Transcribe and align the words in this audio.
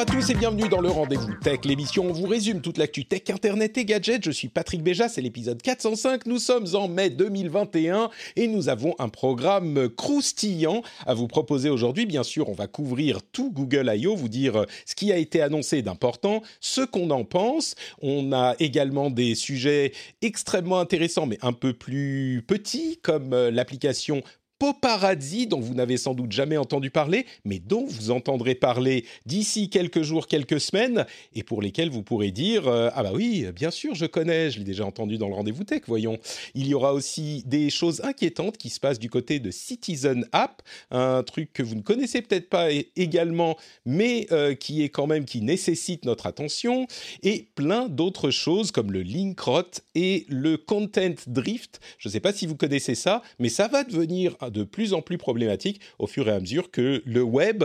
Bonjour 0.00 0.16
à 0.16 0.18
tous 0.18 0.30
et 0.30 0.34
bienvenue 0.34 0.66
dans 0.66 0.80
le 0.80 0.88
Rendez-vous 0.88 1.34
Tech, 1.42 1.58
l'émission 1.64 2.06
où 2.06 2.08
on 2.08 2.12
vous 2.14 2.26
résume 2.26 2.62
toute 2.62 2.78
l'actu 2.78 3.04
tech, 3.04 3.28
internet 3.28 3.76
et 3.76 3.84
gadgets. 3.84 4.24
Je 4.24 4.30
suis 4.30 4.48
Patrick 4.48 4.82
Béja, 4.82 5.10
c'est 5.10 5.20
l'épisode 5.20 5.60
405. 5.60 6.24
Nous 6.24 6.38
sommes 6.38 6.64
en 6.72 6.88
mai 6.88 7.10
2021 7.10 8.08
et 8.36 8.46
nous 8.46 8.70
avons 8.70 8.94
un 8.98 9.10
programme 9.10 9.90
croustillant 9.90 10.80
à 11.04 11.12
vous 11.12 11.28
proposer 11.28 11.68
aujourd'hui. 11.68 12.06
Bien 12.06 12.22
sûr, 12.22 12.48
on 12.48 12.54
va 12.54 12.66
couvrir 12.66 13.18
tout 13.30 13.50
Google 13.50 13.92
I.O., 13.94 14.16
vous 14.16 14.30
dire 14.30 14.64
ce 14.86 14.94
qui 14.94 15.12
a 15.12 15.18
été 15.18 15.42
annoncé 15.42 15.82
d'important, 15.82 16.40
ce 16.60 16.80
qu'on 16.80 17.10
en 17.10 17.24
pense. 17.24 17.74
On 18.00 18.32
a 18.32 18.54
également 18.58 19.10
des 19.10 19.34
sujets 19.34 19.92
extrêmement 20.22 20.80
intéressants 20.80 21.26
mais 21.26 21.38
un 21.42 21.52
peu 21.52 21.74
plus 21.74 22.42
petits 22.46 22.98
comme 23.02 23.34
euh, 23.34 23.50
l'application 23.50 24.22
Poparazzi, 24.60 25.46
dont 25.46 25.58
vous 25.58 25.72
n'avez 25.72 25.96
sans 25.96 26.12
doute 26.12 26.32
jamais 26.32 26.58
entendu 26.58 26.90
parler, 26.90 27.24
mais 27.46 27.58
dont 27.58 27.86
vous 27.86 28.10
entendrez 28.10 28.54
parler 28.54 29.06
d'ici 29.24 29.70
quelques 29.70 30.02
jours, 30.02 30.28
quelques 30.28 30.60
semaines, 30.60 31.06
et 31.34 31.42
pour 31.42 31.62
lesquels 31.62 31.88
vous 31.88 32.02
pourrez 32.02 32.30
dire 32.30 32.68
euh, 32.68 32.90
Ah 32.94 33.02
bah 33.02 33.12
oui, 33.14 33.46
bien 33.54 33.70
sûr, 33.70 33.94
je 33.94 34.04
connais, 34.04 34.50
je 34.50 34.58
l'ai 34.58 34.64
déjà 34.64 34.84
entendu 34.84 35.16
dans 35.16 35.28
le 35.28 35.34
rendez-vous 35.34 35.64
tech, 35.64 35.80
voyons. 35.86 36.18
Il 36.54 36.66
y 36.66 36.74
aura 36.74 36.92
aussi 36.92 37.42
des 37.46 37.70
choses 37.70 38.02
inquiétantes 38.02 38.58
qui 38.58 38.68
se 38.68 38.78
passent 38.80 38.98
du 38.98 39.08
côté 39.08 39.40
de 39.40 39.50
Citizen 39.50 40.26
App, 40.32 40.60
un 40.90 41.22
truc 41.22 41.54
que 41.54 41.62
vous 41.62 41.74
ne 41.74 41.80
connaissez 41.80 42.20
peut-être 42.20 42.50
pas 42.50 42.68
également, 42.96 43.56
mais 43.86 44.26
euh, 44.30 44.54
qui 44.54 44.82
est 44.82 44.90
quand 44.90 45.06
même, 45.06 45.24
qui 45.24 45.40
nécessite 45.40 46.04
notre 46.04 46.26
attention, 46.26 46.86
et 47.22 47.48
plein 47.54 47.88
d'autres 47.88 48.30
choses 48.30 48.72
comme 48.72 48.92
le 48.92 49.00
link 49.00 49.40
rot 49.40 49.62
et 49.94 50.26
le 50.28 50.58
content 50.58 51.14
drift. 51.26 51.80
Je 51.96 52.10
ne 52.10 52.12
sais 52.12 52.20
pas 52.20 52.34
si 52.34 52.46
vous 52.46 52.56
connaissez 52.56 52.94
ça, 52.94 53.22
mais 53.38 53.48
ça 53.48 53.66
va 53.66 53.84
devenir 53.84 54.36
de 54.50 54.64
plus 54.64 54.92
en 54.92 55.02
plus 55.02 55.18
problématique 55.18 55.80
au 55.98 56.06
fur 56.06 56.28
et 56.28 56.32
à 56.32 56.40
mesure 56.40 56.70
que 56.70 57.02
le 57.06 57.22
web 57.22 57.64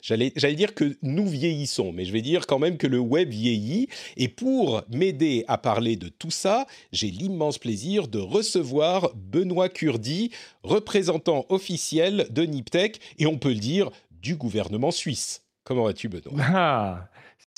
J'allais, 0.00 0.30
dire 0.30 0.74
que 0.74 0.96
nous 1.02 1.26
vieillissons, 1.26 1.92
mais 1.92 2.04
je 2.04 2.12
vais 2.12 2.22
dire 2.22 2.46
quand 2.46 2.60
même 2.60 2.78
que 2.78 2.86
le 2.86 3.00
web 3.00 3.30
vieillit. 3.30 3.88
Et 4.16 4.28
pour 4.28 4.82
m'aider 4.90 5.44
à 5.48 5.58
parler 5.58 5.96
de 5.96 6.08
tout 6.08 6.30
ça, 6.30 6.66
j'ai 6.92 7.08
l'immense 7.08 7.58
plaisir 7.58 8.06
de 8.06 8.20
recevoir 8.20 9.10
Benoît 9.16 9.68
Curdi, 9.68 10.30
représentant 10.62 11.46
officiel 11.48 12.28
de 12.30 12.42
Niptech, 12.42 13.00
et 13.18 13.26
on 13.26 13.38
peut 13.38 13.48
le 13.48 13.56
dire, 13.56 13.90
du 14.12 14.36
gouvernement 14.36 14.92
suisse. 14.92 15.42
Comment 15.64 15.84
vas-tu, 15.84 16.08
Benoît? 16.08 16.32
Ah, 16.40 17.08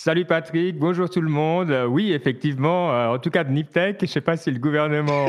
Salut 0.02 0.24
Patrick, 0.24 0.78
bonjour 0.78 1.10
tout 1.10 1.20
le 1.20 1.28
monde. 1.28 1.70
Euh, 1.70 1.84
oui, 1.84 2.12
effectivement, 2.12 2.90
euh, 2.90 3.08
en 3.08 3.18
tout 3.18 3.28
cas 3.28 3.44
de 3.44 3.50
Niptech, 3.50 3.98
je 4.00 4.04
ne 4.04 4.08
sais 4.08 4.22
pas 4.22 4.38
si 4.38 4.50
le 4.50 4.58
gouvernement, 4.58 5.26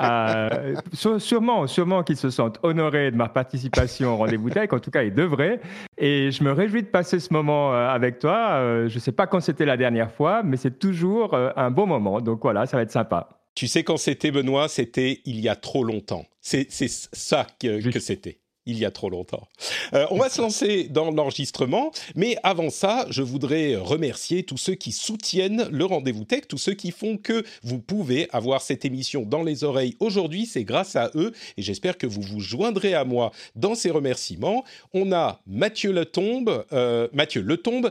euh, 0.00 0.74
sûrement, 1.18 1.66
sûrement 1.66 2.02
qu'ils 2.02 2.16
se 2.16 2.30
sentent 2.30 2.58
honorés 2.62 3.10
de 3.10 3.16
ma 3.16 3.28
participation 3.28 4.14
au 4.14 4.16
rendez-vous 4.16 4.48
tech, 4.48 4.72
en 4.72 4.78
tout 4.78 4.90
cas 4.90 5.02
ils 5.02 5.12
devraient. 5.12 5.60
Et 5.98 6.30
je 6.30 6.42
me 6.42 6.52
réjouis 6.52 6.84
de 6.84 6.88
passer 6.88 7.20
ce 7.20 7.34
moment 7.34 7.74
avec 7.74 8.18
toi. 8.18 8.86
je 8.88 8.94
ne 8.94 8.98
sais 8.98 9.12
pas 9.12 9.26
quand 9.26 9.40
c'était 9.40 9.66
la 9.66 9.76
dernière 9.76 10.10
fois, 10.10 10.42
mais 10.42 10.56
c'est 10.56 10.78
toujours 10.78 11.34
un 11.34 11.70
bon 11.70 11.86
moment. 11.86 12.22
Donc 12.22 12.40
voilà, 12.40 12.64
ça 12.64 12.78
va 12.78 12.84
être 12.84 12.90
sympa. 12.90 13.28
Tu 13.54 13.66
sais 13.66 13.84
quand 13.84 13.98
c'était, 13.98 14.30
Benoît? 14.30 14.68
C'était 14.68 15.20
il 15.26 15.38
y 15.38 15.50
a 15.50 15.54
trop 15.54 15.84
longtemps. 15.84 16.24
C'est 16.40 16.70
ça 16.70 17.46
que, 17.60 17.90
que 17.90 18.00
c'était 18.00 18.38
il 18.68 18.78
y 18.78 18.84
a 18.84 18.90
trop 18.90 19.08
longtemps. 19.08 19.48
Euh, 19.94 20.06
on 20.10 20.18
va 20.18 20.28
se 20.28 20.40
lancer 20.40 20.84
dans 20.84 21.10
l'enregistrement, 21.10 21.90
mais 22.14 22.36
avant 22.42 22.68
ça, 22.68 23.06
je 23.08 23.22
voudrais 23.22 23.76
remercier 23.76 24.42
tous 24.42 24.58
ceux 24.58 24.74
qui 24.74 24.92
soutiennent 24.92 25.68
le 25.72 25.84
rendez-vous 25.86 26.24
tech, 26.24 26.42
tous 26.46 26.58
ceux 26.58 26.74
qui 26.74 26.90
font 26.90 27.16
que 27.16 27.44
vous 27.62 27.78
pouvez 27.78 28.28
avoir 28.30 28.60
cette 28.60 28.84
émission 28.84 29.22
dans 29.22 29.42
les 29.42 29.64
oreilles 29.64 29.96
aujourd'hui. 30.00 30.44
C'est 30.44 30.64
grâce 30.64 30.96
à 30.96 31.10
eux 31.14 31.32
et 31.56 31.62
j'espère 31.62 31.96
que 31.96 32.06
vous 32.06 32.20
vous 32.20 32.40
joindrez 32.40 32.92
à 32.92 33.04
moi 33.04 33.32
dans 33.56 33.74
ces 33.74 33.90
remerciements. 33.90 34.64
On 34.92 35.12
a 35.12 35.40
Mathieu 35.46 35.90
Letombe, 35.90 36.66
euh, 36.72 37.08
Mathieu 37.14 37.40
Letombe, 37.40 37.90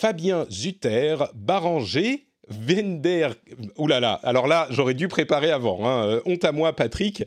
Fabien 0.00 0.46
Zutter, 0.50 1.16
Baranger. 1.34 2.28
Vender, 2.46 3.28
oulala, 3.78 4.20
alors 4.22 4.46
là, 4.46 4.66
j'aurais 4.68 4.92
dû 4.92 5.08
préparer 5.08 5.50
avant, 5.50 5.88
hein. 5.88 6.06
Euh, 6.06 6.20
honte 6.26 6.44
à 6.44 6.52
moi 6.52 6.74
Patrick, 6.74 7.24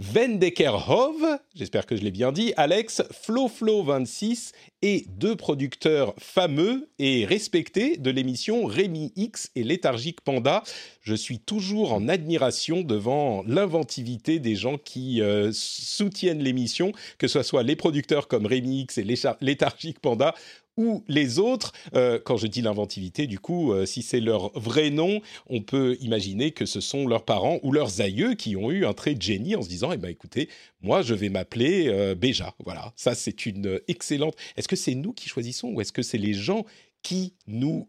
Vendekerhov, 0.00 1.38
j'espère 1.54 1.86
que 1.86 1.94
je 1.94 2.02
l'ai 2.02 2.10
bien 2.10 2.32
dit, 2.32 2.52
Alex, 2.56 3.00
FloFlo26 3.12 4.50
et 4.82 5.06
deux 5.08 5.36
producteurs 5.36 6.14
fameux 6.18 6.88
et 6.98 7.24
respectés 7.24 7.96
de 7.96 8.10
l'émission 8.10 8.66
Rémi 8.66 9.12
X 9.14 9.52
et 9.54 9.62
Léthargique 9.62 10.20
Panda. 10.20 10.64
Je 11.00 11.14
suis 11.14 11.38
toujours 11.38 11.92
en 11.92 12.08
admiration 12.08 12.82
devant 12.82 13.44
l'inventivité 13.46 14.40
des 14.40 14.56
gens 14.56 14.78
qui 14.78 15.22
euh, 15.22 15.50
soutiennent 15.52 16.42
l'émission, 16.42 16.90
que 17.18 17.28
ce 17.28 17.44
soit 17.44 17.62
les 17.62 17.76
producteurs 17.76 18.26
comme 18.26 18.46
Rémi 18.46 18.80
X 18.80 18.98
et 18.98 19.06
Léthargique 19.40 20.00
Panda 20.00 20.34
ou 20.76 21.04
les 21.08 21.38
autres. 21.38 21.72
Euh, 21.94 22.18
quand 22.22 22.36
je 22.36 22.46
dis 22.46 22.62
l'inventivité, 22.62 23.26
du 23.26 23.38
coup, 23.38 23.72
euh, 23.72 23.86
si 23.86 24.02
c'est 24.02 24.20
leur 24.20 24.50
vrai 24.58 24.90
nom, 24.90 25.20
on 25.48 25.60
peut 25.62 25.96
imaginer 26.00 26.52
que 26.52 26.66
ce 26.66 26.80
sont 26.80 27.06
leurs 27.06 27.24
parents 27.24 27.58
ou 27.62 27.72
leurs 27.72 28.00
aïeux 28.00 28.34
qui 28.34 28.56
ont 28.56 28.70
eu 28.70 28.86
un 28.86 28.92
trait 28.92 29.14
de 29.14 29.22
génie 29.22 29.56
en 29.56 29.62
se 29.62 29.68
disant, 29.68 29.92
eh 29.92 29.96
ben 29.96 30.08
écoutez, 30.08 30.48
moi 30.82 31.02
je 31.02 31.14
vais 31.14 31.28
m'appeler 31.28 31.88
euh, 31.88 32.14
Béja. 32.14 32.54
Voilà, 32.64 32.92
ça 32.96 33.14
c'est 33.14 33.46
une 33.46 33.80
excellente. 33.88 34.34
Est-ce 34.56 34.68
que 34.68 34.76
c'est 34.76 34.94
nous 34.94 35.12
qui 35.12 35.28
choisissons 35.28 35.68
ou 35.68 35.80
est-ce 35.80 35.92
que 35.92 36.02
c'est 36.02 36.18
les 36.18 36.34
gens 36.34 36.64
qui 37.02 37.34
nous 37.46 37.86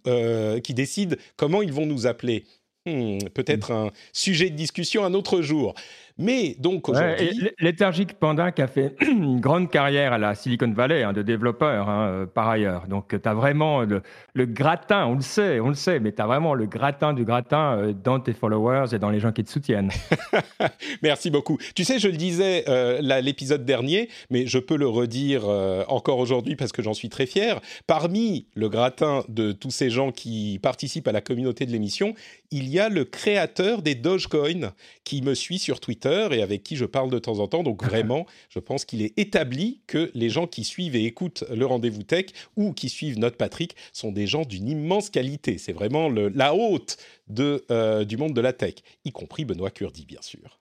qui 0.61 0.73
décident 0.73 1.15
comment 1.37 1.61
ils 1.61 1.71
vont 1.71 1.85
nous 1.85 2.05
appeler? 2.05 2.43
Hmm, 2.85 3.17
Peut-être 3.33 3.71
un 3.71 3.91
sujet 4.13 4.51
de 4.51 4.55
discussion 4.55 5.03
un 5.05 5.13
autre 5.15 5.41
jour. 5.41 5.73
Mais 6.17 6.55
donc 6.59 6.87
aujourd'hui. 6.87 7.29
Ouais, 7.61 8.05
Panda 8.19 8.51
qui 8.51 8.61
a 8.61 8.67
fait 8.67 8.95
une 9.01 9.41
grande 9.41 9.69
carrière 9.69 10.13
à 10.13 10.17
la 10.17 10.33
Silicon 10.33 10.71
Valley 10.71 11.03
hein, 11.03 11.11
de 11.11 11.21
développeur 11.21 11.89
hein, 11.89 12.07
euh, 12.07 12.25
par 12.25 12.47
ailleurs. 12.47 12.87
Donc 12.87 13.09
tu 13.09 13.27
as 13.27 13.33
vraiment 13.33 13.81
le, 13.81 14.01
le, 14.33 14.45
gratin, 14.45 15.05
on 15.07 15.15
le 15.15 15.21
sait, 15.21 15.59
on 15.59 15.67
le 15.67 15.75
sait, 15.75 15.99
mais 15.99 16.13
tu 16.13 16.21
as 16.21 16.25
vraiment 16.25 16.53
le 16.53 16.67
gratin 16.67 17.13
du 17.13 17.25
gratin 17.25 17.77
euh, 17.77 17.93
dans 17.93 18.21
tes 18.21 18.31
followers 18.31 18.93
et 18.93 18.99
dans 18.99 19.09
les 19.09 19.19
gens 19.19 19.33
qui 19.33 19.43
te 19.43 19.49
soutiennent. 19.49 19.91
Merci 21.03 21.29
beaucoup. 21.29 21.57
Tu 21.75 21.83
sais, 21.83 21.99
je 21.99 22.07
le 22.07 22.17
disais 22.17 22.63
euh, 22.69 23.01
l'épisode 23.21 23.65
dernier, 23.65 24.09
mais 24.29 24.47
je 24.47 24.59
peux 24.59 24.77
le 24.77 24.87
redire 24.87 25.43
euh, 25.45 25.83
encore 25.89 26.19
aujourd'hui 26.19 26.55
parce 26.55 26.71
que 26.71 26.81
j'en 26.81 26.93
suis 26.93 27.09
très 27.09 27.25
fier. 27.25 27.59
Parmi 27.87 28.47
le 28.55 28.69
gratin 28.69 29.23
de 29.27 29.51
tous 29.51 29.71
ces 29.71 29.89
gens 29.89 30.13
qui 30.13 30.59
participent 30.63 31.09
à 31.09 31.11
la 31.11 31.21
communauté 31.21 31.65
de 31.65 31.71
l'émission, 31.71 32.13
il 32.51 32.69
y 32.69 32.79
a 32.79 32.87
le 32.87 33.03
créateur 33.03 33.81
des 33.81 33.95
Dogecoin 33.95 34.71
qui 35.03 35.21
me 35.21 35.33
suit 35.33 35.59
sur 35.59 35.81
Twitter 35.81 36.04
et 36.05 36.41
avec 36.41 36.63
qui 36.63 36.75
je 36.75 36.85
parle 36.85 37.09
de 37.09 37.19
temps 37.19 37.39
en 37.39 37.47
temps. 37.47 37.63
Donc 37.63 37.83
vraiment, 37.85 38.25
je 38.49 38.59
pense 38.59 38.85
qu'il 38.85 39.01
est 39.01 39.17
établi 39.17 39.81
que 39.87 40.11
les 40.13 40.29
gens 40.29 40.47
qui 40.47 40.63
suivent 40.63 40.95
et 40.95 41.05
écoutent 41.05 41.43
le 41.49 41.65
rendez-vous 41.65 42.03
tech 42.03 42.27
ou 42.55 42.73
qui 42.73 42.89
suivent 42.89 43.19
notre 43.19 43.37
Patrick 43.37 43.75
sont 43.93 44.11
des 44.11 44.27
gens 44.27 44.43
d'une 44.43 44.67
immense 44.67 45.09
qualité. 45.09 45.57
C'est 45.57 45.73
vraiment 45.73 46.09
le, 46.09 46.29
la 46.29 46.53
haute 46.53 46.97
de, 47.27 47.65
euh, 47.71 48.05
du 48.05 48.17
monde 48.17 48.33
de 48.33 48.41
la 48.41 48.53
tech, 48.53 48.75
y 49.03 49.11
compris 49.11 49.45
Benoît 49.45 49.71
Curdi, 49.71 50.05
bien 50.05 50.21
sûr. 50.21 50.59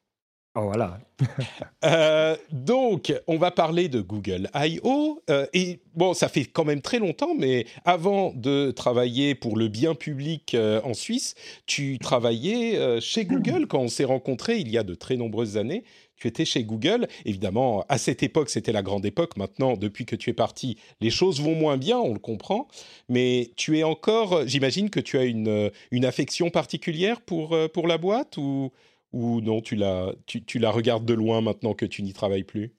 Oh, 0.56 0.66
voilà. 0.66 1.00
euh, 1.84 2.36
donc, 2.52 3.12
on 3.26 3.38
va 3.38 3.50
parler 3.50 3.88
de 3.88 4.00
Google 4.00 4.48
I.O. 4.54 5.20
Euh, 5.28 5.46
et 5.52 5.80
bon, 5.96 6.14
ça 6.14 6.28
fait 6.28 6.44
quand 6.44 6.64
même 6.64 6.80
très 6.80 7.00
longtemps, 7.00 7.34
mais 7.36 7.66
avant 7.84 8.32
de 8.36 8.70
travailler 8.70 9.34
pour 9.34 9.56
le 9.56 9.66
bien 9.66 9.96
public 9.96 10.54
euh, 10.54 10.80
en 10.84 10.94
Suisse, 10.94 11.34
tu 11.66 11.98
travaillais 11.98 13.00
chez 13.00 13.24
Google 13.24 13.66
quand 13.66 13.80
on 13.80 13.88
s'est 13.88 14.04
rencontrés 14.04 14.58
il 14.58 14.70
y 14.70 14.78
a 14.78 14.84
de 14.84 14.94
très 14.94 15.16
nombreuses 15.16 15.56
années. 15.56 15.82
Tu 16.16 16.28
étais 16.28 16.44
chez 16.44 16.62
Google. 16.62 17.08
Évidemment, 17.24 17.84
à 17.88 17.98
cette 17.98 18.22
époque, 18.22 18.48
c'était 18.48 18.70
la 18.70 18.82
grande 18.82 19.04
époque. 19.04 19.36
Maintenant, 19.36 19.76
depuis 19.76 20.06
que 20.06 20.14
tu 20.14 20.30
es 20.30 20.34
parti, 20.34 20.78
les 21.00 21.10
choses 21.10 21.40
vont 21.40 21.56
moins 21.56 21.76
bien, 21.76 21.98
on 21.98 22.12
le 22.12 22.20
comprend. 22.20 22.68
Mais 23.08 23.50
tu 23.56 23.76
es 23.76 23.82
encore, 23.82 24.46
j'imagine 24.46 24.88
que 24.88 25.00
tu 25.00 25.18
as 25.18 25.24
une, 25.24 25.72
une 25.90 26.04
affection 26.04 26.50
particulière 26.50 27.20
pour, 27.20 27.58
pour 27.72 27.88
la 27.88 27.98
boîte 27.98 28.36
ou 28.36 28.70
ou 29.14 29.40
non, 29.40 29.60
tu 29.62 29.76
la, 29.76 30.14
tu, 30.26 30.44
tu 30.44 30.58
la 30.58 30.70
regardes 30.70 31.04
de 31.06 31.14
loin 31.14 31.40
maintenant 31.40 31.74
que 31.74 31.86
tu 31.86 32.02
n'y 32.02 32.12
travailles 32.12 32.44
plus? 32.44 32.74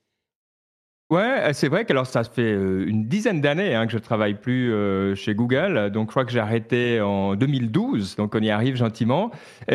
Ouais, 1.11 1.21
euh, 1.21 1.53
c'est 1.53 1.67
vrai 1.67 1.85
que 1.85 1.91
alors 1.93 2.07
ça 2.07 2.23
fait 2.23 2.41
euh, 2.41 2.83
une 2.87 3.05
dizaine 3.07 3.39
d'années 3.39 3.75
hein, 3.75 3.85
que 3.85 3.91
je 3.91 3.99
travaille 3.99 4.33
plus 4.33 4.73
euh, 4.73 5.13
chez 5.13 5.35
Google. 5.35 5.91
Donc 5.91 6.07
je 6.07 6.11
crois 6.11 6.25
que 6.25 6.31
j'ai 6.31 6.39
arrêté 6.39 6.99
en 6.99 7.35
2012. 7.35 8.15
Donc 8.15 8.33
on 8.33 8.39
y 8.39 8.49
arrive 8.49 8.75
gentiment. 8.75 9.29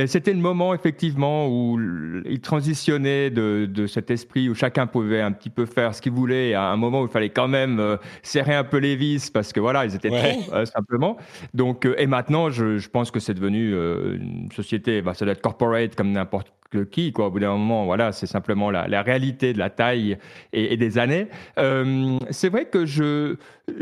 C'était 0.06 0.32
le 0.32 0.40
moment 0.40 0.74
effectivement 0.74 1.46
où 1.48 1.78
il 2.26 2.40
transitionnait 2.40 3.30
de, 3.30 3.68
de, 3.70 3.86
cet 3.86 4.10
esprit 4.10 4.48
où 4.48 4.56
chacun 4.56 4.88
pouvait 4.88 5.20
un 5.20 5.30
petit 5.30 5.50
peu 5.50 5.66
faire 5.66 5.94
ce 5.94 6.02
qu'il 6.02 6.12
voulait 6.12 6.54
à 6.54 6.64
un 6.64 6.76
moment 6.76 7.02
où 7.02 7.06
il 7.06 7.10
fallait 7.10 7.30
quand 7.30 7.48
même 7.48 7.98
serrer 8.22 8.56
un 8.56 8.64
peu 8.64 8.78
les 8.78 8.96
vis 8.96 9.30
parce 9.30 9.52
que 9.52 9.60
voilà 9.60 9.84
ils 9.84 9.94
étaient 9.94 10.10
trop 10.10 10.64
simplement. 10.64 11.16
Donc 11.54 11.86
et 11.96 12.06
maintenant 12.08 12.50
je, 12.50 12.78
je 12.78 12.88
pense 12.88 13.12
que 13.12 13.20
c'est 13.20 13.34
devenu 13.34 13.72
une 13.72 14.50
société, 14.52 15.00
bah, 15.00 15.14
ça 15.14 15.24
doit 15.24 15.32
être 15.32 15.42
corporate 15.42 15.94
comme 15.94 16.10
n'importe 16.10 16.52
qui, 16.78 17.12
quoi. 17.12 17.26
Au 17.26 17.30
bout 17.30 17.40
d'un 17.40 17.52
moment, 17.52 17.84
voilà, 17.84 18.12
c'est 18.12 18.26
simplement 18.26 18.70
la, 18.70 18.88
la, 18.88 19.02
réalité 19.02 19.52
de 19.52 19.58
la 19.58 19.70
taille 19.70 20.18
et, 20.52 20.72
et 20.72 20.76
des 20.76 20.98
années. 20.98 21.28
Euh, 21.58 22.18
c'est 22.30 22.48
vrai 22.48 22.66
que 22.66 22.86
je 22.86 23.36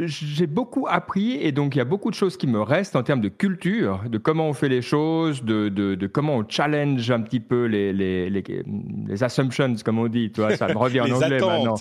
j'ai 0.04 0.46
beaucoup 0.46 0.86
appris 0.88 1.38
et 1.40 1.50
donc 1.50 1.74
il 1.74 1.78
y 1.78 1.80
a 1.80 1.84
beaucoup 1.84 2.10
de 2.10 2.14
choses 2.14 2.36
qui 2.36 2.46
me 2.46 2.60
restent 2.60 2.96
en 2.96 3.02
termes 3.02 3.22
de 3.22 3.28
culture, 3.28 4.02
de 4.06 4.18
comment 4.18 4.48
on 4.48 4.52
fait 4.52 4.68
les 4.68 4.82
choses, 4.82 5.42
de, 5.42 5.68
de, 5.68 5.94
de 5.94 6.06
comment 6.06 6.36
on 6.36 6.44
challenge 6.46 7.10
un 7.10 7.22
petit 7.22 7.40
peu 7.40 7.64
les, 7.64 7.92
les, 7.92 8.28
les, 8.28 8.42
les 9.06 9.24
assumptions, 9.24 9.74
comme 9.84 9.98
on 9.98 10.08
dit. 10.08 10.30
Tu 10.30 10.40
vois, 10.40 10.56
ça 10.56 10.68
me 10.68 10.76
revient 10.76 11.00
en 11.00 11.10
anglais 11.10 11.40
maintenant 11.40 11.74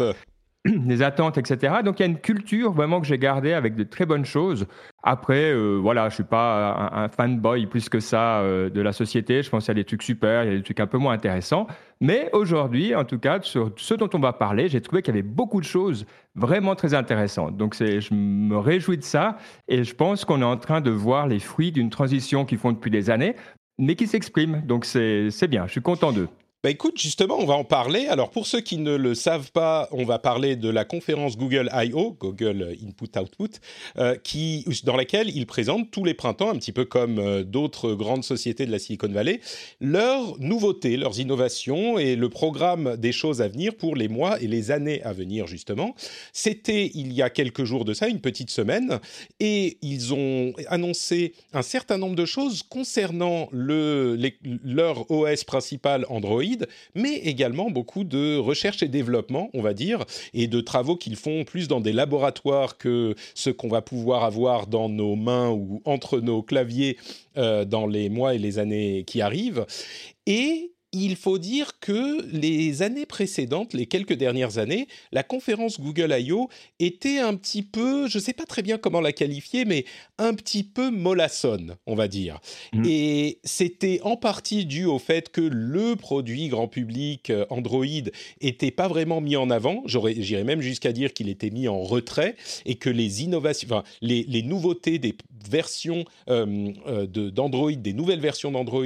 les 0.85 1.01
attentes, 1.01 1.37
etc. 1.37 1.75
Donc 1.83 1.99
il 1.99 2.03
y 2.03 2.05
a 2.05 2.09
une 2.09 2.19
culture 2.19 2.71
vraiment 2.71 2.99
que 2.99 3.07
j'ai 3.07 3.17
gardée 3.17 3.53
avec 3.53 3.75
de 3.75 3.83
très 3.83 4.05
bonnes 4.05 4.25
choses. 4.25 4.67
Après, 5.03 5.51
euh, 5.51 5.77
voilà, 5.77 6.09
je 6.09 6.15
suis 6.15 6.23
pas 6.23 6.91
un, 6.91 7.07
fanboy 7.07 7.67
plus 7.67 7.87
que 7.89 7.99
ça 7.99 8.39
euh, 8.39 8.69
de 8.69 8.81
la 8.81 8.91
société. 8.91 9.41
Je 9.43 9.49
pense 9.49 9.65
qu'il 9.65 9.69
y 9.69 9.71
a 9.71 9.81
des 9.81 9.85
trucs 9.85 10.03
super, 10.03 10.43
il 10.43 10.51
y 10.51 10.53
a 10.53 10.57
des 10.57 10.63
trucs 10.63 10.79
un 10.79 10.87
peu 10.87 10.97
moins 10.97 11.13
intéressants. 11.13 11.67
Mais 12.01 12.29
aujourd'hui, 12.33 12.93
en 12.93 13.05
tout 13.05 13.19
cas, 13.19 13.39
sur 13.41 13.71
ce 13.77 13.93
dont 13.93 14.09
on 14.13 14.19
va 14.19 14.33
parler, 14.33 14.67
j'ai 14.67 14.81
trouvé 14.81 15.01
qu'il 15.01 15.15
y 15.15 15.17
avait 15.17 15.27
beaucoup 15.27 15.59
de 15.59 15.65
choses 15.65 16.05
vraiment 16.35 16.75
très 16.75 16.93
intéressantes. 16.93 17.57
Donc 17.57 17.75
je 17.75 18.13
me 18.13 18.57
réjouis 18.57 18.97
de 18.97 19.03
ça 19.03 19.37
et 19.67 19.83
je 19.83 19.95
pense 19.95 20.25
qu'on 20.25 20.41
est 20.41 20.45
en 20.45 20.57
train 20.57 20.81
de 20.81 20.91
voir 20.91 21.27
les 21.27 21.39
fruits 21.39 21.71
d'une 21.71 21.89
transition 21.89 22.45
qu'ils 22.45 22.57
font 22.57 22.71
depuis 22.71 22.91
des 22.91 23.09
années, 23.09 23.35
mais 23.77 23.95
qui 23.95 24.07
s'exprime. 24.07 24.61
Donc 24.65 24.85
c'est 24.85 25.47
bien, 25.47 25.65
je 25.67 25.71
suis 25.71 25.81
content 25.81 26.11
d'eux. 26.11 26.27
Bah 26.63 26.71
écoute, 26.71 26.99
justement, 26.99 27.37
on 27.37 27.45
va 27.45 27.53
en 27.53 27.63
parler. 27.63 28.07
Alors 28.07 28.31
pour 28.31 28.47
ceux 28.47 28.61
qui 28.61 28.79
ne 28.79 28.95
le 28.95 29.13
savent 29.13 29.51
pas, 29.51 29.87
on 29.91 30.05
va 30.05 30.17
parler 30.17 30.55
de 30.55 30.69
la 30.69 30.85
conférence 30.85 31.37
Google 31.37 31.69
I.O., 31.71 32.17
Google 32.19 32.75
Input 32.83 33.19
Output, 33.19 33.59
euh, 33.99 34.15
qui, 34.15 34.65
dans 34.83 34.95
laquelle 34.95 35.29
ils 35.29 35.45
présentent 35.45 35.91
tous 35.91 36.03
les 36.03 36.15
printemps, 36.15 36.49
un 36.49 36.55
petit 36.55 36.71
peu 36.71 36.83
comme 36.83 37.19
euh, 37.19 37.43
d'autres 37.43 37.93
grandes 37.93 38.23
sociétés 38.23 38.65
de 38.65 38.71
la 38.71 38.79
Silicon 38.79 39.07
Valley, 39.07 39.39
leurs 39.81 40.39
nouveautés, 40.39 40.97
leurs 40.97 41.19
innovations 41.19 41.99
et 41.99 42.15
le 42.15 42.27
programme 42.27 42.97
des 42.97 43.11
choses 43.11 43.39
à 43.39 43.47
venir 43.47 43.75
pour 43.75 43.95
les 43.95 44.07
mois 44.07 44.41
et 44.41 44.47
les 44.47 44.71
années 44.71 45.03
à 45.03 45.13
venir, 45.13 45.45
justement. 45.45 45.93
C'était 46.33 46.89
il 46.95 47.13
y 47.13 47.21
a 47.21 47.29
quelques 47.29 47.65
jours 47.65 47.85
de 47.85 47.93
ça, 47.93 48.07
une 48.07 48.19
petite 48.19 48.49
semaine, 48.49 48.99
et 49.39 49.77
ils 49.83 50.11
ont 50.11 50.53
annoncé 50.69 51.35
un 51.53 51.61
certain 51.61 51.99
nombre 51.99 52.15
de 52.15 52.25
choses 52.25 52.63
concernant 52.63 53.47
le, 53.51 54.17
leur 54.63 55.11
OS 55.11 55.43
principal 55.43 56.03
Android 56.09 56.46
mais 56.95 57.15
également 57.15 57.69
beaucoup 57.69 58.03
de 58.03 58.37
recherche 58.37 58.83
et 58.83 58.87
développement, 58.87 59.49
on 59.53 59.61
va 59.61 59.73
dire, 59.73 60.05
et 60.33 60.47
de 60.47 60.61
travaux 60.61 60.95
qu'ils 60.95 61.15
font 61.15 61.43
plus 61.43 61.67
dans 61.67 61.81
des 61.81 61.93
laboratoires 61.93 62.77
que 62.77 63.15
ce 63.33 63.49
qu'on 63.49 63.67
va 63.67 63.81
pouvoir 63.81 64.23
avoir 64.23 64.67
dans 64.67 64.89
nos 64.89 65.15
mains 65.15 65.49
ou 65.49 65.81
entre 65.85 66.19
nos 66.19 66.41
claviers 66.41 66.97
euh, 67.37 67.65
dans 67.65 67.87
les 67.87 68.09
mois 68.09 68.35
et 68.35 68.37
les 68.37 68.59
années 68.59 69.03
qui 69.05 69.21
arrivent. 69.21 69.65
Et 70.25 70.71
il 71.05 71.15
faut 71.15 71.37
dire 71.37 71.79
que 71.79 72.25
les 72.31 72.81
années 72.81 73.05
précédentes, 73.05 73.73
les 73.73 73.85
quelques 73.85 74.13
dernières 74.13 74.57
années, 74.57 74.87
la 75.11 75.23
conférence 75.23 75.79
Google 75.79 76.15
I.O. 76.17 76.49
était 76.79 77.19
un 77.19 77.35
petit 77.35 77.63
peu, 77.63 78.07
je 78.07 78.17
ne 78.17 78.23
sais 78.23 78.33
pas 78.33 78.45
très 78.45 78.61
bien 78.61 78.77
comment 78.77 79.01
la 79.01 79.11
qualifier, 79.11 79.65
mais 79.65 79.85
un 80.17 80.33
petit 80.33 80.63
peu 80.63 80.89
mollassonne, 80.89 81.75
on 81.85 81.95
va 81.95 82.07
dire. 82.07 82.39
Mmh. 82.73 82.83
Et 82.85 83.39
c'était 83.43 83.99
en 84.03 84.17
partie 84.17 84.65
dû 84.65 84.85
au 84.85 84.99
fait 84.99 85.29
que 85.29 85.41
le 85.41 85.95
produit 85.95 86.47
grand 86.47 86.67
public 86.67 87.29
euh, 87.29 87.45
Android 87.49 87.85
était 88.41 88.71
pas 88.71 88.87
vraiment 88.87 89.21
mis 89.21 89.35
en 89.35 89.49
avant. 89.49 89.83
J'irais 89.85 90.43
même 90.43 90.61
jusqu'à 90.61 90.91
dire 90.91 91.13
qu'il 91.13 91.29
était 91.29 91.49
mis 91.49 91.67
en 91.67 91.81
retrait 91.81 92.35
et 92.65 92.75
que 92.75 92.89
les 92.89 93.23
innovations, 93.23 93.67
enfin, 93.69 93.83
les, 94.01 94.43
nouveautés 94.43 94.99
des 94.99 95.15
versions 95.49 96.05
euh, 96.29 96.71
euh, 96.87 97.07
d'Android, 97.07 97.71
des 97.71 97.93
nouvelles 97.93 98.19
versions 98.19 98.51
d'Android 98.51 98.85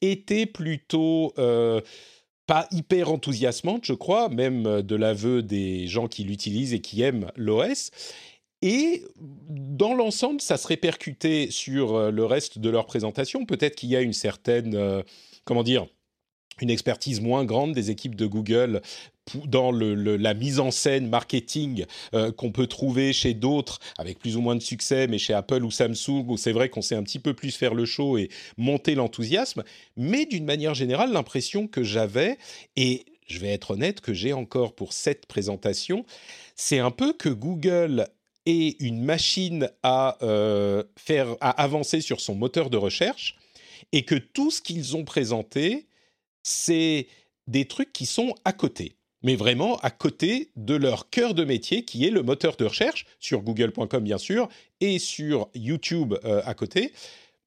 étaient 0.00 0.46
plutôt 0.46 1.32
euh, 1.38 1.80
pas 2.46 2.66
hyper 2.70 3.10
enthousiasmante, 3.10 3.84
je 3.84 3.92
crois, 3.92 4.28
même 4.28 4.82
de 4.82 4.96
l'aveu 4.96 5.42
des 5.42 5.86
gens 5.86 6.08
qui 6.08 6.24
l'utilisent 6.24 6.74
et 6.74 6.80
qui 6.80 7.02
aiment 7.02 7.30
l'OS. 7.36 7.90
Et 8.62 9.02
dans 9.18 9.94
l'ensemble, 9.94 10.40
ça 10.40 10.56
se 10.56 10.66
répercutait 10.68 11.48
sur 11.50 12.12
le 12.12 12.24
reste 12.24 12.58
de 12.58 12.70
leur 12.70 12.86
présentation. 12.86 13.44
Peut-être 13.44 13.74
qu'il 13.74 13.88
y 13.88 13.96
a 13.96 14.00
une 14.00 14.12
certaine, 14.12 15.02
comment 15.44 15.64
dire, 15.64 15.86
une 16.60 16.70
expertise 16.70 17.20
moins 17.20 17.44
grande 17.44 17.72
des 17.72 17.90
équipes 17.90 18.14
de 18.14 18.26
Google 18.26 18.82
dans 19.46 19.70
la 19.72 20.34
mise 20.34 20.60
en 20.60 20.70
scène 20.70 21.08
marketing 21.08 21.84
euh, 22.14 22.32
qu'on 22.32 22.50
peut 22.50 22.66
trouver 22.66 23.12
chez 23.12 23.34
d'autres 23.34 23.78
avec 23.98 24.18
plus 24.18 24.36
ou 24.36 24.40
moins 24.40 24.56
de 24.56 24.62
succès, 24.62 25.06
mais 25.06 25.18
chez 25.18 25.32
Apple 25.32 25.64
ou 25.64 25.70
Samsung, 25.70 26.24
où 26.28 26.36
c'est 26.36 26.52
vrai 26.52 26.68
qu'on 26.68 26.82
sait 26.82 26.96
un 26.96 27.02
petit 27.02 27.18
peu 27.18 27.34
plus 27.34 27.54
faire 27.54 27.74
le 27.74 27.84
show 27.84 28.18
et 28.18 28.28
monter 28.56 28.94
l'enthousiasme. 28.94 29.62
Mais 29.96 30.26
d'une 30.26 30.44
manière 30.44 30.74
générale, 30.74 31.12
l'impression 31.12 31.66
que 31.68 31.82
j'avais, 31.82 32.38
et 32.76 33.04
je 33.28 33.38
vais 33.38 33.52
être 33.52 33.72
honnête, 33.72 34.00
que 34.00 34.12
j'ai 34.12 34.32
encore 34.32 34.74
pour 34.74 34.92
cette 34.92 35.26
présentation, 35.26 36.04
c'est 36.56 36.78
un 36.78 36.90
peu 36.90 37.12
que 37.12 37.28
Google 37.28 38.08
est 38.44 38.80
une 38.80 39.02
machine 39.02 39.70
à, 39.84 40.18
euh, 40.22 40.82
faire, 40.96 41.36
à 41.40 41.50
avancer 41.62 42.00
sur 42.00 42.20
son 42.20 42.34
moteur 42.34 42.70
de 42.70 42.76
recherche 42.76 43.36
et 43.92 44.04
que 44.04 44.16
tout 44.16 44.50
ce 44.50 44.60
qu'ils 44.60 44.96
ont 44.96 45.04
présenté, 45.04 45.86
c'est 46.42 47.06
des 47.46 47.66
trucs 47.66 47.92
qui 47.92 48.06
sont 48.06 48.34
à 48.44 48.52
côté 48.52 48.96
mais 49.22 49.36
vraiment 49.36 49.76
à 49.78 49.90
côté 49.90 50.50
de 50.56 50.74
leur 50.74 51.10
cœur 51.10 51.34
de 51.34 51.44
métier 51.44 51.84
qui 51.84 52.06
est 52.06 52.10
le 52.10 52.22
moteur 52.22 52.56
de 52.56 52.64
recherche 52.64 53.06
sur 53.18 53.42
google.com 53.42 54.02
bien 54.02 54.18
sûr 54.18 54.48
et 54.80 54.98
sur 54.98 55.48
YouTube 55.54 56.14
euh, 56.24 56.42
à 56.44 56.54
côté. 56.54 56.92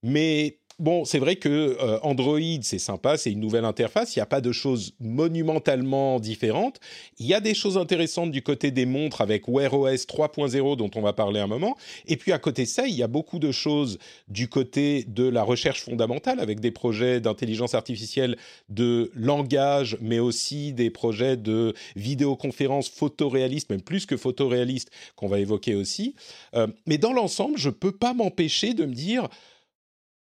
Mais 0.02 0.58
Bon, 0.78 1.06
c'est 1.06 1.18
vrai 1.18 1.36
que 1.36 1.48
euh, 1.48 1.98
Android, 2.02 2.38
c'est 2.60 2.78
sympa, 2.78 3.16
c'est 3.16 3.32
une 3.32 3.40
nouvelle 3.40 3.64
interface. 3.64 4.14
Il 4.14 4.18
n'y 4.18 4.22
a 4.24 4.26
pas 4.26 4.42
de 4.42 4.52
choses 4.52 4.92
monumentalement 5.00 6.20
différentes. 6.20 6.80
Il 7.18 7.24
y 7.24 7.32
a 7.32 7.40
des 7.40 7.54
choses 7.54 7.78
intéressantes 7.78 8.30
du 8.30 8.42
côté 8.42 8.70
des 8.70 8.84
montres 8.84 9.22
avec 9.22 9.48
Wear 9.48 9.72
OS 9.72 10.06
3.0 10.06 10.76
dont 10.76 10.90
on 10.94 11.00
va 11.00 11.14
parler 11.14 11.40
un 11.40 11.46
moment. 11.46 11.78
Et 12.08 12.18
puis 12.18 12.30
à 12.32 12.38
côté 12.38 12.64
de 12.64 12.68
ça, 12.68 12.86
il 12.86 12.94
y 12.94 13.02
a 13.02 13.06
beaucoup 13.06 13.38
de 13.38 13.52
choses 13.52 13.98
du 14.28 14.48
côté 14.48 15.04
de 15.08 15.26
la 15.26 15.44
recherche 15.44 15.82
fondamentale 15.82 16.40
avec 16.40 16.60
des 16.60 16.72
projets 16.72 17.20
d'intelligence 17.20 17.74
artificielle 17.74 18.36
de 18.68 19.10
langage, 19.14 19.96
mais 20.02 20.18
aussi 20.18 20.74
des 20.74 20.90
projets 20.90 21.38
de 21.38 21.72
vidéoconférence 21.94 22.90
photoréaliste, 22.90 23.70
même 23.70 23.80
plus 23.80 24.04
que 24.04 24.18
photoréaliste, 24.18 24.90
qu'on 25.14 25.28
va 25.28 25.38
évoquer 25.38 25.74
aussi. 25.74 26.14
Euh, 26.54 26.66
mais 26.84 26.98
dans 26.98 27.14
l'ensemble, 27.14 27.56
je 27.56 27.70
ne 27.70 27.74
peux 27.74 27.92
pas 27.92 28.12
m'empêcher 28.12 28.74
de 28.74 28.84
me 28.84 28.92
dire 28.92 29.30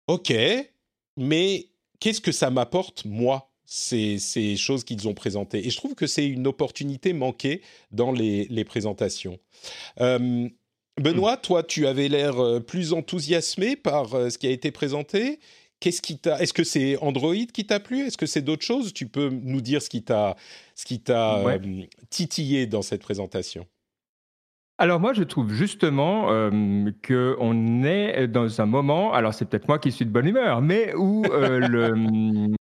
Ok, 0.07 0.33
mais 1.17 1.67
qu'est-ce 1.99 2.21
que 2.21 2.31
ça 2.31 2.49
m'apporte, 2.51 3.05
moi, 3.05 3.49
ces, 3.65 4.19
ces 4.19 4.55
choses 4.55 4.83
qu'ils 4.83 5.07
ont 5.07 5.13
présentées? 5.13 5.65
Et 5.65 5.69
je 5.69 5.77
trouve 5.77 5.95
que 5.95 6.05
c'est 6.05 6.27
une 6.27 6.45
opportunité 6.47 7.13
manquée 7.13 7.61
dans 7.91 8.11
les, 8.11 8.45
les 8.45 8.63
présentations. 8.63 9.39
Euh, 10.01 10.47
Benoît, 11.01 11.37
toi, 11.37 11.63
tu 11.63 11.87
avais 11.87 12.07
l'air 12.07 12.39
euh, 12.39 12.59
plus 12.59 12.93
enthousiasmé 12.93 13.75
par 13.75 14.13
euh, 14.13 14.29
ce 14.29 14.37
qui 14.37 14.47
a 14.47 14.51
été 14.51 14.71
présenté. 14.71 15.39
Qu'est-ce 15.79 16.01
qui 16.01 16.17
t'a 16.19 16.39
Est-ce 16.41 16.53
que 16.53 16.63
c'est 16.63 16.97
Android 16.97 17.35
qui 17.53 17.65
t'a 17.65 17.79
plu? 17.79 18.05
Est-ce 18.05 18.17
que 18.17 18.25
c'est 18.27 18.41
d'autres 18.41 18.63
choses? 18.63 18.93
Tu 18.93 19.07
peux 19.07 19.29
nous 19.29 19.59
dire 19.59 19.81
ce 19.81 19.89
qui 19.89 20.03
t'a 20.03 20.37
ce 20.73 20.85
qui 20.85 21.01
t'a 21.01 21.43
titillé 22.09 22.65
dans 22.65 22.81
cette 22.81 23.01
présentation 23.01 23.67
alors 24.77 24.99
moi, 24.99 25.13
je 25.13 25.23
trouve 25.23 25.53
justement 25.53 26.31
euh, 26.31 26.91
qu'on 27.07 27.83
est 27.83 28.27
dans 28.27 28.61
un 28.61 28.65
moment, 28.65 29.13
alors 29.13 29.33
c'est 29.33 29.45
peut-être 29.45 29.67
moi 29.67 29.79
qui 29.79 29.91
suis 29.91 30.05
de 30.05 30.11
bonne 30.11 30.27
humeur, 30.27 30.61
mais 30.61 30.93
où 30.95 31.23
euh, 31.25 31.59
le, 31.59 32.53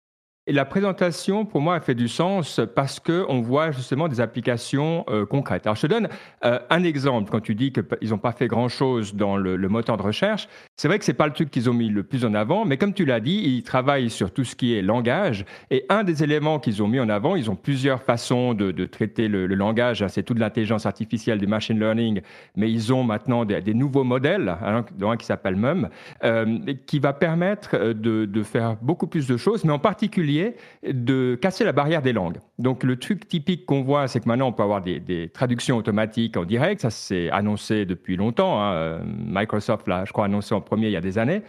et 0.48 0.52
la 0.52 0.64
présentation, 0.64 1.44
pour 1.44 1.60
moi, 1.60 1.74
a 1.74 1.80
fait 1.80 1.94
du 1.94 2.08
sens 2.08 2.58
parce 2.74 3.00
qu'on 3.00 3.42
voit 3.42 3.70
justement 3.70 4.08
des 4.08 4.18
applications 4.22 5.04
euh, 5.10 5.26
concrètes. 5.26 5.66
Alors, 5.66 5.76
je 5.76 5.82
te 5.82 5.86
donne 5.86 6.08
euh, 6.42 6.58
un 6.70 6.84
exemple. 6.84 7.30
Quand 7.30 7.40
tu 7.40 7.54
dis 7.54 7.70
qu'ils 7.70 8.08
n'ont 8.08 8.16
pas 8.16 8.32
fait 8.32 8.46
grand-chose 8.46 9.14
dans 9.14 9.36
le, 9.36 9.58
moteur 9.68 9.98
de 9.98 10.02
recherche, 10.02 10.48
c'est 10.74 10.88
vrai 10.88 10.98
que 10.98 11.04
ce 11.04 11.10
n'est 11.10 11.16
pas 11.16 11.26
le 11.26 11.34
truc 11.34 11.50
qu'ils 11.50 11.68
ont 11.68 11.74
mis 11.74 11.90
le 11.90 12.02
plus 12.02 12.24
en 12.24 12.32
avant, 12.32 12.64
mais 12.64 12.78
comme 12.78 12.94
tu 12.94 13.04
l'as 13.04 13.20
dit, 13.20 13.42
ils 13.44 13.62
travaillent 13.62 14.08
sur 14.08 14.30
tout 14.30 14.44
ce 14.44 14.56
qui 14.56 14.74
est 14.74 14.80
langage. 14.80 15.44
Et 15.70 15.84
un 15.90 16.02
des 16.02 16.24
éléments 16.24 16.58
qu'ils 16.58 16.82
ont 16.82 16.88
mis 16.88 16.98
en 16.98 17.10
avant, 17.10 17.36
ils 17.36 17.50
ont 17.50 17.56
plusieurs 17.56 18.02
façons 18.02 18.54
de, 18.54 18.86
traiter 18.86 19.28
le, 19.28 19.46
langage. 19.48 20.02
C'est 20.08 20.22
toute 20.22 20.38
l'intelligence 20.38 20.86
artificielle, 20.86 21.38
du 21.38 21.46
machine 21.46 21.78
learning, 21.78 22.22
mais 22.56 22.72
ils 22.72 22.90
ont 22.94 23.04
maintenant 23.04 23.44
des, 23.44 23.74
nouveaux 23.74 24.04
modèles, 24.04 24.56
hein, 24.64 24.86
dont 24.96 25.10
un 25.10 25.18
qui 25.18 25.26
s'appelle 25.26 25.56
MUM, 25.56 25.90
euh, 26.24 26.58
qui 26.86 27.00
va 27.00 27.12
permettre 27.12 27.92
de 27.92 28.42
faire 28.42 28.76
beaucoup 28.80 29.08
plus 29.08 29.26
de 29.26 29.36
choses, 29.36 29.62
mais 29.66 29.72
en 29.72 29.78
particulier 29.78 30.37
de 30.86 31.36
casser 31.40 31.64
la 31.64 31.72
barrière 31.72 32.02
des 32.02 32.12
langues. 32.12 32.38
Donc 32.58 32.82
le 32.82 32.96
truc 32.96 33.28
typique 33.28 33.66
qu'on 33.66 33.82
voit, 33.82 34.08
c'est 34.08 34.20
que 34.20 34.28
maintenant 34.28 34.48
on 34.48 34.52
peut 34.52 34.62
avoir 34.62 34.82
des, 34.82 35.30
traductions 35.32 35.76
automatiques 35.76 36.36
en 36.36 36.44
direct. 36.44 36.80
Ça 36.80 36.90
c'est 36.90 37.30
annoncé 37.30 37.84
depuis 37.84 38.16
longtemps. 38.16 38.60
Hein. 38.60 39.00
Microsoft 39.04 39.86
l'a, 39.88 40.04
je 40.04 40.12
crois, 40.12 40.26
annoncé 40.26 40.54
en 40.54 40.60
premier 40.60 40.86
il 40.86 40.92
y 40.92 40.96
a 40.96 41.00
des 41.00 41.18
années. 41.18 41.42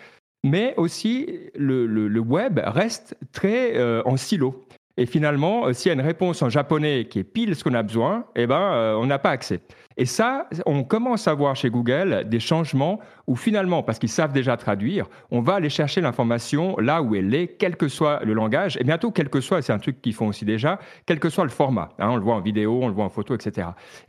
Mais 0.43 0.73
aussi 0.77 1.39
le, 1.55 2.19
web 2.19 2.59
reste 2.63 3.15
très 3.31 3.75
euh, 3.75 4.01
en 4.05 4.17
silo. 4.17 4.65
Et 4.97 5.05
finalement, 5.05 5.67
euh, 5.67 5.73
s'il 5.73 5.89
y 5.89 5.91
a 5.91 5.93
une 5.93 6.05
réponse 6.05 6.41
en 6.41 6.49
japonais 6.49 7.07
qui 7.09 7.19
est 7.19 7.23
pile 7.23 7.55
ce 7.55 7.63
qu'on 7.63 7.73
a 7.73 7.83
besoin, 7.83 8.25
eh 8.35 8.47
ben, 8.47 8.59
euh, 8.59 8.95
on 8.95 9.05
n'a 9.05 9.19
pas 9.19 9.31
accès. 9.31 9.61
Et 9.99 10.05
ça, 10.05 10.47
on 10.65 10.85
commence 10.85 11.27
à 11.27 11.33
voir 11.33 11.57
chez 11.57 11.69
Google 11.69 12.23
des 12.25 12.39
changements 12.39 13.01
où 13.27 13.35
finalement, 13.35 13.83
parce 13.83 13.99
qu'ils 13.99 14.07
savent 14.07 14.31
déjà 14.31 14.55
traduire, 14.55 15.07
on 15.29 15.41
va 15.41 15.55
aller 15.55 15.69
chercher 15.69 15.99
l'information 15.99 16.77
là 16.77 17.01
où 17.01 17.15
elle 17.15 17.35
est, 17.35 17.57
quel 17.59 17.75
que 17.75 17.89
soit 17.89 18.23
le 18.23 18.33
langage, 18.33 18.77
et 18.77 18.85
bientôt, 18.85 19.11
quel 19.11 19.29
que 19.29 19.41
soit, 19.41 19.61
c'est 19.61 19.73
un 19.73 19.77
truc 19.77 20.01
qu'ils 20.01 20.13
font 20.13 20.27
aussi 20.27 20.45
déjà, 20.45 20.79
quel 21.05 21.19
que 21.19 21.29
soit 21.29 21.43
le 21.43 21.49
format. 21.49 21.89
Hein, 21.99 22.11
on 22.11 22.15
le 22.15 22.21
voit 22.21 22.35
en 22.35 22.39
vidéo, 22.39 22.79
on 22.81 22.87
le 22.87 22.93
voit 22.93 23.03
en 23.03 23.09
photo, 23.09 23.35
etc. 23.35 23.67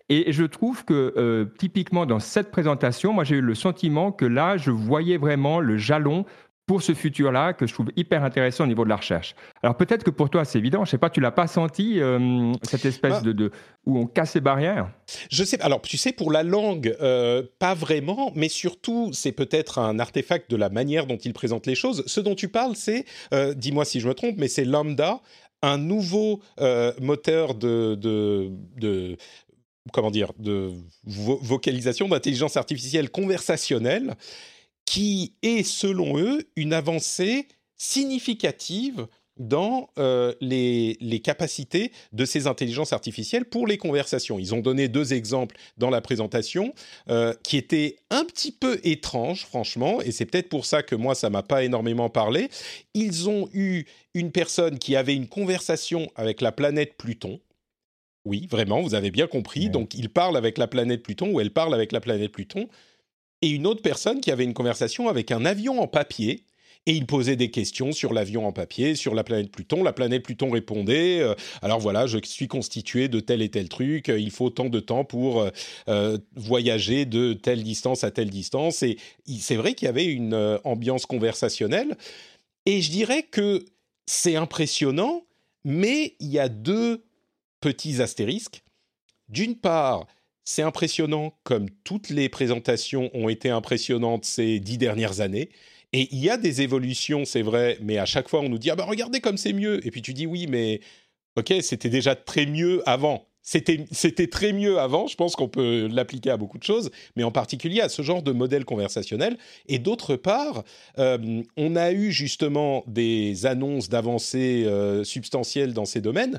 Et 0.09 0.31
je 0.31 0.45
trouve 0.45 0.85
que 0.85 1.13
euh, 1.17 1.47
typiquement 1.59 2.07
dans 2.07 2.21
cette 2.21 2.53
présentation, 2.53 3.13
moi 3.13 3.25
j'ai 3.25 3.39
eu 3.39 3.43
le 3.43 3.57
sentiment 3.57 4.13
que 4.13 4.27
là, 4.27 4.57
je 4.59 4.71
voyais 4.71 5.17
vraiment 5.17 5.59
le 5.59 5.77
jalon 5.77 6.25
pour 6.71 6.83
ce 6.83 6.95
futur-là 6.95 7.53
que 7.53 7.67
je 7.67 7.75
trouve 7.75 7.89
hyper 7.97 8.23
intéressant 8.23 8.63
au 8.63 8.67
niveau 8.69 8.85
de 8.85 8.91
la 8.91 8.95
recherche. 8.95 9.35
Alors 9.65 9.77
peut-être 9.77 10.05
que 10.05 10.11
pour 10.11 10.31
toi 10.31 10.45
c'est 10.45 10.57
évident, 10.57 10.85
je 10.85 10.93
sais 10.93 10.99
pas, 10.99 11.11
tu 11.11 11.21
l'as 11.21 11.33
pas 11.33 11.49
senti 11.49 12.01
euh, 12.01 12.53
cette 12.63 12.85
espèce 12.85 13.15
bah. 13.15 13.21
de, 13.23 13.33
de, 13.33 13.51
où 13.87 13.99
on 13.99 14.07
casse 14.07 14.37
les 14.37 14.41
barrières? 14.41 14.89
Je 15.33 15.43
sais. 15.43 15.61
Alors 15.63 15.83
tu 15.83 15.97
sais 15.97 16.13
pour 16.13 16.31
la 16.31 16.45
langue, 16.45 16.97
euh, 17.01 17.43
pas 17.59 17.75
vraiment, 17.75 18.31
mais 18.37 18.49
surtout 18.49 19.11
c'est 19.13 19.33
peut-être 19.33 19.81
un 19.81 19.99
artefact 19.99 20.49
de 20.49 20.55
la 20.55 20.69
manière 20.69 21.07
dont 21.07 21.17
il 21.17 21.33
présente 21.33 21.67
les 21.67 21.75
choses. 21.75 22.05
Ce 22.07 22.21
dont 22.21 22.37
tu 22.37 22.47
parles, 22.47 22.77
c'est, 22.77 23.05
euh, 23.35 23.53
dis-moi 23.53 23.85
si 23.85 23.99
je 23.99 24.07
me 24.07 24.15
trompe, 24.15 24.37
mais 24.39 24.47
c'est 24.47 24.65
Lambda, 24.65 25.23
un 25.63 25.77
nouveau 25.77 26.41
moteur 27.01 27.57
de, 27.57 27.97
de, 27.97 28.53
de 28.77 29.17
comment 29.93 30.13
dire, 30.13 30.33
de 30.39 30.71
vocalisation, 31.05 32.09
d'intelligence 32.09 32.57
artificielle 32.57 33.11
conversationnelle 33.11 34.15
qui 34.91 35.35
est, 35.43 35.63
selon 35.63 36.19
eux, 36.19 36.51
une 36.57 36.73
avancée 36.73 37.47
significative 37.77 39.07
dans 39.37 39.89
euh, 40.01 40.35
les, 40.41 41.21
capacités 41.23 41.93
de 42.13 42.25
ces 42.25 42.49
intelligences 42.49 42.93
artificielles 42.93 43.45
pour 43.45 43.69
les 43.69 43.79
conversations. 43.79 44.41
Ils 44.41 44.53
ont 44.53 44.59
donné 44.59 44.89
deux 44.89 45.13
exemples 45.13 45.55
dans 45.77 45.91
la 45.91 46.01
présentation 46.01 46.75
euh, 47.09 47.33
qui 47.45 47.57
étaient 47.57 47.99
un 48.11 48.25
petit 48.25 48.51
peu 48.51 48.81
étranges, 48.83 49.47
franchement, 49.47 50.03
et 50.03 50.11
c'est 50.11 50.27
peut-être 50.27 50.49
pour 50.49 50.67
ça 50.67 50.83
que 50.83 50.97
moi, 50.97 51.15
ça 51.15 51.31
m'a 51.31 51.45
pas 51.45 51.63
énormément 51.63 52.11
parlé. 52.11 52.51
Ils 52.95 53.29
ont 53.29 53.49
eu 53.53 53.85
une 54.15 54.33
personne 54.33 54.81
qui 54.81 54.97
avait 54.97 55.15
une 55.15 55.29
conversation 55.29 56.11
avec 56.17 56.41
la 56.41 56.51
planète 56.51 56.97
Pluton. 56.97 57.39
Oui, 58.25 58.49
vraiment, 58.51 58.83
vous 58.83 58.95
avez 58.95 59.13
bien 59.13 59.29
compris. 59.29 59.71
Donc, 59.71 59.95
il 59.95 60.09
parle 60.09 60.37
avec 60.37 60.59
la 60.59 60.67
planète 60.67 61.05
Pluton 61.05 61.31
ou 61.31 61.41
elle 61.41 61.53
parle 61.53 61.75
avec 61.75 61.93
la 61.93 62.01
planète 62.01 62.33
Pluton 62.33 62.69
et 63.43 63.49
une 63.49 63.67
autre 63.67 63.83
personne 63.83 64.21
qui 64.21 64.31
avait 64.31 64.45
une 64.45 64.55
conversation 64.55 65.09
avec 65.09 65.31
un 65.31 65.45
avion 65.45 65.81
en 65.81 65.87
papier. 65.87 66.45
Et 66.87 66.93
il 66.93 67.07
posait 67.07 67.37
des 67.37 67.51
questions 67.51 67.93
sur 67.93 68.15
l'avion 68.15 68.47
en 68.47 68.53
papier, 68.53 68.95
sur 68.95 69.15
la 69.15 69.23
planète 69.23 69.53
Pluton. 69.53 69.83
La 69.83 69.93
planète 69.93 70.23
Pluton 70.23 70.51
répondait 70.51 71.21
euh, 71.21 71.35
Alors 71.61 71.79
voilà, 71.79 72.07
je 72.07 72.19
suis 72.25 72.49
constitué 72.49 73.09
de 73.09 73.21
tel 73.21 73.43
et 73.43 73.51
tel 73.51 73.69
truc. 73.69 74.09
Euh, 74.09 74.19
il 74.19 74.31
faut 74.31 74.49
tant 74.49 74.71
de 74.71 74.81
temps 74.81 75.05
pour 75.05 75.47
euh, 75.89 76.19
voyager 76.35 77.05
de 77.05 77.35
telle 77.35 77.63
distance 77.63 78.03
à 78.03 78.11
telle 78.11 78.31
distance. 78.31 78.83
Et 78.83 78.97
c'est 79.39 79.57
vrai 79.57 79.75
qu'il 79.75 79.87
y 79.87 79.89
avait 79.91 80.07
une 80.07 80.59
ambiance 80.65 81.05
conversationnelle. 81.05 81.99
Et 82.65 82.81
je 82.81 82.91
dirais 82.91 83.25
que 83.25 83.63
c'est 84.07 84.37
impressionnant, 84.37 85.23
mais 85.65 86.17
il 86.19 86.29
y 86.29 86.39
a 86.39 86.49
deux 86.49 87.05
petits 87.61 88.01
astérisques. 88.01 88.63
D'une 89.29 89.55
part, 89.55 90.07
c'est 90.51 90.63
impressionnant 90.63 91.33
comme 91.45 91.71
toutes 91.85 92.11
les 92.11 92.29
présentations 92.29 93.09
ont 93.15 93.29
été 93.29 93.51
impressionnantes 93.51 94.25
ces 94.25 94.59
dix 94.59 94.79
dernières 94.79 95.21
années. 95.21 95.51
Et 95.93 96.09
il 96.13 96.19
y 96.19 96.29
a 96.29 96.37
des 96.37 96.61
évolutions, 96.63 97.25
c'est 97.25 97.43
vrai, 97.43 97.79
mais 97.81 97.99
à 97.99 98.05
chaque 98.05 98.29
fois 98.29 98.41
on 98.41 98.49
nous 98.49 98.59
dit 98.59 98.71
ah 98.71 98.77
bah 98.77 98.85
regardez 98.85 99.21
comme 99.21 99.37
c'est 99.37 99.53
mieux. 99.53 99.85
Et 99.87 99.91
puis 99.91 100.03
tu 100.03 100.13
dis 100.13 100.27
oui, 100.27 100.47
mais 100.49 100.81
ok, 101.37 101.55
c'était 101.63 101.89
déjà 101.89 102.17
très 102.17 102.47
mieux 102.47 102.83
avant. 102.89 103.27
C'était, 103.43 103.87
c'était 103.91 104.27
très 104.27 104.53
mieux 104.53 104.79
avant, 104.79 105.07
je 105.07 105.17
pense 105.17 105.35
qu'on 105.35 105.49
peut 105.49 105.89
l'appliquer 105.91 106.31
à 106.31 106.37
beaucoup 106.37 106.59
de 106.59 106.63
choses, 106.63 106.91
mais 107.17 107.25
en 107.25 107.31
particulier 107.31 107.81
à 107.81 107.89
ce 107.89 108.03
genre 108.03 108.23
de 108.23 108.33
modèle 108.33 108.67
conversationnel. 108.67 109.39
Et 109.67 109.79
d'autre 109.79 110.15
part, 110.17 110.63
euh, 110.99 111.43
on 111.57 111.75
a 111.75 111.93
eu 111.93 112.13
justement 112.13 112.85
des 112.87 113.47
annonces 113.47 113.89
d'avancées 113.89 114.65
euh, 114.67 115.05
substantielles 115.05 115.73
dans 115.73 115.87
ces 115.87 116.03
domaines, 116.03 116.39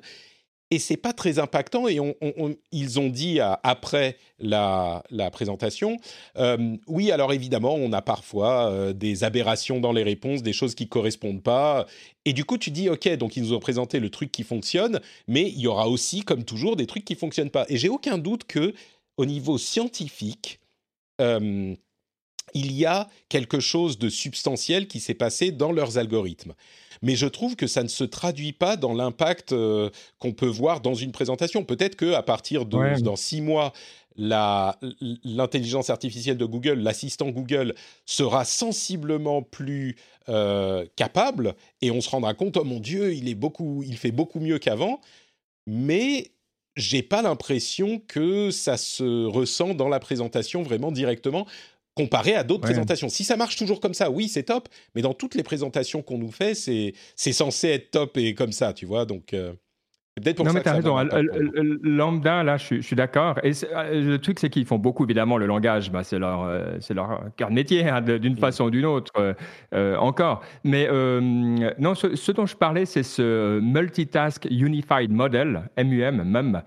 et 0.71 0.79
c'est 0.79 0.97
pas 0.97 1.13
très 1.13 1.37
impactant. 1.37 1.87
Et 1.87 1.99
ils 2.71 2.99
ont 2.99 3.09
dit 3.09 3.39
après 3.41 4.17
la, 4.39 5.03
présentation, 5.31 5.97
euh, 6.37 6.77
oui, 6.87 7.11
alors 7.11 7.33
évidemment, 7.33 7.75
on 7.75 7.91
a 7.91 8.01
parfois 8.01 8.71
euh, 8.71 8.93
des 8.93 9.23
aberrations 9.23 9.79
dans 9.79 9.91
les 9.91 10.03
réponses, 10.03 10.41
des 10.41 10.53
choses 10.53 10.73
qui 10.73 10.87
correspondent 10.87 11.43
pas. 11.43 11.85
Et 12.25 12.33
du 12.33 12.45
coup, 12.45 12.57
tu 12.57 12.71
dis, 12.71 12.89
ok, 12.89 13.07
donc 13.17 13.35
ils 13.35 13.43
nous 13.43 13.53
ont 13.53 13.59
présenté 13.59 13.99
le 13.99 14.09
truc 14.09 14.31
qui 14.31 14.43
fonctionne, 14.43 15.01
mais 15.27 15.49
il 15.49 15.59
y 15.59 15.67
aura 15.67 15.89
aussi, 15.89 16.21
comme 16.21 16.45
toujours, 16.45 16.77
des 16.77 16.87
trucs 16.87 17.05
qui 17.05 17.15
fonctionnent 17.15 17.51
pas. 17.51 17.65
Et 17.67 17.77
j'ai 17.77 17.89
aucun 17.89 18.17
doute 18.17 18.45
que, 18.45 18.73
au 19.17 19.25
niveau 19.25 19.57
scientifique, 19.57 20.59
euh, 21.19 21.75
il 22.53 22.71
y 22.71 22.85
a 22.85 23.09
quelque 23.29 23.59
chose 23.59 23.97
de 23.97 24.09
substantiel 24.09 24.87
qui 24.87 24.99
s'est 24.99 25.13
passé 25.13 25.51
dans 25.51 25.71
leurs 25.71 25.97
algorithmes 25.97 26.53
mais 27.01 27.15
je 27.15 27.25
trouve 27.25 27.55
que 27.55 27.67
ça 27.67 27.83
ne 27.83 27.87
se 27.87 28.03
traduit 28.03 28.53
pas 28.53 28.77
dans 28.77 28.93
l'impact 28.93 29.51
euh, 29.51 29.89
qu'on 30.19 30.33
peut 30.33 30.47
voir 30.47 30.81
dans 30.81 30.93
une 30.93 31.11
présentation. 31.11 31.63
Peut-être 31.63 31.95
que 31.95 32.13
à 32.13 32.23
partir 32.23 32.65
de 32.65 33.01
dans 33.01 33.15
six 33.15 33.41
mois, 33.41 33.73
l'intelligence 34.17 35.89
artificielle 35.89 36.37
de 36.37 36.45
Google, 36.45 36.79
l'assistant 36.79 37.29
Google, 37.29 37.73
sera 38.05 38.45
sensiblement 38.45 39.41
plus 39.41 39.95
euh, 40.29 40.85
capable 40.95 41.55
et 41.81 41.91
on 41.91 42.01
se 42.01 42.09
rendra 42.09 42.33
compte, 42.33 42.57
oh 42.57 42.63
mon 42.63 42.79
Dieu, 42.79 43.13
il, 43.13 43.29
est 43.29 43.35
beaucoup, 43.35 43.83
il 43.83 43.97
fait 43.97 44.11
beaucoup 44.11 44.39
mieux 44.39 44.59
qu'avant. 44.59 44.99
Mais 45.65 46.31
j'ai 46.75 47.03
pas 47.03 47.21
l'impression 47.21 47.99
que 48.07 48.51
ça 48.51 48.77
se 48.77 49.25
ressent 49.25 49.73
dans 49.73 49.89
la 49.89 49.99
présentation 49.99 50.61
vraiment 50.61 50.91
directement 50.91 51.45
comparé 51.95 52.35
à 52.35 52.43
d'autres 52.43 52.63
présentations. 52.63 53.09
Si 53.09 53.23
ça 53.23 53.35
marche 53.35 53.55
toujours 53.55 53.79
comme 53.79 53.93
ça, 53.93 54.09
oui, 54.09 54.29
c'est 54.29 54.43
top, 54.43 54.69
mais 54.95 55.01
dans 55.01 55.13
toutes 55.13 55.35
les 55.35 55.43
présentations 55.43 56.01
qu'on 56.01 56.17
nous 56.17 56.31
fait, 56.31 56.55
c'est 56.55 57.33
censé 57.33 57.69
être 57.69 57.91
top 57.91 58.17
et 58.17 58.33
comme 58.33 58.51
ça, 58.51 58.73
tu 58.73 58.85
vois. 58.85 59.05
Donc, 59.05 59.33
euh, 59.33 59.53
non, 60.43 60.51
mais 60.53 60.61
tu 60.61 60.67
as 60.67 60.73
raison. 60.73 60.97
Lambda, 61.83 62.43
là, 62.43 62.57
je, 62.57 62.81
suis 62.81 62.95
d'accord. 62.97 63.39
Et 63.43 63.51
euh, 63.63 64.01
le 64.03 64.17
truc, 64.19 64.39
c'est 64.39 64.49
qu'ils 64.49 64.65
font 64.65 64.77
beaucoup, 64.77 65.05
évidemment, 65.05 65.37
le 65.37 65.45
langage. 65.45 65.89
Bah, 65.89 66.03
c'est 66.03 66.19
leur, 66.19 66.43
euh, 66.43 66.75
c'est 66.81 66.93
leur 66.93 67.23
cœur 67.37 67.47
de 67.47 67.53
métier, 67.53 67.87
hein, 67.87 68.01
d'une 68.01 68.35
façon 68.35 68.65
ou 68.65 68.69
d'une 68.69 68.85
autre, 68.85 69.13
euh, 69.73 69.95
encore. 69.95 70.41
Mais 70.65 70.87
non, 71.79 71.95
ce, 71.95 72.31
dont 72.33 72.45
je 72.45 72.57
parlais, 72.57 72.85
c'est 72.85 73.03
ce 73.03 73.59
Multitask 73.61 74.47
Unified 74.51 75.11
Model, 75.11 75.69
MUM, 75.77 76.23
même, 76.23 76.61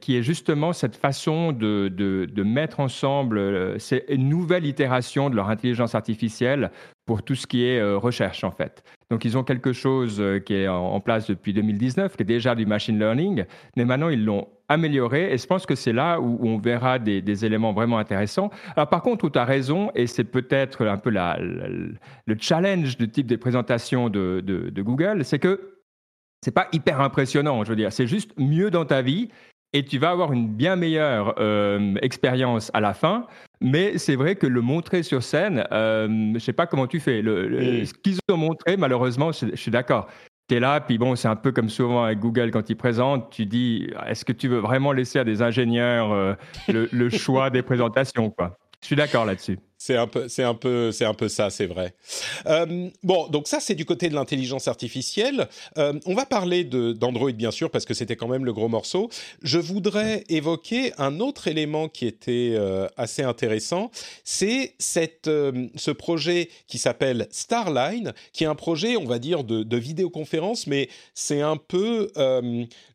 qui 0.00 0.16
est 0.16 0.22
justement 0.22 0.74
cette 0.74 0.96
façon 0.96 1.52
de, 1.52 1.88
de, 1.88 2.26
de 2.30 2.42
mettre 2.42 2.80
ensemble 2.80 3.80
ces 3.80 4.04
nouvelles 4.18 4.66
itérations 4.66 5.30
de 5.30 5.36
leur 5.36 5.48
intelligence 5.48 5.94
artificielle 5.94 6.70
pour 7.06 7.22
tout 7.22 7.34
ce 7.34 7.46
qui 7.46 7.64
est 7.64 7.82
recherche, 7.82 8.44
en 8.44 8.50
fait. 8.50 8.82
Donc, 9.10 9.24
ils 9.24 9.36
ont 9.36 9.44
quelque 9.44 9.72
chose 9.72 10.20
euh, 10.20 10.38
qui 10.40 10.54
est 10.54 10.68
en 10.68 10.98
place 11.00 11.26
depuis 11.28 11.52
2019, 11.52 12.16
qui 12.16 12.22
est 12.22 12.26
déjà 12.26 12.54
du 12.54 12.66
machine 12.66 12.98
learning, 12.98 13.44
mais 13.76 13.84
maintenant, 13.84 14.08
ils 14.08 14.24
l'ont 14.24 14.48
amélioré 14.68 15.32
et 15.32 15.38
je 15.38 15.46
pense 15.46 15.66
que 15.66 15.74
c'est 15.74 15.92
là 15.92 16.18
où, 16.20 16.38
on 16.42 16.58
verra 16.58 16.98
des, 16.98 17.44
éléments 17.44 17.72
vraiment 17.72 17.98
intéressants. 17.98 18.50
Alors, 18.74 18.88
par 18.88 19.02
contre, 19.02 19.28
tu 19.28 19.38
as 19.38 19.44
raison, 19.44 19.90
et 19.94 20.06
c'est 20.06 20.24
peut-être 20.24 20.86
un 20.86 20.96
peu 20.96 21.10
la, 21.10 21.38
le 21.38 22.36
challenge 22.40 22.96
du 22.96 23.08
type 23.08 23.26
des 23.26 23.36
présentations 23.36 24.08
de, 24.08 24.40
de 24.40 24.82
Google, 24.82 25.24
c'est 25.24 25.38
que 25.38 25.74
c'est 26.44 26.50
pas 26.50 26.68
hyper 26.72 27.00
impressionnant, 27.00 27.64
je 27.64 27.70
veux 27.70 27.76
dire, 27.76 27.92
c'est 27.92 28.06
juste 28.06 28.32
mieux 28.38 28.70
dans 28.70 28.84
ta 28.84 29.00
vie 29.00 29.30
et 29.74 29.84
tu 29.84 29.98
vas 29.98 30.10
avoir 30.10 30.32
une 30.32 30.48
bien 30.48 30.76
meilleure 30.76 31.34
euh, 31.38 31.96
expérience 32.00 32.70
à 32.72 32.80
la 32.80 32.94
fin. 32.94 33.26
Mais 33.60 33.98
c'est 33.98 34.14
vrai 34.14 34.36
que 34.36 34.46
le 34.46 34.60
montrer 34.60 35.02
sur 35.02 35.22
scène, 35.22 35.64
euh, 35.72 36.06
je 36.06 36.12
ne 36.12 36.38
sais 36.38 36.52
pas 36.52 36.66
comment 36.66 36.86
tu 36.86 37.00
fais. 37.00 37.20
Le, 37.20 37.84
Ce 37.84 37.92
qu'ils 37.92 38.18
ont 38.30 38.36
montré, 38.36 38.76
malheureusement, 38.76 39.32
je, 39.32 39.56
suis 39.56 39.72
d'accord. 39.72 40.06
Tu 40.48 40.56
es 40.56 40.60
là, 40.60 40.80
puis 40.80 40.96
bon, 40.96 41.16
c'est 41.16 41.28
un 41.28 41.36
peu 41.36 41.50
comme 41.50 41.68
souvent 41.68 42.04
avec 42.04 42.20
Google 42.20 42.52
quand 42.52 42.70
ils 42.70 42.76
présentent, 42.76 43.30
tu 43.30 43.46
dis, 43.46 43.90
est-ce 44.06 44.24
que 44.24 44.32
tu 44.32 44.46
veux 44.46 44.58
vraiment 44.58 44.92
laisser 44.92 45.18
à 45.18 45.24
des 45.24 45.42
ingénieurs 45.42 46.12
euh, 46.12 46.34
le, 46.68 47.08
choix 47.10 47.50
des 47.50 47.62
présentations 47.62 48.30
quoi? 48.30 48.58
Je 48.80 48.86
suis 48.86 48.96
d'accord 48.96 49.24
là-dessus. 49.24 49.58
C'est 49.86 49.96
un 49.96 50.06
peu, 50.06 50.28
c'est 50.28 50.42
un 50.42 50.54
peu, 50.54 50.92
c'est 50.92 51.04
un 51.04 51.12
peu 51.12 51.28
ça, 51.28 51.50
c'est 51.50 51.66
vrai. 51.66 51.94
Euh, 52.46 52.88
bon, 53.02 53.28
donc 53.28 53.46
ça, 53.46 53.60
c'est 53.60 53.74
du 53.74 53.84
côté 53.84 54.08
de 54.08 54.14
l'intelligence 54.14 54.66
artificielle. 54.66 55.46
Euh, 55.76 56.00
on 56.06 56.14
va 56.14 56.24
parler 56.24 56.64
d'Android 56.64 57.32
bien 57.32 57.50
sûr 57.50 57.70
parce 57.70 57.84
que 57.84 57.92
c'était 57.92 58.16
quand 58.16 58.28
même 58.28 58.46
le 58.46 58.54
gros 58.54 58.68
morceau. 58.68 59.10
Je 59.42 59.58
voudrais 59.58 60.24
évoquer 60.30 60.94
un 60.96 61.20
autre 61.20 61.48
élément 61.48 61.90
qui 61.90 62.06
était 62.06 62.54
euh, 62.54 62.88
assez 62.96 63.24
intéressant. 63.24 63.90
C'est 64.24 64.74
cette, 64.78 65.26
ce 65.26 65.90
projet 65.90 66.48
qui 66.66 66.78
s'appelle 66.78 67.28
Starline, 67.30 68.14
qui 68.32 68.44
est 68.44 68.46
un 68.46 68.54
projet, 68.54 68.96
on 68.96 69.04
va 69.04 69.18
dire, 69.18 69.44
de, 69.44 69.64
de 69.64 69.76
vidéoconférence, 69.76 70.66
mais 70.66 70.88
c'est 71.12 71.42
un 71.42 71.58
peu 71.58 72.08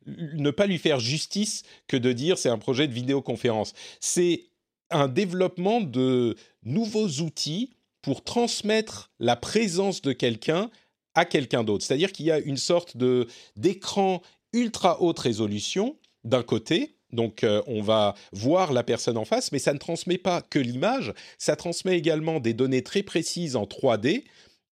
ne 0.06 0.50
pas 0.50 0.66
lui 0.66 0.78
faire 0.78 0.98
justice 0.98 1.62
que 1.86 1.96
de 1.96 2.12
dire 2.12 2.36
c'est 2.36 2.48
un 2.48 2.58
projet 2.58 2.88
de 2.88 2.92
vidéoconférence. 2.92 3.74
C'est 4.00 4.49
un 4.90 5.08
développement 5.08 5.80
de 5.80 6.36
nouveaux 6.62 7.08
outils 7.20 7.70
pour 8.02 8.24
transmettre 8.24 9.10
la 9.18 9.36
présence 9.36 10.02
de 10.02 10.12
quelqu'un 10.12 10.70
à 11.14 11.24
quelqu'un 11.24 11.64
d'autre. 11.64 11.84
C'est-à-dire 11.84 12.12
qu'il 12.12 12.26
y 12.26 12.30
a 12.30 12.38
une 12.38 12.56
sorte 12.56 12.96
de 12.96 13.26
d'écran 13.56 14.22
ultra 14.52 15.00
haute 15.02 15.18
résolution 15.18 15.96
d'un 16.24 16.42
côté, 16.42 16.96
donc 17.12 17.44
euh, 17.44 17.62
on 17.66 17.82
va 17.82 18.14
voir 18.32 18.72
la 18.72 18.82
personne 18.82 19.16
en 19.16 19.24
face, 19.24 19.52
mais 19.52 19.58
ça 19.58 19.72
ne 19.72 19.78
transmet 19.78 20.18
pas 20.18 20.42
que 20.42 20.58
l'image, 20.58 21.12
ça 21.38 21.56
transmet 21.56 21.96
également 21.96 22.40
des 22.40 22.54
données 22.54 22.82
très 22.82 23.02
précises 23.02 23.56
en 23.56 23.64
3D 23.64 24.24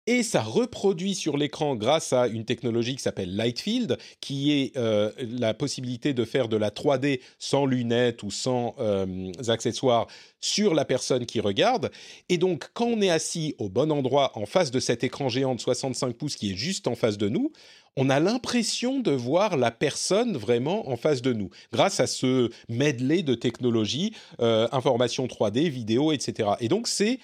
et 0.08 0.24
ça 0.24 0.42
reproduit 0.42 1.14
sur 1.14 1.38
l'écran 1.38 1.76
grâce 1.76 2.12
à 2.12 2.28
une 2.28 2.46
technologie 2.46 2.96
qui 2.96 3.04
s'appelle 3.04 3.36
Lightfield, 3.36 3.98
qui 4.20 4.52
est 4.52 4.78
euh, 4.78 5.12
la 5.20 5.54
possibilité 5.54 6.14
de 6.14 6.26
faire 6.26 6.48
de 6.48 6.58
la 6.58 6.72
3D 6.72 7.22
sans 7.38 7.66
lunettes 7.66 8.24
ou 8.24 8.32
sans 8.32 8.76
euh, 8.80 9.32
accessoires 9.48 10.08
sur 10.40 10.74
la 10.74 10.86
personne 10.86 11.26
qui 11.26 11.40
regarde. 11.40 11.92
Et 12.30 12.38
donc, 12.38 12.70
quand 12.74 12.86
on 12.86 13.02
est 13.02 13.12
assis 13.12 13.56
au 13.60 13.70
bon 13.70 13.92
endroit 13.92 14.32
en 14.36 14.48
face 14.48 14.72
de 14.72 14.80
cet 14.80 15.04
écran 15.04 15.30
géant 15.30 15.54
de 15.54 15.62
65 15.62 16.16
pouces 16.16 16.36
qui 16.36 16.52
est 16.52 16.56
juste 16.56 16.88
en 16.88 16.96
face 16.96 17.18
de 17.18 17.30
nous, 17.30 17.52
on 17.96 18.10
a 18.10 18.20
l'impression 18.20 19.00
de 19.00 19.12
voir 19.12 19.58
la 19.58 19.70
personne 19.70 20.38
vraiment 20.38 20.90
en 20.90 20.96
face 20.96 21.22
de 21.22 21.34
nous, 21.34 21.50
grâce 21.74 22.00
à 22.00 22.08
ce 22.08 22.50
medley 22.70 23.22
de 23.22 23.36
technologies, 23.36 24.16
euh, 24.40 24.68
information 24.72 25.28
3D, 25.28 25.68
vidéo, 25.68 26.12
etc. 26.12 26.52
Et 26.62 26.70
donc, 26.70 26.88
c'est 26.88 27.20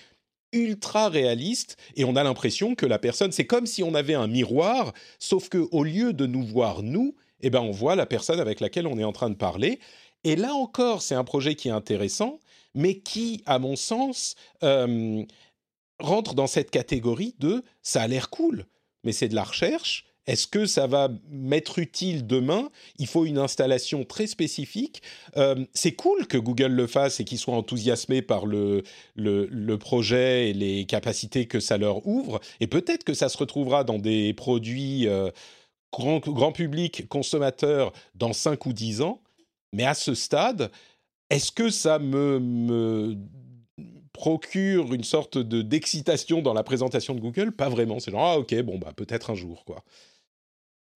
ultra 0.51 1.09
réaliste 1.09 1.77
et 1.95 2.05
on 2.05 2.15
a 2.15 2.23
l'impression 2.23 2.75
que 2.75 2.85
la 2.85 2.99
personne, 2.99 3.31
c'est 3.31 3.45
comme 3.45 3.65
si 3.65 3.83
on 3.83 3.93
avait 3.93 4.13
un 4.13 4.27
miroir, 4.27 4.93
sauf 5.19 5.49
que 5.49 5.67
au 5.71 5.83
lieu 5.83 6.13
de 6.13 6.25
nous 6.25 6.43
voir 6.43 6.83
nous, 6.83 7.15
eh 7.41 7.49
ben 7.49 7.61
on 7.61 7.71
voit 7.71 7.95
la 7.95 8.05
personne 8.05 8.39
avec 8.39 8.59
laquelle 8.59 8.87
on 8.87 8.97
est 8.97 9.03
en 9.03 9.11
train 9.11 9.29
de 9.29 9.35
parler. 9.35 9.79
Et 10.23 10.35
là 10.35 10.53
encore, 10.53 11.01
c'est 11.01 11.15
un 11.15 11.23
projet 11.23 11.55
qui 11.55 11.67
est 11.67 11.71
intéressant, 11.71 12.39
mais 12.73 12.99
qui, 12.99 13.43
à 13.45 13.59
mon 13.59 13.75
sens, 13.75 14.35
euh, 14.63 15.23
rentre 15.99 16.33
dans 16.33 16.47
cette 16.47 16.71
catégorie 16.71 17.35
de 17.39 17.63
ça 17.81 18.03
a 18.03 18.07
l'air 18.07 18.29
cool, 18.29 18.65
mais 19.03 19.11
c'est 19.11 19.27
de 19.27 19.35
la 19.35 19.43
recherche 19.43 20.05
est-ce 20.27 20.45
que 20.45 20.65
ça 20.65 20.87
va 20.87 21.09
m'être 21.29 21.79
utile 21.79 22.27
demain? 22.27 22.69
Il 22.99 23.07
faut 23.07 23.25
une 23.25 23.37
installation 23.37 24.03
très 24.03 24.27
spécifique. 24.27 25.01
Euh, 25.37 25.65
c'est 25.73 25.93
cool 25.93 26.27
que 26.27 26.37
Google 26.37 26.73
le 26.73 26.85
fasse 26.85 27.21
et 27.21 27.23
qu'ils 27.23 27.37
soient 27.37 27.55
enthousiasmés 27.55 28.21
par 28.21 28.45
le, 28.45 28.83
projet 29.79 30.49
et 30.49 30.53
les 30.53 30.85
capacités 30.85 31.47
que 31.47 31.61
ça 31.61 31.77
leur 31.77 32.05
ouvre. 32.05 32.41
Et 32.59 32.67
peut-être 32.67 33.05
que 33.05 33.13
ça 33.13 33.29
se 33.29 33.37
retrouvera 33.37 33.85
dans 33.85 33.99
des 33.99 34.33
produits 34.33 35.07
euh, 35.07 35.31
grand, 35.93 36.51
public, 36.51 37.07
consommateurs, 37.07 37.93
dans 38.15 38.33
5 38.33 38.65
ou 38.65 38.73
10 38.73 39.01
ans. 39.01 39.21
Mais 39.71 39.85
à 39.85 39.93
ce 39.93 40.13
stade, 40.13 40.71
est-ce 41.29 41.53
que 41.53 41.69
ça 41.69 41.99
me, 41.99 42.39
me 42.39 43.17
procure 44.11 44.93
une 44.93 45.03
sorte 45.03 45.37
de 45.37 45.61
d'excitation 45.61 46.41
dans 46.41 46.53
la 46.53 46.63
présentation 46.63 47.15
de 47.15 47.21
Google? 47.21 47.53
Pas 47.53 47.69
vraiment. 47.69 47.99
C'est 47.99 48.11
genre 48.11 48.25
ah 48.25 48.39
ok 48.39 48.61
bon 48.61 48.77
bah 48.77 48.91
peut-être 48.95 49.29
un 49.29 49.35
jour 49.35 49.63
quoi. 49.65 49.83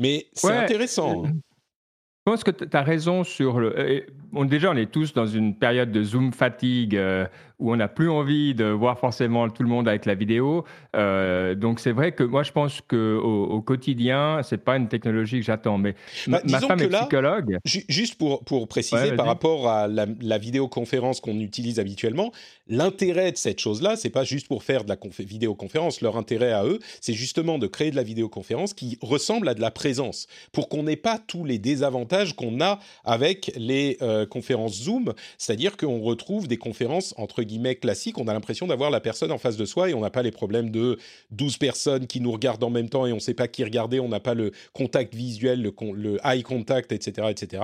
Mais 0.01 0.25
c'est 0.33 0.51
intéressant. 0.51 1.25
Hein. 1.25 1.33
Je 1.33 2.31
pense 2.31 2.43
que 2.43 2.51
tu 2.51 2.65
as 2.75 2.81
raison 2.81 3.23
sur 3.23 3.59
le. 3.59 4.05
Déjà, 4.45 4.71
on 4.71 4.75
est 4.75 4.91
tous 4.91 5.13
dans 5.13 5.27
une 5.27 5.55
période 5.55 5.91
de 5.91 6.03
Zoom 6.03 6.33
fatigue 6.33 6.95
euh, 6.95 7.25
où 7.59 7.71
on 7.71 7.75
n'a 7.75 7.87
plus 7.87 8.09
envie 8.09 8.55
de 8.55 8.65
voir 8.65 8.97
forcément 8.97 9.49
tout 9.49 9.63
le 9.63 9.69
monde 9.69 9.87
avec 9.87 10.05
la 10.05 10.15
vidéo. 10.15 10.65
Euh, 10.95 11.53
donc, 11.55 11.79
c'est 11.79 11.91
vrai 11.91 12.11
que 12.11 12.23
moi, 12.23 12.43
je 12.43 12.51
pense 12.51 12.81
qu'au 12.81 12.97
au 12.97 13.61
quotidien, 13.61 14.41
ce 14.43 14.55
n'est 14.55 14.61
pas 14.61 14.77
une 14.77 14.87
technologie 14.87 15.39
que 15.39 15.45
j'attends. 15.45 15.77
Mais 15.77 15.95
bah, 16.27 16.41
ma 16.49 16.59
femme 16.59 16.79
est 16.81 16.89
psychologue. 16.89 17.57
Juste 17.65 18.15
pour, 18.15 18.43
pour 18.43 18.67
préciser 18.67 19.13
par 19.13 19.25
rapport 19.25 19.69
à 19.69 19.87
la, 19.87 20.05
la 20.21 20.37
vidéoconférence 20.37 21.21
qu'on 21.21 21.39
utilise 21.39 21.79
habituellement, 21.79 22.31
l'intérêt 22.67 23.31
de 23.31 23.37
cette 23.37 23.59
chose-là, 23.59 23.95
c'est 23.95 24.09
pas 24.09 24.23
juste 24.23 24.47
pour 24.47 24.63
faire 24.63 24.83
de 24.83 24.89
la 24.89 24.97
vidéoconférence. 25.19 26.01
Leur 26.01 26.17
intérêt 26.17 26.51
à 26.51 26.65
eux, 26.65 26.79
c'est 26.99 27.13
justement 27.13 27.59
de 27.59 27.67
créer 27.67 27.91
de 27.91 27.95
la 27.95 28.03
vidéoconférence 28.03 28.73
qui 28.73 28.97
ressemble 29.01 29.47
à 29.49 29.53
de 29.53 29.61
la 29.61 29.71
présence 29.71 30.27
pour 30.51 30.69
qu'on 30.69 30.83
n'ait 30.83 30.95
pas 30.95 31.19
tous 31.19 31.45
les 31.45 31.59
désavantages 31.59 32.35
qu'on 32.35 32.61
a 32.61 32.79
avec 33.03 33.51
les 33.55 33.97
euh, 34.01 34.20
conférences 34.25 34.83
Zoom, 34.83 35.13
c'est-à-dire 35.37 35.77
qu'on 35.77 36.01
retrouve 36.01 36.47
des 36.47 36.57
conférences 36.57 37.13
entre 37.17 37.43
guillemets 37.43 37.75
classiques, 37.75 38.17
on 38.17 38.27
a 38.27 38.33
l'impression 38.33 38.67
d'avoir 38.67 38.91
la 38.91 38.99
personne 38.99 39.31
en 39.31 39.37
face 39.37 39.57
de 39.57 39.65
soi 39.65 39.89
et 39.89 39.93
on 39.93 40.01
n'a 40.01 40.09
pas 40.09 40.23
les 40.23 40.31
problèmes 40.31 40.69
de 40.69 40.97
12 41.31 41.57
personnes 41.57 42.07
qui 42.07 42.21
nous 42.21 42.31
regardent 42.31 42.63
en 42.63 42.69
même 42.69 42.89
temps 42.89 43.05
et 43.05 43.11
on 43.11 43.15
ne 43.15 43.21
sait 43.21 43.33
pas 43.33 43.47
qui 43.47 43.63
regarder, 43.63 43.99
on 43.99 44.09
n'a 44.09 44.19
pas 44.19 44.33
le 44.33 44.51
contact 44.73 45.15
visuel, 45.15 45.61
le, 45.61 45.73
le 45.93 46.17
eye 46.23 46.43
contact, 46.43 46.91
etc. 46.91 47.27
etc. 47.29 47.63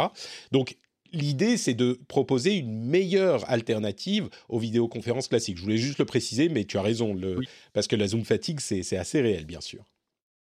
Donc 0.51 0.77
l'idée, 1.13 1.57
c'est 1.57 1.73
de 1.73 1.99
proposer 2.07 2.55
une 2.55 2.83
meilleure 2.85 3.49
alternative 3.49 4.29
aux 4.49 4.59
vidéoconférences 4.59 5.27
classiques. 5.27 5.57
Je 5.57 5.63
voulais 5.63 5.77
juste 5.77 5.99
le 5.99 6.05
préciser, 6.05 6.49
mais 6.49 6.65
tu 6.65 6.77
as 6.77 6.81
raison, 6.81 7.13
le, 7.13 7.39
parce 7.73 7.87
que 7.87 7.95
la 7.95 8.07
Zoom 8.07 8.25
fatigue, 8.25 8.59
c'est 8.59 8.97
assez 8.97 9.21
réel, 9.21 9.45
bien 9.45 9.61
sûr. 9.61 9.83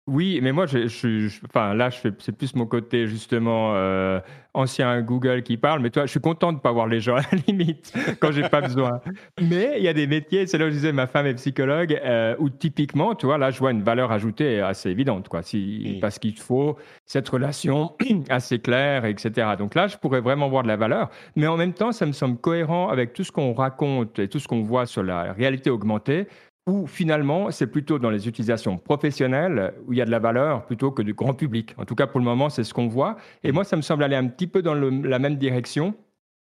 Oui, 0.07 0.41
mais 0.43 0.53
moi, 0.53 0.67
je, 0.67 0.89
je, 0.89 1.29
enfin, 1.45 1.75
là, 1.75 1.91
je 1.91 2.09
c'est 2.19 2.33
plus 2.33 2.55
mon 2.57 2.67
côté 2.67 3.07
justement 3.07 3.75
euh, 3.75 4.19
ancien 4.55 5.03
Google 5.03 5.43
qui 5.43 5.57
parle. 5.57 5.81
Mais 5.81 5.91
toi, 5.91 6.07
je 6.07 6.11
suis 6.11 6.21
content 6.21 6.53
de 6.53 6.57
ne 6.57 6.61
pas 6.61 6.73
voir 6.73 6.87
les 6.87 7.01
gens 7.01 7.17
à 7.17 7.21
la 7.21 7.39
limite 7.47 7.93
quand 8.19 8.33
j'ai 8.33 8.49
pas 8.49 8.61
besoin. 8.61 9.01
Mais 9.41 9.75
il 9.77 9.85
y 9.85 9.89
a 9.89 9.93
des 9.93 10.07
métiers, 10.07 10.47
c'est 10.47 10.59
là 10.59 10.67
où 10.67 10.69
je 10.69 10.75
disais, 10.75 10.93
ma 10.93 11.07
femme 11.07 11.27
est 11.27 11.35
psychologue, 11.35 12.01
euh, 12.03 12.35
où 12.39 12.49
typiquement, 12.49 13.15
tu 13.15 13.27
vois, 13.27 13.39
là, 13.39 13.51
je 13.51 13.59
vois 13.59 13.71
une 13.71 13.83
valeur 13.83 14.11
ajoutée 14.11 14.61
assez 14.61 14.91
évidente, 14.91 15.29
quoi. 15.29 15.43
Si, 15.43 15.99
Parce 16.01 16.19
qu'il 16.19 16.39
faut 16.39 16.77
cette 17.05 17.29
relation 17.29 17.95
assez 18.31 18.59
claire, 18.59 19.05
etc. 19.05 19.51
Donc 19.59 19.75
là, 19.75 19.87
je 19.87 19.97
pourrais 19.97 20.21
vraiment 20.21 20.49
voir 20.49 20.63
de 20.63 20.69
la 20.69 20.77
valeur. 20.77 21.11
Mais 21.37 21.47
en 21.47 21.57
même 21.57 21.75
temps, 21.75 21.93
ça 21.93 22.07
me 22.07 22.13
semble 22.13 22.39
cohérent 22.39 22.89
avec 22.89 23.13
tout 23.13 23.23
ce 23.23 23.31
qu'on 23.31 23.53
raconte 23.53 24.19
et 24.19 24.29
tout 24.29 24.39
ce 24.39 24.49
qu'on 24.49 24.63
voit 24.63 24.87
sur 24.87 25.03
la 25.03 25.33
réalité 25.33 25.71
augmentée 25.71 26.27
ou 26.67 26.87
finalement 26.87 27.51
c'est 27.51 27.67
plutôt 27.67 27.99
dans 27.99 28.11
les 28.11 28.29
utilisations 28.29 28.79
professionnelles 28.79 29.75
où 29.87 29.93
il 29.93 29.99
y 29.99 30.03
a 30.03 30.05
de 30.05 30.11
la 30.11 30.19
valeur 30.19 30.67
plutôt 30.67 30.91
que 30.91 31.03
du 31.03 31.15
grand 31.15 31.35
public. 31.35 31.75
En 31.79 31.85
tout 31.85 31.95
cas, 31.95 32.07
pour 32.07 32.21
le 32.21 32.25
moment, 32.25 32.51
c'est 32.51 32.65
ce 32.65 32.75
qu'on 32.75 32.89
voit. 32.89 33.17
Et 33.43 33.53
moi, 33.53 33.65
ça 33.65 33.77
me 33.77 33.83
semble 33.83 34.05
aller 34.05 34.17
un 34.17 34.27
petit 34.29 34.47
peu 34.47 34.63
dans 34.63 34.75
la 34.75 35.19
même 35.19 35.37
direction. 35.37 35.95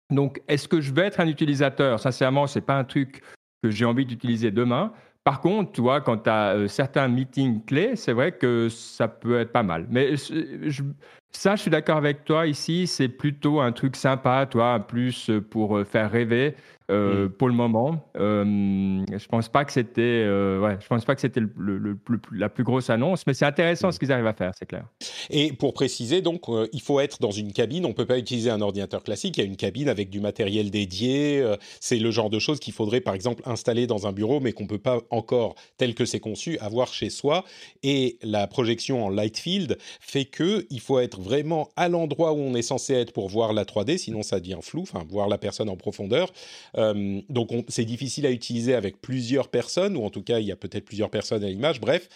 Donc, 0.09 0.41
est-ce 0.47 0.67
que 0.67 0.81
je 0.81 0.93
vais 0.93 1.03
être 1.03 1.19
un 1.19 1.27
utilisateur? 1.27 1.99
Sincèrement, 1.99 2.47
ce 2.47 2.59
n'est 2.59 2.65
pas 2.65 2.77
un 2.77 2.83
truc 2.83 3.21
que 3.63 3.71
j'ai 3.71 3.85
envie 3.85 4.05
d'utiliser 4.05 4.51
demain. 4.51 4.91
Par 5.23 5.39
contre, 5.39 5.71
tu 5.71 5.81
vois, 5.81 6.01
quand 6.01 6.17
tu 6.17 6.29
as 6.29 6.55
euh, 6.55 6.67
certains 6.67 7.07
meetings 7.07 7.63
clés, 7.63 7.95
c'est 7.95 8.11
vrai 8.11 8.33
que 8.33 8.67
ça 8.67 9.07
peut 9.07 9.39
être 9.39 9.53
pas 9.53 9.63
mal. 9.63 9.87
Mais 9.89 10.17
ça, 10.17 11.55
je 11.55 11.61
suis 11.61 11.71
d'accord 11.71 11.95
avec 11.95 12.25
toi 12.25 12.45
ici, 12.45 12.87
c'est 12.87 13.07
plutôt 13.07 13.61
un 13.61 13.71
truc 13.71 13.95
sympa, 13.95 14.45
toi, 14.45 14.85
plus 14.85 15.31
pour 15.49 15.77
euh, 15.77 15.85
faire 15.85 16.11
rêver. 16.11 16.55
Euh, 16.93 17.29
pour 17.29 17.47
le 17.47 17.53
moment. 17.53 17.99
Euh, 18.17 19.03
je 19.11 19.27
pense 19.27 19.49
pas 19.49 19.65
que 19.65 19.71
c'était, 19.71 20.01
euh, 20.01 20.59
ouais, 20.59 20.77
je 20.79 20.87
pense 20.87 21.05
pas 21.05 21.15
que 21.15 21.21
c'était 21.21 21.39
le, 21.39 21.97
la 22.31 22.49
plus 22.49 22.63
grosse 22.63 22.89
annonce, 22.89 23.25
mais 23.25 23.33
c'est 23.33 23.45
intéressant 23.45 23.91
ce 23.91 23.99
qu'ils 23.99 24.11
arrivent 24.11 24.27
à 24.27 24.33
faire, 24.33 24.51
c'est 24.57 24.65
clair. 24.65 24.85
Et 25.29 25.53
pour 25.53 25.73
préciser, 25.73 26.21
donc, 26.21 26.43
il 26.71 26.81
faut 26.81 26.99
être 26.99 27.19
dans 27.19 27.31
une 27.31 27.51
cabine. 27.51 27.85
On 27.85 27.93
peut 27.93 28.05
pas 28.05 28.17
utiliser 28.17 28.49
un 28.49 28.61
ordinateur 28.61 29.03
classique. 29.03 29.37
Il 29.37 29.41
y 29.41 29.43
a 29.43 29.47
une 29.47 29.55
cabine 29.55 29.89
avec 29.89 30.09
du 30.09 30.19
matériel 30.19 30.69
dédié. 30.69 31.43
c'est 31.79 31.97
le 31.97 32.11
genre 32.11 32.29
de 32.29 32.39
choses 32.39 32.59
qu'il 32.59 32.73
faudrait, 32.73 33.01
par 33.01 33.15
exemple, 33.15 33.41
installer 33.45 33.87
dans 33.87 34.07
un 34.07 34.11
bureau, 34.11 34.39
mais 34.39 34.53
qu'on 34.53 34.67
peut 34.67 34.77
pas 34.77 34.99
encore, 35.09 35.55
tel 35.77 35.95
que 35.95 36.05
c'est 36.05 36.19
conçu, 36.19 36.57
avoir 36.59 36.93
chez 36.93 37.09
soi. 37.09 37.43
Et 37.81 38.17
la 38.21 38.47
projection 38.47 39.05
en 39.05 39.09
light 39.09 39.37
field 39.37 39.77
fait 39.99 40.25
que 40.25 40.65
il 40.69 40.79
faut 40.79 40.99
être 40.99 41.19
vraiment 41.19 41.69
à 41.75 41.89
l'endroit 41.89 42.33
où 42.33 42.37
on 42.37 42.53
est 42.55 42.61
censé 42.61 42.93
être 42.93 43.13
pour 43.13 43.29
voir 43.29 43.53
la 43.53 43.63
3D, 43.63 43.97
sinon 43.97 44.21
ça 44.21 44.39
devient 44.39 44.59
flou. 44.61 44.81
Enfin, 44.81 45.03
voir 45.09 45.27
la 45.27 45.37
personne 45.37 45.69
en 45.69 45.75
profondeur. 45.75 46.31
Euh, 46.77 46.82
donc 47.29 47.49
c'est 47.67 47.85
difficile 47.85 48.25
à 48.25 48.31
utiliser 48.31 48.73
avec 48.73 49.01
plusieurs 49.01 49.49
personnes, 49.49 49.95
ou 49.95 50.03
en 50.03 50.09
tout 50.09 50.23
cas 50.23 50.39
il 50.39 50.45
y 50.45 50.51
a 50.51 50.55
peut-être 50.55 50.85
plusieurs 50.85 51.09
personnes 51.09 51.43
à 51.43 51.49
l'image. 51.49 51.79
Bref, 51.79 52.09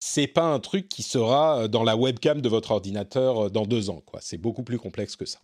c'est 0.00 0.26
pas 0.26 0.46
un 0.46 0.58
truc 0.58 0.88
qui 0.88 1.02
sera 1.02 1.62
euh, 1.62 1.68
dans 1.68 1.84
la 1.84 1.96
webcam 1.96 2.40
de 2.40 2.48
votre 2.48 2.72
ordinateur 2.72 3.46
euh, 3.46 3.50
dans 3.50 3.66
deux 3.66 3.90
ans. 3.90 4.02
Quoi. 4.04 4.20
C'est 4.22 4.38
beaucoup 4.38 4.62
plus 4.62 4.78
complexe 4.78 5.14
que 5.14 5.26
ça. 5.26 5.38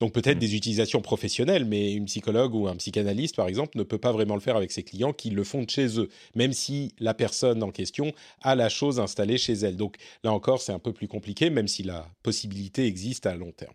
Donc 0.00 0.12
peut-être 0.12 0.36
mmh. 0.36 0.40
des 0.40 0.54
utilisations 0.54 1.00
professionnelles, 1.00 1.64
mais 1.64 1.92
une 1.92 2.04
psychologue 2.04 2.54
ou 2.54 2.68
un 2.68 2.76
psychanalyste, 2.76 3.34
par 3.34 3.48
exemple, 3.48 3.76
ne 3.76 3.82
peut 3.82 3.98
pas 3.98 4.12
vraiment 4.12 4.34
le 4.34 4.40
faire 4.40 4.56
avec 4.56 4.70
ses 4.70 4.84
clients 4.84 5.12
qui 5.12 5.30
le 5.30 5.42
font 5.42 5.62
de 5.62 5.70
chez 5.70 5.98
eux, 5.98 6.08
même 6.36 6.52
si 6.52 6.94
la 7.00 7.14
personne 7.14 7.62
en 7.64 7.70
question 7.72 8.12
a 8.40 8.54
la 8.54 8.68
chose 8.68 9.00
installée 9.00 9.38
chez 9.38 9.54
elle. 9.54 9.76
Donc 9.76 9.96
là 10.22 10.32
encore, 10.32 10.62
c'est 10.62 10.72
un 10.72 10.78
peu 10.78 10.92
plus 10.92 11.08
compliqué, 11.08 11.50
même 11.50 11.66
si 11.66 11.82
la 11.82 12.08
possibilité 12.22 12.86
existe 12.86 13.26
à 13.26 13.34
long 13.34 13.50
terme. 13.50 13.74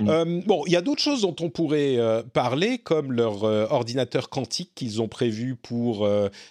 Mm. 0.00 0.08
Euh, 0.08 0.42
bon, 0.46 0.64
il 0.66 0.72
y 0.72 0.76
a 0.76 0.80
d'autres 0.80 1.02
choses 1.02 1.22
dont 1.22 1.34
on 1.40 1.50
pourrait 1.50 1.96
euh, 1.96 2.22
parler, 2.22 2.78
comme 2.78 3.12
leur 3.12 3.44
euh, 3.44 3.66
ordinateur 3.70 4.28
quantique 4.28 4.72
qu'ils 4.74 5.02
ont 5.02 5.08
prévu 5.08 5.56
pour 5.56 6.08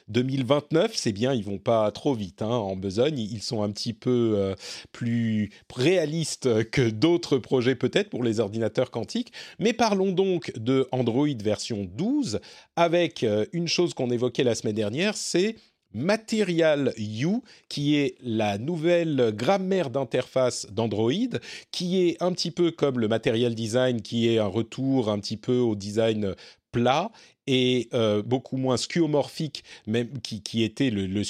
2029. 0.09 0.91
C'est 0.95 1.11
bien, 1.11 1.33
ils 1.33 1.43
vont 1.43 1.57
pas 1.57 1.89
trop 1.91 2.13
vite 2.13 2.41
hein, 2.41 2.49
en 2.49 2.75
besogne. 2.75 3.19
Ils 3.19 3.41
sont 3.41 3.63
un 3.63 3.71
petit 3.71 3.93
peu 3.93 4.55
plus 4.91 5.51
réalistes 5.73 6.69
que 6.69 6.89
d'autres 6.89 7.37
projets 7.37 7.75
peut-être 7.75 8.09
pour 8.09 8.23
les 8.23 8.39
ordinateurs 8.39 8.91
quantiques. 8.91 9.31
Mais 9.59 9.73
parlons 9.73 10.11
donc 10.11 10.51
de 10.57 10.87
Android 10.91 11.27
version 11.41 11.87
12 11.95 12.39
avec 12.75 13.25
une 13.53 13.67
chose 13.67 13.93
qu'on 13.93 14.09
évoquait 14.11 14.43
la 14.43 14.55
semaine 14.55 14.75
dernière, 14.75 15.15
c'est 15.15 15.55
Material 15.97 16.93
U, 16.97 17.41
qui 17.69 17.95
est 17.95 18.15
la 18.21 18.57
nouvelle 18.57 19.33
grammaire 19.35 19.89
d'interface 19.89 20.67
d'Android, 20.71 21.39
qui 21.71 22.07
est 22.07 22.21
un 22.21 22.31
petit 22.31 22.51
peu 22.51 22.71
comme 22.71 22.99
le 22.99 23.07
Material 23.07 23.55
Design, 23.55 24.01
qui 24.01 24.29
est 24.29 24.37
un 24.37 24.47
retour 24.47 25.09
un 25.09 25.19
petit 25.19 25.37
peu 25.37 25.57
au 25.57 25.75
design 25.75 26.35
plat 26.71 27.11
et 27.47 27.87
euh, 27.93 28.21
beaucoup 28.21 28.57
moins 28.57 28.77
skeuomorphique, 28.77 29.63
même 29.87 30.19
qui, 30.21 30.63
était 30.63 30.89
le, 30.89 31.07
le, 31.07 31.21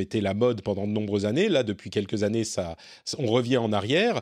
était 0.00 0.20
la 0.20 0.34
mode 0.34 0.62
pendant 0.62 0.86
de 0.86 0.92
nombreuses 0.92 1.24
années. 1.24 1.48
Là, 1.48 1.62
depuis 1.62 1.90
quelques 1.90 2.24
années, 2.24 2.44
ça, 2.44 2.76
on 3.18 3.26
revient 3.26 3.58
en 3.58 3.72
arrière. 3.72 4.20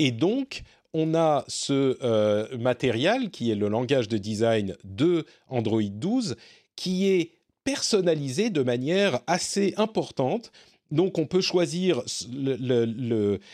Et 0.00 0.10
donc, 0.10 0.62
on 0.92 1.14
a 1.14 1.44
ce 1.48 1.98
euh, 2.02 2.56
matériel 2.58 3.30
qui 3.30 3.50
est 3.50 3.54
le 3.54 3.68
langage 3.68 4.08
de 4.08 4.18
design 4.18 4.76
de 4.84 5.24
Android 5.48 5.82
12, 5.82 6.36
qui 6.76 7.08
est 7.08 7.32
personnalisé 7.64 8.50
de 8.50 8.62
manière 8.62 9.20
assez 9.26 9.74
importante. 9.76 10.52
Donc 10.90 11.18
on 11.18 11.26
peut 11.26 11.40
choisir 11.40 12.02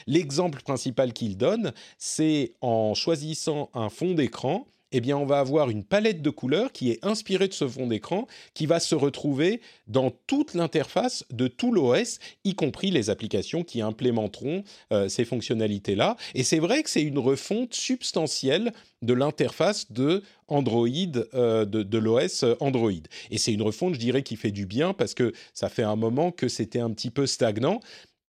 l'exemple 0.06 0.62
principal 0.62 1.12
qu'il 1.12 1.36
donne, 1.36 1.72
c'est 1.96 2.52
en 2.60 2.94
choisissant 2.94 3.70
un 3.72 3.88
fond 3.88 4.12
d'écran 4.14 4.66
eh 4.92 5.00
bien, 5.00 5.16
on 5.16 5.26
va 5.26 5.38
avoir 5.38 5.70
une 5.70 5.84
palette 5.84 6.22
de 6.22 6.30
couleurs 6.30 6.72
qui 6.72 6.90
est 6.90 7.04
inspirée 7.04 7.48
de 7.48 7.52
ce 7.52 7.68
fond 7.68 7.86
d'écran, 7.86 8.26
qui 8.54 8.66
va 8.66 8.80
se 8.80 8.94
retrouver 8.94 9.60
dans 9.86 10.10
toute 10.26 10.54
l'interface 10.54 11.24
de 11.30 11.48
tout 11.48 11.72
l'OS, 11.72 12.18
y 12.44 12.54
compris 12.54 12.90
les 12.90 13.10
applications 13.10 13.62
qui 13.62 13.80
implémenteront 13.80 14.64
euh, 14.92 15.08
ces 15.08 15.24
fonctionnalités-là. 15.24 16.16
Et 16.34 16.42
c'est 16.42 16.58
vrai 16.58 16.82
que 16.82 16.90
c'est 16.90 17.02
une 17.02 17.18
refonte 17.18 17.74
substantielle 17.74 18.72
de 19.02 19.14
l'interface 19.14 19.90
de 19.92 20.22
Android, 20.48 20.88
euh, 21.34 21.64
de, 21.64 21.82
de 21.82 21.98
l'OS 21.98 22.44
Android. 22.60 22.90
Et 23.30 23.38
c'est 23.38 23.52
une 23.52 23.62
refonte, 23.62 23.94
je 23.94 24.00
dirais, 24.00 24.22
qui 24.22 24.36
fait 24.36 24.50
du 24.50 24.66
bien 24.66 24.92
parce 24.92 25.14
que 25.14 25.32
ça 25.54 25.68
fait 25.68 25.82
un 25.82 25.96
moment 25.96 26.32
que 26.32 26.48
c'était 26.48 26.80
un 26.80 26.90
petit 26.90 27.10
peu 27.10 27.26
stagnant 27.26 27.80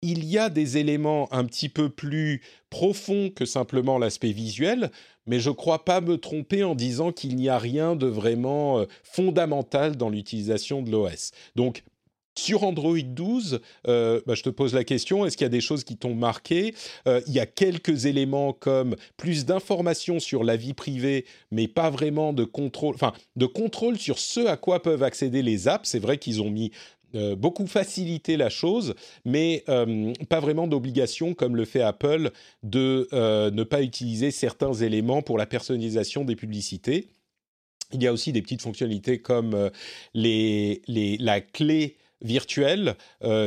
il 0.02 0.24
y 0.24 0.36
a 0.36 0.50
des 0.50 0.78
éléments 0.78 1.32
un 1.32 1.44
petit 1.44 1.68
peu 1.68 1.88
plus 1.88 2.42
profonds 2.70 3.30
que 3.30 3.44
simplement 3.44 3.98
l'aspect 3.98 4.32
visuel, 4.32 4.90
mais 5.26 5.40
je 5.40 5.50
ne 5.50 5.54
crois 5.54 5.84
pas 5.84 6.00
me 6.00 6.18
tromper 6.18 6.64
en 6.64 6.74
disant 6.74 7.12
qu'il 7.12 7.36
n'y 7.36 7.48
a 7.48 7.58
rien 7.58 7.96
de 7.96 8.06
vraiment 8.06 8.80
euh, 8.80 8.86
fondamental 9.02 9.96
dans 9.96 10.10
l'utilisation 10.10 10.82
de 10.82 10.90
l'OS. 10.90 11.32
Donc, 11.56 11.84
sur 12.38 12.64
Android 12.64 12.98
12, 12.98 13.60
euh, 13.88 14.20
bah, 14.26 14.34
je 14.34 14.42
te 14.42 14.48
pose 14.48 14.72
la 14.74 14.84
question, 14.84 15.26
est-ce 15.26 15.36
qu'il 15.36 15.44
y 15.44 15.46
a 15.46 15.50
des 15.50 15.60
choses 15.60 15.84
qui 15.84 15.96
t'ont 15.96 16.14
marqué? 16.14 16.74
Euh, 17.06 17.20
Il 17.26 17.34
y 17.34 17.40
a 17.40 17.46
quelques 17.46 18.06
éléments 18.06 18.52
comme 18.52 18.96
plus 19.16 19.44
d'informations 19.44 20.18
sur 20.18 20.42
la 20.42 20.56
vie 20.56 20.72
privée, 20.72 21.26
mais 21.50 21.68
pas 21.68 21.90
vraiment 21.90 22.32
de 22.32 22.44
contrôle, 22.44 22.94
enfin 22.94 23.12
de 23.36 23.46
contrôle 23.46 23.98
sur 23.98 24.18
ce 24.18 24.46
à 24.46 24.56
quoi 24.56 24.82
peuvent 24.82 25.02
accéder 25.02 25.42
les 25.42 25.68
apps. 25.68 25.88
C'est 25.88 25.98
vrai 25.98 26.16
qu'ils 26.16 26.40
ont 26.40 26.50
mis 26.50 26.70
euh, 27.14 27.36
beaucoup 27.36 27.66
faciliter 27.66 28.36
la 28.36 28.50
chose, 28.50 28.94
mais 29.24 29.64
euh, 29.68 30.12
pas 30.28 30.40
vraiment 30.40 30.66
d'obligation 30.66 31.34
comme 31.34 31.56
le 31.56 31.64
fait 31.64 31.82
Apple 31.82 32.30
de 32.62 33.08
euh, 33.12 33.50
ne 33.50 33.62
pas 33.64 33.82
utiliser 33.82 34.30
certains 34.30 34.72
éléments 34.72 35.22
pour 35.22 35.38
la 35.38 35.46
personnalisation 35.46 36.24
des 36.24 36.36
publicités. 36.36 37.08
Il 37.92 38.02
y 38.02 38.06
a 38.06 38.12
aussi 38.12 38.32
des 38.32 38.40
petites 38.40 38.62
fonctionnalités 38.62 39.20
comme 39.20 39.70
les, 40.14 40.80
les, 40.86 41.18
la 41.18 41.42
clé 41.42 41.96
virtuelle 42.22 42.94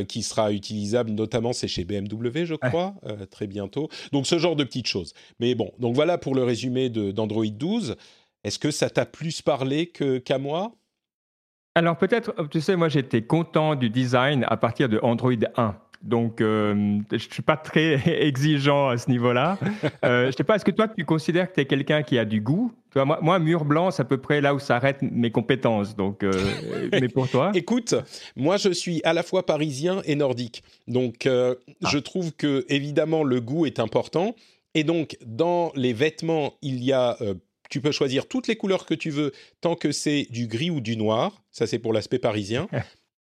qui 0.08 0.22
sera 0.22 0.52
utilisable 0.52 1.10
notamment 1.10 1.52
c'est 1.52 1.68
chez 1.68 1.84
BMW 1.84 2.46
je 2.46 2.54
crois 2.54 2.94
très 3.32 3.48
bientôt. 3.48 3.90
Donc 4.12 4.28
ce 4.28 4.38
genre 4.38 4.56
de 4.56 4.64
petites 4.64 4.86
choses. 4.86 5.14
Mais 5.40 5.56
bon 5.56 5.72
donc 5.80 5.96
voilà 5.96 6.20
pour 6.20 6.36
le 6.36 6.44
résumé 6.44 6.90
d'Android 6.90 7.48
12 7.48 7.96
est-ce 8.46 8.60
que 8.60 8.70
ça 8.70 8.92
t'a 8.92 9.08
plus 9.08 9.42
parlé 9.42 9.88
qu'à 9.88 10.38
moi? 10.38 10.76
Alors 11.76 11.98
peut-être, 11.98 12.34
tu 12.50 12.62
sais, 12.62 12.76
moi 12.76 12.88
j'étais 12.88 13.22
content 13.22 13.76
du 13.76 13.90
design 13.90 14.46
à 14.48 14.58
partir 14.58 14.88
de 14.90 15.00
Android 15.04 15.34
1. 15.58 15.76
Donc, 16.02 16.40
euh, 16.40 17.00
je 17.10 17.16
ne 17.16 17.20
suis 17.20 17.42
pas 17.42 17.58
très 17.58 18.00
exigeant 18.26 18.90
à 18.90 18.98
ce 18.98 19.10
niveau-là. 19.10 19.58
Euh, 20.06 20.24
je 20.24 20.28
ne 20.28 20.32
sais 20.32 20.44
pas, 20.44 20.56
est-ce 20.56 20.66
que 20.66 20.72
toi, 20.72 20.88
tu 20.88 21.04
considères 21.04 21.50
que 21.50 21.56
tu 21.56 21.62
es 21.62 21.66
quelqu'un 21.66 22.04
qui 22.04 22.20
a 22.20 22.26
du 22.26 22.42
goût? 22.42 22.72
Toi, 22.92 23.06
moi, 23.06 23.20
moi, 23.22 23.40
mur 23.40 23.66
blanc, 23.66 23.90
c'est 23.90 24.04
à 24.04 24.06
peu 24.06 24.18
près 24.18 24.40
là 24.40 24.54
où 24.54 24.60
s'arrêtent 24.60 25.02
mes 25.02 25.32
compétences. 25.32 25.96
Donc, 25.96 26.24
euh, 26.24 26.32
mais 26.92 27.10
pour 27.10 27.28
toi? 27.28 27.52
Écoute, 27.56 27.96
moi, 28.36 28.58
je 28.58 28.70
suis 28.70 29.02
à 29.04 29.14
la 29.14 29.24
fois 29.24 29.46
parisien 29.46 30.02
et 30.06 30.16
nordique. 30.16 30.64
Donc, 30.88 31.28
ah. 31.28 31.56
je 31.90 31.98
trouve 31.98 32.34
que, 32.34 32.66
évidemment, 32.70 33.24
le 33.24 33.42
goût 33.42 33.66
est 33.66 33.80
important. 33.80 34.36
Et 34.76 34.84
donc, 34.84 35.18
dans 35.26 35.72
les 35.76 35.94
vêtements, 35.94 36.54
il 36.62 36.84
y 36.84 36.94
a 36.94 37.18
tu 37.70 37.82
peux 37.82 37.92
choisir 37.92 38.28
toutes 38.28 38.48
les 38.48 38.56
couleurs 38.56 38.86
que 38.86 38.94
tu 38.94 39.10
veux 39.10 39.32
tant 39.62 39.76
que 39.76 39.92
c'est 39.92 40.28
du 40.30 40.48
gris 40.48 40.70
ou 40.70 40.82
du 40.82 40.98
noir. 40.98 41.44
Ça, 41.52 41.68
c'est 41.68 41.80
pour 41.80 41.94
l'aspect 41.94 42.20
parisien. 42.20 42.68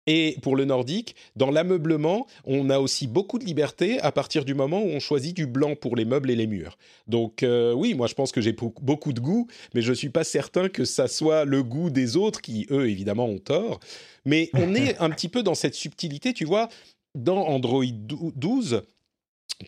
Et 0.07 0.37
pour 0.43 0.57
le 0.57 0.65
nordique, 0.65 1.17
dans 1.35 1.51
l'ameublement, 1.51 2.27
on 2.45 2.69
a 2.69 2.79
aussi 2.79 3.07
beaucoup 3.07 3.39
de 3.39 3.45
liberté 3.45 3.99
à 4.01 4.13
partir 4.13 4.45
du 4.45 4.55
moment 4.55 4.83
où 4.83 4.89
on 4.89 5.01
choisit 5.01 5.35
du 5.35 5.47
blanc 5.47 5.77
pour 5.77 5.97
les 5.97 6.05
meubles 6.05 6.31
et 6.31 6.37
les 6.37 6.47
murs. 6.47 6.77
Donc 7.07 7.43
euh, 7.43 7.73
oui, 7.73 7.95
moi 7.95 8.07
je 8.07 8.15
pense 8.15 8.31
que 8.31 8.41
j'ai 8.41 8.53
beaucoup 8.53 9.13
de 9.13 9.21
goût, 9.21 9.49
mais 9.75 9.81
je 9.81 9.91
ne 9.91 9.95
suis 9.95 10.11
pas 10.11 10.25
certain 10.25 10.69
que 10.69 10.85
ça 10.85 11.09
soit 11.09 11.45
le 11.45 11.63
goût 11.63 11.89
des 11.89 12.17
autres 12.17 12.43
qui, 12.43 12.67
eux, 12.71 12.89
évidemment, 12.89 13.27
ont 13.27 13.39
tort. 13.39 13.81
Mais 14.27 14.51
on 14.53 14.75
est 14.75 14.99
un 14.99 15.11
petit 15.11 15.29
peu 15.29 15.43
dans 15.43 15.55
cette 15.55 15.75
subtilité, 15.75 16.35
tu 16.35 16.45
vois. 16.45 16.69
Dans 17.15 17.47
Android 17.47 17.85
12, 17.87 18.83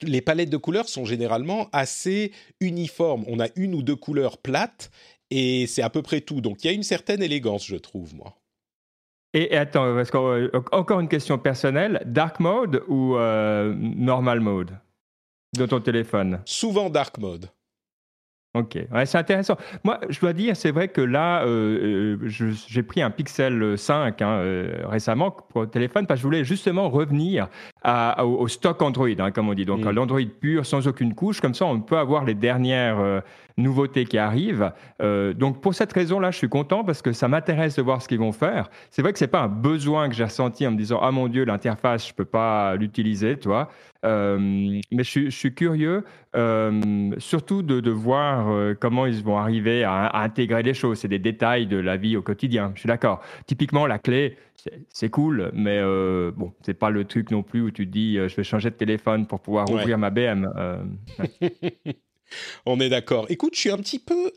les 0.02 0.20
palettes 0.20 0.50
de 0.50 0.56
couleurs 0.56 0.88
sont 0.88 1.04
généralement 1.04 1.68
assez 1.72 2.32
uniformes. 2.60 3.24
On 3.28 3.40
a 3.40 3.48
une 3.56 3.74
ou 3.74 3.82
deux 3.82 3.96
couleurs 3.96 4.38
plates 4.38 4.90
et 5.30 5.66
c'est 5.66 5.82
à 5.82 5.90
peu 5.90 6.02
près 6.02 6.20
tout. 6.20 6.40
Donc 6.40 6.64
il 6.64 6.66
y 6.66 6.70
a 6.70 6.72
une 6.72 6.82
certaine 6.82 7.22
élégance, 7.22 7.66
je 7.66 7.76
trouve, 7.76 8.14
moi. 8.14 8.36
Et, 9.34 9.54
attends, 9.56 9.94
parce 9.94 10.10
euh, 10.14 10.50
encore 10.72 11.00
une 11.00 11.08
question 11.08 11.38
personnelle, 11.38 12.02
dark 12.06 12.40
mode 12.40 12.82
ou 12.88 13.16
euh, 13.16 13.74
normal 13.74 14.40
mode 14.40 14.78
de 15.56 15.66
ton 15.66 15.80
téléphone? 15.80 16.40
Souvent 16.46 16.88
dark 16.88 17.18
mode. 17.18 17.50
Ok, 18.56 18.78
c'est 19.04 19.18
intéressant. 19.18 19.56
Moi, 19.84 20.00
je 20.08 20.18
dois 20.18 20.32
dire, 20.32 20.56
c'est 20.56 20.70
vrai 20.70 20.88
que 20.88 21.02
là, 21.02 21.44
euh, 21.44 22.16
euh, 22.22 22.52
j'ai 22.68 22.82
pris 22.82 23.02
un 23.02 23.10
Pixel 23.10 23.76
5 23.76 24.22
hein, 24.22 24.28
euh, 24.28 24.78
récemment 24.86 25.30
pour 25.30 25.62
le 25.62 25.66
téléphone 25.66 26.06
parce 26.06 26.18
que 26.18 26.22
je 26.22 26.26
voulais 26.26 26.44
justement 26.44 26.88
revenir 26.88 27.48
au, 27.84 28.48
stock 28.48 28.80
Android, 28.80 29.08
hein, 29.18 29.30
comme 29.30 29.50
on 29.50 29.54
dit, 29.54 29.66
donc 29.66 29.84
à 29.84 29.92
mm. 29.92 29.94
l'Android 29.94 30.20
pur, 30.40 30.64
sans 30.64 30.88
aucune 30.88 31.14
couche. 31.14 31.42
Comme 31.42 31.52
ça, 31.52 31.66
on 31.66 31.80
peut 31.80 31.98
avoir 31.98 32.24
les 32.24 32.34
dernières 32.34 33.22
nouveautés 33.56 34.04
qui 34.04 34.18
arrivent. 34.18 34.72
Euh, 35.00 35.32
donc 35.32 35.60
pour 35.60 35.74
cette 35.74 35.92
raison-là, 35.92 36.30
je 36.30 36.38
suis 36.38 36.48
content 36.48 36.84
parce 36.84 37.02
que 37.02 37.12
ça 37.12 37.28
m'intéresse 37.28 37.76
de 37.76 37.82
voir 37.82 38.02
ce 38.02 38.08
qu'ils 38.08 38.18
vont 38.18 38.32
faire. 38.32 38.70
C'est 38.90 39.02
vrai 39.02 39.12
que 39.12 39.18
c'est 39.18 39.26
pas 39.26 39.42
un 39.42 39.48
besoin 39.48 40.08
que 40.08 40.14
j'ai 40.14 40.24
ressenti 40.24 40.66
en 40.66 40.72
me 40.72 40.76
disant 40.76 41.00
ah 41.02 41.10
mon 41.10 41.28
dieu 41.28 41.44
l'interface 41.44 42.08
je 42.08 42.14
peux 42.14 42.24
pas 42.24 42.76
l'utiliser, 42.76 43.38
toi. 43.38 43.68
Euh, 44.04 44.38
mais 44.92 45.02
je, 45.02 45.30
suis 45.30 45.54
curieux, 45.54 46.04
euh, 46.36 47.10
surtout 47.18 47.62
de, 47.62 47.80
de 47.80 47.90
voir 47.90 48.76
comment 48.78 49.06
ils 49.06 49.22
vont 49.24 49.38
arriver 49.38 49.84
à, 49.84 50.20
intégrer 50.20 50.62
les 50.62 50.74
choses. 50.74 50.98
C'est 50.98 51.08
des 51.08 51.18
détails 51.18 51.66
de 51.66 51.78
la 51.78 51.96
vie 51.96 52.16
au 52.16 52.22
quotidien. 52.22 52.72
Je 52.74 52.80
suis 52.80 52.86
d'accord. 52.86 53.20
Typiquement 53.46 53.86
la 53.86 53.98
clé, 53.98 54.36
c'est 54.88 55.10
cool, 55.10 55.50
mais 55.54 55.80
bon, 56.32 56.52
c'est 56.62 56.74
pas 56.74 56.90
le 56.90 57.04
truc 57.04 57.30
non 57.30 57.42
plus 57.42 57.62
où 57.62 57.70
tu 57.70 57.86
te 57.86 57.92
dis 57.92 58.16
je 58.16 58.36
vais 58.36 58.44
changer 58.44 58.70
de 58.70 58.76
téléphone 58.76 59.26
pour 59.26 59.40
pouvoir 59.40 59.70
ouvrir 59.70 59.98
ma 59.98 60.10
BM. 60.10 60.48
On 62.64 62.80
est 62.80 62.88
d'accord. 62.88 63.26
Écoute, 63.28 63.54
je 63.54 63.60
suis 63.60 63.70
un 63.70 63.78
petit 63.78 63.98
peu 63.98 64.32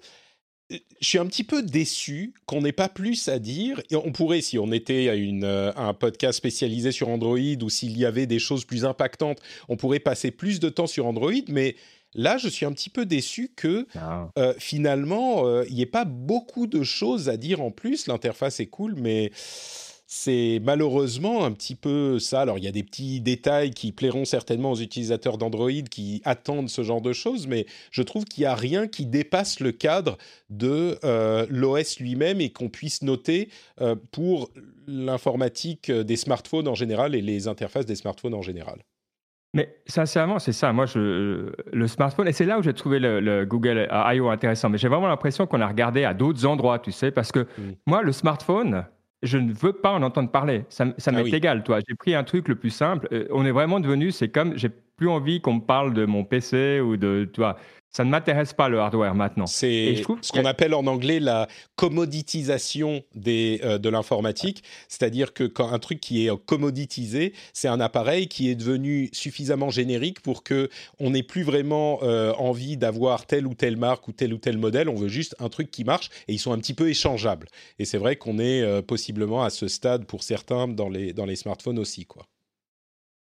je 0.70 1.08
suis 1.08 1.18
un 1.18 1.26
petit 1.26 1.44
peu 1.44 1.64
déçu 1.64 2.34
qu'on 2.46 2.62
n'ait 2.62 2.72
pas 2.72 2.90
plus 2.90 3.28
à 3.28 3.40
dire. 3.40 3.82
Et 3.90 3.96
on 3.96 4.12
pourrait, 4.12 4.42
si 4.42 4.60
on 4.60 4.72
était 4.72 5.10
à 5.10 5.16
une, 5.16 5.44
euh, 5.44 5.72
un 5.76 5.94
podcast 5.94 6.38
spécialisé 6.38 6.92
sur 6.92 7.10
Android 7.10 7.38
ou 7.38 7.70
s'il 7.70 7.98
y 7.98 8.06
avait 8.06 8.28
des 8.28 8.40
choses 8.40 8.66
plus 8.66 8.86
impactantes, 8.86 9.40
on 9.68 9.78
pourrait 9.78 10.00
passer 10.00 10.32
plus 10.32 10.60
de 10.60 10.70
temps 10.70 10.88
sur 10.88 11.08
Android. 11.08 11.32
Mais 11.48 11.76
là, 12.14 12.38
je 12.38 12.48
suis 12.48 12.66
un 12.66 12.72
petit 12.72 12.90
peu 12.90 13.06
déçu 13.06 13.52
que 13.56 13.88
ah. 13.96 14.30
euh, 14.38 14.54
finalement, 14.60 15.48
euh, 15.48 15.66
il 15.70 15.76
n'y 15.76 15.82
ait 15.82 15.88
pas 15.88 16.06
beaucoup 16.06 16.68
de 16.68 16.84
choses 16.84 17.30
à 17.30 17.38
dire 17.38 17.62
en 17.62 17.72
plus. 17.72 18.08
L'interface 18.08 18.60
est 18.60 18.68
cool, 18.68 18.96
mais 18.96 19.32
c'est 20.12 20.60
malheureusement 20.64 21.46
un 21.46 21.52
petit 21.52 21.76
peu 21.76 22.18
ça. 22.18 22.42
Alors, 22.42 22.58
il 22.58 22.64
y 22.64 22.68
a 22.68 22.72
des 22.72 22.82
petits 22.82 23.22
détails 23.22 23.70
qui 23.70 23.92
plairont 23.92 24.26
certainement 24.26 24.72
aux 24.72 24.78
utilisateurs 24.78 25.38
d'Android 25.38 25.84
qui 25.88 26.24
attendent 26.26 26.68
ce 26.68 26.82
genre 26.82 27.00
de 27.00 27.14
choses, 27.14 27.46
mais 27.46 27.68
je 27.92 28.02
trouve 28.02 28.26
qu'il 28.26 28.42
n'y 28.42 28.48
a 28.48 28.56
rien 28.56 28.88
qui 28.88 29.06
dépasse 29.06 29.60
le 29.60 29.72
cadre 29.72 30.18
de 30.50 30.98
euh, 31.04 31.46
l'OS 31.52 32.00
lui-même 32.00 32.42
et 32.42 32.50
qu'on 32.50 32.70
puisse 32.70 33.04
noter 33.04 33.50
euh, 33.82 33.96
pour 34.12 34.50
l'informatique 34.88 35.92
des 35.92 36.16
smartphones 36.16 36.68
en 36.68 36.74
général 36.74 37.14
et 37.14 37.22
les 37.22 37.48
interfaces 37.48 37.86
des 37.86 37.96
smartphones 37.96 38.34
en 38.34 38.42
général. 38.42 38.80
Mais 39.54 39.78
sincèrement, 39.86 40.40
c'est 40.40 40.54
ça. 40.54 40.74
Moi, 40.74 40.88
je, 40.88 41.52
le 41.72 41.88
smartphone, 41.88 42.28
et 42.28 42.34
c'est 42.34 42.46
là 42.46 42.58
où 42.58 42.64
j'ai 42.64 42.74
trouvé 42.74 42.98
le, 42.98 43.46
Google 43.46 43.88
I.O. 43.92 44.30
intéressant. 44.30 44.70
Mais 44.70 44.80
j'ai 44.80 44.88
vraiment 44.88 45.08
l'impression 45.08 45.46
qu'on 45.46 45.62
a 45.62 45.68
regardé 45.68 46.04
à 46.04 46.16
d'autres 46.16 46.48
endroits, 46.48 46.80
tu 46.80 46.92
sais, 46.92 47.12
parce 47.12 47.32
que 47.32 47.42
mm. 47.42 47.74
moi, 47.86 48.02
le 48.02 48.12
smartphone, 48.12 48.86
je 49.24 49.38
ne 49.38 49.52
veux 49.52 49.74
pas 49.74 49.92
en 49.92 50.02
entendre 50.04 50.30
parler. 50.30 50.66
Ça, 50.70 50.86
ça 50.98 51.12
ah 51.14 51.22
m'est 51.22 51.30
égal, 51.30 51.64
toi. 51.64 51.80
J'ai 51.88 51.96
pris 51.96 52.16
un 52.16 52.24
truc 52.24 52.48
le 52.48 52.56
plus 52.56 52.70
simple. 52.70 53.08
Euh, 53.12 53.28
on 53.32 53.46
est 53.46 53.52
vraiment 53.52 53.80
devenu, 53.80 54.12
c'est 54.12 54.30
comme, 54.30 54.58
j'ai 54.58 54.70
plus 54.70 55.10
envie 55.10 55.42
qu'on 55.42 55.56
me 55.56 55.62
parle 55.62 55.94
de 55.94 56.06
mon 56.06 56.24
PC 56.24 56.82
ou 56.82 56.98
de, 56.98 57.30
toi 57.32 57.58
ça 57.92 58.04
ne 58.04 58.10
m'intéresse 58.10 58.54
pas 58.54 58.70
le 58.70 58.80
hardware 58.80 59.16
maintenant. 59.16 59.48
C'est 59.48 60.04
ce 60.22 60.32
qu'on 60.32 60.46
appelle 60.46 60.74
en 60.74 60.86
anglais 60.86 61.20
la 61.20 61.48
commoditisation 61.76 63.04
des, 63.16 63.62
euh, 63.64 63.78
de 63.78 63.90
l'informatique, 63.90 64.64
c'est-à-dire 64.88 65.34
que 65.34 65.44
quand 65.44 65.72
un 65.72 65.80
truc 65.80 66.00
qui 66.00 66.28
est 66.28 66.46
commoditisé, 66.46 67.34
c'est 67.54 67.68
un 67.68 67.80
appareil 67.80 68.28
qui 68.28 68.50
est 68.50 68.56
devenu 68.56 69.10
suffisamment 69.12 69.70
générique 69.70 70.22
pour 70.22 70.44
que 70.44 70.70
on 71.00 71.12
n'ait 71.12 71.24
plus 71.24 71.44
vraiment 71.44 72.00
euh, 72.04 72.34
envie 72.34 72.78
d'avoir 72.78 73.26
telle 73.26 73.48
ou 73.48 73.56
telle 73.56 73.78
marque 73.78 74.08
ou 74.08 74.12
tel 74.12 74.34
ou 74.34 74.38
tel 74.38 74.58
modèle. 74.58 74.88
On 74.88 74.96
veut 74.96 75.08
juste 75.08 75.36
un 75.40 75.50
truc 75.50 75.72
qui 75.72 75.84
marche 75.84 76.10
et 76.28 76.34
ils 76.34 76.40
sont 76.40 76.52
un 76.52 76.60
petit 76.60 76.74
peu 76.74 76.90
échangeables. 76.90 77.48
Et 77.80 77.86
c'est 77.86 77.98
vrai 77.98 78.16
qu'on 78.18 78.38
est 78.38 78.62
euh, 78.62 78.82
possiblement 78.82 79.44
à 79.44 79.50
ce 79.50 79.68
stade 79.68 80.06
pour 80.06 80.24
certains 80.24 80.68
dans 80.68 80.90
les 80.90 81.14
dans 81.14 81.26
les 81.26 81.36
smartphones 81.36 81.80
aussi, 81.80 82.06
quoi. 82.06 82.28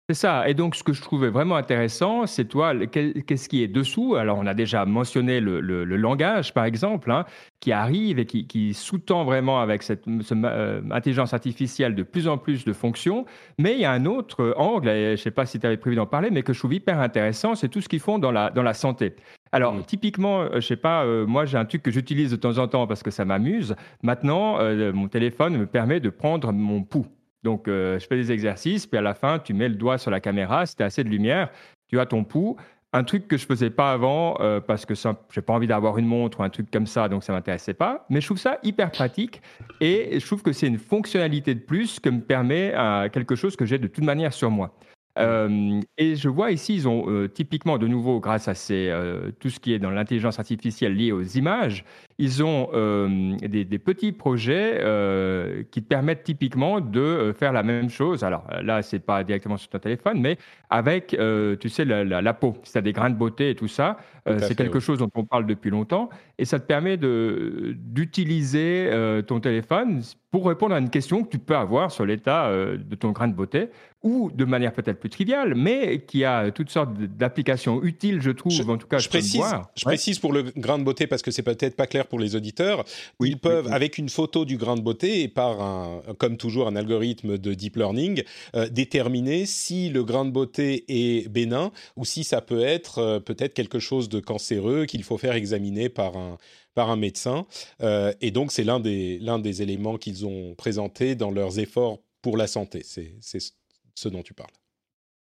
C'est 0.09 0.14
ça. 0.14 0.49
Et 0.49 0.55
donc, 0.55 0.77
ce 0.77 0.85
que 0.85 0.92
je 0.92 1.03
trouvais 1.03 1.31
vraiment 1.31 1.57
intéressant, 1.57 2.27
c'est 2.27 2.45
toi, 2.45 2.73
qu'est-ce 2.87 3.49
qui 3.49 3.64
est 3.64 3.69
dessous? 3.69 4.14
Alors, 4.14 4.38
on 4.38 4.47
a 4.47 4.55
déjà 4.55 4.87
mentionné 4.87 5.40
le, 5.40 5.85
langage, 5.85 6.55
par 6.55 6.64
exemple, 6.64 7.11
hein, 7.11 7.25
qui 7.59 7.73
arrive 7.73 8.21
et 8.21 8.25
qui, 8.25 8.73
sous-tend 8.73 9.25
vraiment 9.25 9.61
avec 9.61 9.83
cette 9.83 10.05
euh, 10.07 10.81
intelligence 10.92 11.35
artificielle 11.35 11.97
de 11.97 12.05
plus 12.05 12.29
en 12.29 12.38
plus 12.38 12.64
de 12.64 12.73
fonctions. 12.73 13.25
Mais 13.59 13.73
il 13.73 13.81
y 13.81 13.85
a 13.85 13.90
un 13.90 14.07
autre 14.07 14.55
angle, 14.57 14.90
et 14.90 15.07
je 15.07 15.11
ne 15.11 15.16
sais 15.16 15.33
pas 15.33 15.45
si 15.45 15.59
tu 15.59 15.66
avais 15.66 15.77
prévu 15.77 15.97
d'en 15.97 16.07
parler, 16.07 16.31
mais 16.31 16.45
que 16.45 16.53
je 16.53 16.61
trouve 16.61 16.75
hyper 16.75 17.01
intéressant, 17.01 17.57
c'est 17.57 17.69
tout 17.69 17.81
ce 17.81 17.88
qu'ils 17.88 17.99
font 17.99 18.21
dans 18.21 18.31
la, 18.31 18.51
dans 18.51 18.62
la 18.62 18.75
santé. 18.75 19.16
Alors, 19.51 19.75
mmh. 19.75 19.85
typiquement, 19.87 20.42
euh, 20.42 20.61
je 20.61 20.61
sais 20.61 20.77
pas, 20.77 21.05
euh, 21.05 21.27
moi 21.27 21.47
j'ai 21.47 21.59
un 21.59 21.64
truc 21.64 21.83
que 21.83 21.90
j'utilise 21.90 22.31
de 22.31 22.37
temps 22.37 22.59
en 22.59 22.69
temps 22.69 22.87
parce 22.87 23.03
que 23.03 23.11
ça 23.11 23.25
m'amuse. 23.25 23.75
Maintenant, 24.05 24.59
mon 24.92 25.09
téléphone 25.09 25.57
me 25.57 25.66
permet 25.66 25.99
de 25.99 26.11
prendre 26.11 26.53
mon 26.53 26.85
pouls. 26.85 27.07
Donc, 27.42 27.68
euh, 27.68 27.99
je 27.99 28.07
fais 28.07 28.16
des 28.16 28.33
exercices, 28.33 28.87
puis 28.87 28.99
à 28.99 29.03
la 29.03 29.14
fin, 29.14 29.38
tu 29.38 29.55
mets 29.55 29.68
le 29.68 29.75
doigt 29.77 29.99
sur 29.99 30.11
la 30.11 30.20
caméra, 30.20 30.66
si 30.66 30.77
tu 30.77 30.83
as 30.83 30.87
assez 30.87 31.05
de 31.05 31.09
lumière, 31.09 31.51
tu 31.88 32.01
as 32.01 32.07
ton 32.07 32.25
pouls. 32.25 32.57
Un 32.92 33.05
truc 33.05 33.29
que 33.29 33.37
je 33.37 33.44
faisais 33.44 33.68
pas 33.68 33.92
avant 33.92 34.38
euh, 34.40 34.61
parce 34.61 34.87
que 34.87 34.94
je 34.94 35.09
n'ai 35.09 35.42
pas 35.42 35.53
envie 35.53 35.66
d'avoir 35.66 35.99
une 35.99 36.07
montre 36.07 36.40
ou 36.40 36.42
un 36.44 36.49
truc 36.49 36.70
comme 36.70 36.87
ça, 36.87 37.09
donc 37.09 37.25
ça 37.25 37.33
m'intéressait 37.33 37.75
pas. 37.75 38.07
Mais 38.09 38.20
je 38.20 38.27
trouve 38.27 38.38
ça 38.38 38.59
hyper 38.62 38.90
pratique 38.90 39.42
et 39.81 40.18
je 40.18 40.25
trouve 40.25 40.42
que 40.42 40.53
c'est 40.53 40.66
une 40.66 40.79
fonctionnalité 40.79 41.55
de 41.55 41.61
plus 41.61 42.01
que 42.01 42.09
me 42.09 42.20
permet 42.20 42.72
euh, 42.75 43.09
quelque 43.11 43.35
chose 43.35 43.55
que 43.55 43.66
j'ai 43.66 43.79
de 43.79 43.87
toute 43.87 44.05
manière 44.05 44.33
sur 44.33 44.51
moi. 44.51 44.75
Euh, 45.18 45.81
et 45.96 46.14
je 46.14 46.29
vois 46.29 46.50
ici, 46.50 46.74
ils 46.74 46.88
ont 46.88 47.09
euh, 47.09 47.29
typiquement, 47.29 47.79
de 47.79 47.87
nouveau, 47.87 48.20
grâce 48.20 48.48
à 48.48 48.55
ces, 48.55 48.88
euh, 48.90 49.31
tout 49.40 49.48
ce 49.48 49.59
qui 49.61 49.72
est 49.72 49.79
dans 49.79 49.90
l'intelligence 49.90 50.38
artificielle 50.38 50.94
liée 50.94 51.12
aux 51.12 51.22
images, 51.22 51.85
ils 52.18 52.42
ont 52.42 52.70
des, 53.42 53.64
des, 53.66 53.79
petits 53.79 54.12
projets 54.12 54.76
qui 55.70 55.83
te 55.83 55.87
permettent 55.87 56.22
typiquement 56.22 56.81
de 56.81 57.35
faire 57.38 57.52
la 57.52 57.62
même 57.62 57.90
chose. 57.90 58.24
Alors 58.24 58.46
là, 58.62 58.81
c'est 58.81 59.00
pas 59.00 59.22
directement 59.22 59.59
sur 59.59 59.68
ton 59.68 59.79
téléphone, 59.79 60.18
mais 60.22 60.38
avec, 60.70 61.09
tu 61.61 61.68
sais, 61.68 61.85
la, 61.85 62.05
la, 62.05 62.33
peau. 62.33 62.57
Si 62.62 62.72
tu 62.72 62.79
as 62.79 62.81
des 62.81 62.94
grains 62.94 63.11
de 63.11 63.16
beauté 63.16 63.50
et 63.50 63.55
tout 63.55 63.68
ça, 63.68 63.98
c'est 64.38 64.57
quelque 64.57 64.81
chose 64.81 64.98
dont 64.98 65.11
on 65.14 65.24
parle 65.24 65.44
depuis 65.44 65.68
longtemps. 65.68 66.09
Et 66.38 66.46
ça 66.46 66.59
te 66.59 66.64
permet 66.64 66.96
d'utiliser 66.96 68.90
ton 69.26 69.38
téléphone 69.38 70.00
pour 70.31 70.46
répondre 70.48 70.74
à 70.74 70.79
une 70.79 70.88
question 70.88 71.22
que 71.22 71.29
tu 71.29 71.38
peux 71.38 71.57
avoir 71.57 71.90
sur 71.90 72.07
l'état 72.07 72.50
de 72.50 72.94
ton 72.94 73.11
grain 73.11 73.29
de 73.29 73.35
beauté 73.35 73.68
ou 74.07 74.31
de 74.33 74.45
manière 74.45 74.73
peut-être 74.73 75.01
plus 75.01 75.11
triviale, 75.11 75.57
mais 75.57 76.05
qui 76.07 76.25
a 76.25 76.53
toutes 76.53 76.71
sortes 76.71 76.95
d'applications 76.97 77.83
utiles, 77.83 78.23
je 78.23 78.31
trouve, 78.31 78.71
en 78.71 78.79
tout 78.79 78.87
cas, 78.87 78.99
je, 78.99 79.09
précise, 79.09 79.42
je 79.75 79.85
précise 79.85 80.21
pour 80.21 80.33
le 80.33 80.45
grain 80.45 80.79
de 80.79 80.85
beauté 80.85 81.09
parce 81.09 81.23
que 81.23 81.33
c'est 81.33 81.42
peut-être 81.42 81.75
pas 81.75 81.88
clair 81.88 82.07
pour 82.07 82.21
les 82.21 82.37
auditeurs. 82.37 82.85
Ils 83.19 83.37
peuvent, 83.37 83.66
avec 83.73 83.99
une 83.99 84.09
photo 84.09 84.45
du 84.45 84.59
grain 84.59 84.77
de 84.77 84.81
beauté 84.81 85.23
et 85.23 85.29
par 85.29 85.61
un, 85.61 86.03
comme 86.19 86.37
toujours, 86.37 86.69
un 86.69 86.77
algorithme 86.77 87.37
de 87.37 87.53
deep 87.53 87.75
learning, 87.75 88.23
euh, 88.55 88.69
déterminer 88.69 89.45
si 89.45 89.88
le 89.88 90.05
grain 90.05 90.25
de 90.25 90.31
beauté 90.31 90.85
est 90.87 91.29
bénin 91.29 91.73
ou 91.97 92.05
si 92.05 92.23
ça 92.23 92.40
peut 92.40 92.62
être 92.62 92.99
euh, 92.99 93.19
peut-être 93.19 93.55
quelque 93.55 93.81
chose 93.81 94.09
de 94.09 94.21
cancéreux 94.21 94.85
qu'il 94.85 95.03
faut 95.03 95.19
faire 95.19 95.35
examiner 95.35 95.88
par 95.88 96.16
un 96.16 96.38
par 96.75 96.90
un 96.90 96.97
médecin. 96.97 97.47
Euh, 97.83 98.12
et 98.21 98.31
donc, 98.31 98.53
c'est 98.53 98.62
l'un 98.62 98.79
des, 98.79 99.19
l'un 99.19 99.40
des 99.40 99.62
éléments 99.62 99.97
qu'ils 99.97 100.27
ont 100.27 100.55
présenté 100.55 101.14
dans 101.16 101.31
leurs 101.31 101.59
efforts 101.59 101.99
pour 102.21 102.37
la 102.37 102.47
santé. 102.47 102.83
C'est, 102.85 103.14
c'est 103.21 103.40
ce 103.96 104.09
dont 104.09 104.22
tu 104.22 104.35
parles. 104.35 104.52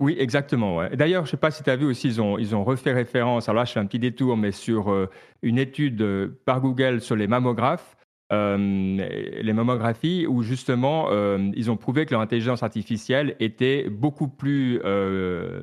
Oui, 0.00 0.14
exactement. 0.18 0.88
D'ailleurs, 0.90 1.24
je 1.24 1.28
ne 1.28 1.30
sais 1.32 1.36
pas 1.36 1.50
si 1.50 1.64
tu 1.64 1.70
as 1.70 1.76
vu 1.76 1.84
aussi, 1.84 2.06
ils 2.06 2.20
ont, 2.20 2.38
ils 2.38 2.54
ont 2.54 2.62
refait 2.62 2.92
référence, 2.92 3.48
alors 3.48 3.62
là 3.62 3.64
je 3.64 3.72
fais 3.72 3.80
un 3.80 3.86
petit 3.86 3.98
détour, 3.98 4.36
mais 4.36 4.52
sur 4.52 4.92
euh, 4.92 5.10
une 5.42 5.58
étude 5.58 6.00
euh, 6.02 6.40
par 6.44 6.60
Google 6.60 7.00
sur 7.00 7.16
les 7.16 7.26
mammographes, 7.26 7.96
euh, 8.32 8.56
les 8.56 9.52
mammographies, 9.52 10.26
où 10.28 10.42
justement 10.42 11.08
ils 11.54 11.70
ont 11.70 11.76
prouvé 11.76 12.06
que 12.06 12.12
leur 12.12 12.20
intelligence 12.20 12.62
artificielle 12.62 13.34
était 13.40 13.88
beaucoup 13.88 14.28
plus 14.28 14.80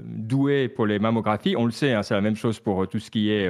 douée 0.03 0.67
pour 0.67 0.87
les 0.87 0.99
mammographies. 0.99 1.55
On 1.55 1.65
le 1.65 1.71
sait, 1.71 1.93
hein, 1.93 2.03
c'est 2.03 2.15
la 2.15 2.21
même 2.21 2.35
chose 2.35 2.59
pour 2.59 2.87
tout 2.89 2.99
ce 2.99 3.11
qui 3.11 3.29
est 3.29 3.47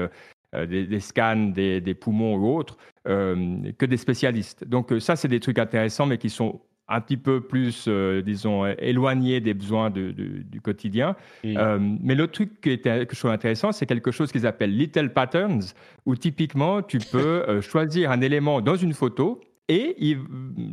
des, 0.53 0.99
scans 0.99 1.51
des, 1.55 1.93
poumons 1.93 2.36
ou 2.36 2.58
autres, 2.58 2.77
que 3.05 3.86
des 3.86 3.97
spécialistes. 3.97 4.65
Donc 4.65 4.93
ça, 4.99 5.15
c'est 5.15 5.29
des 5.29 5.39
trucs 5.39 5.60
intéressants, 5.60 6.08
mais 6.08 6.17
qui 6.17 6.29
sont 6.29 6.60
un 6.88 7.02
petit 7.02 7.17
peu 7.17 7.41
plus, 7.41 7.86
euh, 7.88 8.21
disons, 8.21 8.65
éloigné 8.65 9.39
des 9.39 9.54
besoins 9.54 9.89
du 9.89 10.62
quotidien. 10.62 11.15
Euh, 11.45 11.80
mais 11.80 12.15
l'autre 12.15 12.34
truc 12.34 12.62
qui 12.62 12.71
était, 12.71 13.06
que 13.06 13.15
je 13.15 13.19
trouve 13.19 13.32
intéressant, 13.32 13.71
c'est 13.71 13.86
quelque 13.86 14.12
chose 14.12 14.32
qu'ils 14.32 14.45
appellent 14.45 14.76
little 14.76 15.10
patterns, 15.10 15.63
où 16.06 16.15
typiquement, 16.15 16.82
tu 16.82 17.00
peux 17.00 17.43
euh, 17.50 17.62
choisir 17.62 18.12
un 18.12 18.21
élément 18.21 18.62
dans 18.62 18.76
une 18.76 18.93
photo 18.93 19.41
et 19.67 19.95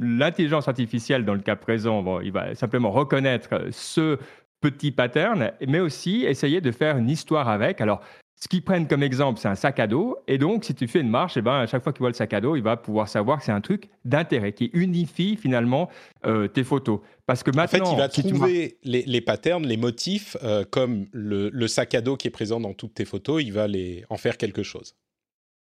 l'intelligence 0.03 0.69
artificielle, 0.69 1.25
dans 1.25 1.33
le 1.33 1.41
cas 1.41 1.57
présent, 1.57 2.21
il 2.21 2.31
va 2.31 2.55
simplement 2.55 2.91
reconnaître 2.91 3.69
ce 3.71 4.19
petit 4.61 4.91
pattern, 4.91 5.53
mais 5.67 5.81
aussi 5.81 6.25
essayer 6.27 6.61
de 6.61 6.71
faire 6.71 6.99
une 6.99 7.09
histoire 7.09 7.49
avec. 7.49 7.81
Alors, 7.81 8.03
ce 8.43 8.49
qu'ils 8.49 8.65
prennent 8.65 8.89
comme 8.89 9.05
exemple, 9.05 9.39
c'est 9.39 9.47
un 9.47 9.55
sac 9.55 9.79
à 9.79 9.87
dos. 9.87 10.17
Et 10.27 10.37
donc, 10.37 10.65
si 10.65 10.75
tu 10.75 10.89
fais 10.89 11.01
une 11.01 11.09
marche, 11.09 11.37
eh 11.37 11.43
ben, 11.43 11.61
à 11.61 11.67
chaque 11.69 11.85
fois 11.85 11.93
qu'il 11.93 12.01
voit 12.01 12.09
le 12.09 12.15
sac 12.15 12.33
à 12.33 12.41
dos, 12.41 12.57
il 12.57 12.63
va 12.65 12.77
pouvoir 12.77 13.07
savoir 13.07 13.39
que 13.39 13.45
c'est 13.45 13.53
un 13.53 13.61
truc 13.61 13.89
d'intérêt 14.05 14.53
qui 14.53 14.69
unifie 14.73 15.37
finalement 15.37 15.89
euh, 16.27 16.49
tes 16.49 16.65
photos. 16.65 16.99
Parce 17.25 17.45
que 17.45 17.53
maintenant, 17.53 17.85
en 17.85 17.87
fait, 17.87 17.93
il 17.93 17.99
va 17.99 18.09
trouver 18.09 18.79
les, 18.83 19.21
patterns, 19.21 19.65
les 19.65 19.77
motifs, 19.77 20.37
euh, 20.43 20.65
comme 20.69 21.07
le, 21.13 21.67
sac 21.69 21.95
à 21.95 22.01
dos 22.01 22.17
qui 22.17 22.27
est 22.27 22.33
présent 22.33 22.59
dans 22.59 22.75
toutes 22.75 22.95
tes 22.95 23.05
photos, 23.05 23.41
il 23.45 23.53
va 23.53 23.69
les, 23.69 24.05
en 24.11 24.17
faire 24.17 24.37
quelque 24.37 24.65
chose. 24.65 24.97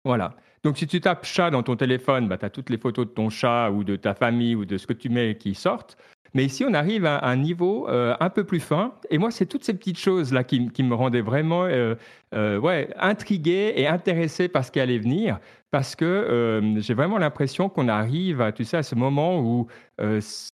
Voilà. 0.03 0.35
Donc, 0.63 0.79
si 0.79 0.87
tu 0.87 0.99
tapes 0.99 1.23
chat 1.23 1.51
dans 1.51 1.61
ton 1.61 1.75
téléphone, 1.75 2.27
bah, 2.27 2.39
tu 2.39 2.45
as 2.45 2.49
toutes 2.49 2.71
les 2.71 2.79
photos 2.79 3.05
de 3.05 3.11
ton 3.11 3.29
chat 3.29 3.69
ou 3.69 3.83
de 3.83 3.95
ta 3.95 4.15
famille 4.15 4.55
ou 4.55 4.65
de 4.65 4.79
ce 4.79 4.87
que 4.87 4.93
tu 4.93 5.09
mets 5.09 5.37
qui 5.37 5.53
sortent. 5.53 5.97
Mais 6.35 6.43
ici, 6.43 6.65
on 6.67 6.73
arrive 6.73 7.05
à 7.05 7.25
un 7.25 7.37
niveau 7.37 7.87
euh, 7.87 8.13
un 8.19 8.29
peu 8.29 8.43
plus 8.43 8.59
fin. 8.59 8.93
Et 9.09 9.17
moi, 9.17 9.31
c'est 9.31 9.45
toutes 9.45 9.63
ces 9.63 9.73
petites 9.73 9.97
choses-là 9.97 10.43
qui, 10.43 10.59
me 10.59 10.93
rendaient 10.93 11.21
vraiment 11.21 11.63
euh, 11.63 11.95
euh, 12.33 12.59
ouais, 12.59 12.89
intrigué 12.99 13.73
et 13.77 13.87
intéressé 13.87 14.49
par 14.49 14.65
ce 14.65 14.71
qui 14.71 14.81
allait 14.81 14.99
venir. 14.99 15.39
Parce 15.71 15.95
que 15.95 16.61
j'ai 16.77 16.93
vraiment 16.93 17.17
l'impression 17.17 17.69
qu'on 17.69 17.87
arrive 17.87 18.41
à, 18.41 18.51
tu 18.51 18.65
sais, 18.65 18.77
à 18.77 18.83
ce 18.83 18.95
moment 18.95 19.41
où 19.41 19.67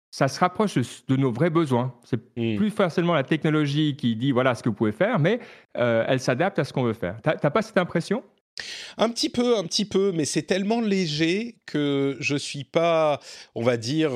ça 0.10 0.28
se 0.28 0.40
rapproche 0.40 0.76
de, 1.08 1.16
nos 1.16 1.32
vrais 1.32 1.52
besoins. 1.52 1.94
C'est 2.04 2.20
mmh. 2.38 2.58
plus 2.58 2.72
forcément 2.72 3.14
la 3.14 3.24
technologie 3.24 3.96
qui 3.96 4.16
dit 4.16 4.32
voilà 4.32 4.56
ce 4.56 4.64
que 4.64 4.70
vous 4.70 4.76
pouvez 4.76 4.92
faire, 4.92 5.20
mais 5.20 5.40
elle 5.76 6.20
s'adapte 6.20 6.58
à 6.58 6.64
ce 6.64 6.74
qu'on 6.74 6.84
veut 6.84 6.94
faire. 6.94 7.18
Tu 7.24 7.30
n'as 7.30 7.52
pas 7.52 7.62
cette 7.62 7.78
impression? 7.78 8.24
Un 8.98 9.10
petit 9.10 9.30
peu, 9.30 9.58
un 9.58 9.64
petit 9.64 9.86
peu, 9.86 10.12
mais 10.12 10.26
c'est 10.26 10.42
tellement 10.42 10.82
léger 10.82 11.58
que 11.68 12.18
je 12.20 12.36
suis 12.36 12.64
pas, 12.64 13.20
on 13.54 13.62
va 13.62 13.78
dire, 13.78 14.12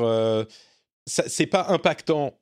c'est 1.06 1.48
pas 1.48 1.68
impactant 1.70 2.34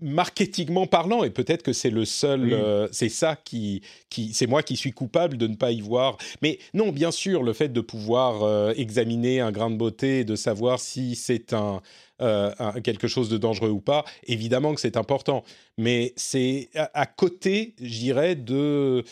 marketingment 0.00 0.86
parlant, 0.86 1.24
et 1.24 1.30
peut-être 1.30 1.62
que 1.62 1.72
c'est 1.72 1.90
le 1.90 2.04
seul, 2.04 2.52
euh, 2.52 2.88
c'est 2.92 3.08
ça 3.08 3.36
qui, 3.36 3.82
qui 4.10 4.32
c'est 4.32 4.46
moi 4.46 4.62
qui 4.62 4.76
suis 4.76 4.92
coupable 4.92 5.36
de 5.36 5.46
ne 5.46 5.56
pas 5.56 5.72
y 5.72 5.80
voir. 5.80 6.16
Mais 6.42 6.58
non, 6.74 6.92
bien 6.92 7.10
sûr, 7.10 7.42
le 7.42 7.52
fait 7.52 7.68
de 7.68 7.80
pouvoir 7.80 8.42
euh, 8.42 8.72
examiner 8.76 9.40
un 9.40 9.50
grain 9.50 9.70
de 9.70 9.76
beauté, 9.76 10.24
de 10.24 10.36
savoir 10.36 10.78
si 10.78 11.16
c'est 11.16 11.52
un, 11.52 11.80
euh, 12.20 12.52
quelque 12.84 13.08
chose 13.08 13.28
de 13.28 13.38
dangereux 13.38 13.70
ou 13.70 13.80
pas, 13.80 14.04
évidemment 14.26 14.74
que 14.74 14.80
c'est 14.80 14.96
important. 14.96 15.42
Mais 15.78 16.12
c'est 16.16 16.70
à, 16.74 17.06
côté, 17.06 17.74
je 17.80 17.98
dirais, 17.98 18.34
de 18.36 19.04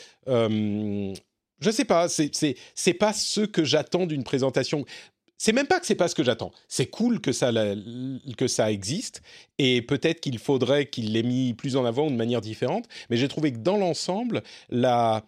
je 1.58 1.70
sais 1.70 1.84
pas, 1.84 2.08
c'est 2.08 2.94
pas 2.94 3.12
ce 3.12 3.40
que 3.40 3.64
j'attends 3.64 4.06
d'une 4.06 4.24
présentation 4.24 4.84
c'est 5.38 5.52
même 5.52 5.66
pas 5.66 5.80
que 5.80 5.86
c'est 5.86 5.94
pas 5.94 6.08
ce 6.08 6.14
que 6.14 6.24
j'attends. 6.24 6.52
C'est 6.68 6.86
cool 6.86 7.20
que 7.20 7.32
ça, 7.32 7.52
que 8.36 8.48
ça 8.48 8.72
existe 8.72 9.22
et 9.58 9.82
peut-être 9.82 10.20
qu'il 10.20 10.38
faudrait 10.38 10.86
qu'il 10.86 11.12
l'ait 11.12 11.22
mis 11.22 11.54
plus 11.54 11.76
en 11.76 11.84
avant 11.84 12.10
de 12.10 12.16
manière 12.16 12.40
différente. 12.40 12.86
Mais 13.10 13.16
j'ai 13.16 13.28
trouvé 13.28 13.52
que 13.52 13.58
dans 13.58 13.76
l'ensemble, 13.76 14.42
la 14.70 15.24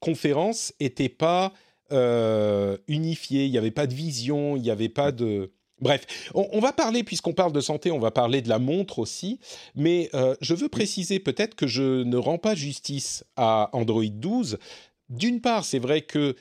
conférence 0.00 0.72
était 0.80 1.08
pas 1.08 1.52
euh, 1.92 2.76
unifiée. 2.88 3.44
Il 3.44 3.50
n'y 3.50 3.58
avait 3.58 3.70
pas 3.70 3.86
de 3.86 3.94
vision, 3.94 4.56
il 4.56 4.62
n'y 4.62 4.70
avait 4.70 4.88
pas 4.88 5.12
de 5.12 5.52
Bref, 5.82 6.30
on, 6.34 6.60
va 6.60 6.72
parler, 6.72 7.02
puisqu'on 7.02 7.32
parle 7.32 7.50
de 7.50 7.60
santé, 7.60 7.90
on 7.90 7.98
va 7.98 8.12
parler 8.12 8.40
de 8.40 8.48
la 8.48 8.60
montre 8.60 9.00
aussi, 9.00 9.40
mais 9.74 10.10
euh, 10.14 10.36
je 10.40 10.54
veux 10.54 10.68
préciser 10.68 11.18
peut-être 11.18 11.56
que 11.56 11.66
je 11.66 12.04
ne 12.04 12.16
rends 12.16 12.38
pas 12.38 12.54
justice 12.54 13.24
à 13.34 13.68
Android 13.72 14.04
12. 14.04 14.58
D'une 15.08 15.40
part, 15.40 15.64
c'est 15.64 15.80
vrai 15.80 16.02
que 16.02 16.36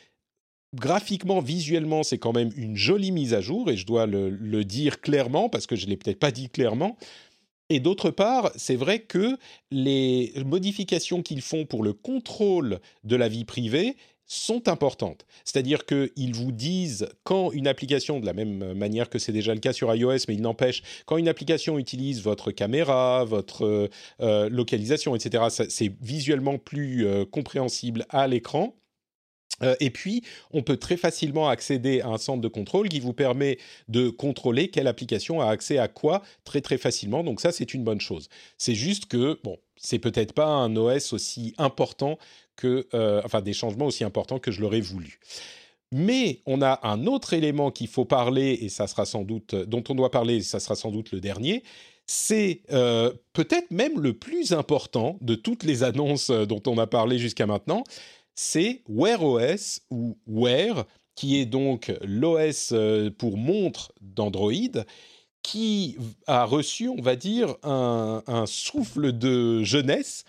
graphiquement, 0.74 1.42
visuellement, 1.42 2.04
c'est 2.04 2.18
quand 2.18 2.34
même 2.34 2.52
une 2.56 2.76
jolie 2.76 3.12
mise 3.12 3.34
à 3.34 3.42
jour, 3.42 3.70
et 3.70 3.78
je 3.78 3.86
dois 3.86 4.06
le, 4.06 4.64
dire 4.64 5.02
clairement, 5.02 5.50
parce 5.50 5.68
que 5.68 5.76
je 5.76 5.86
ne 5.86 5.92
l'ai 5.92 5.98
peut-être 5.98 6.20
pas 6.20 6.32
dit 6.32 6.50
clairement. 6.50 6.98
Et 7.70 7.80
d'autre 7.80 8.12
part, 8.12 8.52
c'est 8.56 8.76
vrai 8.76 9.00
que 9.00 9.38
les 9.72 10.34
modifications 10.46 11.22
qu'ils 11.22 11.42
font 11.42 11.66
pour 11.66 11.84
le 11.84 11.94
contrôle 11.94 12.80
de 13.04 13.16
la 13.16 13.30
vie 13.30 13.46
privée 13.46 13.96
sont 14.26 14.70
importantes. 14.70 15.26
C'est-à-dire 15.44 15.86
qu'ils 15.86 16.34
vous 16.34 16.52
disent 16.52 17.10
quand 17.24 17.52
une 17.52 17.68
application, 17.68 18.20
de 18.20 18.26
la 18.26 18.34
même 18.34 18.74
manière 18.74 19.10
que 19.10 19.20
c'est 19.20 19.34
déjà 19.34 19.54
le 19.54 19.60
cas 19.60 19.74
sur 19.74 19.94
iOS, 19.94 20.20
mais 20.28 20.36
il 20.36 20.42
n'empêche, 20.42 20.84
quand 21.06 21.18
une 21.18 21.28
application 21.28 21.78
utilise 21.78 22.22
votre 22.22 22.52
caméra, 22.52 23.26
votre 23.26 23.90
euh, 24.22 24.50
localisation, 24.50 25.16
etc., 25.16 25.66
c'est 25.70 25.94
visuellement 26.02 26.58
plus 26.58 27.06
euh, 27.06 27.26
compréhensible 27.26 28.06
à 28.10 28.28
l'écran. 28.28 28.74
Euh, 29.64 29.76
et 29.80 29.90
puis, 29.90 30.24
on 30.52 30.64
peut 30.64 30.78
très 30.78 30.98
facilement 30.98 31.50
accéder 31.50 32.02
à 32.02 32.08
un 32.08 32.18
centre 32.18 32.42
de 32.42 32.48
contrôle 32.48 32.90
qui 32.90 33.00
vous 33.00 33.14
permet 33.14 33.58
de 33.88 34.10
contrôler 34.10 34.70
quelle 34.70 34.88
application 34.88 35.42
a 35.42 35.50
accès 35.50 35.78
à 35.78 35.88
quoi 35.88 36.22
très 36.44 36.62
très 36.62 36.78
facilement. 36.78 37.24
Donc 37.24 37.42
ça, 37.42 37.52
c'est 37.52 37.74
une 37.74 37.84
bonne 37.84 38.02
chose. 38.02 38.30
C'est 38.58 38.76
juste 38.76 39.06
que, 39.06 39.40
bon, 39.44 39.58
c'est 39.76 40.00
peut-être 40.00 40.34
pas 40.34 40.46
un 40.46 40.76
OS 40.76 41.14
aussi 41.14 41.54
important 41.58 42.18
que, 42.56 42.88
euh, 42.94 43.22
enfin, 43.26 43.42
des 43.42 43.54
changements 43.54 43.88
aussi 43.88 44.04
importants 44.04 44.40
que 44.40 44.52
je 44.52 44.62
l'aurais 44.62 44.82
voulu. 44.82 45.20
Mais 45.92 46.42
on 46.46 46.62
a 46.62 46.80
un 46.88 47.06
autre 47.06 47.34
élément 47.34 47.70
qu'il 47.70 47.88
faut 47.88 48.06
parler, 48.06 48.58
et 48.62 48.70
ça 48.70 48.88
sera 48.88 49.06
sans 49.06 49.24
doute, 49.24 49.56
dont 49.56 49.84
on 49.90 49.96
doit 49.96 50.12
parler, 50.12 50.36
et 50.36 50.42
ça 50.42 50.60
sera 50.60 50.76
sans 50.76 50.92
doute 50.92 51.12
le 51.12 51.20
dernier. 51.20 51.64
C'est 52.06 52.62
euh, 52.72 53.12
peut-être 53.34 53.72
même 53.72 54.00
le 54.00 54.14
plus 54.14 54.54
important 54.54 55.18
de 55.22 55.36
toutes 55.36 55.64
les 55.64 55.84
annonces 55.84 56.30
dont 56.32 56.62
on 56.68 56.78
a 56.78 56.88
parlé 56.88 57.18
jusqu'à 57.20 57.46
maintenant. 57.46 57.84
C'est 58.36 58.82
Wear 58.88 59.24
OS 59.24 59.82
ou 59.90 60.18
Wear, 60.28 60.86
qui 61.16 61.40
est 61.40 61.46
donc 61.46 61.92
l'OS 62.02 62.74
pour 63.18 63.38
montre 63.38 63.94
d'Android, 64.02 64.86
qui 65.44 65.98
a 66.28 66.46
reçu, 66.46 66.88
on 66.88 67.02
va 67.02 67.16
dire, 67.16 67.56
un 67.64 68.46
souffle 68.48 69.12
de 69.12 69.64
jeunesse 69.64 70.24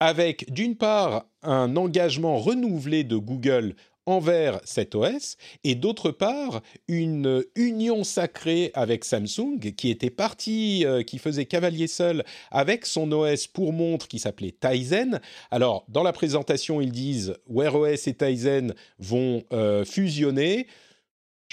avec 0.00 0.52
d'une 0.52 0.76
part 0.76 1.26
un 1.42 1.76
engagement 1.76 2.38
renouvelé 2.38 3.04
de 3.04 3.16
Google 3.16 3.74
envers 4.06 4.60
cet 4.64 4.94
OS 4.94 5.36
et 5.64 5.74
d'autre 5.74 6.10
part 6.10 6.62
une 6.88 7.44
union 7.54 8.04
sacrée 8.04 8.70
avec 8.74 9.04
Samsung 9.04 9.58
qui 9.76 9.90
était 9.90 10.10
parti, 10.10 10.84
euh, 10.84 11.02
qui 11.02 11.18
faisait 11.18 11.46
cavalier 11.46 11.86
seul 11.86 12.24
avec 12.50 12.86
son 12.86 13.10
OS 13.12 13.46
pour 13.46 13.72
montre 13.72 14.08
qui 14.08 14.18
s'appelait 14.18 14.54
Tizen. 14.58 15.20
Alors 15.50 15.84
dans 15.88 16.02
la 16.02 16.12
présentation 16.12 16.80
ils 16.80 16.92
disent 16.92 17.34
Wear 17.48 17.74
OS 17.74 18.06
et 18.06 18.14
Tizen 18.14 18.74
vont 18.98 19.42
euh, 19.52 19.84
fusionner. 19.84 20.66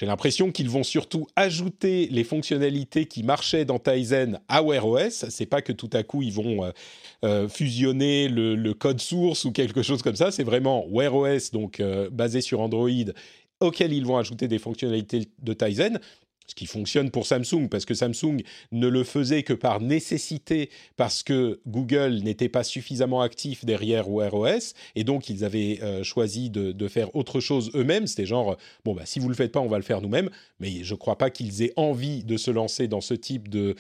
J'ai 0.02 0.08
l'impression 0.08 0.52
qu'ils 0.52 0.68
vont 0.68 0.82
surtout 0.82 1.28
ajouter 1.36 2.08
les 2.10 2.24
fonctionnalités 2.24 3.06
qui 3.06 3.22
marchaient 3.22 3.66
dans 3.66 3.78
Tizen 3.78 4.40
à 4.48 4.64
Wear 4.64 4.88
OS. 4.88 5.30
C'est 5.30 5.46
pas 5.46 5.62
que 5.62 5.72
tout 5.72 5.92
à 5.94 6.02
coup 6.02 6.24
ils 6.24 6.34
vont 6.34 6.66
euh, 6.66 6.72
euh, 7.24 7.48
fusionner 7.48 8.28
le, 8.28 8.74
code 8.74 9.00
source 9.00 9.46
ou 9.46 9.52
quelque 9.52 9.84
chose 9.84 10.02
comme 10.02 10.16
ça. 10.16 10.32
C'est 10.32 10.44
vraiment 10.44 10.88
Wear 10.90 11.14
OS, 11.14 11.52
donc 11.52 11.80
euh, 11.80 12.10
basé 12.10 12.42
sur 12.42 12.62
Android, 12.62 12.90
auquel 13.60 13.94
ils 13.94 14.04
vont 14.04 14.18
ajouter 14.18 14.48
des 14.48 14.58
fonctionnalités 14.58 15.28
de 15.38 15.54
Tizen 15.54 16.00
ce 16.48 16.56
qui 16.56 16.66
fonctionne 16.66 17.12
pour 17.12 17.26
Samsung, 17.26 17.70
parce 17.70 17.86
que 17.86 17.94
Samsung 17.94 18.42
ne 18.72 18.88
le 18.88 19.04
faisait 19.04 19.44
que 19.44 19.54
par 19.54 19.80
nécessité, 19.80 20.70
parce 20.98 21.24
que 21.24 21.62
Google 21.66 22.20
n'était 22.24 22.50
pas 22.50 22.64
suffisamment 22.64 23.22
actif 23.22 23.64
derrière 23.64 24.10
Wear 24.10 24.34
OS, 24.34 24.74
et 24.96 25.04
donc 25.04 25.30
ils 25.30 25.46
avaient 25.46 25.80
euh, 25.82 26.04
choisi 26.04 26.50
de, 26.50 26.88
faire 26.88 27.16
autre 27.16 27.40
chose 27.40 27.72
eux-mêmes. 27.74 28.06
C'était 28.06 28.26
genre, 28.26 28.58
bon, 28.84 28.94
bah, 28.94 29.04
si 29.06 29.20
vous 29.20 29.26
ne 29.26 29.32
le 29.32 29.36
faites 29.36 29.52
pas, 29.52 29.62
on 29.62 29.68
va 29.68 29.78
le 29.78 29.84
faire 29.84 30.02
nous-mêmes, 30.02 30.30
mais 30.60 30.84
je 30.84 30.94
ne 30.94 30.98
crois 30.98 31.18
pas 31.18 31.30
qu'ils 31.30 31.62
aient 31.62 31.74
envie 31.78 32.24
de 32.24 32.36
se 32.36 32.52
lancer 32.52 32.88
dans 32.88 33.02
ce 33.02 33.14
type 33.14 33.48
de 33.48 33.76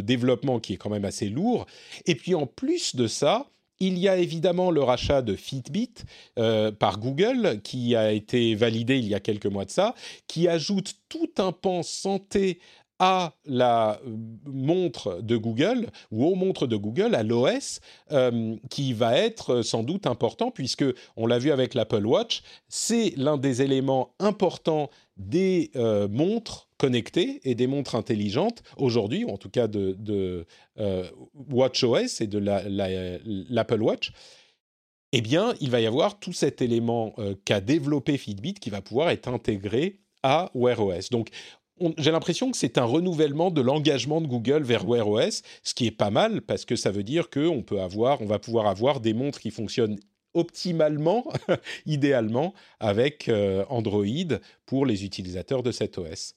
développement 0.00 0.60
qui 0.60 0.74
est 0.74 0.76
quand 0.76 0.90
même 0.90 1.04
assez 1.04 1.28
lourd. 1.28 1.66
Et 2.06 2.14
puis 2.14 2.34
en 2.34 2.46
plus 2.46 2.94
de 2.94 3.06
ça, 3.08 3.48
il 3.82 3.98
y 3.98 4.08
a 4.08 4.16
évidemment 4.16 4.70
le 4.70 4.80
rachat 4.80 5.22
de 5.22 5.34
Fitbit 5.34 5.92
euh, 6.38 6.70
par 6.70 7.00
Google, 7.00 7.60
qui 7.64 7.96
a 7.96 8.12
été 8.12 8.54
validé 8.54 8.96
il 8.96 9.08
y 9.08 9.14
a 9.14 9.20
quelques 9.20 9.46
mois 9.46 9.64
de 9.64 9.70
ça, 9.70 9.96
qui 10.28 10.46
ajoute 10.46 10.94
tout 11.08 11.30
un 11.38 11.50
pan 11.50 11.82
santé 11.82 12.60
à 13.00 13.34
la 13.44 14.00
euh, 14.06 14.16
montre 14.46 15.20
de 15.20 15.36
Google 15.36 15.88
ou 16.12 16.26
aux 16.26 16.36
montres 16.36 16.68
de 16.68 16.76
Google, 16.76 17.16
à 17.16 17.24
l'OS, 17.24 17.80
euh, 18.12 18.54
qui 18.70 18.92
va 18.92 19.18
être 19.18 19.62
sans 19.62 19.82
doute 19.82 20.06
important 20.06 20.52
puisque 20.52 20.84
on 21.16 21.26
l'a 21.26 21.40
vu 21.40 21.50
avec 21.50 21.74
l'Apple 21.74 22.06
Watch, 22.06 22.44
c'est 22.68 23.14
l'un 23.16 23.36
des 23.36 23.62
éléments 23.62 24.14
importants 24.20 24.90
des 25.16 25.72
montres 26.10 26.68
connectées 26.82 27.40
et 27.44 27.54
des 27.54 27.68
montres 27.68 27.94
intelligentes 27.94 28.64
aujourd'hui, 28.76 29.22
ou 29.22 29.30
en 29.30 29.36
tout 29.36 29.50
cas 29.50 29.68
de, 29.68 30.44
euh, 30.80 31.04
WatchOS 31.48 32.20
et 32.20 32.26
de 32.26 32.38
l'Apple 33.48 33.80
Watch, 33.80 34.10
eh 35.12 35.20
bien, 35.20 35.54
il 35.60 35.70
va 35.70 35.80
y 35.80 35.86
avoir 35.86 36.18
tout 36.18 36.32
cet 36.32 36.60
élément 36.60 37.14
euh, 37.18 37.36
qu'a 37.44 37.60
développé 37.60 38.18
Fitbit 38.18 38.54
qui 38.54 38.68
va 38.68 38.80
pouvoir 38.80 39.10
être 39.10 39.28
intégré 39.28 40.00
à 40.24 40.50
Wear 40.54 40.84
OS. 40.84 41.10
Donc, 41.10 41.28
j'ai 41.98 42.10
l'impression 42.10 42.50
que 42.50 42.56
c'est 42.56 42.78
un 42.78 42.84
renouvellement 42.84 43.52
de 43.52 43.60
l'engagement 43.60 44.20
de 44.20 44.26
Google 44.26 44.64
vers 44.64 44.84
Wear 44.84 45.08
OS, 45.08 45.42
ce 45.62 45.74
qui 45.74 45.86
est 45.86 45.92
pas 45.92 46.10
mal 46.10 46.42
parce 46.42 46.64
que 46.64 46.74
ça 46.74 46.90
veut 46.90 47.04
dire 47.04 47.30
qu'on 47.30 47.62
peut 47.62 47.80
avoir, 47.80 48.22
on 48.22 48.26
va 48.26 48.40
pouvoir 48.40 48.66
avoir 48.66 48.98
des 48.98 49.14
montres 49.14 49.38
qui 49.38 49.52
fonctionnent 49.52 50.00
optimalement, 50.34 51.32
idéalement, 51.86 52.54
avec 52.80 53.28
euh, 53.28 53.64
Android 53.68 54.06
pour 54.66 54.84
les 54.84 55.04
utilisateurs 55.04 55.62
de 55.62 55.70
cet 55.70 55.96
OS. 55.98 56.34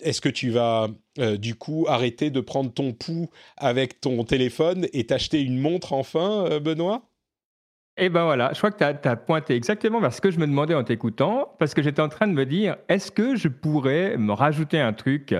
Est-ce 0.00 0.20
que 0.20 0.28
tu 0.28 0.50
vas 0.50 0.88
euh, 1.18 1.36
du 1.36 1.54
coup 1.54 1.86
arrêter 1.88 2.30
de 2.30 2.40
prendre 2.40 2.72
ton 2.72 2.92
pouls 2.92 3.28
avec 3.56 4.00
ton 4.00 4.24
téléphone 4.24 4.86
et 4.92 5.06
t'acheter 5.06 5.42
une 5.42 5.58
montre 5.58 5.92
enfin, 5.92 6.46
euh, 6.46 6.60
Benoît? 6.60 7.02
Eh 7.96 8.08
ben 8.08 8.24
voilà, 8.24 8.50
je 8.52 8.58
crois 8.58 8.72
que 8.72 8.78
tu 8.78 9.08
as, 9.08 9.16
pointé 9.16 9.54
exactement 9.54 10.00
vers 10.00 10.12
ce 10.12 10.20
que 10.20 10.30
je 10.30 10.40
me 10.40 10.46
demandais 10.46 10.74
en 10.74 10.82
t'écoutant, 10.82 11.54
parce 11.60 11.74
que 11.74 11.82
j'étais 11.82 12.02
en 12.02 12.08
train 12.08 12.26
de 12.26 12.32
me 12.32 12.44
dire, 12.44 12.76
est-ce 12.88 13.12
que 13.12 13.36
je 13.36 13.46
pourrais 13.46 14.16
me 14.16 14.32
rajouter 14.32 14.80
un 14.80 14.92
truc? 14.92 15.34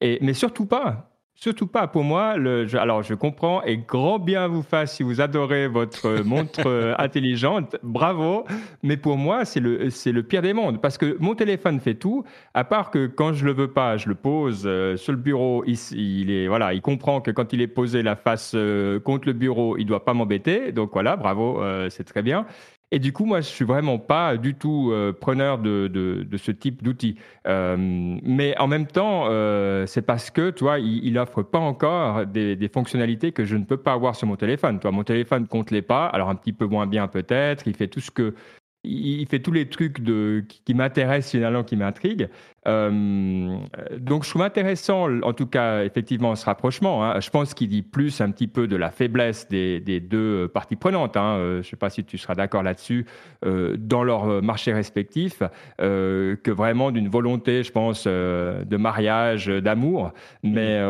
Et, 0.00 0.18
Mais 0.20 0.34
surtout 0.34 0.66
pas, 0.66 1.09
Surtout 1.42 1.66
pas 1.66 1.88
pour 1.88 2.04
moi. 2.04 2.36
Le, 2.36 2.66
alors, 2.76 3.02
je 3.02 3.14
comprends 3.14 3.62
et 3.62 3.78
grand 3.78 4.18
bien 4.18 4.46
vous 4.46 4.60
fasse 4.62 4.96
si 4.96 5.02
vous 5.02 5.22
adorez 5.22 5.68
votre 5.68 6.22
montre 6.22 6.66
euh, 6.66 6.94
intelligente. 6.98 7.76
Bravo. 7.82 8.44
Mais 8.82 8.98
pour 8.98 9.16
moi, 9.16 9.46
c'est 9.46 9.60
le, 9.60 9.88
c'est 9.88 10.12
le 10.12 10.22
pire 10.22 10.42
des 10.42 10.52
mondes 10.52 10.82
parce 10.82 10.98
que 10.98 11.16
mon 11.18 11.34
téléphone 11.34 11.80
fait 11.80 11.94
tout. 11.94 12.24
À 12.52 12.64
part 12.64 12.90
que 12.90 13.06
quand 13.06 13.32
je 13.32 13.46
le 13.46 13.54
veux 13.54 13.72
pas, 13.72 13.96
je 13.96 14.10
le 14.10 14.16
pose 14.16 14.64
euh, 14.66 14.98
sur 14.98 15.12
le 15.12 15.18
bureau. 15.18 15.64
Il, 15.66 15.78
il, 15.92 16.30
est, 16.30 16.46
voilà, 16.46 16.74
il 16.74 16.82
comprend 16.82 17.22
que 17.22 17.30
quand 17.30 17.54
il 17.54 17.62
est 17.62 17.68
posé 17.68 18.02
la 18.02 18.16
face 18.16 18.52
euh, 18.54 19.00
contre 19.00 19.26
le 19.26 19.32
bureau, 19.32 19.78
il 19.78 19.86
doit 19.86 20.04
pas 20.04 20.12
m'embêter. 20.12 20.72
Donc 20.72 20.90
voilà, 20.92 21.16
bravo, 21.16 21.62
c'est 21.88 22.04
très 22.04 22.20
bien. 22.22 22.44
Et 22.92 22.98
du 22.98 23.12
coup, 23.12 23.24
moi, 23.24 23.40
je 23.40 23.46
suis 23.46 23.64
vraiment 23.64 23.98
pas 23.98 24.36
du 24.36 24.54
tout 24.54 24.90
euh, 24.90 25.12
preneur 25.12 25.58
de, 25.58 25.86
de, 25.86 26.36
ce 26.36 26.50
type 26.50 26.82
d'outils. 26.82 27.16
Euh, 27.46 27.76
mais 27.78 28.58
en 28.58 28.66
même 28.66 28.86
temps, 28.86 29.26
euh, 29.28 29.86
c'est 29.86 30.02
parce 30.02 30.30
que, 30.30 30.50
tu 30.50 30.64
vois, 30.64 30.80
il, 30.80 31.04
il 31.04 31.16
offre 31.16 31.42
pas 31.42 31.58
encore 31.58 32.26
des, 32.26 32.56
des, 32.56 32.68
fonctionnalités 32.68 33.30
que 33.30 33.44
je 33.44 33.56
ne 33.56 33.64
peux 33.64 33.76
pas 33.76 33.92
avoir 33.92 34.16
sur 34.16 34.26
mon 34.26 34.34
téléphone. 34.34 34.80
Toi, 34.80 34.90
mon 34.90 35.04
téléphone 35.04 35.46
compte 35.46 35.70
les 35.70 35.82
pas, 35.82 36.06
alors 36.06 36.30
un 36.30 36.34
petit 36.34 36.52
peu 36.52 36.66
moins 36.66 36.86
bien 36.88 37.06
peut-être. 37.06 37.68
Il 37.68 37.76
fait 37.76 37.86
tout 37.88 38.00
ce 38.00 38.10
que 38.10 38.34
il 38.82 39.26
fait 39.26 39.40
tous 39.40 39.52
les 39.52 39.68
trucs 39.68 40.00
de, 40.00 40.44
qui, 40.64 40.74
m'intéressent 40.74 41.32
finalement, 41.32 41.64
qui 41.64 41.76
m'intriguent. 41.76 42.28
Euh, 42.66 43.58
donc 43.98 44.24
je 44.24 44.30
trouve 44.30 44.42
intéressant, 44.42 45.08
en 45.22 45.32
tout 45.32 45.46
cas, 45.46 45.84
effectivement, 45.84 46.34
ce 46.34 46.46
rapprochement. 46.46 47.04
Hein. 47.04 47.20
Je 47.20 47.28
pense 47.30 47.52
qu'il 47.52 47.68
dit 47.68 47.82
plus 47.82 48.20
un 48.20 48.30
petit 48.30 48.46
peu 48.46 48.66
de 48.66 48.76
la 48.76 48.90
faiblesse 48.90 49.48
des, 49.48 50.00
deux 50.00 50.48
parties 50.48 50.76
prenantes. 50.76 51.16
Hein. 51.16 51.36
Euh, 51.36 51.52
je 51.54 51.58
ne 51.58 51.62
sais 51.62 51.76
pas 51.76 51.90
si 51.90 52.04
tu 52.04 52.16
seras 52.16 52.34
d'accord 52.34 52.62
là-dessus, 52.62 53.06
euh, 53.44 53.76
dans 53.78 54.02
leur 54.02 54.42
marché 54.42 54.72
respectif, 54.72 55.42
que 55.78 56.50
vraiment 56.50 56.90
d'une 56.90 57.08
volonté, 57.08 57.62
je 57.62 57.72
pense, 57.72 58.06
de 58.06 58.76
mariage, 58.76 59.46
d'amour. 59.46 60.12
Mais 60.42 60.80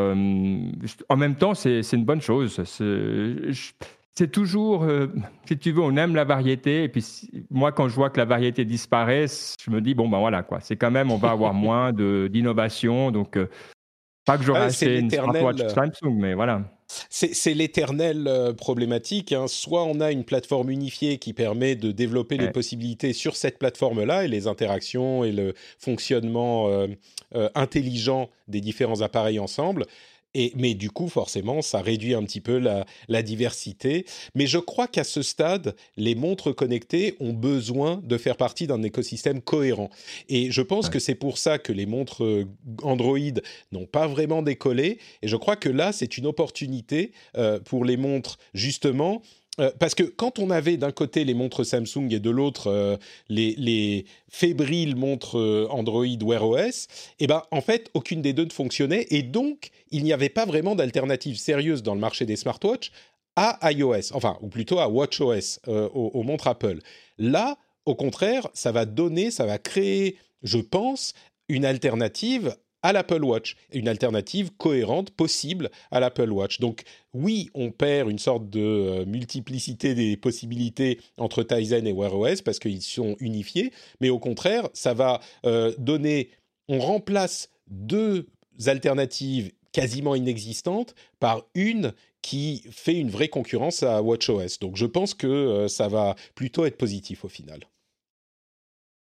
en 1.09 1.17
même 1.17 1.35
temps, 1.35 1.55
c'est 1.55 1.93
une 1.93 2.05
bonne 2.05 2.21
chose. 2.21 2.63
Je, 2.79 3.73
c'est 4.15 4.31
toujours, 4.31 4.85
euh, 4.85 5.07
si 5.47 5.59
tu 5.59 5.73
veux, 5.73 5.83
on 5.83 5.97
aime 5.97 6.15
la 6.15 6.25
variété. 6.25 6.85
Et 6.85 6.89
puis, 6.89 7.05
moi, 7.51 7.73
quand 7.73 7.89
je 7.89 7.95
vois 7.95 8.11
que 8.11 8.19
la 8.19 8.25
variété 8.25 8.65
disparaît, 8.65 9.27
je 9.27 9.71
me 9.71 9.81
dis, 9.81 9.95
bon, 9.95 10.09
ben 10.09 10.19
voilà, 10.19 10.43
quoi. 10.43 10.61
C'est 10.61 10.77
quand 10.77 10.91
même, 10.91 11.11
on 11.11 11.17
va 11.17 11.31
avoir 11.31 11.55
moins 11.55 11.93
d'innovation. 11.93 13.11
Donc, 13.11 13.37
euh, 13.37 13.49
pas 14.25 14.37
que 14.37 14.45
j'aurai 14.45 14.61
assez 14.61 14.99
une 14.99 15.11
smartwatch 15.11 15.73
Samsung, 15.75 16.15
mais 16.17 16.35
voilà. 16.35 16.63
C'est 17.09 17.55
l'éternelle 17.55 18.27
euh, 18.27 18.53
problématique. 18.53 19.33
Hein. 19.33 19.47
Soit 19.47 19.85
on 19.85 20.01
a 20.01 20.11
une 20.11 20.25
plateforme 20.25 20.71
unifiée 20.71 21.19
qui 21.19 21.33
permet 21.33 21.77
de 21.77 21.93
développer 21.93 22.37
les 22.37 22.51
possibilités 22.51 23.13
sur 23.13 23.37
cette 23.37 23.59
plateforme-là 23.59 24.25
et 24.25 24.29
les 24.29 24.47
interactions 24.47 25.25
et 25.25 25.33
le 25.33 25.55
fonctionnement 25.79 26.69
euh, 26.69 26.89
euh, 27.37 27.49
intelligent 27.55 28.29
des 28.49 28.61
différents 28.61 29.03
appareils 29.03 29.39
ensemble 29.39 29.87
mais 30.35 30.75
du 30.75 30.91
coup, 30.91 31.09
forcément, 31.09 31.63
ça 31.63 31.81
réduit 31.81 32.15
un 32.15 32.23
petit 32.23 32.41
peu 32.41 32.59
la, 32.59 33.23
diversité. 33.23 34.07
Mais 34.35 34.47
je 34.47 34.59
crois 34.59 34.87
qu'à 34.87 35.05
ce 35.05 35.23
stade, 35.23 35.75
les 35.97 36.15
montres 36.15 36.55
connectées 36.55 37.17
ont 37.21 37.33
besoin 37.33 38.01
de 38.03 38.17
faire 38.17 38.37
partie 38.37 38.67
d'un 38.67 38.83
écosystème 38.83 39.43
cohérent. 39.43 39.91
Et 40.29 40.51
je 40.51 40.63
pense 40.63 40.89
que 40.89 40.99
c'est 40.99 41.15
pour 41.15 41.37
ça 41.37 41.59
que 41.59 41.73
les 41.73 41.87
montres 41.87 42.25
euh, 42.25 42.47
Android 42.83 43.19
n'ont 43.73 43.87
pas 43.87 44.07
vraiment 44.07 44.43
décollé. 44.43 44.99
Et 45.23 45.29
je 45.29 45.37
crois 45.37 45.57
que 45.57 45.69
là, 45.69 45.93
c'est 45.93 46.17
une 46.17 46.27
opportunité 46.27 47.13
euh, 47.37 47.61
pour 47.61 47.85
les 47.85 47.97
montres, 47.97 48.39
justement, 48.55 49.23
euh, 49.59 49.71
parce 49.79 49.95
que 49.95 50.05
quand 50.05 50.39
on 50.39 50.51
avait 50.51 50.77
d'un 50.77 50.93
côté 50.93 51.25
les 51.25 51.35
montres 51.35 51.65
Samsung 51.65 52.09
et 52.11 52.21
de 52.21 52.31
l'autre 52.31 52.69
euh, 52.69 52.97
les, 53.29 54.07
fébriles 54.29 54.95
montres 54.95 55.39
euh, 55.39 55.67
Android 55.71 56.07
Wear 56.23 56.49
OS, 56.49 56.87
eh 57.19 57.27
ben, 57.27 57.43
en 57.51 57.61
fait, 57.61 57.91
aucune 57.95 58.23
des 58.23 58.33
deux 58.33 58.45
ne 58.45 58.51
fonctionnait 58.51 59.07
et 59.11 59.23
donc 59.23 59.71
il 59.91 60.05
n'y 60.05 60.13
avait 60.13 60.29
pas 60.29 60.47
vraiment 60.47 60.77
d'alternative 60.77 61.37
sérieuse 61.37 61.83
dans 61.83 61.95
le 61.95 62.01
marché 62.01 62.27
des 62.27 62.37
smartwatches 62.37 62.93
à 63.37 63.59
iOS, 63.73 64.13
enfin, 64.13 64.39
ou 64.41 64.49
plutôt 64.49 64.79
à 64.79 64.89
WatchOS, 64.89 65.61
aux, 65.67 66.11
aux 66.15 66.23
montres 66.23 66.49
Apple. 66.49 66.79
Là, 67.19 67.57
au 67.87 67.95
contraire, 67.95 68.49
ça 68.55 68.73
va 68.73 68.85
donner, 68.85 69.31
ça 69.31 69.47
va 69.47 69.59
créer, 69.59 70.17
je 70.43 70.59
pense, 70.59 71.15
une 71.49 71.65
alternative 71.65 72.57
à 72.83 72.93
l'Apple 72.93 73.25
Watch, 73.25 73.57
une 73.73 73.89
alternative 73.89 74.51
cohérente 74.57 75.11
possible 75.11 75.71
à 75.91 76.01
l'Apple 76.01 76.31
Watch. 76.31 76.61
Donc 76.61 76.83
oui, 77.15 77.51
on 77.55 77.71
perd 77.71 78.11
une 78.11 78.19
sorte 78.19 78.49
de 78.49 78.61
euh, 78.61 79.05
multiplicité 79.07 79.95
des 79.95 80.17
possibilités 80.17 81.01
entre 81.19 81.43
Tizen 81.43 81.87
et 81.87 81.93
Wear 81.93 82.15
OS 82.15 82.43
parce 82.43 82.59
qu'ils 82.59 82.83
sont 82.83 83.17
unifiés, 83.21 83.73
mais 84.01 84.11
au 84.11 84.19
contraire, 84.19 84.69
ça 84.73 84.95
va 84.95 85.21
euh, 85.45 85.73
donner, 85.79 86.31
on 86.69 86.79
remplace 86.79 87.51
deux 87.69 88.29
alternatives 88.67 89.53
quasiment 89.73 90.15
inexistantes 90.15 90.95
par 91.21 91.45
une 91.55 91.93
qui 92.23 92.65
fait 92.71 92.97
une 92.97 93.11
vraie 93.11 93.29
concurrence 93.29 93.83
à 93.83 94.03
WatchOS. 94.03 94.59
Donc 94.61 94.77
je 94.77 94.87
pense 94.87 95.15
que 95.15 95.27
euh, 95.27 95.69
ça 95.69 95.89
va 95.89 96.17
plutôt 96.35 96.65
être 96.65 96.77
positif 96.77 97.25
au 97.25 97.29
final. 97.29 97.61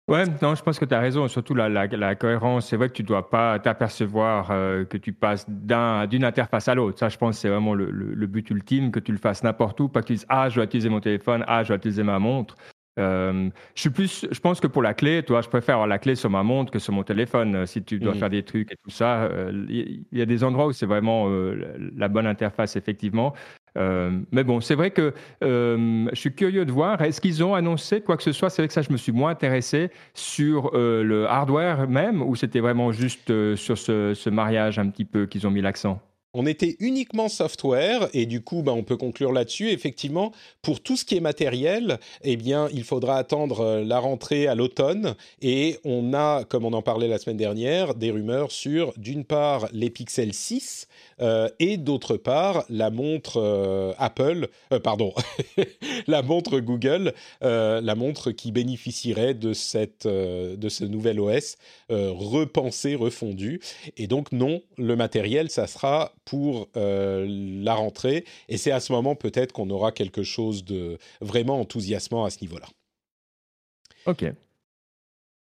Ouais, 0.07 0.23
non, 0.41 0.55
je 0.55 0.63
pense 0.63 0.79
que 0.79 0.85
tu 0.85 0.93
as 0.93 1.01
raison, 1.01 1.27
surtout 1.27 1.53
la, 1.53 1.67
la, 1.67 2.15
cohérence. 2.15 2.69
C'est 2.69 2.77
vrai 2.77 2.87
que 2.87 2.93
tu 2.93 3.03
dois 3.03 3.29
pas 3.29 3.59
t'apercevoir 3.59 4.51
euh, 4.51 4.85
que 4.85 4.95
tu 4.95 5.11
passes 5.11 5.45
d'une 5.49 6.23
interface 6.23 6.69
à 6.69 6.75
l'autre. 6.75 6.97
Ça, 6.97 7.09
je 7.09 7.17
pense, 7.17 7.39
c'est 7.39 7.49
vraiment 7.49 7.73
le, 7.73 7.91
le, 7.91 8.27
but 8.27 8.49
ultime, 8.49 8.91
que 8.91 9.01
tu 9.01 9.11
le 9.11 9.17
fasses 9.17 9.43
n'importe 9.43 9.77
où, 9.81 9.89
pas 9.89 10.01
que 10.01 10.07
tu 10.07 10.13
dises 10.13 10.25
ah, 10.29 10.47
je 10.47 10.55
dois 10.55 10.63
utiliser 10.63 10.87
mon 10.87 11.01
téléphone, 11.01 11.43
ah, 11.45 11.63
je 11.63 11.69
dois 11.69 11.77
utiliser 11.77 12.03
ma 12.03 12.19
montre. 12.19 12.55
Euh, 12.97 13.49
je 13.75 13.81
suis 13.81 13.89
plus, 13.89 14.25
je 14.31 14.39
pense 14.39 14.61
que 14.61 14.67
pour 14.67 14.81
la 14.81 14.93
clé, 14.93 15.23
toi, 15.23 15.41
je 15.41 15.49
préfère 15.49 15.75
avoir 15.75 15.87
la 15.87 15.99
clé 15.99 16.15
sur 16.15 16.29
ma 16.29 16.41
montre 16.41 16.71
que 16.71 16.79
sur 16.79 16.93
mon 16.93 17.03
téléphone. 17.03 17.55
Euh, 17.55 17.65
si 17.65 17.83
tu 17.83 17.99
dois 17.99 18.13
mmh. 18.13 18.17
faire 18.17 18.29
des 18.29 18.43
trucs 18.43 18.71
et 18.71 18.77
tout 18.81 18.89
ça, 18.89 19.29
il 19.67 20.05
y, 20.13 20.21
a 20.21 20.25
des 20.25 20.43
endroits 20.45 20.67
où 20.67 20.71
c'est 20.71 20.85
vraiment 20.85 21.27
la 21.29 22.07
bonne 22.07 22.27
interface, 22.27 22.77
effectivement. 22.77 23.33
Euh, 23.77 24.11
mais 24.31 24.43
bon, 24.43 24.59
c'est 24.61 24.75
vrai 24.75 24.91
que 24.91 25.13
euh, 25.43 26.07
je 26.11 26.19
suis 26.19 26.33
curieux 26.33 26.65
de 26.65 26.71
voir, 26.71 27.01
est-ce 27.01 27.21
qu'ils 27.21 27.43
ont 27.43 27.53
annoncé 27.53 28.01
quoi 28.01 28.17
que 28.17 28.23
ce 28.23 28.31
soit? 28.31 28.49
C'est 28.49 28.61
vrai 28.61 28.67
que 28.67 28.73
ça, 28.73 28.81
je 28.81 28.91
me 28.91 28.97
suis 28.97 29.11
moins 29.11 29.31
intéressé 29.31 29.91
sur 30.13 30.71
euh, 30.73 31.03
le 31.03 31.27
hardware 31.27 31.87
même, 31.87 32.21
ou 32.21 32.35
c'était 32.35 32.59
vraiment 32.59 32.91
juste 32.91 33.55
sur 33.55 33.77
ce 33.77 34.29
mariage 34.29 34.79
un 34.79 34.89
petit 34.89 35.05
peu 35.05 35.25
qu'ils 35.25 35.45
ont 35.47 35.51
mis 35.51 35.61
l'accent? 35.61 36.01
On 36.37 36.45
était 36.45 36.77
uniquement 36.79 37.29
software 37.29 38.09
et 38.13 38.27
du 38.27 38.41
coup, 38.41 38.61
bah, 38.61 38.71
on 38.71 38.83
peut 38.83 38.95
conclure 38.95 39.33
là-dessus. 39.33 39.71
Effectivement, 39.71 40.31
pour 40.61 40.81
tout 40.81 40.95
ce 40.95 41.03
qui 41.03 41.17
est 41.17 41.19
matériel, 41.19 41.99
eh 42.23 42.37
bien, 42.37 42.69
il 42.71 42.83
faudra 42.83 43.17
attendre 43.17 43.61
euh, 43.61 43.83
la 43.83 43.97
rentrée 43.97 44.45
à 44.45 44.53
l'automne 44.53 45.15
et 45.41 45.79
on 45.83 46.13
a, 46.13 46.43
comme 46.43 46.63
on 46.63 46.73
en 46.73 46.83
parlait 46.83 47.07
la 47.07 47.17
semaine 47.17 47.37
dernière, 47.37 47.95
des 47.95 48.11
rumeurs 48.11 48.51
sur 48.51 48.93
d'une 48.97 49.25
part 49.25 49.67
les 49.73 49.89
Pixel 49.89 50.31
6 50.31 50.87
euh, 51.21 51.49
et 51.57 51.77
d'autre 51.77 52.17
part 52.17 52.65
la 52.69 52.91
montre 52.91 53.37
euh, 53.37 53.93
Apple, 53.97 54.49
pardon, 54.83 55.13
la 56.07 56.21
montre 56.21 56.59
Google, 56.59 57.13
la 57.41 57.95
montre 57.95 58.29
qui 58.29 58.51
bénéficierait 58.51 59.33
de 59.33 59.53
cette 59.53 60.05
de 60.05 60.69
ce 60.69 60.83
nouvel 60.83 61.19
OS 61.19 61.57
repensé, 61.89 62.95
refondu. 62.95 63.59
Et 63.95 64.07
donc 64.07 64.31
non, 64.31 64.61
le 64.77 64.95
matériel, 64.95 65.49
ça 65.49 65.65
sera 65.65 66.13
pour 66.27 66.67
euh, 66.75 67.25
la 67.63 67.73
rentrée. 67.73 68.25
Et 68.49 68.57
c'est 68.57 68.71
à 68.71 68.81
ce 68.81 68.91
moment 68.91 69.15
peut-être 69.15 69.53
qu'on 69.53 69.69
aura 69.69 69.93
quelque 69.93 70.23
chose 70.23 70.65
de 70.65 70.97
vraiment 71.21 71.59
enthousiasmant 71.59 72.25
à 72.25 72.29
ce 72.29 72.41
niveau-là. 72.41 72.67
Ok. 74.05 74.25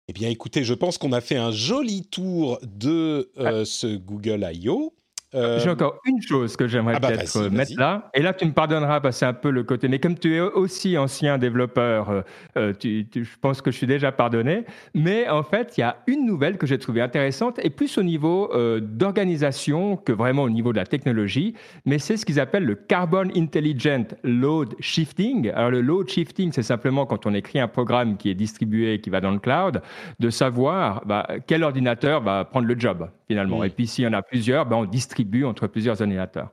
Eh 0.08 0.12
bien, 0.12 0.28
écoutez, 0.28 0.64
je 0.64 0.74
pense 0.74 0.98
qu'on 0.98 1.12
a 1.12 1.20
fait 1.20 1.36
un 1.36 1.52
joli 1.52 2.02
tour 2.02 2.58
de 2.62 3.30
euh, 3.38 3.62
ah. 3.62 3.64
ce 3.64 3.96
Google 3.96 4.46
I.O. 4.52 4.92
Euh, 5.34 5.58
J'ai 5.60 5.70
encore 5.70 6.00
une 6.04 6.20
chose 6.20 6.56
que 6.56 6.68
j'aimerais 6.68 6.94
ah 6.96 7.00
bah, 7.00 7.08
peut-être 7.08 7.48
mettre 7.50 7.72
là. 7.78 8.10
Et 8.14 8.20
là, 8.20 8.34
tu 8.34 8.44
me 8.44 8.52
pardonneras 8.52 9.00
parce 9.00 9.16
que 9.16 9.18
c'est 9.20 9.26
un 9.26 9.32
peu 9.32 9.50
le 9.50 9.64
côté. 9.64 9.88
Mais 9.88 9.98
comme 9.98 10.18
tu 10.18 10.36
es 10.36 10.40
aussi 10.40 10.98
ancien 10.98 11.38
développeur, 11.38 12.10
euh, 12.10 12.22
euh, 12.56 12.72
tu, 12.78 13.06
je 13.14 13.38
pense 13.40 13.62
que 13.62 13.70
je 13.70 13.76
suis 13.76 13.86
déjà 13.86 14.12
pardonné. 14.12 14.64
Mais 14.94 15.28
en 15.28 15.42
fait, 15.42 15.74
il 15.76 15.80
y 15.80 15.84
a 15.84 15.96
une 16.06 16.26
nouvelle 16.26 16.58
que 16.58 16.66
j'ai 16.66 16.78
trouvée 16.78 17.00
intéressante 17.00 17.58
et 17.62 17.70
plus 17.70 17.96
au 17.98 18.02
niveau 18.02 18.50
d'organisation 18.80 19.96
que 19.96 20.12
vraiment 20.12 20.42
au 20.42 20.50
niveau 20.50 20.72
de 20.72 20.78
la 20.78 20.86
technologie. 20.86 21.54
Mais 21.86 21.98
c'est 21.98 22.16
ce 22.16 22.26
qu'ils 22.26 22.40
appellent 22.40 22.64
le 22.64 22.74
Carbon 22.74 23.28
Intelligent 23.34 24.04
Load 24.24 24.74
Shifting. 24.80 25.50
Alors, 25.50 25.70
le 25.70 25.80
load 25.80 26.08
shifting, 26.08 26.52
c'est 26.52 26.62
simplement 26.62 27.06
quand 27.06 27.26
on 27.26 27.34
écrit 27.34 27.58
un 27.58 27.68
programme 27.68 28.16
qui 28.16 28.30
est 28.30 28.34
distribué, 28.34 29.00
qui 29.00 29.10
va 29.10 29.20
dans 29.20 29.30
le 29.30 29.38
cloud, 29.38 29.82
de 30.20 30.30
savoir 30.30 31.04
bah, 31.06 31.26
quel 31.46 31.64
ordinateur 31.64 32.20
va 32.20 32.44
prendre 32.44 32.66
le 32.66 32.78
job 32.78 33.08
finalement. 33.28 33.64
Et 33.64 33.70
puis, 33.70 33.86
s'il 33.86 34.04
y 34.04 34.06
en 34.06 34.12
a 34.12 34.22
plusieurs, 34.22 34.66
bah, 34.66 34.76
on 34.76 34.84
distribue 34.84 35.21
entre 35.44 35.66
plusieurs 35.66 36.00
ordinateurs. 36.00 36.50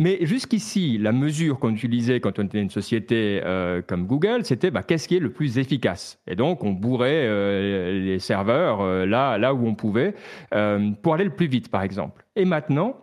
Mais 0.00 0.18
jusqu'ici, 0.22 0.96
la 0.96 1.12
mesure 1.12 1.58
qu'on 1.58 1.74
utilisait 1.74 2.20
quand 2.20 2.38
on 2.38 2.44
était 2.44 2.62
une 2.62 2.70
société 2.70 3.42
euh, 3.44 3.82
comme 3.86 4.06
Google, 4.06 4.46
c'était 4.46 4.70
bah, 4.70 4.82
qu'est-ce 4.82 5.06
qui 5.06 5.16
est 5.16 5.20
le 5.20 5.30
plus 5.30 5.58
efficace? 5.58 6.18
Et 6.26 6.36
donc, 6.36 6.64
on 6.64 6.70
bourrait 6.70 7.26
euh, 7.26 8.00
les 8.00 8.18
serveurs 8.18 8.80
euh, 8.80 9.04
là, 9.04 9.36
là 9.36 9.52
où 9.52 9.66
on 9.66 9.74
pouvait 9.74 10.14
pour 11.02 11.12
aller 11.12 11.24
le 11.24 11.34
plus 11.36 11.48
vite, 11.48 11.70
par 11.70 11.82
exemple. 11.82 12.24
Et 12.34 12.46
maintenant, 12.46 12.96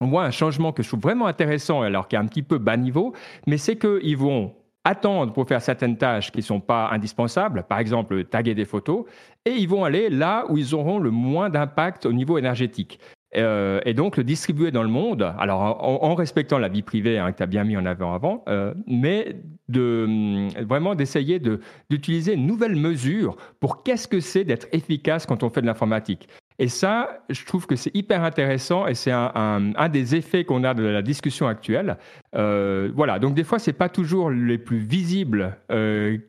on 0.00 0.06
voit 0.06 0.22
un 0.22 0.30
changement 0.30 0.70
que 0.70 0.84
je 0.84 0.88
trouve 0.88 1.00
vraiment 1.00 1.26
intéressant, 1.26 1.82
alors 1.82 2.06
qui 2.06 2.14
est 2.14 2.20
un 2.20 2.26
petit 2.26 2.44
peu 2.44 2.58
bas 2.58 2.76
niveau, 2.76 3.14
mais 3.48 3.56
c'est 3.56 3.76
qu'ils 3.76 4.16
vont 4.16 4.54
attendre 4.84 5.32
pour 5.32 5.48
faire 5.48 5.60
certaines 5.60 5.96
tâches 5.96 6.30
qui 6.30 6.38
ne 6.38 6.44
sont 6.44 6.60
pas 6.60 6.88
indispensables, 6.92 7.64
par 7.68 7.80
exemple 7.80 8.24
taguer 8.24 8.54
des 8.54 8.64
photos, 8.64 9.06
et 9.44 9.52
ils 9.52 9.68
vont 9.68 9.84
aller 9.84 10.08
là 10.08 10.44
où 10.48 10.56
ils 10.56 10.72
auront 10.72 11.00
le 11.00 11.10
moins 11.10 11.50
d'impact 11.50 12.06
au 12.06 12.12
niveau 12.12 12.38
énergétique. 12.38 13.00
Euh, 13.34 13.80
et 13.86 13.94
donc 13.94 14.18
le 14.18 14.24
distribuer 14.24 14.70
dans 14.70 14.82
le 14.82 14.90
monde, 14.90 15.34
alors 15.38 15.60
en, 15.82 16.14
respectant 16.14 16.58
la 16.58 16.68
vie 16.68 16.82
privée 16.82 17.18
hein, 17.18 17.32
que 17.32 17.38
tu 17.38 17.42
as 17.42 17.46
bien 17.46 17.64
mis 17.64 17.76
en 17.78 17.86
avant 17.86 18.12
avant, 18.14 18.44
euh, 18.48 18.74
mais 18.86 19.36
de, 19.68 20.04
hum, 20.04 20.48
vraiment 20.66 20.94
d'essayer 20.94 21.40
d'utiliser 21.88 22.34
une 22.34 22.46
nouvelle 22.46 22.76
mesure 22.76 23.36
pour 23.58 23.82
qu'est-ce 23.82 24.06
que 24.06 24.20
c'est 24.20 24.44
d'être 24.44 24.66
efficace 24.72 25.24
quand 25.24 25.42
on 25.42 25.48
fait 25.48 25.62
de 25.62 25.66
l'informatique. 25.66 26.28
Et 26.58 26.68
ça, 26.68 27.24
je 27.30 27.44
trouve 27.46 27.66
que 27.66 27.74
c'est 27.74 27.94
hyper 27.96 28.22
intéressant 28.22 28.86
et 28.86 28.94
c'est 28.94 29.10
un, 29.10 29.32
un, 29.34 29.88
des 29.88 30.14
effets 30.14 30.44
qu'on 30.44 30.62
a 30.64 30.74
de 30.74 30.84
la 30.84 31.00
discussion 31.00 31.48
actuelle. 31.48 31.96
Euh, 32.36 32.90
voilà, 32.94 33.18
donc 33.18 33.34
des 33.34 33.42
fois, 33.42 33.58
ce 33.58 33.70
n'est 33.70 33.76
pas 33.76 33.88
toujours 33.88 34.30
les 34.30 34.58
plus 34.58 34.78
visibles 34.78 35.56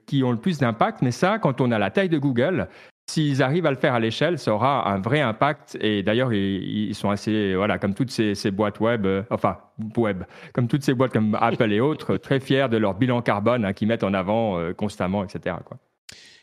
qui 0.07 0.23
ont 0.23 0.31
le 0.31 0.37
plus 0.37 0.57
d'impact, 0.57 1.01
mais 1.01 1.11
ça, 1.11 1.37
quand 1.39 1.59
on 1.59 1.71
a 1.71 1.77
la 1.77 1.91
taille 1.91 2.09
de 2.09 2.17
Google, 2.17 2.69
S'ils 3.05 3.43
arrivent 3.43 3.65
à 3.65 3.71
le 3.71 3.77
faire 3.77 3.93
à 3.93 3.99
l'échelle, 3.99 4.39
ça 4.39 4.53
aura 4.53 4.89
un 4.89 4.99
vrai 4.99 5.19
impact. 5.19 5.77
Et 5.81 6.03
d'ailleurs, 6.03 6.31
ils, 6.31 6.95
sont 6.95 7.09
assez, 7.09 7.53
voilà, 7.53 7.77
comme 7.77 7.93
toutes 7.93 8.09
ces, 8.09 8.51
boîtes 8.51 8.79
web, 8.79 9.05
euh, 9.05 9.23
enfin, 9.29 9.57
web, 9.97 10.23
comme 10.53 10.67
toutes 10.69 10.83
ces 10.83 10.93
boîtes 10.93 11.11
comme 11.11 11.37
Apple 11.39 11.71
et 11.73 11.81
autres, 11.81 12.15
très 12.15 12.39
fiers 12.39 12.67
de 12.71 12.77
leur 12.77 12.95
bilan 12.95 13.21
carbone 13.21 13.65
hein, 13.65 13.73
qu'ils 13.73 13.89
mettent 13.89 14.05
en 14.05 14.13
avant 14.13 14.57
euh, 14.57 14.73
constamment, 14.73 15.23
etc. 15.23 15.57
Quoi. 15.65 15.77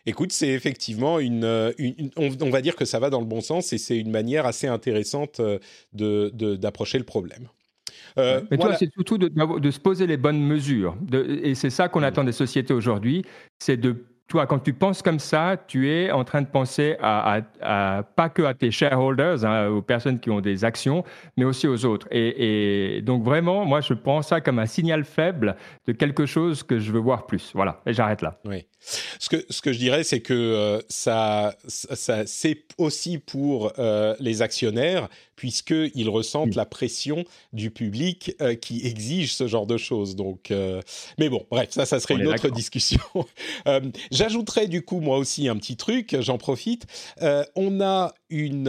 Écoute, 0.05 0.33
c'est 0.33 0.49
effectivement 0.49 1.19
une, 1.19 1.45
euh, 1.45 1.73
on, 2.17 2.51
va 2.51 2.61
dire 2.61 2.77
que 2.77 2.85
ça 2.85 2.99
va 2.99 3.09
dans 3.09 3.21
le 3.21 3.27
bon 3.27 3.41
sens 3.41 3.73
et 3.73 3.79
c'est 3.79 3.99
une 3.99 4.11
manière 4.11 4.45
assez 4.45 4.67
intéressante 4.67 5.41
de, 5.93 6.57
d'approcher 6.57 6.99
le 6.99 7.05
problème. 7.05 7.49
Mais 8.17 8.59
toi, 8.59 8.75
c'est 8.77 8.93
surtout 8.93 9.17
de, 9.17 9.29
de, 9.29 9.71
se 9.71 9.79
poser 9.79 10.07
les 10.07 10.17
bonnes 10.19 10.43
mesures. 10.43 10.97
et 11.13 11.55
c'est 11.55 11.71
ça 11.71 11.89
qu'on 11.89 12.03
attend 12.03 12.25
des 12.25 12.33
sociétés 12.33 12.75
aujourd'hui, 12.75 13.25
c'est 13.59 13.79
de 13.79 14.10
toi, 14.31 14.47
quand 14.47 14.61
tu 14.61 14.73
penses 14.73 15.03
comme 15.03 15.19
ça, 15.19 15.57
tu 15.67 15.91
es 15.91 16.13
en 16.13 16.23
train 16.23 16.41
de 16.41 16.47
penser 16.47 16.97
à, 17.03 17.43
pas 18.15 18.29
que 18.29 18.43
à 18.43 18.55
tes 18.55 18.71
shareholders, 18.71 19.45
hein, 19.45 19.67
aux 19.67 19.83
personnes 19.83 20.21
qui 20.21 20.31
ont 20.31 20.41
des 20.41 20.65
actions, 20.65 21.03
mais 21.37 21.45
aussi 21.45 21.67
aux 21.67 21.85
autres. 21.85 22.07
Et, 22.13 23.03
donc 23.03 23.25
vraiment, 23.25 23.65
moi, 23.65 23.81
je 23.81 23.93
prends 23.93 24.23
ça 24.23 24.41
comme 24.41 24.61
un 24.61 24.67
signal 24.67 25.05
faible 25.05 25.57
de 25.89 25.93
quelque 25.93 26.27
chose 26.27 26.63
que 26.63 26.79
je 26.79 26.93
veux 26.93 27.01
voir 27.01 27.27
plus. 27.27 27.51
Voilà, 27.55 27.81
et 27.87 27.93
j'arrête 27.93 28.23
là. 28.23 28.39
Oui. 28.45 28.67
Ce 28.83 29.29
que, 29.29 29.45
ce 29.51 29.61
que 29.61 29.73
je 29.73 29.79
dirais, 29.79 30.05
c'est 30.05 30.21
que 30.21 30.33
euh, 30.33 30.81
ça, 30.89 31.55
ça 31.67 32.25
c'est 32.27 32.65
aussi 32.79 33.19
pour 33.19 33.73
euh, 33.79 34.15
les 34.21 34.41
actionnaires, 34.41 35.09
puisqu'ils 35.37 36.09
ressentent 36.09 36.55
la 36.55 36.65
pression 36.65 37.25
du 37.53 37.71
public 37.71 38.35
euh, 38.41 38.55
qui 38.55 38.87
exige 38.87 39.35
ce 39.35 39.47
genre 39.47 39.67
de 39.67 39.77
choses. 39.77 40.17
Donc, 40.17 40.53
mais 41.19 41.29
bon, 41.29 41.47
bref, 41.51 41.71
ça, 41.71 41.85
ça 41.85 42.01
serait 42.01 42.15
une 42.15 42.27
autre 42.27 42.49
discussion. 42.49 43.01
J'ajouterais 44.21 44.67
du 44.67 44.83
coup, 44.83 45.01
moi 45.01 45.17
aussi, 45.17 45.49
un 45.49 45.57
petit 45.57 45.79
truc, 45.79 46.15
j'en 46.21 46.37
profite. 46.37 46.85
on 47.57 47.81
a 47.81 48.13
une 48.29 48.69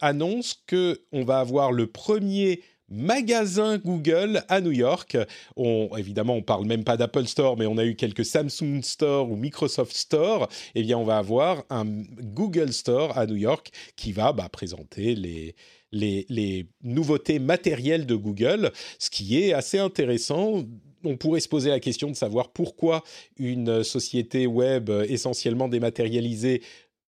annonce 0.00 0.62
que 0.66 1.02
on 1.12 1.22
va 1.22 1.40
avoir 1.40 1.70
le 1.70 1.86
premier 1.86 2.62
magasin 2.88 3.76
Google 3.76 4.42
à 4.48 4.62
New 4.62 4.72
York. 4.72 5.18
On, 5.54 5.90
évidemment, 5.98 6.36
on 6.36 6.42
parle 6.42 6.64
même 6.64 6.82
pas 6.82 6.96
d'Apple 6.96 7.26
Store, 7.26 7.58
mais 7.58 7.66
on 7.66 7.76
a 7.76 7.84
eu 7.84 7.94
quelques 7.94 8.24
Samsung 8.24 8.80
Store 8.82 9.30
ou 9.30 9.36
Microsoft 9.36 9.94
Store. 9.94 10.48
Eh 10.74 10.82
bien, 10.82 10.96
on 10.96 11.04
va 11.04 11.18
avoir 11.18 11.64
un 11.68 11.84
Google 11.84 12.72
Store 12.72 13.18
à 13.18 13.26
New 13.26 13.36
York 13.36 13.70
qui 13.96 14.12
va 14.12 14.32
bah, 14.32 14.48
présenter 14.48 15.14
les, 15.14 15.54
les, 15.92 16.66
nouveautés 16.82 17.38
matérielles 17.38 18.06
de 18.06 18.14
Google, 18.14 18.72
ce 18.98 19.10
qui 19.10 19.42
est 19.42 19.52
assez 19.52 19.78
intéressant. 19.78 20.64
On 21.06 21.16
pourrait 21.16 21.40
se 21.40 21.48
poser 21.48 21.70
la 21.70 21.80
question 21.80 22.08
de 22.10 22.16
savoir 22.16 22.50
pourquoi 22.50 23.02
une 23.38 23.82
société 23.84 24.46
web 24.46 24.90
essentiellement 25.08 25.68
dématérialisée 25.68 26.62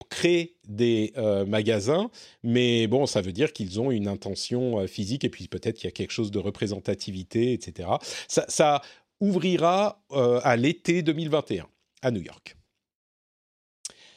créent 0.10 0.56
des 0.68 1.14
euh, 1.18 1.46
magasins, 1.46 2.10
mais 2.44 2.88
bon, 2.88 3.06
ça 3.06 3.22
veut 3.22 3.32
dire 3.32 3.54
qu'ils 3.54 3.80
ont 3.80 3.92
une 3.92 4.08
intention 4.08 4.80
euh, 4.80 4.88
physique 4.88 5.24
et 5.24 5.30
puis 5.30 5.48
peut-être 5.48 5.78
qu'il 5.78 5.86
y 5.86 5.88
a 5.88 5.92
quelque 5.92 6.12
chose 6.12 6.32
de 6.32 6.40
représentativité, 6.40 7.54
etc. 7.54 7.90
Ça, 8.28 8.82
ouvrira 9.20 10.04
euh, 10.12 10.42
à 10.44 10.56
l'été 10.56 11.04
2021 11.04 11.68
à 12.02 12.12
New 12.12 12.22
York. 12.22 12.58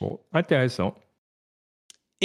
Bon, 0.00 0.18
intéressant. 0.32 0.94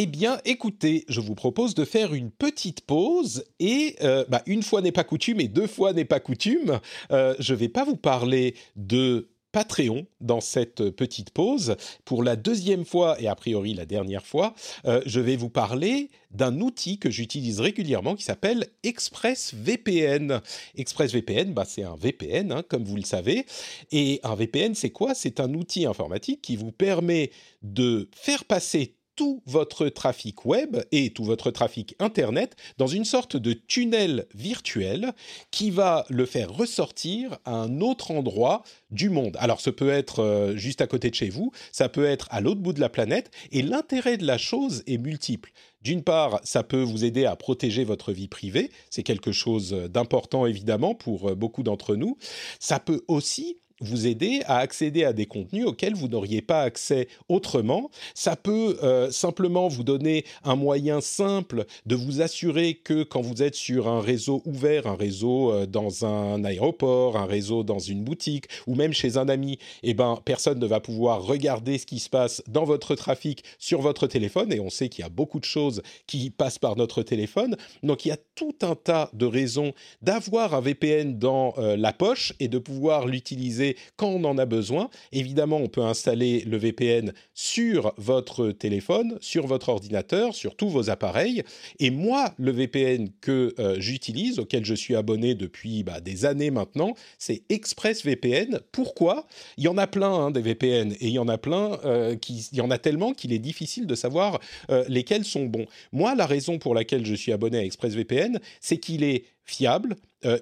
Eh 0.02 0.06
bien, 0.06 0.40
écoutez, 0.46 1.04
je 1.10 1.20
vous 1.20 1.36
propose 1.36 1.76
de 1.76 1.84
faire 1.84 2.14
une 2.14 2.32
petite 2.32 2.80
pause 2.80 3.44
et 3.60 3.98
bah, 4.30 4.42
une 4.46 4.64
fois 4.64 4.80
n'est 4.80 4.94
pas 4.94 5.04
coutume 5.04 5.42
et 5.42 5.50
deux 5.50 5.68
fois 5.68 5.92
n'est 5.92 6.06
pas 6.06 6.22
coutume, 6.22 6.80
je 7.10 7.54
ne 7.54 7.58
vais 7.58 7.68
pas 7.68 7.84
vous 7.84 7.98
parler 7.98 8.56
de 8.78 9.28
Patreon 9.52 10.06
dans 10.22 10.42
cette 10.42 10.90
petite 10.92 11.32
pause. 11.32 11.76
Pour 12.06 12.24
la 12.24 12.36
deuxième 12.36 12.86
fois, 12.86 13.20
et 13.20 13.28
a 13.28 13.36
priori 13.36 13.74
la 13.74 13.86
dernière 13.86 14.26
fois, 14.26 14.54
euh, 14.86 15.02
je 15.06 15.20
vais 15.20 15.36
vous 15.36 15.50
parler 15.50 16.10
d'un 16.32 16.62
outil 16.62 17.00
que 17.00 17.10
j'utilise 17.10 17.60
régulièrement 17.60 18.16
qui 18.16 18.24
s'appelle 18.24 18.68
ExpressVPN. 18.84 20.42
ExpressVPN, 20.76 21.54
bah, 21.54 21.66
c'est 21.66 21.84
un 21.84 21.96
VPN, 21.96 22.52
hein, 22.52 22.64
comme 22.68 22.84
vous 22.84 22.96
le 22.96 23.04
savez. 23.04 23.46
Et 23.92 24.20
un 24.24 24.36
VPN, 24.36 24.76
c'est 24.76 24.92
quoi? 24.92 25.16
C'est 25.16 25.40
un 25.40 25.54
outil 25.56 25.86
informatique 25.86 26.42
qui 26.42 26.56
vous 26.56 26.72
permet 26.72 27.32
de 27.64 28.08
faire 28.14 28.46
passer 28.46 28.99
tout 29.20 29.44
votre 29.46 29.90
trafic 29.90 30.46
web 30.46 30.78
et 30.94 31.10
tout 31.10 31.26
votre 31.26 31.52
trafic 31.52 31.94
Internet 32.00 32.56
dans 32.78 32.88
une 32.88 33.04
sorte 33.04 33.36
de 33.36 33.52
tunnel 33.52 34.28
virtuel 34.34 35.12
qui 35.52 35.72
va 35.72 36.06
le 36.08 36.26
faire 36.26 36.50
ressortir 36.50 37.38
à 37.44 37.52
un 37.52 37.82
autre 37.82 38.12
endroit 38.12 38.64
du 38.92 39.10
monde. 39.10 39.36
Alors, 39.42 39.60
ce 39.60 39.72
peut 39.72 39.90
être 39.90 40.24
euh, 40.24 40.56
juste 40.56 40.80
à 40.80 40.88
côté 40.88 41.10
de 41.10 41.16
chez 41.16 41.28
vous, 41.28 41.52
ça 41.74 41.90
peut 41.90 42.06
être 42.06 42.30
à 42.32 42.40
l'autre 42.40 42.62
bout 42.62 42.72
de 42.72 42.80
la 42.80 42.88
planète, 42.88 43.30
et 43.52 43.62
l'intérêt 43.62 44.16
de 44.16 44.26
la 44.26 44.38
chose 44.38 44.84
est 44.88 44.98
multiple. 44.98 45.52
D'une 45.82 46.02
part, 46.02 46.40
ça 46.46 46.64
peut 46.64 46.82
vous 46.82 47.04
aider 47.04 47.26
à 47.26 47.36
protéger 47.36 47.84
votre 47.84 48.14
vie 48.14 48.30
privée, 48.30 48.72
c'est 48.90 49.04
quelque 49.04 49.34
chose 49.34 49.74
d'important 49.74 50.46
évidemment 50.46 50.96
pour 50.96 51.32
euh, 51.32 51.36
beaucoup 51.36 51.64
d'entre 51.64 51.98
nous. 51.98 52.18
Ça 52.62 52.80
peut 52.80 53.02
aussi 53.10 53.58
vous 53.82 54.08
aider 54.08 54.42
à 54.46 54.58
accéder 54.58 55.04
à 55.04 55.14
des 55.14 55.26
contenus 55.26 55.66
auxquels 55.66 55.96
vous 55.96 56.08
n'auriez 56.08 56.42
pas 56.42 56.62
accès 56.62 57.08
autrement. 57.28 57.90
Ça 58.14 58.36
peut 58.36 58.78
euh, 58.84 59.12
simplement 59.12 59.68
vous 59.68 59.84
donner 59.84 60.26
un 60.44 60.56
moyen 60.56 61.02
simple 61.02 61.66
de 61.86 61.96
vous 61.96 62.22
assurer 62.22 62.76
que 62.76 63.04
quand 63.04 63.22
vous 63.22 63.44
êtes 63.44 63.56
sur 63.56 63.88
un 63.88 64.02
réseau 64.02 64.42
ouvert, 64.46 64.88
un 64.88 64.96
réseau 64.96 65.52
euh, 65.52 65.66
dans 65.66 66.06
un 66.06 66.44
aéroport, 66.44 67.18
un 67.18 67.26
réseau 67.26 67.64
dans 67.64 67.80
une 67.80 68.04
boutique 68.04 68.48
ou 68.68 68.76
même 68.76 68.94
chez 68.94 69.18
un 69.18 69.30
ami, 69.30 69.60
eh 69.84 69.94
ben 69.94 70.20
personne 70.24 70.60
ne 70.60 70.68
va 70.68 70.80
pouvoir 70.80 71.24
regarder 71.24 71.78
ce 71.78 71.86
qui 71.86 72.00
se 72.00 72.10
passe 72.10 72.42
dans 72.48 72.64
votre 72.64 72.96
trafic 72.96 73.44
sur 73.58 73.82
votre 73.82 74.08
téléphone 74.08 74.52
et 74.54 74.60
on 74.60 74.70
sait 74.70 74.90
qu'il 74.90 75.04
y 75.04 75.06
a 75.06 75.10
beaucoup 75.10 75.40
de 75.40 75.46
choses 75.46 75.82
qui 76.08 76.30
passent 76.30 76.60
par 76.60 76.76
notre 76.76 77.04
téléphone. 77.04 77.56
Donc 77.84 78.06
il 78.06 78.10
y 78.10 78.12
a 78.12 78.18
tout 78.36 78.56
un 78.62 78.76
tas 78.76 79.10
de 79.14 79.26
raisons 79.26 79.74
d'avoir 80.02 80.54
un 80.54 80.62
VPN 80.62 81.18
dans 81.18 81.54
euh, 81.58 81.76
la 81.78 81.94
poche 81.94 82.34
et 82.40 82.48
de 82.48 82.58
pouvoir 82.58 83.08
l'utiliser 83.08 83.69
quand 83.96 84.10
on 84.10 84.24
en 84.24 84.38
a 84.38 84.46
besoin. 84.46 84.90
Évidemment, 85.12 85.58
on 85.58 85.68
peut 85.68 85.82
installer 85.82 86.42
le 86.42 86.58
VPN 86.58 87.14
sur 87.34 87.94
votre 87.98 88.52
téléphone, 88.52 89.18
sur 89.22 89.48
votre 89.48 89.70
ordinateur, 89.70 90.36
sur 90.36 90.56
tous 90.56 90.70
vos 90.70 90.90
appareils. 90.90 91.44
Et 91.80 91.90
moi, 91.90 92.34
le 92.38 92.52
VPN 92.52 93.10
que 93.22 93.54
euh, 93.60 93.80
j'utilise, 93.80 94.40
auquel 94.40 94.66
je 94.66 94.74
suis 94.74 94.96
abonné 94.96 95.36
depuis 95.36 95.84
bah, 95.84 96.02
des 96.02 96.26
années 96.26 96.52
maintenant, 96.52 96.94
c'est 97.18 97.44
ExpressVPN. 97.50 98.60
Pourquoi? 98.72 99.28
Il 99.58 99.64
y 99.64 99.68
en 99.68 99.78
a 99.78 99.88
plein 99.88 100.12
hein, 100.12 100.32
des 100.32 100.42
VPN 100.42 100.94
et 100.94 101.08
il 101.08 101.14
y 101.14 101.20
en 101.20 101.28
a 101.28 101.38
plein 101.38 101.80
euh, 101.86 102.16
qui, 102.16 102.48
il 102.52 102.58
y 102.58 102.62
en 102.62 102.72
a 102.72 102.78
tellement 102.78 103.14
qu'il 103.14 103.34
est 103.34 103.40
difficile 103.40 103.88
de 103.88 103.96
savoir 103.96 104.40
euh, 104.70 104.84
lesquels 104.88 105.26
sont 105.26 105.46
bons. 105.46 105.66
Moi, 105.92 106.16
la 106.16 106.26
raison 106.26 106.60
pour 106.60 106.76
laquelle 106.76 107.06
je 107.06 107.16
suis 107.16 107.32
abonné 107.32 107.60
à 107.60 107.64
ExpressVPN, 107.64 108.40
c'est 108.62 108.78
qu'il 108.78 109.04
est 109.04 109.26
fiable. 109.44 109.96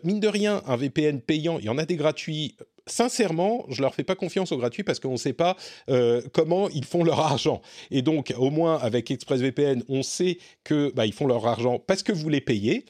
Mine 0.04 0.20
de 0.20 0.28
rien, 0.28 0.62
un 0.66 0.76
VPN 0.76 1.22
payant, 1.22 1.60
il 1.60 1.66
y 1.66 1.70
en 1.70 1.78
a 1.78 1.86
des 1.86 1.96
gratuits 1.96 2.56
sincèrement, 2.88 3.66
je 3.70 3.82
leur 3.82 3.94
fais 3.94 4.04
pas 4.04 4.16
confiance 4.16 4.52
aux 4.52 4.58
gratuits 4.58 4.84
parce 4.84 5.00
qu'on 5.00 5.14
ne 5.14 5.18
sait 5.18 5.34
pas 5.34 5.56
euh, 5.90 6.22
comment 6.34 6.70
ils 6.70 6.86
font 6.86 7.04
leur 7.04 7.20
argent. 7.20 7.62
Et 7.92 8.02
donc, 8.02 8.34
au 8.38 8.50
moins 8.50 8.78
avec 8.78 9.12
ExpressVPN, 9.12 9.84
on 9.90 10.02
sait 10.02 10.40
que 10.64 10.92
bah, 10.96 11.06
ils 11.06 11.14
font 11.14 11.28
leur 11.28 11.46
argent 11.46 11.80
parce 11.80 12.04
que 12.04 12.12
vous 12.12 12.30
les 12.30 12.42
payez. 12.42 12.86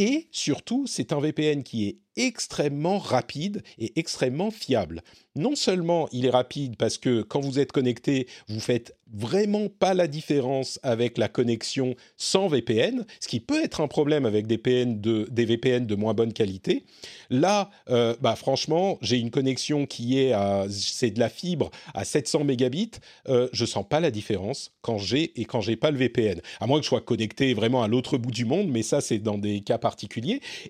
Et 0.00 0.28
surtout, 0.30 0.86
c'est 0.86 1.12
un 1.12 1.20
VPN 1.20 1.62
qui 1.62 1.86
est 1.86 1.98
extrêmement 2.16 2.98
rapide 2.98 3.62
et 3.78 3.98
extrêmement 3.98 4.50
fiable. 4.50 5.02
Non 5.36 5.54
seulement 5.54 6.08
il 6.10 6.26
est 6.26 6.30
rapide 6.30 6.76
parce 6.76 6.98
que 6.98 7.22
quand 7.22 7.40
vous 7.40 7.58
êtes 7.58 7.70
connecté, 7.70 8.26
vous 8.48 8.60
faites 8.60 8.96
vraiment 9.12 9.68
pas 9.68 9.94
la 9.94 10.06
différence 10.06 10.78
avec 10.82 11.18
la 11.18 11.28
connexion 11.28 11.94
sans 12.16 12.48
VPN, 12.48 13.04
ce 13.20 13.28
qui 13.28 13.40
peut 13.40 13.62
être 13.62 13.80
un 13.80 13.88
problème 13.88 14.26
avec 14.26 14.46
des, 14.46 14.56
des 14.56 15.44
VPN 15.44 15.86
de 15.86 15.94
moins 15.94 16.14
bonne 16.14 16.32
qualité. 16.32 16.84
Là, 17.28 17.70
euh, 17.88 18.14
bah 18.20 18.36
franchement, 18.36 18.98
j'ai 19.02 19.18
une 19.18 19.30
connexion 19.30 19.86
qui 19.86 20.20
est 20.20 20.32
à, 20.32 20.66
c'est 20.68 21.10
de 21.10 21.20
la 21.20 21.28
fibre 21.28 21.70
à 21.94 22.04
700 22.04 22.44
mégabits. 22.44 22.92
Euh, 23.28 23.48
je 23.52 23.64
sens 23.64 23.84
pas 23.88 24.00
la 24.00 24.10
différence 24.10 24.72
quand 24.80 24.98
j'ai 24.98 25.40
et 25.40 25.44
quand 25.44 25.60
j'ai 25.60 25.76
pas 25.76 25.90
le 25.90 25.98
VPN. 25.98 26.40
À 26.60 26.66
moins 26.66 26.78
que 26.78 26.84
je 26.84 26.88
sois 26.88 27.00
connecté 27.00 27.54
vraiment 27.54 27.82
à 27.82 27.88
l'autre 27.88 28.18
bout 28.18 28.32
du 28.32 28.44
monde, 28.44 28.68
mais 28.68 28.82
ça 28.82 29.00
c'est 29.00 29.18
dans 29.18 29.38
des 29.38 29.60
cas 29.60 29.78
particuliers. 29.78 29.89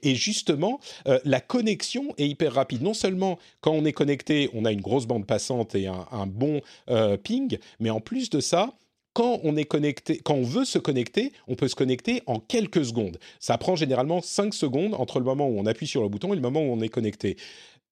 Et 0.03 0.15
justement, 0.15 0.81
euh, 1.07 1.19
la 1.25 1.41
connexion 1.41 2.15
est 2.19 2.29
hyper 2.29 2.55
rapide. 2.55 2.83
Non 2.83 2.95
seulement 2.95 3.39
quand 3.61 3.73
on 3.73 3.85
est 3.85 3.93
connecté, 3.93 4.51
on 4.55 4.65
a 4.65 4.73
une 4.73 4.81
grosse 4.81 5.07
bande 5.07 5.27
passante 5.27 5.75
et 5.75 5.87
un, 5.87 6.27
bon 6.27 6.61
euh, 6.89 7.17
ping, 7.17 7.59
mais 7.79 7.91
en 7.91 8.01
plus 8.01 8.31
de 8.31 8.41
ça, 8.41 8.73
quand 9.13 9.41
on 9.43 9.57
est 9.57 9.65
connecté, 9.65 10.21
quand 10.23 10.35
on 10.35 10.45
veut 10.45 10.65
se 10.65 10.79
connecter, 10.79 11.33
on 11.49 11.57
peut 11.57 11.69
se 11.69 11.75
connecter 11.75 12.23
en 12.27 12.39
quelques 12.39 12.85
secondes. 12.85 13.19
Ça 13.41 13.59
prend 13.59 13.75
généralement 13.75 14.23
5 14.23 14.55
secondes 14.55 14.95
entre 14.95 15.19
le 15.19 15.25
moment 15.25 15.49
où 15.49 15.59
on 15.59 15.67
appuie 15.67 15.89
sur 15.89 16.03
le 16.03 16.09
bouton 16.09 16.33
et 16.33 16.37
le 16.37 16.43
moment 16.43 16.61
où 16.61 16.73
on 16.73 16.81
est 16.81 16.89
connecté. 16.89 17.37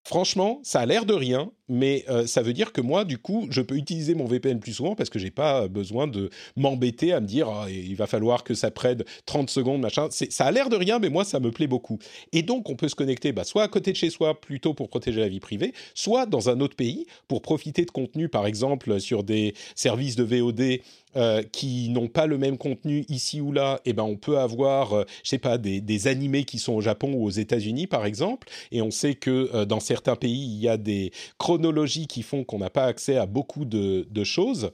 Franchement, 0.04 0.60
ça 0.62 0.80
a 0.80 0.86
l'air 0.86 1.04
de 1.04 1.12
rien, 1.12 1.50
mais 1.68 2.04
euh, 2.08 2.26
ça 2.26 2.40
veut 2.40 2.54
dire 2.54 2.72
que 2.72 2.80
moi, 2.80 3.04
du 3.04 3.18
coup, 3.18 3.46
je 3.50 3.60
peux 3.60 3.76
utiliser 3.76 4.14
mon 4.14 4.24
VPN 4.24 4.58
plus 4.58 4.72
souvent 4.72 4.94
parce 4.94 5.10
que 5.10 5.18
j'ai 5.18 5.30
pas 5.30 5.68
besoin 5.68 6.06
de 6.06 6.30
m'embêter 6.56 7.12
à 7.12 7.20
me 7.20 7.26
dire 7.26 7.48
ah, 7.48 7.66
il 7.70 7.94
va 7.94 8.06
falloir 8.06 8.42
que 8.42 8.54
ça 8.54 8.70
prenne 8.70 9.04
30 9.26 9.50
secondes, 9.50 9.82
machin. 9.82 10.08
Ça 10.10 10.46
a 10.46 10.50
l'air 10.50 10.70
de 10.70 10.76
rien, 10.76 10.98
mais 10.98 11.10
moi, 11.10 11.24
ça 11.24 11.40
me 11.40 11.50
plaît 11.50 11.66
beaucoup. 11.66 11.98
Et 12.32 12.42
donc, 12.42 12.70
on 12.70 12.76
peut 12.76 12.88
se 12.88 12.94
connecter 12.94 13.32
bah, 13.32 13.44
soit 13.44 13.64
à 13.64 13.68
côté 13.68 13.92
de 13.92 13.96
chez 13.96 14.08
soi, 14.08 14.40
plutôt 14.40 14.72
pour 14.72 14.88
protéger 14.88 15.20
la 15.20 15.28
vie 15.28 15.40
privée, 15.40 15.74
soit 15.94 16.24
dans 16.24 16.48
un 16.48 16.60
autre 16.60 16.76
pays 16.76 17.06
pour 17.26 17.42
profiter 17.42 17.84
de 17.84 17.90
contenu, 17.90 18.30
par 18.30 18.46
exemple, 18.46 19.00
sur 19.00 19.24
des 19.24 19.54
services 19.74 20.16
de 20.16 20.24
VOD 20.24 20.80
euh, 21.16 21.42
qui 21.42 21.88
n'ont 21.88 22.08
pas 22.08 22.26
le 22.26 22.36
même 22.36 22.58
contenu 22.58 23.06
ici 23.08 23.40
ou 23.40 23.50
là, 23.50 23.80
eh 23.86 23.94
ben 23.94 24.02
on 24.02 24.16
peut 24.16 24.38
avoir, 24.38 24.92
euh, 24.92 25.04
je 25.24 25.30
sais 25.30 25.38
pas, 25.38 25.56
des, 25.56 25.80
des, 25.80 26.06
animés 26.06 26.44
qui 26.44 26.58
sont 26.58 26.74
au 26.74 26.82
Japon 26.82 27.14
ou 27.14 27.24
aux 27.24 27.30
États-Unis 27.30 27.86
par 27.86 28.04
exemple, 28.04 28.46
et 28.72 28.82
on 28.82 28.90
sait 28.90 29.14
que 29.14 29.48
euh, 29.54 29.64
dans 29.64 29.80
certains 29.88 30.16
pays 30.16 30.44
il 30.44 30.60
y 30.60 30.68
a 30.68 30.76
des 30.76 31.12
chronologies 31.38 32.06
qui 32.06 32.22
font 32.22 32.44
qu'on 32.44 32.58
n'a 32.58 32.70
pas 32.70 32.84
accès 32.84 33.16
à 33.16 33.26
beaucoup 33.26 33.64
de, 33.64 34.24
choses. 34.24 34.70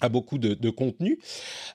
à 0.00 0.08
beaucoup 0.08 0.38
de, 0.38 0.54
de 0.54 0.70
contenu. 0.70 1.20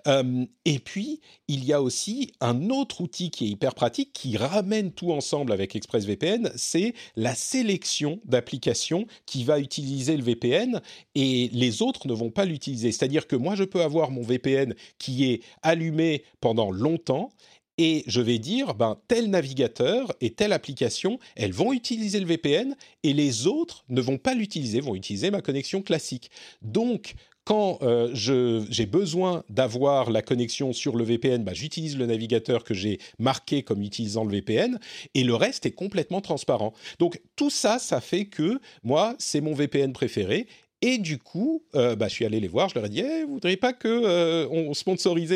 Euh, 0.08 0.46
et 0.66 0.80
puis, 0.80 1.22
il 1.48 1.64
y 1.64 1.72
a 1.72 1.82
aussi 1.82 2.34
un 2.42 2.70
autre 2.72 3.00
outil 3.00 3.30
qui 3.30 3.46
est 3.46 3.50
hyper 3.50 3.74
pratique, 3.74 4.12
qui 4.12 4.36
ramène 4.36 4.92
tout 4.92 5.14
ensemble 5.14 5.54
avec 5.54 5.76
ExpressVPN, 5.76 6.52
c'est 6.56 6.94
la 7.16 7.36
sélection 7.36 8.20
d'applications 8.26 9.06
qui 9.26 9.46
va 9.46 9.60
utiliser 9.60 10.18
le 10.18 10.24
VPN 10.24 10.82
et 11.16 11.50
les 11.54 11.82
autres 11.82 12.08
ne 12.08 12.14
vont 12.14 12.32
pas 12.32 12.44
l'utiliser. 12.44 12.92
C'est-à-dire 12.92 13.28
que 13.28 13.38
moi, 13.38 13.56
je 13.56 13.64
peux 13.64 13.82
avoir 13.82 14.12
mon 14.12 14.24
VPN 14.24 14.74
qui 14.98 15.32
est 15.32 15.42
allumé 15.62 16.24
pendant 16.42 16.70
longtemps 16.72 17.30
et 17.78 18.04
je 18.08 18.22
vais 18.22 18.40
dire, 18.40 18.74
ben, 18.74 18.98
tel 19.08 19.30
navigateur 19.30 20.14
et 20.22 20.32
telle 20.32 20.54
application, 20.54 21.20
elles 21.36 21.54
vont 21.54 21.74
utiliser 21.74 22.20
le 22.20 22.26
VPN 22.26 22.76
et 23.04 23.14
les 23.14 23.48
autres 23.48 23.86
ne 23.90 24.02
vont 24.02 24.18
pas 24.18 24.34
l'utiliser, 24.34 24.80
vont 24.80 24.96
utiliser 24.96 25.32
ma 25.32 25.42
connexion 25.42 25.82
classique. 25.82 26.32
Donc, 26.62 27.16
quand 27.48 27.80
euh, 27.82 28.10
j'ai 28.14 28.86
besoin 28.86 29.46
d'avoir 29.48 30.12
la 30.12 30.22
connexion 30.22 30.74
sur 30.74 30.98
le 30.98 31.06
VPN, 31.06 31.46
bah, 31.46 31.54
j'utilise 31.54 31.98
le 31.98 32.06
navigateur 32.06 32.66
que 32.66 32.74
j'ai 32.74 33.00
marqué 33.20 33.64
comme 33.64 33.82
utilisant 33.82 34.26
le 34.26 34.32
VPN 34.32 34.78
et 35.14 35.24
le 35.24 35.34
reste 35.34 35.66
est 35.66 35.72
complètement 35.72 36.20
transparent. 36.20 36.74
Donc 37.00 37.22
tout 37.38 37.50
ça, 37.50 37.80
ça 37.80 38.02
fait 38.02 38.26
que 38.26 38.60
moi, 38.84 39.16
c'est 39.18 39.40
mon 39.40 39.54
VPN 39.54 39.94
préféré 39.94 40.48
et 40.84 41.00
du 41.00 41.18
coup, 41.18 41.64
euh, 41.74 41.96
bah, 41.96 42.08
je 42.08 42.14
suis 42.14 42.26
allé 42.26 42.40
les 42.40 42.48
voir, 42.48 42.70
je 42.70 42.76
leur 42.76 42.86
ai 42.86 42.90
dit, 42.90 43.00
eh, 43.00 43.24
vous 43.24 43.34
voudriez 43.34 43.58
pas 43.58 43.74
que 43.74 43.88
euh, 43.88 44.48
on 44.52 44.74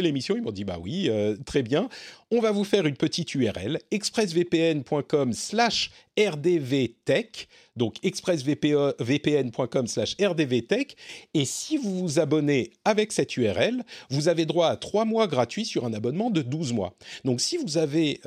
l'émission? 0.02 0.36
Ils 0.36 0.44
m'ont 0.44 0.52
dit, 0.52 0.66
bah 0.66 0.78
oui, 0.80 1.08
euh, 1.10 1.36
très 1.46 1.64
bien. 1.64 1.90
On 2.30 2.42
va 2.42 2.52
vous 2.52 2.64
faire 2.64 2.86
une 2.86 2.96
petite 2.96 3.34
URL, 3.34 3.80
expressvpn.com 3.90 5.34
slash 5.34 5.90
rdvtech, 6.16 7.48
donc 7.76 7.96
expressvpn.com 8.04 9.88
slash 9.88 10.16
rdvtech, 10.22 10.96
et 11.34 11.46
si 11.46 11.78
vous 11.78 12.00
vous 12.00 12.20
abonnez 12.20 12.74
avec 12.86 13.12
cette 13.12 13.36
URL, 13.36 13.84
vous 14.12 14.28
avez 14.28 14.46
droit 14.46 14.68
à 14.68 14.76
trois 14.76 15.06
mois 15.06 15.26
gratuits 15.26 15.66
sur 15.66 15.86
un 15.86 15.94
abonnement 15.94 16.30
de 16.30 16.44
12 16.44 16.74
mois. 16.74 16.96
Donc 17.26 17.42
si 17.42 17.58
vous 17.58 17.80
avez 17.80 18.22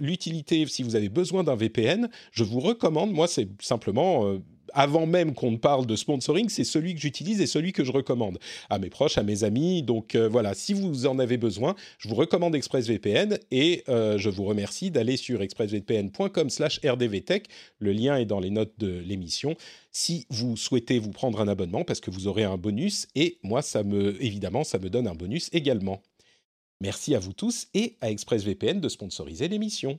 l'utilité, 0.00 0.66
si 0.66 0.82
vous 0.82 0.96
avez 0.96 1.08
besoin 1.08 1.44
d'un 1.44 1.56
VPN, 1.56 2.10
je 2.30 2.44
vous 2.44 2.60
recommande, 2.60 3.10
moi 3.10 3.26
c'est 3.26 3.48
simplement 3.62 4.38
avant 4.78 5.06
même 5.06 5.34
qu'on 5.34 5.50
ne 5.50 5.56
parle 5.56 5.86
de 5.86 5.96
sponsoring, 5.96 6.48
c'est 6.48 6.62
celui 6.62 6.94
que 6.94 7.00
j'utilise 7.00 7.40
et 7.40 7.48
celui 7.48 7.72
que 7.72 7.82
je 7.82 7.90
recommande 7.90 8.38
à 8.70 8.78
mes 8.78 8.90
proches, 8.90 9.18
à 9.18 9.24
mes 9.24 9.42
amis. 9.42 9.82
Donc 9.82 10.14
euh, 10.14 10.28
voilà, 10.28 10.54
si 10.54 10.72
vous 10.72 11.06
en 11.06 11.18
avez 11.18 11.36
besoin, 11.36 11.74
je 11.98 12.08
vous 12.08 12.14
recommande 12.14 12.54
ExpressVPN 12.54 13.40
et 13.50 13.82
euh, 13.88 14.18
je 14.18 14.30
vous 14.30 14.44
remercie 14.44 14.92
d'aller 14.92 15.16
sur 15.16 15.42
expressvpn.com/rdvtech. 15.42 17.48
Le 17.80 17.90
lien 17.90 18.18
est 18.18 18.24
dans 18.24 18.38
les 18.38 18.50
notes 18.50 18.78
de 18.78 19.00
l'émission. 19.00 19.56
Si 19.90 20.28
vous 20.30 20.56
souhaitez 20.56 21.00
vous 21.00 21.10
prendre 21.10 21.40
un 21.40 21.48
abonnement, 21.48 21.82
parce 21.82 21.98
que 21.98 22.12
vous 22.12 22.28
aurez 22.28 22.44
un 22.44 22.56
bonus 22.56 23.08
et 23.16 23.40
moi, 23.42 23.62
évidemment, 24.20 24.62
ça 24.62 24.78
me 24.78 24.90
donne 24.90 25.08
un 25.08 25.16
bonus 25.16 25.50
également. 25.52 26.02
Merci 26.80 27.16
à 27.16 27.18
vous 27.18 27.32
tous 27.32 27.66
et 27.74 27.96
à 28.00 28.12
ExpressVPN 28.12 28.80
de 28.80 28.88
sponsoriser 28.88 29.48
l'émission. 29.48 29.98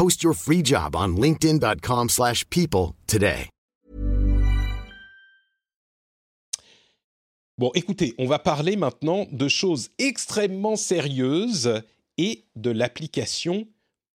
Post 0.00 0.22
your 0.22 0.32
free 0.32 0.62
job 0.64 0.96
on 0.96 1.08
linkedin.com/people 1.18 2.94
today. 3.06 3.50
Bon, 7.58 7.70
écoutez, 7.74 8.14
on 8.16 8.26
va 8.26 8.38
parler 8.38 8.76
maintenant 8.76 9.26
de 9.30 9.46
choses 9.46 9.90
extrêmement 9.98 10.76
sérieuses 10.76 11.82
et 12.16 12.46
de 12.56 12.70
l'application 12.70 13.68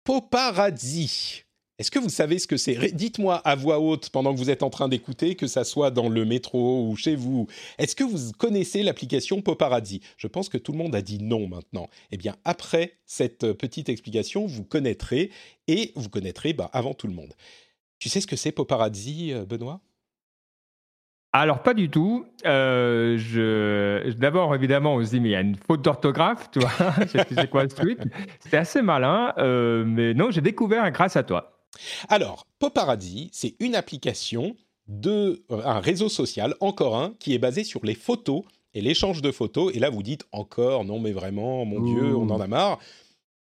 Poparazzi. 0.04 1.46
Est-ce 1.82 1.90
que 1.90 1.98
vous 1.98 2.10
savez 2.10 2.38
ce 2.38 2.46
que 2.46 2.58
c'est? 2.58 2.94
Dites-moi 2.94 3.38
à 3.38 3.56
voix 3.56 3.80
haute 3.80 4.12
pendant 4.12 4.36
que 4.36 4.38
vous 4.38 4.52
êtes 4.52 4.62
en 4.62 4.70
train 4.70 4.88
d'écouter, 4.88 5.34
que 5.34 5.48
ça 5.48 5.64
soit 5.64 5.90
dans 5.90 6.10
le 6.10 6.26
métro 6.26 6.88
ou 6.88 6.96
chez 6.96 7.16
vous. 7.16 7.48
Est-ce 7.80 7.96
que 7.96 8.04
vous 8.04 8.34
connaissez 8.38 8.84
l'application 8.84 9.42
Poparazzi 9.42 10.00
Je 10.16 10.28
pense 10.28 10.48
que 10.48 10.60
tout 10.60 10.74
le 10.74 10.78
monde 10.78 10.94
a 10.94 11.02
dit 11.02 11.18
non 11.18 11.48
maintenant. 11.48 11.90
Eh 12.12 12.18
bien, 12.18 12.36
après 12.46 13.00
cette 13.08 13.54
petite 13.54 13.90
explication, 13.90 14.46
vous 14.46 14.64
connaîtrez 14.64 15.32
et 15.68 15.92
vous 15.96 16.08
connaîtrez 16.08 16.54
bah, 16.54 16.70
avant 16.72 16.94
tout 16.94 17.08
le 17.08 17.14
monde. 17.14 17.34
Tu 17.98 18.10
sais 18.10 18.22
ce 18.22 18.28
que 18.28 18.36
c'est 18.36 18.52
Poparazzi, 18.52 19.34
euh, 19.34 19.44
Benoît? 19.44 19.82
Alors 21.34 21.64
pas 21.64 21.74
du 21.74 21.90
tout. 21.90 22.28
Euh. 22.46 24.12
D'abord 24.20 24.54
évidemment 24.54 24.96
on 24.96 25.04
se 25.04 25.10
dit 25.10 25.20
mais 25.20 25.30
il 25.30 25.32
y 25.32 25.36
a 25.36 25.42
une 25.42 25.56
faute 25.56 25.82
d'orthographe, 25.82 26.52
tu 26.52 26.60
vois? 26.60 26.94
c'est 27.08 27.50
quoi 27.50 27.68
ce 27.68 27.76
truc 27.76 27.98
C'est 28.40 28.58
assez 28.58 28.84
malin, 28.84 29.34
euh, 29.40 29.84
mais 29.84 30.14
non 30.14 30.30
j'ai 30.30 30.42
découvert 30.42 30.92
grâce 30.92 31.16
à 31.16 31.24
toi. 31.24 31.51
Alors, 32.10 32.48
Poparazzi, 32.60 33.30
c'est 33.32 33.56
une 33.60 33.76
application 33.76 34.56
de 34.88 35.44
euh, 35.52 35.62
un 35.64 35.80
réseau 35.80 36.10
social, 36.10 36.56
encore 36.60 36.98
un, 36.98 37.14
qui 37.20 37.34
est 37.34 37.40
basé 37.40 37.64
sur 37.64 37.86
les 37.86 37.96
photos 37.96 38.44
et 38.74 38.82
l'échange 38.82 39.22
de 39.22 39.32
photos. 39.32 39.74
Et 39.76 39.80
là, 39.80 39.90
vous 39.90 40.04
dites 40.04 40.26
encore, 40.32 40.86
non 40.86 41.00
mais 41.00 41.12
vraiment, 41.12 41.66
mon 41.66 41.82
Dieu, 41.82 42.16
on 42.16 42.30
en 42.30 42.40
a 42.40 42.48
marre. 42.48 42.80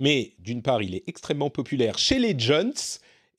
Mais 0.00 0.34
d'une 0.38 0.62
part, 0.62 0.82
il 0.82 0.94
est 0.94 1.04
extrêmement 1.06 1.50
populaire 1.50 1.98
chez 1.98 2.18
les 2.18 2.38
jeunes 2.38 2.72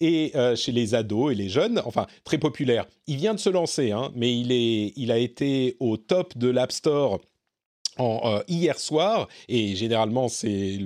et 0.01 0.31
euh, 0.35 0.55
chez 0.55 0.71
les 0.71 0.95
ados 0.95 1.31
et 1.31 1.35
les 1.35 1.49
jeunes, 1.49 1.81
enfin 1.85 2.07
très 2.23 2.37
populaire. 2.37 2.85
Il 3.07 3.17
vient 3.17 3.33
de 3.33 3.39
se 3.39 3.49
lancer, 3.49 3.91
hein, 3.91 4.11
mais 4.15 4.37
il, 4.37 4.51
est, 4.51 4.93
il 4.95 5.11
a 5.11 5.17
été 5.17 5.75
au 5.79 5.97
top 5.97 6.37
de 6.37 6.49
l'App 6.49 6.71
Store 6.71 7.19
en, 7.97 8.21
euh, 8.23 8.39
hier 8.47 8.79
soir, 8.79 9.27
et 9.49 9.75
généralement 9.75 10.29
c'est 10.29 10.77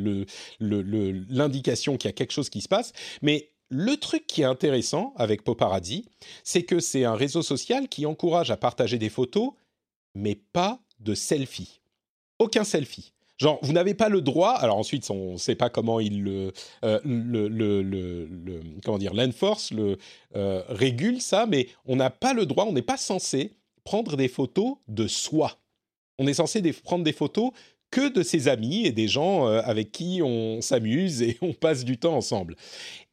l'indication 0.60 1.94
le, 1.94 1.98
qu'il 1.98 2.08
y 2.08 2.10
a 2.10 2.14
quelque 2.14 2.34
chose 2.34 2.50
qui 2.50 2.62
se 2.62 2.68
passe. 2.68 2.92
Mais 3.22 3.53
le 3.74 3.98
truc 3.98 4.28
qui 4.28 4.42
est 4.42 4.46
intéressant 4.46 5.14
avec 5.18 5.44
Poparazzi, 5.44 6.06
c'est 6.44 6.64
que 6.64 6.80
c'est 6.80 7.06
un 7.06 7.16
réseau 7.16 7.42
social 7.42 7.90
qui 7.90 8.06
encourage 8.06 8.52
à 8.52 8.58
partager 8.58 9.00
des 9.00 9.10
photos, 9.10 9.52
mais 10.14 10.36
pas 10.36 10.80
de 11.00 11.16
selfies. 11.16 11.82
Aucun 12.38 12.64
selfie. 12.64 13.14
Genre, 13.40 13.58
vous 13.64 13.74
n'avez 13.74 13.96
pas 13.96 14.10
le 14.10 14.22
droit. 14.22 14.52
Alors 14.52 14.78
ensuite, 14.78 15.10
on 15.10 15.34
ne 15.34 15.38
sait 15.38 15.56
pas 15.56 15.72
comment 15.72 16.00
il 16.00 16.22
le, 16.22 16.54
euh, 16.86 17.00
le, 17.04 18.62
comment 18.86 19.00
dire, 19.00 19.16
l'enforce, 19.16 19.72
le 19.72 19.98
euh, 20.36 20.62
régule 20.70 21.20
ça, 21.20 21.48
mais 21.48 21.68
on 21.86 21.96
n'a 21.96 22.12
pas 22.12 22.34
le 22.34 22.46
droit. 22.46 22.66
On 22.66 22.74
n'est 22.74 22.84
pas 22.84 22.98
censé 22.98 23.54
prendre 23.84 24.16
des 24.18 24.28
photos 24.28 24.76
de 24.88 25.08
soi. 25.08 25.58
On 26.20 26.28
est 26.28 26.36
censé 26.36 26.62
prendre 26.74 27.04
des 27.04 27.12
photos 27.12 27.52
que 27.94 28.10
de 28.10 28.24
ses 28.24 28.48
amis 28.48 28.88
et 28.88 28.92
des 28.92 29.08
gens 29.08 29.48
euh, 29.48 29.62
avec 29.66 29.92
qui 29.92 30.22
on 30.24 30.62
s'amuse 30.62 31.22
et 31.22 31.38
on 31.44 31.54
passe 31.54 31.86
du 31.86 32.00
temps 32.00 32.16
ensemble. 32.16 32.56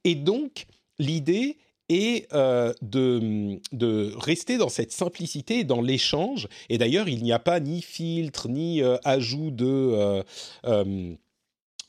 Et 0.04 0.14
donc, 0.14 0.64
l'idée 0.98 1.58
est 1.90 2.32
euh, 2.32 2.72
de, 2.80 3.60
de, 3.72 4.14
rester 4.16 4.56
dans 4.56 4.70
cette 4.70 4.92
simplicité, 4.92 5.64
dans 5.64 5.82
l'échange. 5.82 6.48
Et 6.70 6.78
d'ailleurs, 6.78 7.10
il 7.10 7.22
n'y 7.22 7.32
a 7.32 7.38
pas 7.38 7.60
ni 7.60 7.82
filtre, 7.82 8.48
ni 8.48 8.82
euh, 8.82 8.96
ajout 9.04 9.50
de... 9.50 10.24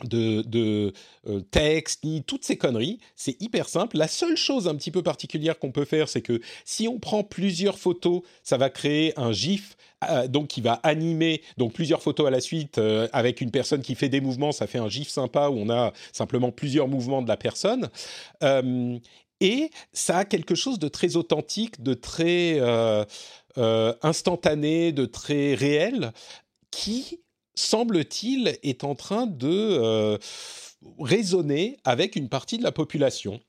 de, 0.05 0.41
de 0.41 0.93
texte, 1.51 2.03
ni 2.03 2.23
toutes 2.23 2.43
ces 2.43 2.57
conneries. 2.57 2.99
C'est 3.15 3.41
hyper 3.41 3.69
simple. 3.69 3.97
La 3.97 4.07
seule 4.07 4.37
chose 4.37 4.67
un 4.67 4.75
petit 4.75 4.91
peu 4.91 5.03
particulière 5.03 5.59
qu'on 5.59 5.71
peut 5.71 5.85
faire, 5.85 6.09
c'est 6.09 6.21
que 6.21 6.41
si 6.65 6.87
on 6.87 6.99
prend 6.99 7.23
plusieurs 7.23 7.77
photos, 7.77 8.21
ça 8.43 8.57
va 8.57 8.69
créer 8.69 9.13
un 9.17 9.31
GIF 9.31 9.75
euh, 10.09 10.27
donc 10.27 10.47
qui 10.47 10.61
va 10.61 10.73
animer 10.81 11.43
donc 11.57 11.73
plusieurs 11.73 12.01
photos 12.01 12.25
à 12.25 12.31
la 12.31 12.41
suite 12.41 12.79
euh, 12.79 13.07
avec 13.13 13.39
une 13.39 13.51
personne 13.51 13.81
qui 13.81 13.93
fait 13.93 14.09
des 14.09 14.19
mouvements. 14.19 14.51
Ça 14.51 14.65
fait 14.65 14.79
un 14.79 14.89
gif 14.89 15.09
sympa 15.09 15.49
où 15.49 15.57
on 15.57 15.69
a 15.69 15.93
simplement 16.11 16.51
plusieurs 16.51 16.87
mouvements 16.87 17.21
de 17.21 17.27
la 17.27 17.37
personne. 17.37 17.89
Euh, 18.43 18.97
et 19.41 19.69
ça 19.93 20.17
a 20.17 20.25
quelque 20.25 20.55
chose 20.55 20.79
de 20.79 20.87
très 20.87 21.15
authentique, 21.15 21.81
de 21.81 21.93
très 21.95 22.59
instantané, 24.03 24.91
de 24.91 25.05
très 25.05 25.55
réel, 25.55 26.13
qui 26.69 27.20
semble-t-il, 27.55 28.57
est 28.63 28.83
en 28.83 28.95
train 28.95 29.27
de 29.27 30.17
raisonner 30.99 31.77
avec 31.83 32.15
une 32.15 32.29
partie 32.29 32.57
de 32.57 32.63
la 32.63 32.71
population. 32.71 33.39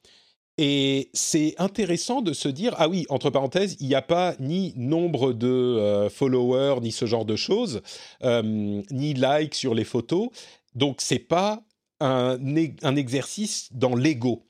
Et 0.58 1.10
c'est 1.14 1.54
intéressant 1.58 2.20
de 2.20 2.32
se 2.34 2.48
dire, 2.48 2.74
ah 2.76 2.88
oui, 2.88 3.06
entre 3.08 3.30
parenthèses, 3.30 3.76
il 3.80 3.88
n'y 3.88 3.94
a 3.94 4.02
pas 4.02 4.34
ni 4.38 4.74
nombre 4.76 5.32
de 5.32 5.48
euh, 5.48 6.10
followers, 6.10 6.80
ni 6.82 6.92
ce 6.92 7.06
genre 7.06 7.24
de 7.24 7.36
choses, 7.36 7.80
euh, 8.22 8.42
ni 8.90 9.14
likes 9.14 9.54
sur 9.54 9.74
les 9.74 9.84
photos. 9.84 10.28
Donc, 10.74 11.00
c'est 11.00 11.18
pas 11.18 11.64
un, 12.00 12.38
un 12.82 12.96
exercice 12.96 13.68
dans 13.72 13.96
l'ego. 13.96 14.46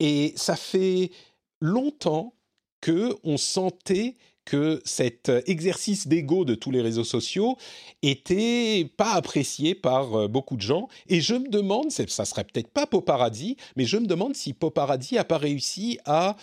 Et 0.00 0.34
ça 0.36 0.54
fait 0.54 1.10
longtemps 1.60 2.34
que 2.80 3.16
on 3.24 3.38
sentait 3.38 4.14
que 4.48 4.80
cet 4.86 5.30
exercice 5.46 6.08
d'ego 6.08 6.46
de 6.46 6.54
tous 6.54 6.70
les 6.70 6.80
réseaux 6.80 7.04
sociaux 7.04 7.58
était 8.00 8.90
pas 8.96 9.12
apprécié 9.12 9.74
par 9.74 10.14
euh, 10.14 10.26
beaucoup 10.26 10.56
de 10.56 10.62
gens. 10.62 10.88
Et 11.06 11.20
je 11.20 11.34
me 11.34 11.48
demande, 11.48 11.90
ça 11.90 12.24
serait 12.24 12.44
peut-être 12.44 12.68
pas 12.68 12.86
Poparazzi, 12.86 13.58
mais 13.76 13.84
je 13.84 13.98
me 13.98 14.06
demande 14.06 14.34
si 14.34 14.54
Poparazzi 14.54 15.18
a 15.18 15.24
pas 15.24 15.36
réussi 15.36 15.98
à 16.06 16.34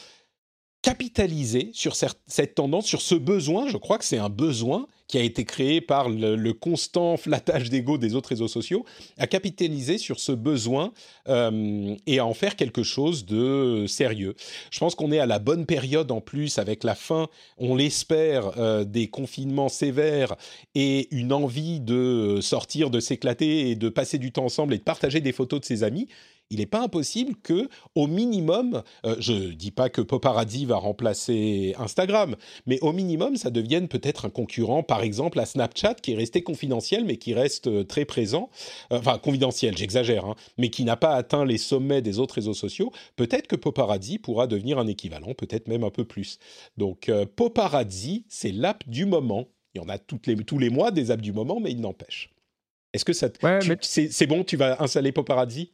capitaliser 0.84 1.72
sur 1.74 1.96
cette 1.96 2.54
tendance, 2.54 2.86
sur 2.86 3.02
ce 3.02 3.16
besoin, 3.16 3.68
je 3.70 3.78
crois 3.78 3.98
que 3.98 4.06
c'est 4.06 4.20
un 4.20 4.30
besoin 4.30 4.86
qui 5.08 5.18
a 5.18 5.22
été 5.22 5.46
créé 5.46 5.82
par 5.82 6.10
le, 6.10 6.52
constant 6.54 7.18
flattage 7.26 7.70
d'ego 7.70 7.98
des 7.98 8.16
autres 8.16 8.30
réseaux 8.30 8.48
sociaux, 8.48 8.86
à 9.18 9.28
capitaliser 9.28 9.98
sur 9.98 10.20
ce 10.20 10.32
besoin 10.32 10.94
euh, 11.28 11.96
et 12.08 12.20
à 12.20 12.26
en 12.26 12.34
faire 12.34 12.56
quelque 12.56 12.84
chose 12.84 13.26
de 13.26 13.86
sérieux. 13.88 14.36
Je 14.72 14.80
pense 14.80 14.96
qu'on 14.96 15.12
est 15.12 15.20
à 15.20 15.26
la 15.26 15.40
bonne 15.40 15.66
période 15.66 16.12
en 16.12 16.22
plus 16.22 16.58
avec 16.58 16.84
la 16.84 16.96
fin, 16.96 17.28
on 17.58 17.76
l'espère, 17.76 18.58
euh, 18.58 18.84
des 18.84 19.08
confinements 19.08 19.70
sévères 19.70 20.36
et 20.74 21.08
une 21.12 21.34
envie 21.34 21.80
de 21.80 22.40
sortir, 22.42 22.90
de 22.90 23.00
s'éclater 23.00 23.70
et 23.70 23.76
de 23.76 23.90
passer 23.90 24.18
du 24.18 24.32
temps 24.32 24.46
ensemble 24.46 24.74
et 24.74 24.78
de 24.78 24.84
partager 24.84 25.22
des 25.22 25.32
photos 25.32 25.60
de 25.60 25.66
ses 25.66 25.84
amis 25.84 26.08
il 26.50 26.60
n'est 26.60 26.66
pas 26.66 26.82
impossible 26.82 27.36
que, 27.42 27.68
au 27.96 28.08
minimum, 28.08 28.84
euh, 29.06 29.16
je 29.20 29.34
ne 29.34 29.52
dis 29.52 29.72
pas 29.72 29.90
que 29.90 30.02
Poparazzi 30.02 30.66
va 30.66 30.78
remplacer 30.78 31.74
Instagram, 31.78 32.36
mais 32.66 32.80
au 32.82 32.92
minimum, 32.94 33.36
ça 33.36 33.50
devienne 33.50 33.88
peut-être 33.88 34.26
un 34.26 34.30
concurrent, 34.30 34.84
par 34.84 35.02
exemple 35.02 35.40
à 35.40 35.46
Snapchat, 35.46 35.96
qui 35.96 36.14
est 36.14 36.16
resté 36.16 36.44
confidentiel, 36.44 37.04
mais 37.06 37.18
qui 37.18 37.34
reste 37.34 37.68
euh, 37.68 37.84
très 37.84 38.06
présent, 38.06 38.50
euh, 38.92 39.00
enfin 39.00 39.18
confidentiel, 39.18 39.76
j'exagère, 39.78 40.26
hein, 40.26 40.36
mais 40.58 40.70
qui 40.70 40.84
n'a 40.84 40.98
pas 40.98 41.16
atteint 41.16 41.46
les 41.46 41.58
sommets 41.58 42.02
des 42.02 42.20
autres 42.20 42.36
réseaux 42.36 42.54
sociaux. 42.54 42.92
Peut-être 43.16 43.48
que 43.48 43.56
Poparazzi 43.56 44.20
pourra 44.20 44.46
devenir 44.46 44.78
un 44.78 44.88
équivalent, 44.88 45.34
peut-être 45.34 45.68
même 45.68 45.84
un 45.84 45.90
peu 45.90 46.06
plus. 46.06 46.38
Donc 46.78 47.12
Poparazzi, 47.36 48.26
c'est 48.30 48.52
l'app 48.52 48.88
du 48.88 49.06
moment. 49.06 49.48
Il 49.74 49.82
y 49.82 49.84
en 49.84 49.90
a 49.90 49.98
toutes 49.98 50.28
les, 50.28 50.36
tous 50.36 50.60
les 50.60 50.70
mois 50.70 50.92
des 50.92 51.12
apps 51.12 51.22
du 51.22 51.34
moment, 51.34 51.60
mais 51.60 51.72
il 51.72 51.82
n'empêche. 51.82 52.30
Est-ce 52.94 53.04
que 53.04 53.12
ça, 53.12 53.28
c'est 53.82 54.28
bon, 54.28 54.46
tu 54.46 54.56
vas 54.56 54.82
installer 54.82 55.12
Poparazzi 55.12 55.74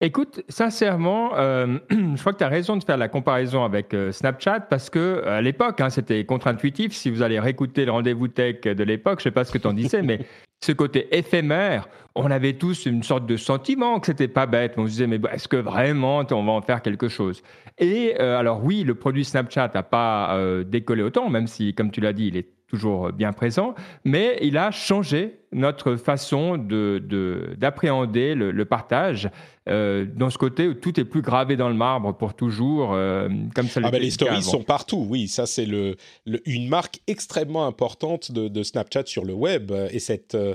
Écoute, 0.00 0.42
sincèrement, 0.48 1.36
euh, 1.36 1.78
je 1.90 2.20
crois 2.20 2.32
que 2.32 2.38
tu 2.38 2.44
as 2.44 2.48
raison 2.48 2.76
de 2.76 2.84
faire 2.84 2.96
la 2.96 3.08
comparaison 3.08 3.64
avec 3.64 3.92
euh, 3.94 4.12
Snapchat 4.12 4.60
parce 4.60 4.90
que 4.90 4.98
euh, 4.98 5.38
à 5.38 5.40
l'époque, 5.40 5.80
hein, 5.80 5.90
c'était 5.90 6.24
contre-intuitif. 6.24 6.92
Si 6.92 7.10
vous 7.10 7.20
allez 7.20 7.40
réécouter 7.40 7.84
le 7.84 7.90
rendez-vous 7.90 8.28
tech 8.28 8.60
de 8.60 8.84
l'époque, 8.84 9.18
je 9.18 9.24
sais 9.24 9.32
pas 9.32 9.44
ce 9.44 9.50
que 9.50 9.58
tu 9.58 9.66
en 9.66 9.72
disais, 9.72 10.02
mais 10.02 10.20
ce 10.64 10.70
côté 10.70 11.08
éphémère, 11.16 11.88
on 12.14 12.30
avait 12.30 12.52
tous 12.52 12.86
une 12.86 13.02
sorte 13.02 13.26
de 13.26 13.36
sentiment 13.36 13.98
que 13.98 14.06
c'était 14.06 14.28
pas 14.28 14.46
bête. 14.46 14.74
On 14.76 14.84
se 14.84 14.90
disait, 14.90 15.08
mais 15.08 15.18
est-ce 15.32 15.48
que 15.48 15.56
vraiment 15.56 16.22
on 16.30 16.44
va 16.44 16.52
en 16.52 16.62
faire 16.62 16.80
quelque 16.80 17.08
chose? 17.08 17.42
Et 17.78 18.16
alors 18.16 18.62
oui, 18.64 18.84
le 18.84 18.94
produit 18.94 19.24
Snapchat 19.24 19.72
n'a 19.74 19.82
pas 19.84 20.36
décollé 20.64 21.02
autant, 21.02 21.28
même 21.28 21.46
si, 21.46 21.74
comme 21.74 21.92
tu 21.92 22.00
l'as 22.00 22.12
dit, 22.12 22.26
il 22.26 22.36
est 22.36 22.57
toujours 22.68 23.12
bien 23.12 23.32
présent, 23.32 23.74
mais 24.04 24.38
il 24.42 24.56
a 24.58 24.70
changé 24.70 25.40
notre 25.52 25.96
façon 25.96 26.58
d'appréhender 26.58 28.34
de, 28.34 28.44
le, 28.44 28.64
partage. 28.64 29.30
Euh, 29.68 30.04
dans 30.04 30.30
ce 30.30 30.38
côté 30.38 30.68
où 30.68 30.74
tout 30.74 31.00
est 31.00 31.04
plus 31.04 31.22
gravé 31.22 31.56
dans 31.56 31.68
le 31.68 31.74
marbre 31.74 32.16
pour 32.16 32.34
toujours, 32.34 32.92
euh, 32.92 33.28
comme 33.54 33.68
ça 33.68 33.80
ah 33.82 33.90
ben 33.90 34.00
Les 34.00 34.10
stories 34.10 34.42
sont 34.42 34.62
partout, 34.62 35.06
oui, 35.08 35.28
ça 35.28 35.46
c'est 35.46 35.66
le, 35.66 35.96
une 36.44 36.68
marque 36.68 37.00
extrêmement 37.06 37.66
importante 37.66 38.32
de, 38.32 38.62
Snapchat 38.62 39.06
sur 39.06 39.24
le 39.24 39.32
web. 39.32 39.72
Et 39.90 39.98
cette 39.98 40.34
euh, 40.34 40.54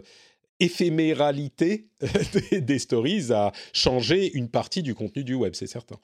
éphéméralité 0.60 1.88
des, 2.52 2.62
des 2.62 2.80
stories 2.80 3.32
a 3.32 3.52
changé 3.74 4.36
une 4.36 4.50
partie 4.50 4.84
du 4.84 4.94
contenu 4.94 5.24
du 5.24 5.34
web, 5.34 5.54
c'est 5.56 5.68
certain. 5.68 5.98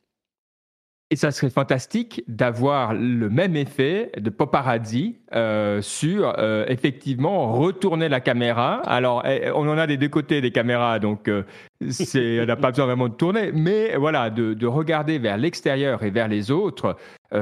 Et 1.11 1.15
ça 1.15 1.31
serait 1.31 1.49
fantastique 1.49 2.23
d'avoir 2.27 2.93
le 2.93 3.29
même 3.29 3.55
effet 3.55 4.11
de 4.17 4.29
paparazzi 4.29 5.17
euh, 5.35 5.79
sur 5.83 6.33
euh, 6.39 6.65
effectivement 6.69 7.53
retourner 7.53 8.09
la 8.09 8.19
caméra. 8.19 8.81
Alors, 8.87 9.23
eh, 9.27 9.51
on 9.51 9.69
en 9.69 9.77
a 9.77 9.85
des 9.85 9.97
deux 9.97 10.07
côtés 10.07 10.41
des 10.41 10.49
caméras, 10.49 10.97
donc 10.97 11.27
euh, 11.27 11.43
on 11.81 12.45
n'a 12.47 12.55
pas 12.55 12.71
besoin 12.71 12.87
vraiment 12.87 13.09
de 13.09 13.13
tourner, 13.13 13.51
mais 13.53 13.95
voilà, 13.95 14.31
de, 14.31 14.55
de 14.55 14.65
regarder 14.65 15.19
vers 15.19 15.37
l'extérieur 15.37 16.01
et 16.01 16.09
vers 16.09 16.27
les 16.27 16.49
autres, 16.49 16.97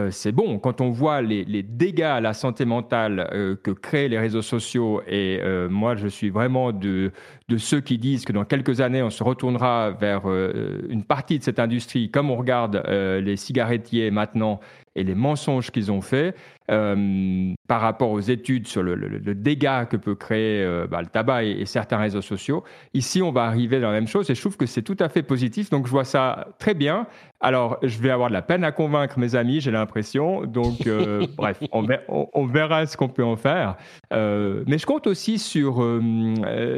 c'est 0.09 0.33
bon. 0.33 0.59
Quand 0.59 0.81
on 0.81 0.89
voit 0.89 1.21
les, 1.21 1.63
dégâts 1.63 2.01
à 2.01 2.19
la 2.19 2.33
santé 2.33 2.65
mentale 2.65 3.57
que 3.63 3.71
créent 3.71 4.09
les 4.09 4.19
réseaux 4.19 4.41
sociaux, 4.41 5.01
et 5.07 5.39
moi 5.69 5.95
je 5.95 6.07
suis 6.07 6.29
vraiment 6.29 6.73
de, 6.73 7.13
ceux 7.57 7.79
qui 7.79 7.97
disent 7.97 8.25
que 8.25 8.33
dans 8.33 8.43
quelques 8.43 8.81
années 8.81 9.01
on 9.01 9.09
se 9.09 9.23
retournera 9.23 9.91
vers 9.91 10.27
une 10.27 11.05
partie 11.05 11.39
de 11.39 11.43
cette 11.43 11.57
industrie, 11.57 12.11
comme 12.11 12.29
on 12.29 12.35
regarde 12.35 12.83
les 12.85 13.37
cigarettiers 13.37 14.11
maintenant 14.11 14.59
et 14.97 15.03
les 15.03 15.15
mensonges 15.15 15.71
qu'ils 15.71 15.91
ont 15.91 16.01
faits 16.01 16.35
euh, 16.69 17.53
par 17.67 17.79
rapport 17.79 18.11
aux 18.11 18.19
études 18.19 18.67
sur 18.67 18.83
le, 18.83 19.19
dégât 19.35 19.85
que 19.85 19.95
peut 19.95 20.15
créer 20.15 20.63
euh, 20.63 20.87
bah, 20.87 21.01
le 21.01 21.07
tabac 21.07 21.43
et, 21.43 21.65
certains 21.65 21.97
réseaux 21.97 22.21
sociaux. 22.21 22.63
Ici, 22.93 23.21
on 23.21 23.31
va 23.31 23.43
arriver 23.43 23.79
dans 23.79 23.87
la 23.87 23.93
même 23.93 24.07
chose 24.07 24.29
et 24.29 24.35
je 24.35 24.41
trouve 24.41 24.57
que 24.57 24.65
c'est 24.65 24.81
tout 24.81 24.97
à 24.99 25.07
fait 25.07 25.23
positif. 25.23 25.69
Donc, 25.69 25.85
je 25.85 25.91
vois 25.91 26.03
ça 26.03 26.47
très 26.59 26.73
bien. 26.73 27.07
Alors, 27.39 27.77
je 27.83 27.99
vais 27.99 28.09
avoir 28.09 28.29
de 28.29 28.33
la 28.33 28.41
peine 28.41 28.63
à 28.63 28.71
convaincre 28.71 29.19
mes 29.19 29.35
amis, 29.35 29.61
j'ai 29.61 29.71
l'impression. 29.71 30.45
Donc, 30.45 30.87
euh, 30.87 31.25
bref, 31.37 31.59
on, 31.71 31.85
on, 32.33 32.45
verra 32.45 32.85
ce 32.85 32.97
qu'on 32.97 33.09
peut 33.09 33.23
en 33.23 33.35
faire. 33.35 33.75
mais 34.11 34.77
je 34.77 34.85
compte 34.85 35.07
aussi 35.07 35.37
sur, 35.37 35.83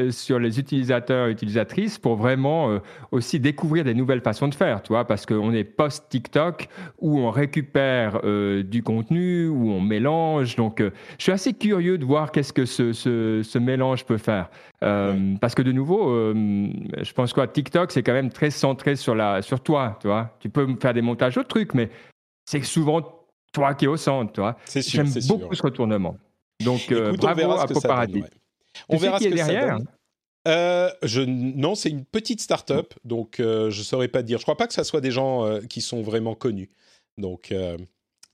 sur 0.10 0.39
les 0.39 0.60
utilisateurs 0.60 1.28
et 1.28 1.32
utilisatrices 1.32 1.97
pour 1.97 2.16
vraiment 2.16 2.80
aussi 3.12 3.39
découvrir 3.39 3.84
des 3.84 3.93
nouvelles 3.93 4.22
façons 4.22 4.47
de 4.47 4.55
faire, 4.55 4.82
tu 4.82 4.89
vois, 4.89 5.05
parce 5.05 5.26
qu'on 5.26 5.53
est 5.53 5.64
post-TikTok 5.64 6.68
où 6.99 7.20
on 7.20 7.30
récupère 7.32 8.20
euh, 8.24 8.64
du 8.64 8.84
contenu, 8.84 9.47
où 9.47 9.72
on 9.72 9.82
mélange. 9.82 10.55
Donc, 10.55 10.82
euh, 10.82 10.91
je 11.18 11.24
suis 11.24 11.32
assez 11.32 11.53
curieux 11.53 11.97
de 11.97 12.05
voir 12.05 12.32
qu'est-ce 12.32 12.53
que 12.53 12.66
ce, 12.66 12.93
ce, 12.93 13.57
mélange 13.60 14.05
peut 14.05 14.18
faire. 14.18 14.49
Euh, 14.84 15.36
parce 15.41 15.55
que 15.55 15.62
de 15.62 15.72
nouveau, 15.72 16.34
je 16.34 17.14
pense 17.14 17.34
que 17.34 17.45
TikTok, 17.45 17.91
c'est 17.91 18.03
quand 18.03 18.14
même 18.14 18.30
très 18.30 18.49
centré 18.49 18.95
sur, 18.95 19.16
la, 19.16 19.41
sur 19.41 19.62
toi. 19.62 19.97
Tu, 20.01 20.07
vois 20.07 20.36
tu 20.39 20.49
peux 20.50 20.68
faire 20.82 20.93
des 20.93 21.02
montages 21.02 21.38
autres 21.38 21.50
trucs, 21.50 21.74
mais 21.74 21.89
c'est 22.45 22.64
souvent 22.64 23.28
toi 23.52 23.74
qui 23.74 23.86
es 23.86 23.88
au 23.88 23.97
centre. 23.97 24.34
Tu 24.34 24.41
vois 24.41 24.58
J'aime 24.74 25.12
beaucoup 25.28 25.56
ce 25.56 25.64
retournement. 25.64 26.18
Donc, 26.64 26.93
bravo 27.18 27.52
à 27.52 27.68
Poparadis. 27.68 28.24
On 28.89 28.97
verra 28.97 29.20
ce 29.20 29.28
que 29.28 29.34
derrière. 29.34 29.80
je, 30.45 31.22
non, 31.22 31.76
c'est 31.76 31.89
une 31.89 32.06
petite 32.06 32.41
start-up, 32.41 32.93
donc 33.04 33.36
je 33.38 33.66
ne 33.66 33.72
saurais 33.72 34.08
pas 34.08 34.24
dire. 34.24 34.38
Je 34.38 34.41
ne 34.41 34.45
crois 34.45 34.58
pas 34.58 34.68
que 34.68 34.74
ce 34.74 34.84
soit 34.84 35.02
des 35.02 35.12
gens 35.12 35.60
qui 35.70 35.82
sont 35.82 36.02
vraiment 36.02 36.36
connus. 36.36 36.70
Donc, 37.18 37.54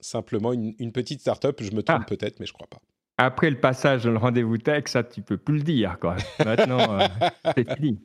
simplement 0.00 0.52
une, 0.52 0.92
petite 0.92 1.20
start-up. 1.20 1.60
Je 1.62 1.70
me 1.72 1.82
trompe 1.82 2.02
ah. 2.02 2.08
peut-être, 2.08 2.40
mais 2.40 2.46
je 2.46 2.52
crois 2.52 2.68
pas. 2.68 2.80
Après 3.18 3.48
le 3.48 3.58
passage 3.58 4.04
dans 4.04 4.10
le 4.10 4.18
rendez-vous 4.18 4.58
tech, 4.58 4.84
ça, 4.86 5.02
tu 5.02 5.22
peux 5.22 5.38
plus 5.38 5.58
le 5.58 5.62
dire. 5.62 5.98
Quoi. 5.98 6.16
Maintenant, 6.44 7.00
euh, 7.00 7.06
c'est 7.56 7.74
fini. 7.74 7.98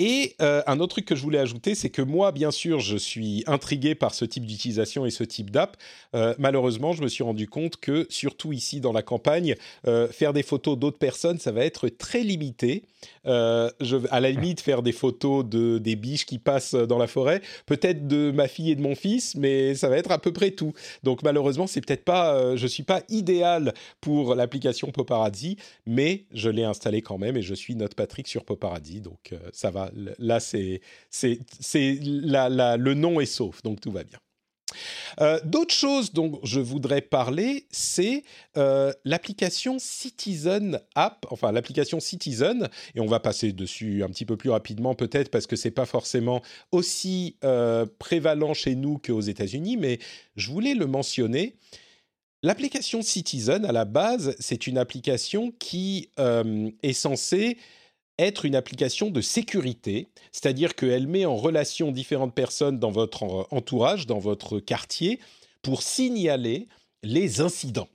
Euh, 0.00 0.04
et 0.10 0.34
euh, 0.40 0.62
un 0.66 0.80
autre 0.80 0.94
truc 0.94 1.04
que 1.04 1.14
je 1.14 1.22
voulais 1.22 1.38
ajouter, 1.38 1.74
c'est 1.74 1.90
que 1.90 2.02
moi, 2.02 2.32
bien 2.32 2.50
sûr, 2.50 2.80
je 2.80 2.96
suis 2.96 3.44
intrigué 3.46 3.94
par 3.94 4.14
ce 4.14 4.24
type 4.24 4.44
d'utilisation 4.44 5.06
et 5.06 5.10
ce 5.10 5.24
type 5.24 5.50
d'app. 5.50 5.76
malheureusement, 6.38 6.92
je 6.92 7.02
me 7.02 7.08
suis 7.08 7.22
rendu 7.22 7.48
compte 7.48 7.76
que, 7.76 8.06
surtout 8.10 8.52
ici 8.52 8.80
dans 8.80 8.92
la 8.92 9.02
campagne, 9.02 9.54
faire 10.10 10.32
des 10.32 10.42
photos 10.42 10.78
d'autres 10.78 10.98
personnes, 10.98 11.38
ça 11.38 11.52
va 11.52 11.64
être 11.64 11.88
très 11.88 12.22
limité. 12.22 12.84
Euh, 13.26 13.70
à 14.10 14.20
la 14.20 14.30
limite, 14.30 14.60
faire 14.60 14.82
des 14.82 14.92
photos 14.92 15.44
de 15.44 15.78
des 15.78 15.96
biches 15.96 16.24
qui 16.26 16.38
passent 16.38 16.74
dans 16.74 16.98
la 16.98 17.06
forêt, 17.06 17.42
peut-être 17.66 18.06
de 18.06 18.30
ma 18.30 18.48
fille 18.48 18.70
et 18.70 18.74
de 18.74 18.80
mon 18.80 18.94
fils, 18.94 19.34
mais 19.36 19.74
ça 19.74 19.88
va 19.88 19.96
être 19.98 20.10
à 20.10 20.18
peu 20.18 20.32
près 20.32 20.50
tout. 20.52 20.72
Donc 21.02 21.22
malheureusement, 21.22 21.66
c'est 21.66 21.80
peut-être 21.80 22.04
pas, 22.04 22.34
euh, 22.34 22.56
je 22.56 22.66
suis 22.66 22.82
pas 22.82 23.02
idéal 23.08 23.74
pour 24.00 24.34
l'application 24.34 24.90
Poparazzi, 24.90 25.56
mais 25.86 26.24
je 26.32 26.48
l'ai 26.48 26.64
installé 26.64 27.02
quand 27.02 27.18
même 27.18 27.36
et 27.36 27.42
je 27.42 27.54
suis 27.54 27.74
notre 27.74 27.94
Patrick 27.94 28.26
sur 28.26 28.44
Poparazzi, 28.44 29.00
donc 29.00 29.32
euh, 29.32 29.38
ça 29.52 29.70
va. 29.70 29.89
Là, 30.18 30.40
c'est 30.40 30.80
le 31.22 32.94
nom 32.94 33.20
est 33.20 33.26
sauf, 33.26 33.62
donc 33.62 33.80
tout 33.80 33.92
va 33.92 34.04
bien. 34.04 34.18
Euh, 35.20 35.40
d'autres 35.44 35.74
choses 35.74 36.12
dont 36.12 36.40
je 36.42 36.60
voudrais 36.60 37.00
parler, 37.00 37.66
c'est 37.70 38.22
euh, 38.56 38.92
l'application 39.04 39.78
Citizen 39.78 40.80
App, 40.94 41.26
enfin 41.30 41.52
l'application 41.52 42.00
Citizen, 42.00 42.68
et 42.94 43.00
on 43.00 43.06
va 43.06 43.20
passer 43.20 43.52
dessus 43.52 44.02
un 44.02 44.08
petit 44.08 44.24
peu 44.24 44.36
plus 44.36 44.50
rapidement 44.50 44.94
peut-être 44.94 45.30
parce 45.30 45.46
que 45.46 45.56
c'est 45.56 45.70
pas 45.70 45.86
forcément 45.86 46.42
aussi 46.72 47.36
euh, 47.44 47.86
prévalent 47.98 48.54
chez 48.54 48.74
nous 48.74 48.98
qu'aux 48.98 49.20
États-Unis, 49.20 49.76
mais 49.76 49.98
je 50.36 50.50
voulais 50.50 50.74
le 50.74 50.86
mentionner. 50.86 51.56
L'application 52.42 53.02
Citizen, 53.02 53.66
à 53.66 53.72
la 53.72 53.84
base, 53.84 54.34
c'est 54.38 54.66
une 54.66 54.78
application 54.78 55.52
qui 55.58 56.08
est 56.16 56.92
censée 56.94 57.58
être 58.20 58.44
une 58.44 58.54
application 58.54 59.10
de 59.10 59.20
sécurité, 59.20 60.08
c'est-à-dire 60.32 60.74
qu'elle 60.74 61.06
met 61.06 61.26
en 61.26 61.36
relation 61.36 61.92
différentes 61.92 62.34
personnes 62.34 62.78
dans 62.78 62.90
votre 62.90 63.46
entourage, 63.50 64.06
dans 64.06 64.18
votre 64.18 64.60
quartier, 64.60 65.20
pour 65.62 65.82
signaler 65.82 66.68
les 67.02 67.40
incidents. 67.40 67.88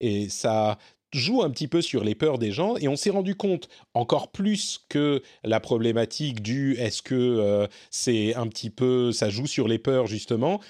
Et 0.00 0.28
ça 0.28 0.78
joue 1.12 1.42
un 1.42 1.50
petit 1.50 1.68
peu 1.68 1.80
sur 1.80 2.04
les 2.04 2.14
peurs 2.14 2.38
des 2.38 2.52
gens 2.52 2.76
et 2.76 2.88
on 2.88 2.96
s'est 2.96 3.10
rendu 3.10 3.34
compte 3.34 3.68
encore 3.94 4.30
plus 4.30 4.84
que 4.88 5.22
la 5.42 5.60
problématique 5.60 6.42
du 6.42 6.74
est-ce 6.74 7.02
que 7.02 7.14
euh, 7.14 7.66
c'est 7.90 8.34
un 8.34 8.46
petit 8.46 8.70
peu 8.70 9.10
ça 9.12 9.30
joue 9.30 9.46
sur 9.46 9.68
les 9.68 9.78
peurs 9.78 10.06
justement? 10.06 10.60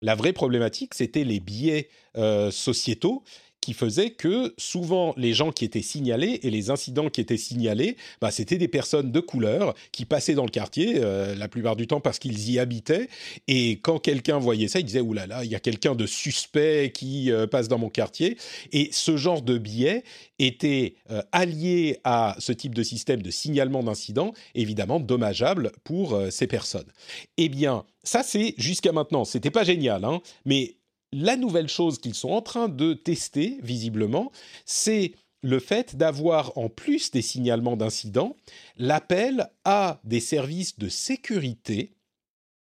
La 0.00 0.14
vraie 0.14 0.32
problématique 0.32 0.94
c'était 0.94 1.24
les 1.24 1.40
biais 1.40 1.88
euh, 2.16 2.52
sociétaux 2.52 3.24
qui 3.60 3.74
faisait 3.74 4.10
que 4.10 4.54
souvent 4.56 5.14
les 5.16 5.34
gens 5.34 5.52
qui 5.52 5.64
étaient 5.64 5.82
signalés 5.82 6.40
et 6.42 6.50
les 6.50 6.70
incidents 6.70 7.10
qui 7.10 7.20
étaient 7.20 7.36
signalés, 7.36 7.96
bah, 8.20 8.30
c'était 8.30 8.58
des 8.58 8.68
personnes 8.68 9.12
de 9.12 9.20
couleur 9.20 9.74
qui 9.92 10.04
passaient 10.04 10.34
dans 10.34 10.44
le 10.44 10.50
quartier 10.50 10.94
euh, 10.96 11.34
la 11.34 11.48
plupart 11.48 11.76
du 11.76 11.86
temps 11.86 12.00
parce 12.00 12.18
qu'ils 12.18 12.50
y 12.50 12.58
habitaient. 12.58 13.08
Et 13.46 13.72
quand 13.80 13.98
quelqu'un 13.98 14.38
voyait 14.38 14.68
ça, 14.68 14.80
il 14.80 14.84
disait 14.84 15.00
oulala, 15.00 15.26
là 15.26 15.38
là, 15.38 15.44
il 15.44 15.50
y 15.50 15.54
a 15.54 15.60
quelqu'un 15.60 15.94
de 15.94 16.06
suspect 16.06 16.92
qui 16.94 17.30
euh, 17.30 17.46
passe 17.46 17.68
dans 17.68 17.78
mon 17.78 17.90
quartier. 17.90 18.38
Et 18.72 18.90
ce 18.92 19.16
genre 19.16 19.42
de 19.42 19.58
biais 19.58 20.04
était 20.38 20.94
euh, 21.10 21.20
allié 21.32 21.98
à 22.04 22.36
ce 22.38 22.52
type 22.52 22.74
de 22.74 22.82
système 22.82 23.22
de 23.22 23.30
signalement 23.30 23.82
d'incidents, 23.82 24.32
évidemment 24.54 25.00
dommageable 25.00 25.72
pour 25.84 26.18
ces 26.30 26.46
personnes. 26.46 26.90
Eh 27.36 27.48
bien, 27.48 27.84
ça 28.02 28.22
c'est 28.22 28.54
jusqu'à 28.56 28.92
maintenant, 28.92 29.24
c'était 29.24 29.50
pas 29.50 29.64
génial, 29.64 30.04
hein, 30.04 30.20
mais 30.44 30.77
la 31.12 31.36
nouvelle 31.36 31.68
chose 31.68 31.98
qu'ils 31.98 32.14
sont 32.14 32.30
en 32.30 32.42
train 32.42 32.68
de 32.68 32.94
tester, 32.94 33.58
visiblement, 33.62 34.30
c'est 34.64 35.12
le 35.42 35.60
fait 35.60 35.96
d'avoir, 35.96 36.56
en 36.58 36.68
plus 36.68 37.10
des 37.10 37.22
signalements 37.22 37.76
d'incidents, 37.76 38.36
l'appel 38.76 39.48
à 39.64 40.00
des 40.04 40.20
services 40.20 40.78
de 40.78 40.88
sécurité 40.88 41.92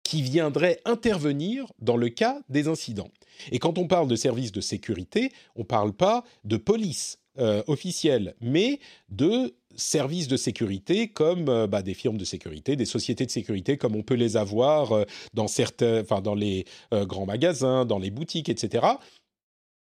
qui 0.03 0.23
viendraient 0.23 0.81
intervenir 0.85 1.73
dans 1.79 1.97
le 1.97 2.09
cas 2.09 2.41
des 2.49 2.69
incidents. 2.69 3.11
Et 3.53 3.59
quand 3.59 3.79
on 3.79 3.87
parle 3.87 4.09
de 4.09 4.17
services 4.17 4.53
de 4.53 4.61
sécurité, 4.61 5.33
on 5.57 5.61
ne 5.61 5.67
parle 5.67 5.93
pas 5.93 6.25
de 6.45 6.57
police 6.57 7.19
euh, 7.39 7.63
officielle, 7.67 8.35
mais 8.41 8.81
de 9.09 9.55
services 9.77 10.29
de 10.29 10.37
sécurité 10.37 11.09
comme 11.09 11.49
euh, 11.49 11.67
bah, 11.67 11.83
des 11.83 11.95
firmes 11.95 12.17
de 12.17 12.25
sécurité, 12.25 12.77
des 12.77 12.85
sociétés 12.85 13.27
de 13.27 13.31
sécurité 13.31 13.77
comme 13.77 13.97
on 13.97 14.03
peut 14.03 14.15
les 14.15 14.37
avoir 14.37 14.93
euh, 14.93 15.05
dans 15.33 15.49
certains, 15.49 16.01
enfin 16.01 16.21
dans 16.21 16.35
les 16.35 16.65
euh, 16.93 17.05
grands 17.05 17.27
magasins, 17.27 17.85
dans 17.85 17.99
les 17.99 18.11
boutiques, 18.11 18.49
etc. 18.49 18.87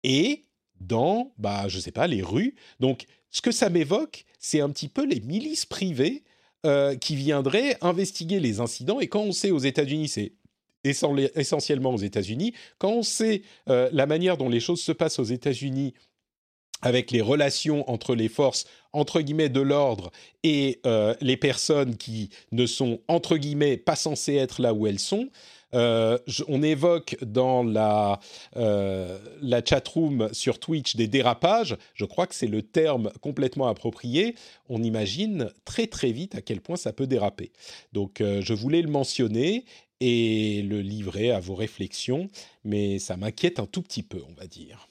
Et 0.04 0.44
dans, 0.80 1.32
bah, 1.38 1.68
je 1.68 1.78
sais 1.78 1.90
pas, 1.90 2.06
les 2.06 2.22
rues. 2.22 2.54
Donc, 2.80 3.06
ce 3.30 3.42
que 3.42 3.50
ça 3.50 3.68
m'évoque, 3.68 4.24
c'est 4.38 4.60
un 4.60 4.70
petit 4.70 4.88
peu 4.88 5.04
les 5.04 5.20
milices 5.20 5.66
privées 5.66 6.24
qui 7.00 7.16
viendraient 7.16 7.78
investiguer 7.80 8.40
les 8.40 8.60
incidents. 8.60 9.00
Et 9.00 9.06
quand 9.06 9.22
on 9.22 9.32
sait 9.32 9.52
aux 9.52 9.58
États-Unis, 9.58 10.08
c'est 10.08 10.32
essentiellement 10.84 11.94
aux 11.94 11.98
États-Unis, 11.98 12.52
quand 12.78 12.90
on 12.90 13.02
sait 13.02 13.42
la 13.66 14.06
manière 14.06 14.36
dont 14.36 14.48
les 14.48 14.60
choses 14.60 14.82
se 14.82 14.92
passent 14.92 15.18
aux 15.18 15.24
États-Unis 15.24 15.94
avec 16.82 17.10
les 17.10 17.20
relations 17.20 17.88
entre 17.90 18.14
les 18.14 18.28
forces 18.28 18.66
entre 18.92 19.20
guillemets 19.20 19.48
de 19.48 19.60
l'ordre 19.60 20.10
et 20.42 20.80
euh, 20.86 21.14
les 21.20 21.36
personnes 21.36 21.96
qui 21.96 22.30
ne 22.52 22.66
sont 22.66 23.00
entre 23.08 23.36
guillemets 23.36 23.76
pas 23.76 23.96
censées 23.96 24.36
être 24.36 24.62
là 24.62 24.72
où 24.72 24.86
elles 24.86 24.98
sont. 24.98 25.28
Euh, 25.74 26.18
on 26.48 26.62
évoque 26.62 27.16
dans 27.22 27.62
la, 27.62 28.20
euh, 28.56 29.18
la 29.42 29.62
chatroom 29.64 30.28
sur 30.32 30.58
Twitch 30.58 30.96
des 30.96 31.08
dérapages. 31.08 31.76
Je 31.94 32.04
crois 32.04 32.26
que 32.26 32.34
c'est 32.34 32.46
le 32.46 32.62
terme 32.62 33.10
complètement 33.20 33.68
approprié. 33.68 34.34
On 34.68 34.82
imagine 34.82 35.50
très 35.64 35.86
très 35.86 36.12
vite 36.12 36.34
à 36.34 36.42
quel 36.42 36.60
point 36.60 36.76
ça 36.76 36.92
peut 36.92 37.06
déraper. 37.06 37.52
Donc 37.92 38.20
euh, 38.20 38.40
je 38.40 38.54
voulais 38.54 38.82
le 38.82 38.90
mentionner 38.90 39.64
et 40.00 40.62
le 40.62 40.80
livrer 40.80 41.32
à 41.32 41.40
vos 41.40 41.54
réflexions, 41.54 42.28
mais 42.64 42.98
ça 42.98 43.16
m'inquiète 43.16 43.58
un 43.58 43.66
tout 43.66 43.82
petit 43.82 44.04
peu, 44.04 44.22
on 44.28 44.40
va 44.40 44.46
dire. 44.46 44.87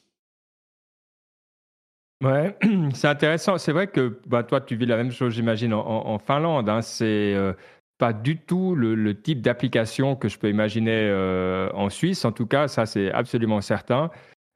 Ouais, 2.24 2.57
c'est 2.93 3.07
intéressant. 3.07 3.57
C'est 3.57 3.72
vrai 3.72 3.88
que 3.88 4.20
bah, 4.26 4.43
toi, 4.43 4.61
tu 4.61 4.76
vis 4.76 4.86
la 4.86 4.97
même 4.97 5.11
chose, 5.11 5.34
j'imagine, 5.34 5.74
en, 5.74 6.18
Finlande. 6.18 6.68
Hein. 6.70 6.82
C'est 6.82 7.05
euh, 7.36 7.53
pas 7.99 8.13
du 8.13 8.39
tout 8.39 8.76
le, 8.76 9.22
type 9.22 9.41
d'application 9.41 10.15
que 10.15 10.28
je 10.28 10.39
peux 10.39 10.49
imaginer 10.49 11.07
euh, 11.09 11.70
en 11.74 11.89
Suisse. 11.89 12.26
En 12.26 12.32
tout 12.32 12.47
cas, 12.47 12.68
ça, 12.68 12.86
c'est 12.86 13.11
absolument 13.11 13.61
certain. 13.61 14.09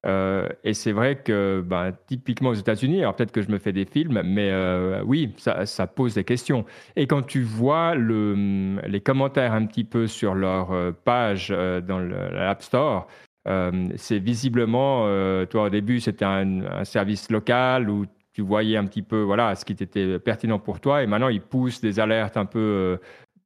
Euh, 0.08 0.50
et 0.64 0.74
c'est 0.74 0.92
vrai 0.92 1.22
que, 1.22 1.64
bah, 1.64 1.92
typiquement 2.08 2.50
aux 2.50 2.56
États-Unis, 2.56 3.02
alors 3.02 3.16
peut-être 3.16 3.32
que 3.32 3.44
je 3.44 3.50
me 3.52 3.60
fais 3.60 3.72
des 3.72 3.86
films, 3.86 4.24
mais 4.26 4.52
oui, 5.06 5.36
ça, 5.38 5.88
pose 5.88 6.16
des 6.16 6.24
questions. 6.24 6.66
Et 6.96 7.06
quand 7.06 7.22
tu 7.22 7.44
vois 7.44 7.94
le, 7.94 8.80
les 8.88 9.02
commentaires 9.02 9.54
un 9.54 9.68
petit 9.68 9.84
peu 9.84 10.08
sur 10.08 10.34
leur 10.34 10.96
page 11.04 11.50
dans 11.50 12.00
l'App 12.00 12.64
Store, 12.64 13.08
c'est 13.46 14.20
visiblement, 14.20 15.04
euh, 15.06 15.46
toi 15.46 15.64
au 15.64 15.70
début, 15.70 16.00
c'était 16.00 16.26
un, 16.26 16.84
service 16.84 17.30
local 17.32 17.90
où 17.90 18.06
tu 18.34 18.42
voyais 18.42 18.78
un 18.78 18.86
petit 18.86 19.02
peu 19.02 19.22
voilà, 19.22 19.56
ce 19.56 19.66
qui 19.66 19.74
était 19.74 20.20
pertinent 20.20 20.60
pour 20.60 20.80
toi, 20.80 21.04
et 21.04 21.08
maintenant 21.08 21.30
ils 21.30 21.42
poussent 21.42 21.82
des 21.82 22.00
alertes 22.00 22.38
un 22.38 22.46
peu 22.46 22.60
euh, 22.60 22.98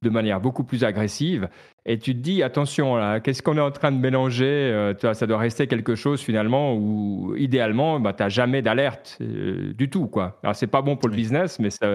de 0.02 0.10
manière 0.10 0.40
beaucoup 0.40 0.64
plus 0.64 0.84
agressive. 0.84 1.50
Et 1.86 1.98
tu 1.98 2.14
te 2.14 2.20
dis, 2.20 2.44
attention, 2.44 2.96
là, 2.96 3.20
qu'est-ce 3.20 3.42
qu'on 3.42 3.58
est 3.58 3.62
en 3.62 3.72
train 3.72 3.92
de 3.92 3.98
mélanger 3.98 4.94
Ça 5.00 5.28
doit 5.28 5.38
rester 5.38 5.68
quelque 5.68 5.96
chose 5.96 6.22
finalement 6.22 6.76
où, 6.76 7.36
idéalement, 7.38 8.00
bah, 8.00 8.12
tu 8.14 8.24
n'as 8.24 8.30
jamais 8.30 8.62
d'alerte 8.62 9.20
du 9.22 9.90
tout. 9.90 10.08
Quoi. 10.08 10.40
Alors, 10.44 10.56
c'est 10.56 10.68
pas 10.68 10.82
bon 10.82 10.96
pour 10.98 11.10
le 11.10 11.16
business, 11.16 11.60
mais 11.60 11.70
tu 11.70 11.86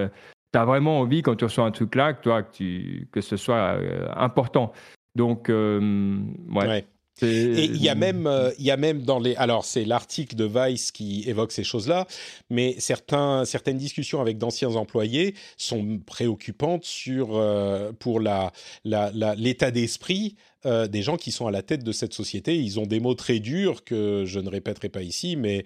as 0.58 0.64
vraiment 0.64 1.00
envie, 1.00 1.22
quand 1.22 1.34
tu 1.34 1.44
reçois 1.44 1.64
un 1.64 1.70
truc 1.72 1.94
là, 1.96 2.14
que, 2.14 2.22
toi, 2.22 2.44
que, 2.44 2.52
tu, 2.52 3.08
que 3.12 3.20
ce 3.20 3.36
soit 3.36 3.78
important. 4.16 4.72
Donc, 5.16 5.48
ouais. 5.48 6.84
Et 7.22 7.64
il 7.64 7.82
y 7.82 7.88
a 7.88 7.94
même, 7.94 8.26
euh, 8.26 8.50
il 8.58 8.64
y 8.64 8.70
a 8.70 8.76
même 8.76 9.02
dans 9.02 9.18
les, 9.18 9.34
alors 9.36 9.64
c'est 9.64 9.84
l'article 9.84 10.36
de 10.36 10.44
Vice 10.44 10.90
qui 10.92 11.24
évoque 11.28 11.52
ces 11.52 11.64
choses-là, 11.64 12.06
mais 12.48 12.76
certains, 12.78 13.44
certaines 13.44 13.78
discussions 13.78 14.20
avec 14.20 14.38
d'anciens 14.38 14.76
employés 14.76 15.34
sont 15.56 16.00
préoccupantes 16.04 16.84
sur 16.84 17.36
euh, 17.36 17.92
pour 17.98 18.20
la, 18.20 18.52
l'état 18.84 19.70
d'esprit 19.70 20.36
euh, 20.66 20.86
des 20.86 21.00
gens 21.00 21.16
qui 21.16 21.32
sont 21.32 21.46
à 21.46 21.50
la 21.50 21.62
tête 21.62 21.84
de 21.84 21.92
cette 21.92 22.12
société. 22.12 22.58
Ils 22.58 22.78
ont 22.78 22.86
des 22.86 23.00
mots 23.00 23.14
très 23.14 23.38
durs 23.38 23.82
que 23.84 24.24
je 24.26 24.40
ne 24.40 24.48
répéterai 24.48 24.90
pas 24.90 25.02
ici, 25.02 25.36
mais 25.36 25.64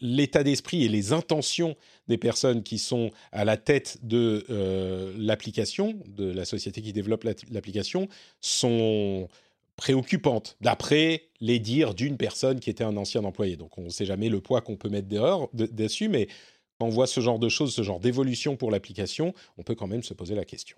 l'état 0.00 0.42
d'esprit 0.42 0.84
et 0.84 0.88
les 0.88 1.12
intentions 1.12 1.76
des 2.08 2.18
personnes 2.18 2.62
qui 2.62 2.78
sont 2.78 3.10
à 3.32 3.46
la 3.46 3.56
tête 3.56 3.98
de 4.02 4.44
l'application, 5.18 5.94
de 6.06 6.30
la 6.30 6.44
société 6.44 6.82
qui 6.82 6.92
développe 6.92 7.24
l'application, 7.50 8.08
sont 8.42 9.28
préoccupante, 9.76 10.56
d'après 10.60 11.22
les 11.40 11.58
dires 11.58 11.94
d'une 11.94 12.16
personne 12.16 12.60
qui 12.60 12.70
était 12.70 12.84
un 12.84 12.96
ancien 12.96 13.24
employé. 13.24 13.56
Donc 13.56 13.76
on 13.78 13.82
ne 13.82 13.88
sait 13.88 14.06
jamais 14.06 14.28
le 14.28 14.40
poids 14.40 14.60
qu'on 14.60 14.76
peut 14.76 14.88
mettre 14.88 15.08
dessus, 15.52 16.08
mais 16.08 16.28
quand 16.78 16.86
on 16.86 16.90
voit 16.90 17.06
ce 17.06 17.20
genre 17.20 17.38
de 17.38 17.48
choses, 17.48 17.74
ce 17.74 17.82
genre 17.82 18.00
d'évolution 18.00 18.56
pour 18.56 18.70
l'application, 18.70 19.34
on 19.58 19.62
peut 19.62 19.74
quand 19.74 19.86
même 19.86 20.02
se 20.02 20.14
poser 20.14 20.34
la 20.34 20.44
question. 20.44 20.76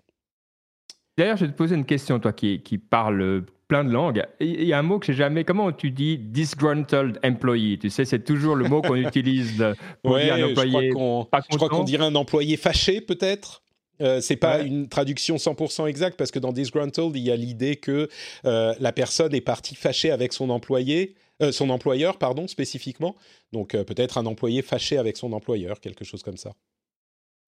D'ailleurs, 1.17 1.37
je 1.37 1.45
vais 1.45 1.51
te 1.51 1.57
poser 1.57 1.75
une 1.75 1.85
question, 1.85 2.19
toi 2.19 2.31
qui, 2.31 2.61
qui 2.61 2.77
parles 2.77 3.43
plein 3.67 3.83
de 3.83 3.91
langues. 3.91 4.23
Il 4.39 4.63
y 4.63 4.73
a 4.73 4.79
un 4.79 4.83
mot 4.83 4.99
que 4.99 5.07
j'ai 5.07 5.13
jamais. 5.13 5.43
Comment 5.43 5.71
tu 5.71 5.91
dis 5.91 6.17
disgruntled 6.17 7.19
employee? 7.23 7.79
Tu 7.79 7.89
sais, 7.89 8.05
c'est 8.05 8.23
toujours 8.23 8.55
le 8.55 8.67
mot 8.67 8.81
qu'on 8.81 8.95
utilise 9.07 9.63
pour 10.03 10.17
dire 10.17 10.35
un 10.35 10.43
employé. 10.43 10.89
Je 10.89 11.57
crois 11.57 11.69
qu'on 11.69 11.83
dirait 11.83 12.05
un 12.05 12.15
employé 12.15 12.55
fâché, 12.55 13.01
peut-être? 13.01 13.63
Euh, 14.01 14.21
c'est 14.21 14.35
pas 14.35 14.61
une 14.61 14.87
traduction 14.87 15.37
100% 15.37 15.87
exacte 15.87 16.17
parce 16.17 16.31
que 16.31 16.39
dans 16.39 16.51
disgruntled, 16.51 17.15
il 17.15 17.23
y 17.23 17.31
a 17.31 17.35
l'idée 17.35 17.77
que 17.77 18.09
euh, 18.45 18.73
la 18.79 18.91
personne 18.91 19.33
est 19.33 19.41
partie 19.41 19.75
fâchée 19.75 20.11
avec 20.11 20.33
son 20.33 20.49
employé, 20.49 21.15
euh, 21.41 21.51
son 21.51 21.69
employeur, 21.69 22.17
pardon, 22.17 22.47
spécifiquement. 22.47 23.15
Donc 23.53 23.71
peut-être 23.71 24.17
un 24.17 24.25
employé 24.25 24.61
fâché 24.61 24.97
avec 24.97 25.17
son 25.17 25.33
employeur, 25.33 25.79
quelque 25.79 26.05
chose 26.05 26.23
comme 26.23 26.37
ça. 26.37 26.53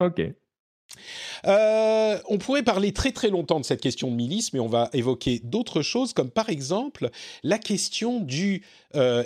Ok. 0.00 0.22
on 1.44 2.38
pourrait 2.38 2.62
parler 2.62 2.92
très 2.92 3.12
très 3.12 3.28
longtemps 3.28 3.60
de 3.60 3.64
cette 3.64 3.82
question 3.82 4.10
de 4.10 4.16
milice, 4.16 4.52
mais 4.52 4.60
on 4.60 4.66
va 4.66 4.88
évoquer 4.92 5.40
d'autres 5.44 5.82
choses, 5.82 6.12
comme 6.14 6.30
par 6.30 6.48
exemple 6.48 7.10
la 7.42 7.58
question 7.58 8.20
du 8.20 8.64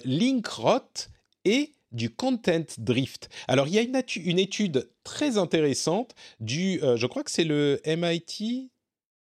link 0.05 0.47
rot 0.49 1.09
et 1.45 1.73
du 1.95 2.11
content 2.11 2.67
drift. 2.77 3.31
Alors, 3.49 3.67
il 3.67 3.75
y 3.75 3.79
a 3.79 3.83
une, 3.83 4.39
étude 4.39 4.91
très 5.05 5.39
intéressante 5.39 6.15
du, 6.41 6.83
euh, 6.83 6.97
je 6.97 7.07
crois 7.07 7.23
que 7.23 7.31
c'est 7.31 7.45
le 7.45 7.81
MIT, 7.87 8.71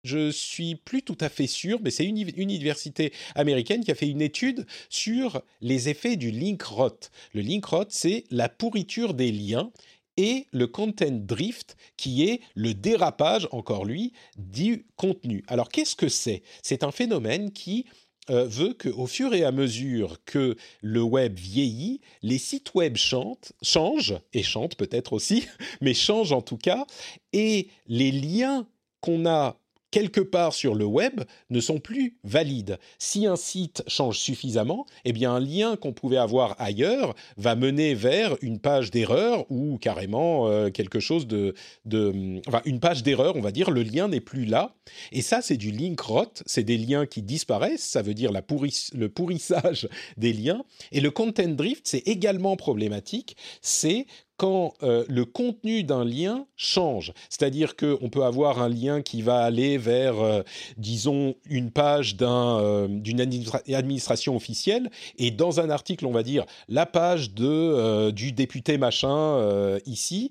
je 0.02 0.30
suis 0.30 0.76
plus 0.76 1.02
tout 1.02 1.18
à 1.20 1.28
fait 1.28 1.46
sûr, 1.46 1.80
mais 1.82 1.90
c'est 1.90 2.04
une 2.04 2.16
université 2.36 3.12
américaine 3.34 3.84
qui 3.84 3.90
a 3.90 3.94
fait 3.94 4.08
une 4.08 4.22
étude 4.22 4.66
sur 4.88 5.42
les 5.60 5.88
effets 5.88 6.16
du 6.16 6.30
link 6.30 6.62
rot. 6.62 7.10
Le 7.34 7.40
link 7.42 7.64
rot, 7.64 7.86
c'est 7.88 8.24
la 8.30 8.48
pourriture 8.48 9.14
des 9.14 9.32
liens 9.32 9.70
et 10.16 10.46
le 10.52 10.66
content 10.66 11.10
drift, 11.10 11.76
qui 11.96 12.24
est 12.24 12.40
le 12.54 12.72
dérapage, 12.72 13.48
encore 13.50 13.84
lui, 13.84 14.12
du 14.38 14.86
contenu. 14.96 15.44
Alors, 15.46 15.68
qu'est-ce 15.68 15.96
que 15.96 16.08
c'est? 16.08 16.42
C'est 16.62 16.84
un 16.84 16.92
phénomène 16.92 17.52
qui 17.52 17.84
euh, 18.30 18.46
veut 18.46 18.74
qu'au 18.74 19.06
fur 19.06 19.34
et 19.34 19.44
à 19.44 19.52
mesure 19.52 20.18
que 20.24 20.56
le 20.82 21.02
web 21.02 21.38
vieillit, 21.38 22.00
les 22.22 22.38
sites 22.38 22.74
web 22.74 22.96
chantent, 22.96 23.52
changent, 23.62 24.18
et 24.32 24.42
chantent 24.42 24.76
peut-être 24.76 25.12
aussi, 25.12 25.46
mais 25.80 25.94
changent 25.94 26.32
en 26.32 26.42
tout 26.42 26.56
cas, 26.56 26.86
et 27.32 27.68
les 27.86 28.10
liens 28.10 28.66
qu'on 29.00 29.26
a 29.26 29.56
quelque 29.90 30.20
part 30.20 30.52
sur 30.52 30.74
le 30.74 30.84
web 30.84 31.22
ne 31.50 31.60
sont 31.60 31.78
plus 31.78 32.16
valides. 32.24 32.78
Si 32.98 33.26
un 33.26 33.36
site 33.36 33.82
change 33.86 34.18
suffisamment, 34.18 34.86
eh 35.04 35.12
bien 35.12 35.32
un 35.32 35.40
lien 35.40 35.76
qu'on 35.76 35.92
pouvait 35.92 36.16
avoir 36.16 36.54
ailleurs 36.58 37.14
va 37.36 37.54
mener 37.54 37.94
vers 37.94 38.36
une 38.42 38.58
page 38.58 38.90
d'erreur 38.90 39.50
ou 39.50 39.78
carrément 39.78 40.48
euh, 40.48 40.70
quelque 40.70 41.00
chose 41.00 41.26
de, 41.26 41.54
de, 41.84 42.40
enfin 42.46 42.62
une 42.64 42.80
page 42.80 43.02
d'erreur, 43.02 43.36
on 43.36 43.40
va 43.40 43.52
dire, 43.52 43.70
le 43.70 43.82
lien 43.82 44.08
n'est 44.08 44.20
plus 44.20 44.44
là. 44.44 44.74
Et 45.12 45.22
ça, 45.22 45.40
c'est 45.42 45.56
du 45.56 45.70
link 45.70 46.00
rot, 46.00 46.32
c'est 46.46 46.64
des 46.64 46.78
liens 46.78 47.06
qui 47.06 47.22
disparaissent, 47.22 47.84
ça 47.84 48.02
veut 48.02 48.14
dire 48.14 48.32
le 48.32 49.08
pourrissage 49.08 49.88
des 50.16 50.32
liens. 50.32 50.64
Et 50.92 51.00
le 51.00 51.10
content 51.10 51.48
drift, 51.48 51.86
c'est 51.86 52.06
également 52.06 52.56
problématique, 52.56 53.36
c'est 53.60 54.06
quand 54.36 54.74
euh, 54.82 55.04
le 55.08 55.24
contenu 55.24 55.82
d'un 55.82 56.04
lien 56.04 56.46
change. 56.56 57.12
C'est-à-dire 57.28 57.76
qu'on 57.76 58.08
peut 58.10 58.24
avoir 58.24 58.60
un 58.60 58.68
lien 58.68 59.02
qui 59.02 59.22
va 59.22 59.38
aller 59.38 59.78
vers, 59.78 60.20
euh, 60.20 60.42
disons, 60.76 61.34
une 61.48 61.70
page 61.70 62.16
euh, 62.20 62.88
d'une 62.88 63.20
administration 63.20 64.36
officielle, 64.36 64.90
et 65.18 65.30
dans 65.30 65.60
un 65.60 65.70
article, 65.70 66.06
on 66.06 66.12
va 66.12 66.22
dire 66.22 66.44
la 66.68 66.86
page 66.86 67.32
de, 67.32 68.10
du 68.10 68.32
député 68.32 68.78
machin 68.78 69.78
ici, 69.86 70.30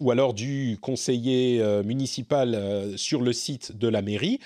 ou 0.00 0.10
alors 0.10 0.34
du 0.34 0.78
conseiller 0.80 1.62
municipal 1.84 2.92
sur 2.96 3.20
le 3.20 3.32
site 3.32 3.76
de 3.76 3.88
la 3.88 4.02
mairie. 4.02 4.38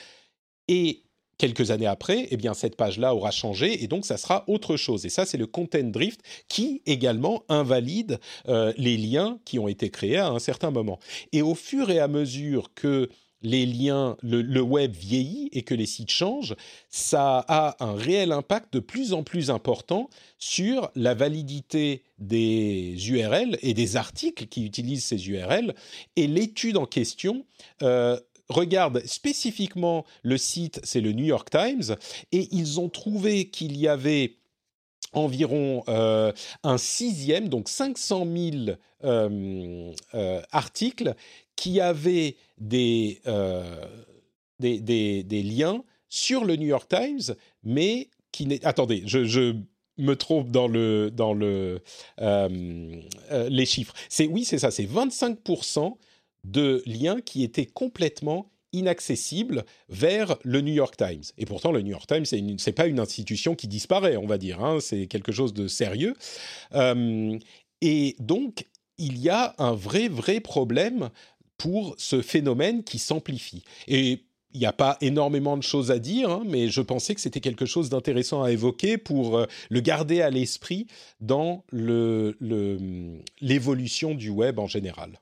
Et 0.69 1.06
quelques 1.39 1.71
années 1.71 1.87
après, 1.87 2.29
eh 2.31 2.37
bien 2.37 2.55
cette 2.55 2.77
page-là 2.77 3.15
aura 3.15 3.31
changé 3.31 3.83
et 3.83 3.89
donc 3.89 4.07
ça 4.07 4.17
sera 4.17 4.45
autre 4.49 4.77
chose. 4.77 5.05
Et 5.07 5.11
ça, 5.11 5.27
c'est 5.27 5.39
le 5.39 5.47
content 5.47 5.83
drift 5.83 6.21
qui 6.49 6.83
également 6.87 7.43
invalide 7.49 8.19
euh, 8.49 8.73
les 8.77 8.97
liens 8.97 9.39
qui 9.45 9.59
ont 9.59 9.69
été 9.69 9.91
créés 9.91 10.19
à 10.19 10.29
un 10.29 10.39
certain 10.39 10.71
moment. 10.71 10.99
Et 11.33 11.43
au 11.43 11.55
fur 11.55 11.91
et 11.91 11.99
à 11.99 12.09
mesure 12.09 12.73
que 12.75 13.09
les 13.43 13.67
liens, 13.67 14.17
le, 14.23 14.61
web 14.61 14.93
vieillit 14.93 15.49
et 15.53 15.63
que 15.63 15.75
les 15.75 15.87
sites 15.87 16.11
changent, 16.11 16.57
ça 16.89 17.45
a 17.47 17.77
un 17.85 17.95
réel 17.95 18.33
impact 18.33 18.73
de 18.73 18.81
plus 18.81 19.13
en 19.13 19.23
plus 19.23 19.51
important 19.51 20.09
sur 20.39 20.91
la 20.97 21.15
validité 21.15 22.03
des 22.19 22.97
URL 23.09 23.59
et 23.63 23.75
des 23.75 23.97
articles 23.97 24.47
qui 24.47 24.65
utilisent 24.65 25.05
ces 25.05 25.29
URL. 25.29 25.75
Et 26.17 26.27
l'étude 26.27 26.77
en 26.77 26.87
question 26.87 27.45
euh, 27.83 28.19
regarde 28.49 29.05
spécifiquement 29.07 30.05
le 30.23 30.39
site, 30.39 30.81
c'est 30.85 31.01
le 31.01 31.13
New 31.13 31.25
York 31.25 31.51
Times, 31.51 31.97
et 32.33 32.49
ils 32.53 32.81
ont 32.81 32.89
trouvé 32.89 33.49
qu'il 33.49 33.77
y 33.77 33.89
avait 33.89 34.37
environ 35.13 35.83
euh, 35.89 36.33
un 36.63 36.79
sixième, 36.79 37.49
donc 37.49 37.69
500 37.69 38.27
000 38.27 38.77
euh, 39.05 39.93
euh, 40.15 40.43
articles 40.53 41.15
qui 41.57 41.81
avaient 41.81 42.37
des, 42.59 43.21
des, 44.61 45.23
des, 45.23 45.43
liens 45.43 45.83
sur 46.09 46.45
le 46.45 46.57
New 46.57 46.67
York 46.67 46.89
Times, 46.89 47.35
mais 47.63 48.11
qui 48.31 48.47
n'est... 48.47 48.65
Attendez, 48.65 49.03
je, 49.07 49.57
me 49.99 50.15
trompe 50.15 50.51
dans 50.51 50.69
le 50.69 51.11
dans 51.11 51.33
le 51.33 51.81
les 52.19 53.65
chiffres. 53.65 53.95
C'est 54.11 54.27
oui, 54.27 54.45
c'est 54.45 54.59
ça, 54.59 54.71
c'est 54.71 54.85
25 54.85 55.39
de 56.47 56.83
liens 56.87 57.21
qui 57.21 57.43
étaient 57.43 57.67
complètement 57.67 58.51
inaccessibles 58.73 59.65
vers 59.89 60.37
le 60.43 60.61
New 60.61 60.73
York 60.73 60.97
Times. 60.97 61.23
Et 61.39 61.47
pourtant, 61.47 61.73
le 61.73 61.83
New 61.83 61.91
York 61.91 62.07
Times, 62.07 62.25
ce 62.25 62.37
n'est 62.37 62.75
pas 62.75 62.87
une 62.87 63.01
institution 63.01 63.55
qui 63.55 63.69
disparaît, 63.69 64.17
on 64.17 64.27
va 64.27 64.39
dire. 64.39 64.65
Hein, 64.65 64.79
c'est 64.81 65.07
quelque 65.07 65.33
chose 65.33 65.55
de 65.55 65.69
sérieux. 65.69 66.15
Euh, 66.75 67.39
et 67.81 68.17
donc, 68.19 68.67
il 68.99 69.19
y 69.19 69.29
a 69.29 69.55
un 69.59 69.73
vrai, 69.73 70.09
vrai 70.09 70.41
problème 70.41 71.11
pour 71.59 71.95
ce 71.99 72.23
phénomène 72.23 72.85
qui 72.85 72.99
s'amplifie. 72.99 73.65
Et 73.89 74.23
il 74.53 74.61
n'y 74.61 74.67
a 74.67 74.73
pas 74.73 74.97
énormément 75.01 75.57
de 75.57 75.63
choses 75.63 75.91
à 75.91 75.99
dire, 75.99 76.31
hein, 76.31 76.43
mais 76.47 76.69
je 76.69 76.81
pensais 76.81 77.15
que 77.15 77.21
c'était 77.21 77.41
quelque 77.41 77.67
chose 77.67 77.91
d'intéressant 77.91 78.43
à 78.43 78.53
évoquer 78.53 78.97
pour 78.97 79.37
euh, 79.37 79.47
le 79.69 79.81
garder 79.81 80.23
à 80.23 80.31
l'esprit 80.31 80.87
dans 81.21 81.65
l'évolution 83.41 84.15
du 84.15 84.31
web 84.31 84.59
en 84.59 84.67
général 84.67 85.21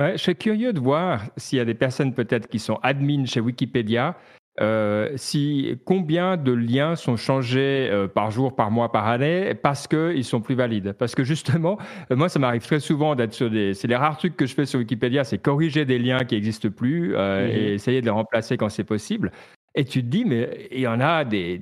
je 0.00 0.16
suis 0.16 0.36
curieux 0.36 0.72
de 0.72 0.80
voir 0.80 1.22
s'il 1.36 1.58
y 1.58 1.60
a 1.60 1.64
des 1.64 1.74
personnes 1.74 2.14
peut-être 2.14 2.48
qui 2.48 2.58
sont 2.58 2.78
admins 2.82 3.24
chez 3.26 3.40
Wikipédia, 3.40 4.16
euh, 4.60 5.10
si 5.16 5.78
combien 5.84 6.36
de 6.36 6.52
liens 6.52 6.96
sont 6.96 7.16
changés 7.16 7.88
euh, 7.90 8.08
par 8.08 8.30
jour, 8.30 8.56
par 8.56 8.70
mois, 8.70 8.90
par 8.90 9.06
année 9.06 9.54
parce 9.54 9.86
qu'ils 9.86 10.24
sont 10.24 10.40
plus 10.40 10.56
valides. 10.56 10.94
Parce 10.98 11.14
que 11.14 11.22
justement, 11.22 11.78
euh, 12.10 12.16
moi, 12.16 12.28
ça 12.28 12.38
m'arrive 12.38 12.62
très 12.62 12.80
souvent 12.80 13.14
d'être 13.14 13.34
sur 13.34 13.50
des. 13.50 13.74
C'est 13.74 13.86
les 13.86 13.96
rares 13.96 14.16
trucs 14.16 14.36
que 14.36 14.46
je 14.46 14.54
fais 14.54 14.66
sur 14.66 14.80
Wikipédia, 14.80 15.22
c'est 15.22 15.38
corriger 15.38 15.84
des 15.84 15.98
liens 15.98 16.24
qui 16.24 16.34
n'existent 16.34 16.70
plus 16.70 17.14
mmh 17.14 17.48
et 17.50 17.72
essayer 17.74 18.00
de 18.00 18.06
les 18.06 18.10
remplacer 18.10 18.56
quand 18.56 18.68
c'est 18.68 18.84
possible. 18.84 19.30
Et 19.78 19.84
tu 19.84 20.02
te 20.02 20.08
dis, 20.08 20.24
mais 20.24 20.66
il 20.72 20.80
y 20.80 20.88
en 20.88 20.98
a 20.98 21.24
des, 21.24 21.60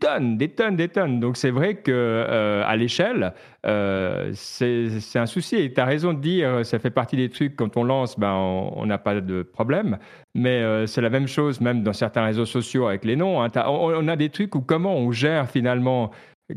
tonnes, 0.00 0.38
des 0.38 0.48
tonnes, 0.48 0.74
des 0.74 0.88
tonnes. 0.88 1.20
Donc 1.20 1.36
c'est 1.36 1.50
vrai 1.50 1.74
que 1.74 1.92
euh, 1.92 2.62
à 2.66 2.76
l'échelle, 2.76 3.34
euh, 3.66 4.30
c'est 4.32 5.18
un 5.18 5.26
souci. 5.26 5.70
tu 5.74 5.78
as 5.78 5.84
raison 5.84 6.14
de 6.14 6.18
dire, 6.18 6.64
ça 6.64 6.78
fait 6.78 6.88
partie 6.88 7.16
des 7.16 7.28
trucs, 7.28 7.56
quand 7.56 7.76
on 7.76 7.84
lance, 7.84 8.18
ben, 8.18 8.32
on 8.32 8.86
n'a 8.86 8.96
pas 8.96 9.20
de 9.20 9.42
problème. 9.42 9.98
Mais 10.34 10.62
euh, 10.62 10.86
c'est 10.86 11.02
la 11.02 11.10
même 11.10 11.28
chose 11.28 11.60
même 11.60 11.82
dans 11.82 11.92
certains 11.92 12.24
réseaux 12.24 12.46
sociaux 12.46 12.86
avec 12.86 13.04
les 13.04 13.16
noms. 13.16 13.42
Hein. 13.42 13.48
On, 13.66 14.08
a 14.08 14.16
des 14.16 14.30
trucs 14.30 14.54
où 14.54 14.62
comment 14.62 14.96
on 14.96 15.12
gère 15.12 15.50
finalement 15.50 16.10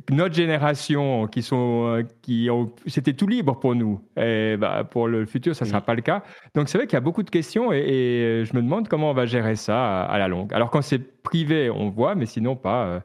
notre 0.10 0.36
génération, 0.36 1.28
qui 1.28 1.42
sont, 1.42 1.86
euh, 1.88 2.04
qui 2.22 2.50
ont, 2.50 2.72
c'était 2.88 3.14
tout 3.14 3.28
libre 3.28 3.60
pour 3.60 3.76
nous. 3.76 4.02
Et 4.18 4.56
bah, 4.58 4.84
pour 4.84 5.08
le 5.08 5.26
futur, 5.26 5.56
ça 5.56 5.66
ne 5.66 5.70
sera 5.70 5.82
pas 5.82 5.96
le 5.96 6.02
cas. 6.02 6.24
Donc 6.56 6.70
c'est 6.70 6.78
vrai 6.78 6.88
qu'il 6.88 6.96
y 6.96 6.98
a 6.98 7.02
beaucoup 7.02 7.24
de 7.24 7.30
questions 7.30 7.74
et, 7.74 8.44
je 8.46 8.56
me 8.56 8.62
demande 8.62 8.88
comment 8.88 9.12
on 9.12 9.14
va 9.14 9.26
gérer 9.26 9.56
ça 9.56 10.04
à, 10.04 10.18
la 10.18 10.28
longue. 10.28 10.54
Alors 10.54 10.70
quand 10.70 10.82
c'est 10.82 11.22
privé, 11.24 11.70
on 11.70 11.90
voit, 11.90 12.16
mais 12.16 12.26
sinon 12.26 12.56
pas. 12.56 12.86
Euh. 12.86 13.00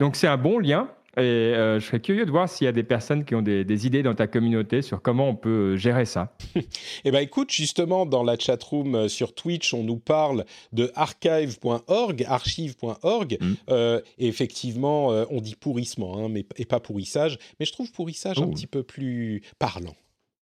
Donc 0.00 0.16
c'est 0.16 0.28
un 0.28 0.38
bon 0.38 0.58
lien. 0.58 0.88
Et 1.16 1.20
euh, 1.20 1.80
je 1.80 1.86
serais 1.86 2.00
curieux 2.00 2.24
de 2.24 2.30
voir 2.30 2.48
s'il 2.48 2.66
y 2.66 2.68
a 2.68 2.72
des 2.72 2.84
personnes 2.84 3.24
qui 3.24 3.34
ont 3.34 3.42
des, 3.42 3.86
idées 3.86 4.02
dans 4.02 4.14
ta 4.14 4.26
communauté 4.26 4.80
sur 4.80 5.02
comment 5.02 5.28
on 5.28 5.34
peut 5.34 5.76
gérer 5.76 6.04
ça. 6.04 6.36
eh 7.04 7.10
bien, 7.10 7.20
écoute, 7.20 7.50
justement, 7.50 8.06
dans 8.06 8.22
la 8.22 8.38
chatroom 8.38 8.94
euh, 8.94 9.08
sur 9.08 9.34
Twitch, 9.34 9.74
on 9.74 9.82
nous 9.82 9.98
parle 9.98 10.44
de 10.72 10.92
archive.org, 10.94 12.24
archive.org. 12.28 13.38
Mm. 13.40 13.54
Euh, 13.70 14.00
et 14.18 14.28
effectivement, 14.28 15.08
on 15.30 15.40
dit 15.40 15.56
pourrissement, 15.56 16.18
hein, 16.18 16.28
mais, 16.28 16.46
et 16.56 16.64
pas 16.64 16.80
pourrissage. 16.80 17.38
Mais 17.58 17.66
je 17.66 17.72
trouve 17.72 17.90
pourrissage 17.90 18.38
un 18.38 18.44
oh. 18.44 18.50
petit 18.50 18.66
peu 18.66 18.82
plus 18.82 19.42
parlant. 19.58 19.96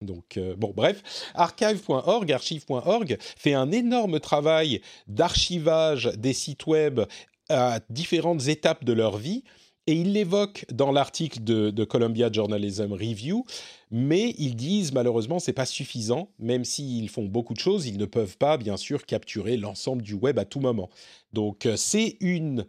Donc, 0.01 0.39
bon, 0.57 0.74
bref, 0.76 1.32
archive.org, 1.34 2.32
archive.org 2.32 3.18
fait 3.20 3.53
un 3.53 3.72
énorme 3.72 4.20
travail 4.20 4.82
d'archivage 5.07 6.11
des 6.18 6.34
sites 6.34 6.68
web 6.68 7.01
à 7.49 7.80
différentes 7.89 8.47
étapes 8.47 8.84
de 8.84 8.93
leur 8.93 9.18
vie 9.18 9.43
et 9.88 9.94
ils 9.94 10.14
l'évoquent 10.14 10.66
dans 10.72 10.92
l'article 10.92 11.44
de, 11.44 11.84
Columbia 11.84 12.32
Journalism 12.32 12.94
Review, 12.94 13.46
mais 13.92 14.34
ils 14.38 14.56
disent 14.56 14.94
malheureusement 14.94 15.40
c'est 15.40 15.54
pas 15.54 15.66
suffisant, 15.66 16.30
même 16.40 16.64
s'ils 16.64 17.10
font 17.10 17.26
beaucoup 17.26 17.54
de 17.54 17.60
choses, 17.60 17.86
ils 17.86 17.98
ne 17.98 18.06
peuvent 18.06 18.38
pas 18.38 18.58
bien 18.58 18.78
sûr 18.78 19.06
capturer 19.06 19.58
l'ensemble 19.58 20.02
du 20.02 20.14
web 20.14 20.40
à 20.40 20.46
tout 20.46 20.60
moment. 20.60 20.90
Donc 21.34 21.66
euh, 21.66 21.76
c'est 21.76 22.18
une 22.22 22.66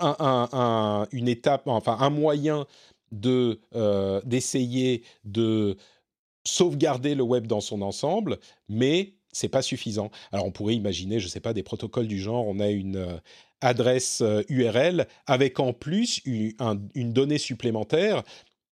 une 0.00 1.28
étape, 1.28 1.66
enfin 1.66 1.98
un 2.00 2.10
moyen 2.10 2.66
de 3.12 3.60
euh, 3.74 4.22
d'essayer 4.24 5.02
de 5.24 5.76
sauvegarder 6.44 7.14
le 7.14 7.22
web 7.22 7.46
dans 7.46 7.60
son 7.60 7.82
ensemble, 7.82 8.38
mais 8.68 9.15
c'est 9.36 9.48
pas 9.48 9.62
suffisant. 9.62 10.10
Alors 10.32 10.46
on 10.46 10.50
pourrait 10.50 10.74
imaginer, 10.74 11.20
je 11.20 11.28
sais 11.28 11.40
pas, 11.40 11.52
des 11.52 11.62
protocoles 11.62 12.08
du 12.08 12.18
genre, 12.18 12.46
on 12.46 12.58
a 12.60 12.68
une 12.68 12.96
euh, 12.96 13.18
adresse 13.60 14.22
URL 14.48 15.00
euh, 15.00 15.04
avec 15.26 15.60
en 15.60 15.72
plus 15.72 16.20
une, 16.24 16.52
une 16.94 17.12
donnée 17.12 17.38
supplémentaire, 17.38 18.22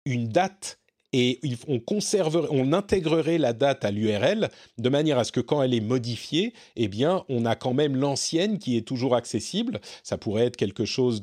une 0.05 0.27
date 0.29 0.80
et 1.13 1.39
on 1.67 1.79
conserverait, 1.79 2.47
on 2.51 2.71
intégrerait 2.71 3.37
la 3.37 3.53
date 3.53 3.83
à 3.83 3.91
l'URL 3.91 4.49
de 4.77 4.89
manière 4.89 5.17
à 5.17 5.23
ce 5.25 5.31
que 5.31 5.41
quand 5.41 5.61
elle 5.61 5.73
est 5.73 5.81
modifiée, 5.81 6.53
eh 6.77 6.87
bien, 6.87 7.25
on 7.27 7.45
a 7.45 7.55
quand 7.55 7.73
même 7.73 7.97
l'ancienne 7.97 8.59
qui 8.59 8.77
est 8.77 8.87
toujours 8.87 9.15
accessible. 9.15 9.81
Ça 10.03 10.17
pourrait 10.17 10.45
être 10.45 10.55
quelque 10.55 10.85
chose 10.85 11.21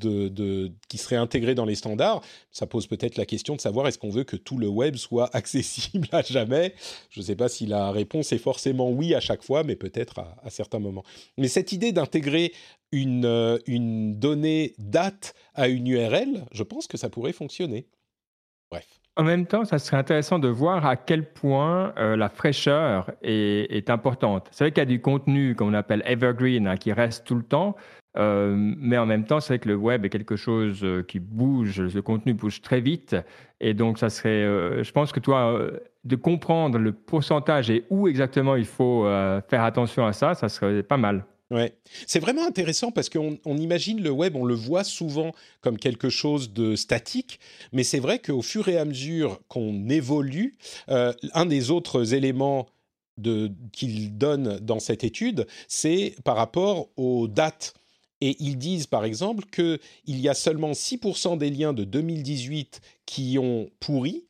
qui 0.88 0.98
serait 0.98 1.16
intégré 1.16 1.54
dans 1.54 1.64
les 1.64 1.74
standards. 1.74 2.22
Ça 2.50 2.66
pose 2.66 2.86
peut-être 2.86 3.16
la 3.16 3.24
question 3.24 3.56
de 3.56 3.60
savoir 3.60 3.88
est-ce 3.88 3.98
qu'on 3.98 4.10
veut 4.10 4.24
que 4.24 4.36
tout 4.36 4.58
le 4.58 4.68
web 4.68 4.96
soit 4.96 5.30
accessible 5.34 6.08
à 6.12 6.22
jamais. 6.22 6.74
Je 7.08 7.20
ne 7.20 7.24
sais 7.24 7.36
pas 7.36 7.48
si 7.48 7.66
la 7.66 7.90
réponse 7.90 8.32
est 8.32 8.38
forcément 8.38 8.90
oui 8.90 9.14
à 9.14 9.20
chaque 9.20 9.42
fois, 9.42 9.64
mais 9.64 9.76
peut-être 9.76 10.18
à, 10.18 10.50
certains 10.50 10.80
moments. 10.80 11.04
Mais 11.38 11.48
cette 11.48 11.72
idée 11.72 11.92
d'intégrer 11.92 12.52
une, 12.92 13.24
euh, 13.24 13.58
une 13.66 14.18
donnée 14.18 14.74
date 14.78 15.34
à 15.54 15.68
une 15.68 15.86
URL, 15.86 16.44
je 16.52 16.62
pense 16.62 16.86
que 16.86 16.96
ça 16.96 17.08
pourrait 17.08 17.32
fonctionner. 17.32 17.86
Bref. 18.70 18.97
En 19.18 19.24
même 19.24 19.46
temps, 19.46 19.64
ça 19.64 19.80
serait 19.80 19.96
intéressant 19.96 20.38
de 20.38 20.46
voir 20.46 20.86
à 20.86 20.94
quel 20.94 21.24
point 21.24 21.92
euh, 21.98 22.14
la 22.16 22.28
fraîcheur 22.28 23.10
est, 23.20 23.90
importante. 23.90 24.46
C'est 24.52 24.62
vrai 24.62 24.70
qu'il 24.70 24.80
y 24.80 24.82
a 24.82 24.84
du 24.86 25.00
contenu 25.00 25.56
qu'on 25.56 25.74
appelle 25.74 26.04
evergreen, 26.06 26.68
hein, 26.68 26.76
qui 26.76 26.92
reste 26.92 27.26
tout 27.26 27.34
le 27.34 27.42
temps. 27.42 27.74
mais 28.16 28.96
en 28.98 29.06
même 29.06 29.24
temps, 29.24 29.40
c'est 29.40 29.54
vrai 29.54 29.58
que 29.58 29.68
le 29.68 29.76
web 29.76 30.04
est 30.04 30.08
quelque 30.08 30.36
chose 30.36 30.86
qui 31.08 31.18
bouge, 31.18 31.80
le 31.80 32.02
contenu 32.02 32.32
bouge 32.32 32.60
très 32.60 32.80
vite. 32.80 33.16
Et 33.60 33.74
donc, 33.74 33.98
ça 33.98 34.08
serait, 34.08 34.84
je 34.84 34.92
pense 34.92 35.12
que 35.12 35.20
toi, 35.20 35.68
de 36.04 36.16
comprendre 36.16 36.78
le 36.78 36.92
pourcentage 36.92 37.70
et 37.70 37.84
où 37.90 38.08
exactement 38.08 38.56
il 38.56 38.66
faut 38.66 39.04
faire 39.48 39.62
attention 39.64 40.06
à 40.06 40.12
ça, 40.12 40.34
ça 40.34 40.48
serait 40.48 40.82
pas 40.82 40.96
mal. 40.96 41.24
Ouais, 41.50 41.78
c'est 42.06 42.18
vraiment 42.20 42.46
intéressant 42.46 42.90
parce 42.90 43.08
qu'on 43.08 43.38
imagine 43.46 44.02
le 44.02 44.10
web, 44.10 44.36
on 44.36 44.44
le 44.44 44.54
voit 44.54 44.84
souvent 44.84 45.32
comme 45.62 45.78
quelque 45.78 46.10
chose 46.10 46.52
de 46.52 46.76
statique, 46.76 47.40
mais 47.72 47.84
c'est 47.84 48.00
vrai 48.00 48.18
qu'au 48.18 48.42
fur 48.42 48.68
et 48.68 48.76
à 48.76 48.84
mesure 48.84 49.40
qu'on 49.48 49.88
évolue, 49.88 50.58
euh, 50.90 51.14
un 51.32 51.46
des 51.46 51.70
autres 51.70 52.12
éléments 52.12 52.66
qu'il 53.72 54.16
donne 54.16 54.58
dans 54.60 54.78
cette 54.78 55.04
étude, 55.04 55.46
c'est 55.68 56.14
par 56.22 56.36
rapport 56.36 56.90
aux 56.96 57.26
dates. 57.28 57.74
Et 58.20 58.36
ils 58.40 58.58
disent 58.58 58.86
par 58.86 59.04
exemple 59.04 59.44
qu'il 59.50 59.80
y 60.06 60.28
a 60.28 60.34
seulement 60.34 60.74
6% 60.74 61.38
des 61.38 61.50
liens 61.50 61.72
de 61.72 61.84
2018 61.84 62.80
qui 63.06 63.38
ont 63.38 63.70
pourri, 63.80 64.24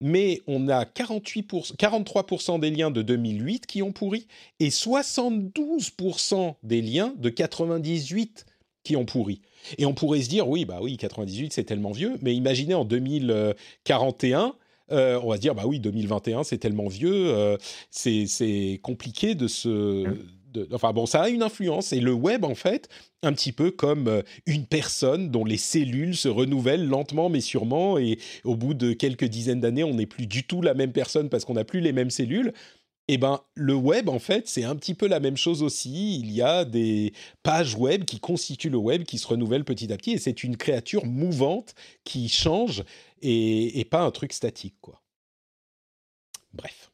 mais 0.00 0.42
on 0.46 0.68
a 0.68 0.84
48 0.84 1.52
43% 1.78 2.60
des 2.60 2.70
liens 2.70 2.90
de 2.90 3.02
2008 3.02 3.66
qui 3.66 3.82
ont 3.82 3.92
pourri 3.92 4.26
et 4.60 4.68
72% 4.68 6.54
des 6.62 6.82
liens 6.82 7.14
de 7.16 7.30
98 7.30 8.46
qui 8.82 8.96
ont 8.96 9.06
pourri. 9.06 9.40
Et 9.78 9.86
on 9.86 9.94
pourrait 9.94 10.20
se 10.20 10.28
dire, 10.28 10.48
oui, 10.48 10.64
bah 10.64 10.78
oui, 10.82 10.96
98 10.96 11.52
c'est 11.52 11.64
tellement 11.64 11.92
vieux, 11.92 12.18
mais 12.20 12.34
imaginez 12.34 12.74
en 12.74 12.84
2041, 12.84 14.54
euh, 14.92 15.18
on 15.22 15.30
va 15.30 15.36
se 15.36 15.40
dire, 15.40 15.54
bah 15.54 15.64
oui, 15.66 15.80
2021 15.80 16.44
c'est 16.44 16.58
tellement 16.58 16.88
vieux, 16.88 17.34
euh, 17.34 17.56
c'est 17.90 18.80
compliqué 18.82 19.34
de 19.34 19.48
se 19.48 20.04
enfin 20.72 20.92
bon, 20.92 21.06
ça 21.06 21.22
a 21.22 21.28
une 21.28 21.42
influence. 21.42 21.92
Et 21.92 22.00
le 22.00 22.12
web, 22.12 22.44
en 22.44 22.54
fait, 22.54 22.88
un 23.22 23.32
petit 23.32 23.52
peu 23.52 23.70
comme 23.70 24.08
euh, 24.08 24.22
une 24.46 24.66
personne 24.66 25.30
dont 25.30 25.44
les 25.44 25.56
cellules 25.56 26.16
se 26.16 26.28
renouvellent 26.28 26.86
lentement 26.86 27.28
mais 27.28 27.40
sûrement. 27.40 27.98
Et 27.98 28.18
au 28.44 28.56
bout 28.56 28.74
de 28.74 28.92
quelques 28.92 29.24
dizaines 29.24 29.60
d'années, 29.60 29.84
on 29.84 29.94
n'est 29.94 30.06
plus 30.06 30.26
du 30.26 30.44
tout 30.44 30.62
la 30.62 30.74
même 30.74 30.92
personne 30.92 31.28
parce 31.28 31.44
qu'on 31.44 31.54
n'a 31.54 31.64
plus 31.64 31.80
les 31.80 31.92
mêmes 31.92 32.10
cellules. 32.10 32.52
Eh 33.06 33.18
ben, 33.18 33.40
le 33.54 33.74
web, 33.74 34.08
en 34.08 34.18
fait, 34.18 34.48
c'est 34.48 34.64
un 34.64 34.74
petit 34.76 34.94
peu 34.94 35.06
la 35.06 35.20
même 35.20 35.36
chose 35.36 35.62
aussi. 35.62 36.18
Il 36.18 36.32
y 36.32 36.40
a 36.40 36.64
des 36.64 37.12
pages 37.42 37.74
web 37.74 38.04
qui 38.04 38.18
constituent 38.18 38.70
le 38.70 38.78
web, 38.78 39.04
qui 39.04 39.18
se 39.18 39.26
renouvellent 39.26 39.64
petit 39.64 39.92
à 39.92 39.98
petit, 39.98 40.12
et 40.12 40.18
c'est 40.18 40.42
une 40.42 40.56
créature 40.56 41.04
mouvante 41.04 41.74
qui 42.04 42.30
change 42.30 42.82
et, 43.20 43.78
et 43.78 43.84
pas 43.84 44.00
un 44.00 44.10
truc 44.10 44.32
statique, 44.32 44.76
quoi. 44.80 45.02
Bref. 46.54 46.93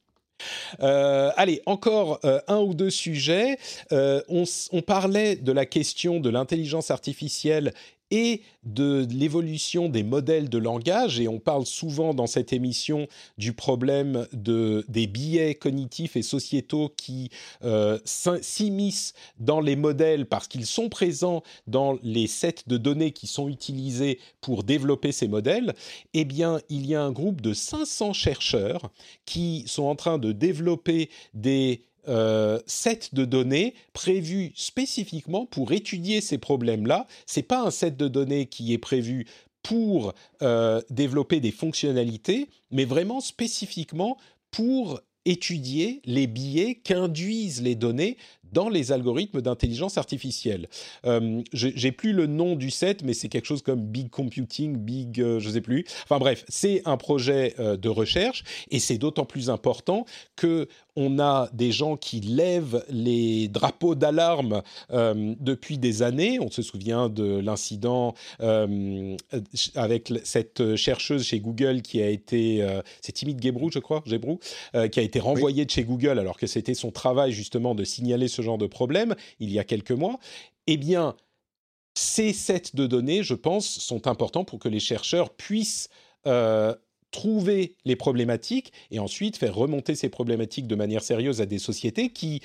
Euh, 0.81 1.31
allez, 1.37 1.63
encore 1.67 2.21
euh, 2.25 2.41
un 2.49 2.59
ou 2.59 2.75
deux 2.75 2.91
sujets. 2.91 3.59
Euh, 3.93 4.23
on, 4.29 4.45
on, 4.73 4.83
parlait 4.83 5.37
de 5.37 5.53
la 5.53 5.67
question 5.67 6.21
de 6.21 6.31
l'intelligence 6.31 6.91
artificielle 6.91 7.73
et 8.11 8.43
de 8.65 9.07
l'évolution 9.11 9.89
des 9.89 10.03
modèles 10.03 10.49
de 10.49 10.59
langage. 10.59 11.21
Et 11.21 11.29
on 11.29 11.39
parle 11.39 11.67
souvent 11.67 12.15
dans 12.15 12.27
cette 12.27 12.53
émission 12.53 13.07
du 13.39 13.53
problème 13.53 14.27
de, 14.33 14.85
des 14.89 15.07
biais 15.07 15.55
cognitifs 15.55 16.17
et 16.17 16.23
sociétaux 16.23 16.93
qui 16.97 17.31
euh, 17.65 17.99
s'immiscent 18.05 19.15
dans 19.39 19.61
les 19.61 19.77
modèles 19.77 20.27
parce 20.27 20.49
qu'ils 20.49 20.67
sont 20.67 20.89
présents 20.89 21.43
dans 21.67 21.99
les 22.03 22.27
sets 22.27 22.65
de 22.67 22.77
données 22.77 23.13
qui 23.13 23.27
sont 23.27 23.49
utilisés 23.49 24.19
pour 24.41 24.65
développer 24.65 25.13
ces 25.13 25.29
modèles. 25.29 25.75
Eh 26.15 26.25
bien, 26.25 26.61
il 26.69 26.87
y 26.87 26.95
a 26.95 27.03
un 27.03 27.13
groupe 27.13 27.41
de 27.41 27.55
500 27.55 28.13
chercheurs 28.13 28.91
qui 29.25 29.65
sont 29.67 29.85
en 29.85 29.97
train 29.97 30.19
de 30.19 30.33
développer 30.33 31.11
des 31.35 31.85
euh, 32.09 32.59
set 32.67 33.15
de 33.15 33.25
données 33.25 33.75
prévu 33.93 34.53
spécifiquement 34.55 35.47
pour 35.47 35.73
étudier 35.73 36.21
ces 36.21 36.39
problèmes-là. 36.39 37.07
C'est 37.27 37.43
pas 37.43 37.61
un 37.61 37.71
set 37.71 37.97
de 37.97 38.09
données 38.09 38.47
qui 38.47 38.73
est 38.73 38.79
prévu 38.79 39.27
pour 39.63 40.15
euh, 40.43 40.81
développer 40.91 41.41
des 41.41 41.51
fonctionnalités, 41.51 42.49
mais 42.71 42.85
vraiment 42.85 43.21
spécifiquement 43.21 44.17
pour 44.51 45.01
étudier 45.27 46.01
les 46.07 46.27
biais 46.27 46.77
qu'induisent 46.77 47.63
les 47.63 47.75
données 47.75 48.17
dans 48.53 48.69
les 48.69 48.93
algorithmes 48.93 49.41
d'intelligence 49.41 49.99
artificielle. 49.99 50.69
Euh, 51.07 51.43
J'ai 51.53 51.93
plus 51.93 52.13
le 52.13 52.27
nom 52.27 52.57
du 52.57 52.71
set, 52.71 53.03
mais 53.05 53.15
c'est 53.15 53.29
quelque 53.29 53.47
chose 53.47 53.63
comme 53.63 53.83
Big 53.83 54.11
Computing, 54.11 54.77
Big, 54.77 55.21
euh, 55.21 55.41
je 55.41 55.51
sais 55.51 55.61
plus. 55.61 55.85
Enfin 56.05 56.19
bref, 56.19 56.45
c'est 56.49 56.83
un 56.85 56.97
projet 56.97 57.55
euh, 57.59 57.77
de 57.77 57.89
recherche 57.89 58.45
et 58.71 58.79
c'est 58.79 58.99
d'autant 58.99 59.25
plus 59.25 59.51
important 59.51 60.05
que 60.37 60.69
on 60.97 61.19
a 61.21 61.49
des 61.53 61.71
gens 61.71 61.97
qui 61.97 62.21
lèvent 62.21 62.85
les 62.91 63.49
drapeaux 63.49 63.95
d'alarme 63.95 64.63
euh, 64.91 65.35
depuis 65.39 65.79
des 65.79 66.03
années. 66.03 66.39
On 66.41 66.51
se 66.51 66.63
souvient 66.63 67.09
de 67.09 67.39
l'incident 67.39 68.15
avec 69.75 70.13
cette 70.25 70.77
chercheuse 70.77 71.25
chez 71.25 71.41
Google 71.41 71.83
qui 71.83 72.03
a 72.03 72.09
été, 72.09 72.67
c'est 73.01 73.13
Timide 73.13 73.41
Gebrou, 73.41 73.71
je 73.71 73.79
crois, 73.79 74.03
Gebrou, 74.05 74.41
qui 74.91 75.01
a 75.01 75.03
été 75.03 75.21
renvoyée 75.21 75.65
de 75.65 75.71
chez 75.71 75.85
Google 75.85 76.19
alors 76.19 76.37
que 76.37 76.47
c'était 76.47 76.75
son 76.75 76.91
travail 76.91 77.33
justement 77.33 77.75
de 77.75 77.85
signaler 77.85 78.29
ce 78.29 78.40
genre 78.41 78.59
de 78.59 78.67
problème 78.67 79.15
il 79.39 79.51
y 79.51 79.59
a 79.59 79.65
quelques 79.65 79.91
mois, 79.93 80.19
eh 80.67 80.77
bien, 80.77 81.17
ces 81.95 82.33
sets 82.33 82.75
de 82.75 82.87
données, 82.87 83.23
je 83.23 83.35
pense, 83.35 83.67
sont 83.67 84.07
importants 84.07 84.45
pour 84.45 84.59
que 84.59 84.69
les 84.69 84.81
chercheurs 84.81 85.31
puissent 85.31 85.89
euh, 86.27 86.75
trouver 87.11 87.77
les 87.85 87.97
problématiques 87.97 88.73
et 88.91 88.99
ensuite 88.99 89.37
faire 89.37 89.55
remonter 89.55 89.95
ces 89.95 90.09
problématiques 90.09 90.67
de 90.67 90.77
manière 90.77 91.03
sérieuse 91.03 91.41
à 91.41 91.47
des 91.47 91.59
sociétés 91.59 92.11
qui 92.11 92.41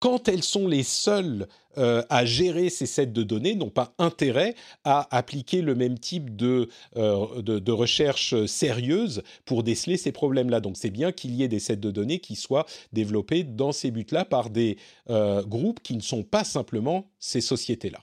quand 0.00 0.28
elles 0.28 0.42
sont 0.42 0.66
les 0.66 0.82
seules 0.82 1.46
euh, 1.78 2.02
à 2.08 2.24
gérer 2.24 2.68
ces 2.68 2.86
sets 2.86 3.06
de 3.06 3.22
données, 3.22 3.54
n'ont 3.54 3.70
pas 3.70 3.94
intérêt 3.98 4.56
à 4.82 5.06
appliquer 5.16 5.62
le 5.62 5.76
même 5.76 5.98
type 5.98 6.34
de, 6.34 6.68
euh, 6.96 7.42
de, 7.42 7.72
recherche 7.72 8.46
sérieuse 8.46 9.22
pour 9.44 9.62
déceler 9.62 9.96
ces 9.96 10.10
problèmes-là. 10.10 10.60
Donc 10.60 10.76
c'est 10.76 10.90
bien 10.90 11.12
qu'il 11.12 11.32
y 11.32 11.44
ait 11.44 11.48
des 11.48 11.60
sets 11.60 11.76
de 11.76 11.90
données 11.92 12.18
qui 12.18 12.34
soient 12.34 12.66
développés 12.92 13.44
dans 13.44 13.70
ces 13.70 13.92
buts-là 13.92 14.24
par 14.24 14.50
des 14.50 14.78
euh, 15.10 15.44
groupes 15.44 15.80
qui 15.80 15.94
ne 15.94 16.02
sont 16.02 16.24
pas 16.24 16.42
simplement 16.42 17.08
ces 17.20 17.40
sociétés-là. 17.40 18.00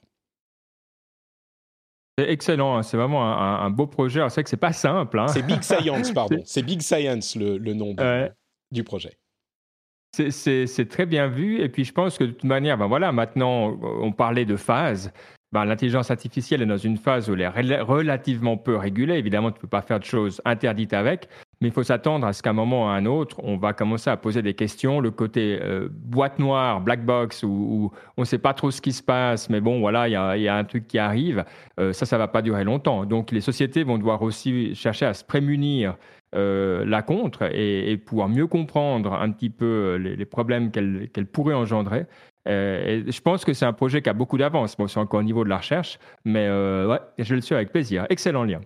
C'est 2.16 2.30
excellent, 2.30 2.78
hein. 2.78 2.82
c'est 2.82 2.96
vraiment 2.96 3.24
un, 3.24 3.70
beau 3.70 3.86
projet. 3.86 4.20
C'est 4.28 4.34
vrai 4.34 4.44
que 4.44 4.50
c'est 4.50 4.56
pas 4.56 4.72
simple. 4.72 5.18
Hein. 5.20 5.28
C'est 5.28 5.42
Big 5.42 5.62
Science, 5.62 6.10
pardon. 6.10 6.38
C'est 6.44 6.62
Big 6.62 6.80
Science 6.82 7.36
le, 7.36 7.58
nom 7.74 7.94
du 8.72 8.82
projet. 8.82 9.18
C'est 10.12 10.88
très 10.88 11.06
bien 11.06 11.28
vu. 11.28 11.60
Et 11.60 11.68
puis, 11.68 11.84
je 11.84 11.92
pense 11.92 12.18
que 12.18 12.24
de 12.24 12.30
toute 12.30 12.44
manière, 12.44 12.78
ben 12.78 12.86
voilà, 12.86 13.12
maintenant, 13.12 13.78
on 13.82 14.12
parlait 14.12 14.44
de 14.44 14.56
phase. 14.56 15.12
Ben, 15.50 15.64
L'intelligence 15.64 16.10
artificielle 16.10 16.60
est 16.60 16.66
dans 16.66 16.76
une 16.76 16.98
phase 16.98 17.30
où 17.30 17.34
elle 17.34 17.40
est 17.40 17.80
relativement 17.80 18.58
peu 18.58 18.76
régulée. 18.76 19.14
Évidemment, 19.14 19.50
tu 19.50 19.56
ne 19.56 19.60
peux 19.62 19.68
pas 19.68 19.80
faire 19.80 19.98
de 19.98 20.04
choses 20.04 20.42
interdites 20.44 20.92
avec, 20.92 21.28
mais 21.60 21.68
il 21.68 21.72
faut 21.72 21.82
s'attendre 21.82 22.26
à 22.26 22.34
ce 22.34 22.42
qu'à 22.42 22.50
un 22.50 22.52
moment 22.52 22.84
ou 22.84 22.88
à 22.88 22.92
un 22.92 23.06
autre, 23.06 23.40
on 23.42 23.56
va 23.56 23.72
commencer 23.72 24.10
à 24.10 24.18
poser 24.18 24.42
des 24.42 24.52
questions. 24.52 25.00
Le 25.00 25.10
côté 25.10 25.58
euh, 25.62 25.88
boîte 25.90 26.38
noire, 26.38 26.82
black 26.82 27.04
box, 27.04 27.44
où, 27.44 27.90
on 28.18 28.22
ne 28.22 28.26
sait 28.26 28.38
pas 28.38 28.52
trop 28.52 28.70
ce 28.70 28.82
qui 28.82 28.92
se 28.92 29.02
passe, 29.02 29.48
mais 29.48 29.62
bon, 29.62 29.80
voilà, 29.80 30.06
il 30.08 30.42
y 30.42 30.48
a, 30.48 30.54
un 30.54 30.64
truc 30.64 30.86
qui 30.86 30.98
arrive. 30.98 31.44
Euh, 31.80 31.94
ça, 31.94 32.04
ça 32.04 32.16
ne 32.16 32.20
va 32.20 32.28
pas 32.28 32.42
durer 32.42 32.64
longtemps. 32.64 33.06
Donc, 33.06 33.30
les 33.30 33.40
sociétés 33.40 33.84
vont 33.84 33.96
devoir 33.96 34.20
aussi 34.20 34.74
chercher 34.74 35.06
à 35.06 35.14
se 35.14 35.24
prémunir 35.24 35.96
euh, 36.34 36.84
la 36.84 37.00
contre 37.00 37.44
et, 37.54 37.96
pouvoir 37.96 38.28
mieux 38.28 38.46
comprendre 38.46 39.14
un 39.14 39.30
petit 39.30 39.48
peu 39.48 39.64
euh, 39.64 39.96
les, 39.96 40.26
problèmes 40.26 40.70
qu'elle 40.70 41.26
pourrait 41.26 41.54
engendrer. 41.54 42.04
Euh, 42.46 43.02
et 43.06 43.10
je 43.10 43.20
pense 43.22 43.46
que 43.46 43.54
c'est 43.54 43.64
un 43.64 43.72
projet 43.72 44.02
qui 44.02 44.10
a 44.10 44.12
beaucoup 44.12 44.36
d'avance. 44.36 44.76
Bon, 44.76 44.88
c'est 44.88 45.00
encore 45.00 45.20
au 45.20 45.22
niveau 45.22 45.42
de 45.42 45.48
la 45.48 45.56
recherche, 45.56 45.98
mais 46.26 46.46
ouais, 46.48 46.98
je 47.18 47.34
le 47.34 47.40
suis 47.40 47.54
avec 47.54 47.72
plaisir. 47.72 48.06
Excellent 48.10 48.44
lien. 48.44 48.60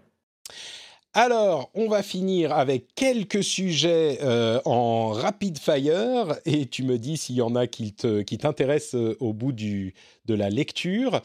Alors, 1.14 1.70
on 1.74 1.88
va 1.88 2.02
finir 2.02 2.52
avec 2.52 2.94
quelques 2.96 3.44
sujets 3.44 4.18
en 4.64 5.10
rapid 5.10 5.58
fire 5.58 6.34
et 6.46 6.66
tu 6.66 6.82
me 6.82 6.98
dis 6.98 7.16
s'il 7.16 7.36
y 7.36 7.42
en 7.42 7.54
a 7.54 7.66
qui 7.68 7.92
t'intéressent 7.92 9.16
au 9.20 9.32
bout 9.32 9.52
du, 9.52 9.94
de 10.26 10.34
la 10.34 10.50
lecture. 10.50 11.20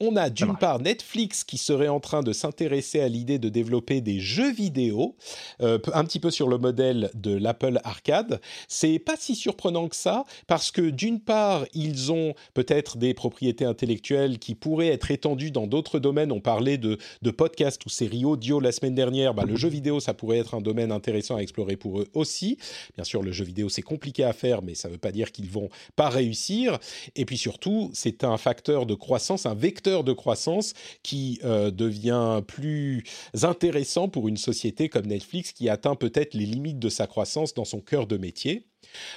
On 0.00 0.16
a 0.16 0.30
d'une 0.30 0.56
part 0.56 0.80
Netflix 0.80 1.44
qui 1.44 1.58
serait 1.58 1.88
en 1.88 2.00
train 2.00 2.22
de 2.22 2.32
s'intéresser 2.32 3.00
à 3.00 3.08
l'idée 3.08 3.38
de 3.38 3.48
développer 3.48 4.00
des 4.00 4.20
jeux 4.20 4.52
vidéo, 4.52 5.16
euh, 5.60 5.78
un 5.94 6.04
petit 6.04 6.20
peu 6.20 6.30
sur 6.30 6.48
le 6.48 6.58
modèle 6.58 7.10
de 7.14 7.34
l'Apple 7.34 7.80
Arcade. 7.84 8.40
C'est 8.68 8.98
pas 8.98 9.16
si 9.18 9.34
surprenant 9.34 9.88
que 9.88 9.96
ça, 9.96 10.24
parce 10.46 10.70
que 10.70 10.82
d'une 10.82 11.20
part, 11.20 11.64
ils 11.74 12.12
ont 12.12 12.34
peut-être 12.54 12.98
des 12.98 13.14
propriétés 13.14 13.64
intellectuelles 13.64 14.38
qui 14.38 14.54
pourraient 14.54 14.88
être 14.88 15.10
étendues 15.10 15.50
dans 15.50 15.66
d'autres 15.66 15.98
domaines. 15.98 16.32
On 16.32 16.40
parlait 16.40 16.78
de, 16.78 16.98
de 17.22 17.30
podcasts 17.30 17.84
ou 17.86 17.88
séries 17.88 18.24
audio 18.24 18.60
la 18.60 18.72
semaine 18.72 18.94
dernière. 18.94 19.34
bah, 19.34 19.44
le 19.46 19.56
jeu 19.56 19.68
vidéo, 19.68 20.00
ça 20.00 20.14
pourrait 20.14 20.38
être 20.38 20.54
un 20.54 20.60
domaine 20.60 20.92
intéressant 20.92 21.36
à 21.36 21.40
explorer 21.40 21.76
pour 21.76 22.00
eux 22.00 22.08
aussi. 22.14 22.58
Bien 22.96 23.04
sûr, 23.04 23.22
le 23.22 23.32
jeu 23.32 23.44
vidéo, 23.44 23.68
c'est 23.68 23.82
compliqué 23.82 24.24
à 24.24 24.32
faire, 24.32 24.62
mais 24.62 24.74
ça 24.74 24.88
ne 24.88 24.94
veut 24.94 24.98
pas 24.98 25.12
dire 25.12 25.32
qu'ils 25.32 25.50
vont 25.50 25.68
pas 25.96 26.08
réussir. 26.08 26.78
Et 27.16 27.24
puis 27.24 27.38
surtout, 27.38 27.90
c'est 27.94 28.24
un 28.24 28.36
facteur 28.42 28.84
de 28.84 28.94
croissance, 28.94 29.46
un 29.46 29.54
vecteur 29.54 30.04
de 30.04 30.12
croissance 30.12 30.74
qui 31.02 31.40
euh, 31.44 31.70
devient 31.70 32.42
plus 32.46 33.04
intéressant 33.42 34.08
pour 34.08 34.28
une 34.28 34.36
société 34.36 34.88
comme 34.88 35.06
Netflix 35.06 35.52
qui 35.52 35.68
atteint 35.68 35.94
peut-être 35.94 36.34
les 36.34 36.46
limites 36.46 36.78
de 36.78 36.88
sa 36.88 37.06
croissance 37.06 37.54
dans 37.54 37.64
son 37.64 37.80
cœur 37.80 38.06
de 38.06 38.18
métier. 38.18 38.66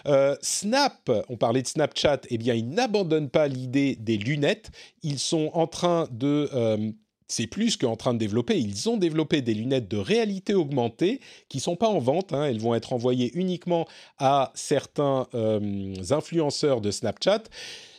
Euh, 0.06 0.36
Snap, 0.42 1.12
on 1.28 1.38
parlait 1.38 1.64
de 1.64 1.68
Snapchat, 1.68 2.22
eh 2.30 2.38
bien, 2.38 2.54
ils 2.54 2.70
n'abandonnent 2.70 3.32
pas 3.32 3.48
l'idée 3.48 3.96
des 3.96 4.18
lunettes. 4.18 4.70
Ils 5.02 5.20
sont 5.20 5.50
en 5.54 5.68
train 5.68 6.08
de 6.12 6.50
euh, 6.54 6.92
c'est 7.28 7.48
plus 7.48 7.76
qu'en 7.76 7.96
train 7.96 8.14
de 8.14 8.20
développer. 8.20 8.60
Ils 8.60 8.88
ont 8.88 8.98
développé 8.98 9.42
des 9.42 9.56
lunettes 9.56 9.88
de 9.88 9.98
réalité 9.98 10.54
augmentée 10.54 11.20
qui 11.50 11.60
sont 11.60 11.76
pas 11.76 11.88
en 11.88 11.98
vente. 11.98 12.34
Hein. 12.34 12.46
Elles 12.46 12.60
vont 12.60 12.76
être 12.76 12.94
envoyées 12.94 13.32
uniquement 13.34 13.88
à 14.20 14.52
certains 14.54 15.28
influenceurs 16.12 16.82
de 16.82 16.92
Snapchat. 16.92 17.42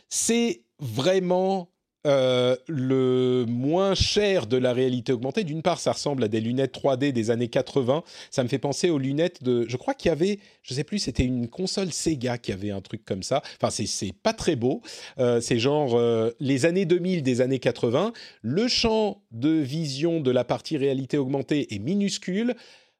C'est 0.08 0.62
vraiment 0.78 1.70
euh, 2.06 2.54
le 2.68 3.46
moins 3.48 3.96
cher 3.96 4.46
de 4.46 4.56
la 4.56 4.72
réalité 4.72 5.12
augmentée. 5.12 5.42
D'une 5.42 5.62
part, 5.62 5.80
ça 5.80 5.90
ressemble 5.90 6.22
à 6.22 6.28
des 6.28 6.40
lunettes 6.40 6.72
3D 6.72 7.10
des 7.10 7.30
années 7.32 7.48
80. 7.48 8.04
Ça 8.30 8.44
me 8.44 8.48
fait 8.48 8.60
penser 8.60 8.90
aux 8.90 8.98
lunettes 8.98 9.42
de. 9.42 9.66
Je 9.68 9.76
crois 9.76 9.92
qu'il 9.92 10.10
y 10.10 10.12
avait, 10.12 10.38
je 10.62 10.72
sais 10.72 10.84
plus, 10.84 11.00
c'était 11.00 11.24
une 11.24 11.48
console 11.48 11.90
Sega 11.90 12.38
qui 12.38 12.52
avait 12.52 12.70
un 12.70 12.80
truc 12.80 13.04
comme 13.04 13.24
ça. 13.24 13.42
Enfin, 13.60 13.70
c'est 13.70 14.12
pas 14.22 14.32
très 14.32 14.54
beau. 14.54 14.82
Euh, 15.18 15.40
c'est 15.40 15.58
genre 15.58 15.96
euh, 15.96 16.30
les 16.38 16.64
années 16.64 16.84
2000 16.84 17.24
des 17.24 17.40
années 17.40 17.58
80. 17.58 18.12
Le 18.40 18.68
champ 18.68 19.22
de 19.32 19.50
vision 19.50 20.20
de 20.20 20.30
la 20.30 20.44
partie 20.44 20.76
réalité 20.76 21.18
augmentée 21.18 21.74
est 21.74 21.80
minuscule. 21.80 22.54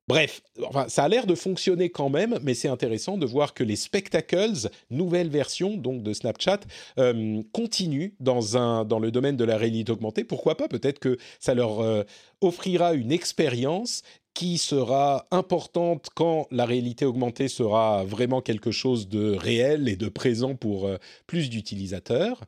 Bref, 0.09 0.41
enfin, 0.63 0.89
ça 0.89 1.03
a 1.03 1.09
l'air 1.09 1.27
de 1.27 1.35
fonctionner 1.35 1.91
quand 1.91 2.11
même, 2.11 2.39
mais 2.43 2.55
c'est 2.55 2.69
intéressant 2.69 3.19
de 3.19 3.27
voir 3.27 3.55
que 3.55 3.65
les 3.65 3.75
spectacles, 3.75 4.69
nouvelle 4.89 5.29
version 5.29 5.77
donc 5.77 6.05
de 6.05 6.13
Snapchat, 6.13 6.61
euh, 6.99 7.43
continuent 7.53 8.13
dans, 8.21 8.57
un, 8.57 8.85
dans 8.85 9.01
le 9.01 9.11
domaine 9.11 9.37
de 9.37 9.45
la 9.45 9.57
réalité 9.57 9.91
augmentée. 9.91 10.23
Pourquoi 10.23 10.57
pas? 10.57 10.69
Peut-être 10.69 11.01
que 11.01 11.19
ça 11.41 11.55
leur 11.55 11.81
euh, 11.81 12.05
offrira 12.41 12.95
une 12.95 13.11
expérience 13.11 14.03
qui 14.33 14.59
sera 14.59 15.27
importante 15.33 16.09
quand 16.15 16.47
la 16.53 16.67
réalité 16.67 17.05
augmentée 17.05 17.49
sera 17.49 18.05
vraiment 18.05 18.43
quelque 18.43 18.71
chose 18.71 19.09
de 19.09 19.35
réel 19.35 19.89
et 19.89 19.97
de 19.97 20.09
présent 20.09 20.55
pour 20.55 20.87
euh, 20.87 20.99
plus 21.27 21.51
d'utilisateurs. 21.51 22.43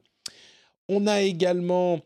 On 0.88 1.08
a 1.08 1.22
également 1.22 2.02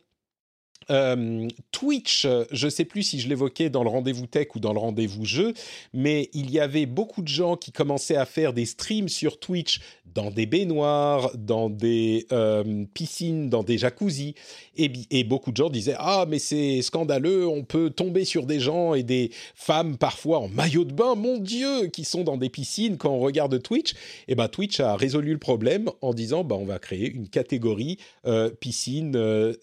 euh, 0.90 1.48
Twitch, 1.70 2.26
je 2.50 2.66
ne 2.66 2.70
sais 2.70 2.84
plus 2.84 3.02
si 3.02 3.20
je 3.20 3.28
l'évoquais 3.28 3.70
dans 3.70 3.82
le 3.82 3.90
rendez-vous 3.90 4.26
tech 4.26 4.48
ou 4.54 4.60
dans 4.60 4.72
le 4.72 4.78
rendez-vous 4.78 5.24
jeu, 5.24 5.54
mais 5.92 6.30
il 6.32 6.50
y 6.50 6.60
avait 6.60 6.86
beaucoup 6.86 7.22
de 7.22 7.28
gens 7.28 7.56
qui 7.56 7.72
commençaient 7.72 8.16
à 8.16 8.26
faire 8.26 8.52
des 8.52 8.66
streams 8.66 9.08
sur 9.08 9.38
Twitch 9.38 9.80
dans 10.14 10.30
des 10.30 10.46
baignoires, 10.46 11.30
dans 11.36 11.70
des 11.70 12.26
euh, 12.32 12.84
piscines, 12.94 13.48
dans 13.48 13.62
des 13.62 13.78
jacuzzis, 13.78 14.34
et, 14.76 15.24
beaucoup 15.24 15.52
de 15.52 15.56
gens 15.56 15.70
disaient 15.70 15.94
ah 15.98 16.26
mais 16.28 16.38
c'est 16.38 16.82
scandaleux, 16.82 17.46
on 17.46 17.62
peut 17.62 17.90
tomber 17.90 18.24
sur 18.24 18.46
des 18.46 18.58
gens 18.58 18.94
et 18.94 19.02
des 19.02 19.30
femmes 19.54 19.96
parfois 19.96 20.40
en 20.40 20.48
maillot 20.48 20.84
de 20.84 20.92
bain, 20.92 21.14
mon 21.14 21.38
Dieu, 21.38 21.86
qui 21.86 22.04
sont 22.04 22.24
dans 22.24 22.36
des 22.36 22.48
piscines 22.48 22.96
quand 22.96 23.10
on 23.10 23.20
regarde 23.20 23.62
Twitch. 23.62 23.94
Et 24.28 24.34
ben 24.34 24.48
Twitch 24.48 24.80
a 24.80 24.96
résolu 24.96 25.32
le 25.32 25.38
problème 25.38 25.90
en 26.00 26.12
disant 26.12 26.42
bah 26.42 26.56
on 26.58 26.64
va 26.64 26.78
créer 26.78 27.10
une 27.10 27.28
catégorie 27.28 27.98
euh, 28.26 28.50
piscine, 28.50 29.16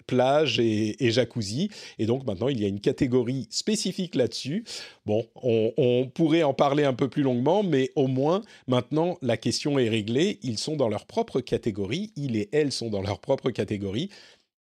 plage 0.08 0.60
et 0.60 1.09
jacuzzi. 1.11 1.69
Et 1.98 2.06
donc 2.06 2.26
maintenant, 2.26 2.49
il 2.49 2.60
y 2.60 2.65
a 2.65 2.68
une 2.68 2.80
catégorie 2.80 3.48
spécifique 3.49 4.15
là-dessus. 4.15 4.64
Bon, 5.06 5.26
on, 5.36 6.10
pourrait 6.14 6.44
en 6.44 6.53
parler 6.53 6.84
un 6.84 6.94
peu 6.94 7.07
plus 7.07 7.23
longuement, 7.23 7.64
mais 7.64 7.91
au 7.95 8.07
moins 8.07 8.41
maintenant, 8.68 9.18
la 9.22 9.38
question 9.38 9.80
est 9.80 9.90
réglée. 9.90 10.40
Ils 10.44 10.57
sont 10.57 10.76
dans 10.76 10.90
leur 10.90 11.06
propre 11.06 11.41
catégorie. 11.41 12.11
Ils 12.15 12.36
et 12.36 12.49
elles 12.52 12.72
sont 12.72 12.90
dans 12.90 13.02
leur 13.02 13.19
propre 13.19 13.49
catégorie. 13.52 14.10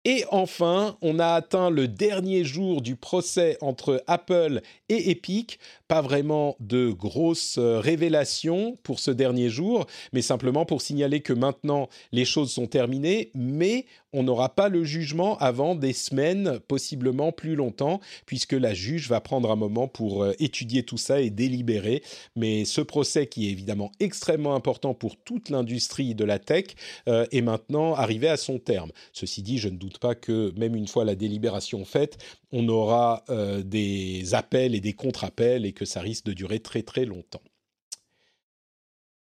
Et 0.06 0.24
enfin, 0.30 0.96
on 1.02 1.18
a 1.18 1.26
atteint 1.26 1.68
le 1.68 1.86
dernier 1.86 2.42
jour 2.42 2.80
du 2.80 2.96
procès 2.96 3.58
entre 3.60 4.02
Apple 4.06 4.62
et 4.88 5.10
Epic. 5.10 5.58
Pas 5.88 6.00
vraiment 6.00 6.56
de 6.58 6.88
grosses 6.88 7.58
euh, 7.58 7.80
révélations 7.80 8.78
pour 8.82 8.98
ce 8.98 9.10
dernier 9.10 9.50
jour, 9.50 9.86
mais 10.14 10.22
simplement 10.22 10.64
pour 10.64 10.80
signaler 10.80 11.20
que 11.20 11.34
maintenant 11.34 11.90
les 12.12 12.24
choses 12.24 12.50
sont 12.50 12.66
terminées, 12.66 13.30
mais 13.34 13.84
on 14.12 14.22
n'aura 14.22 14.54
pas 14.54 14.68
le 14.68 14.84
jugement 14.84 15.38
avant 15.38 15.74
des 15.74 15.92
semaines, 15.92 16.58
possiblement 16.66 17.32
plus 17.32 17.54
longtemps, 17.54 18.00
puisque 18.26 18.52
la 18.52 18.74
juge 18.74 19.08
va 19.08 19.20
prendre 19.20 19.50
un 19.50 19.56
moment 19.56 19.88
pour 19.88 20.24
euh, 20.24 20.34
étudier 20.38 20.82
tout 20.82 20.98
ça 20.98 21.20
et 21.20 21.30
délibérer. 21.30 22.02
Mais 22.36 22.64
ce 22.64 22.80
procès, 22.80 23.26
qui 23.26 23.48
est 23.48 23.50
évidemment 23.50 23.92
extrêmement 24.00 24.54
important 24.54 24.94
pour 24.94 25.16
toute 25.16 25.48
l'industrie 25.48 26.14
de 26.14 26.24
la 26.24 26.38
tech, 26.38 26.66
euh, 27.08 27.26
est 27.30 27.42
maintenant 27.42 27.94
arrivé 27.94 28.28
à 28.28 28.36
son 28.36 28.58
terme. 28.58 28.90
Ceci 29.12 29.42
dit, 29.42 29.58
je 29.58 29.68
ne 29.68 29.76
doute 29.76 29.98
pas 29.98 30.14
que 30.14 30.52
même 30.58 30.74
une 30.74 30.88
fois 30.88 31.04
la 31.04 31.14
délibération 31.14 31.84
faite, 31.84 32.18
on 32.52 32.68
aura 32.68 33.24
euh, 33.30 33.62
des 33.62 34.34
appels 34.34 34.74
et 34.74 34.80
des 34.80 34.92
contre-appels 34.92 35.64
et 35.64 35.72
que 35.72 35.84
ça 35.84 36.00
risque 36.00 36.24
de 36.26 36.32
durer 36.32 36.60
très 36.60 36.82
très 36.82 37.04
longtemps. 37.04 37.42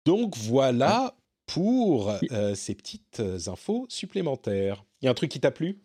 Donc 0.06 0.36
voilà 0.36 1.17
pour 1.48 2.14
euh, 2.30 2.54
ces 2.54 2.74
petites 2.74 3.20
euh, 3.20 3.38
infos 3.48 3.86
supplémentaires. 3.88 4.84
Il 5.00 5.06
y 5.06 5.08
a 5.08 5.10
un 5.10 5.14
truc 5.14 5.30
qui 5.30 5.40
t'a 5.40 5.50
plu? 5.50 5.78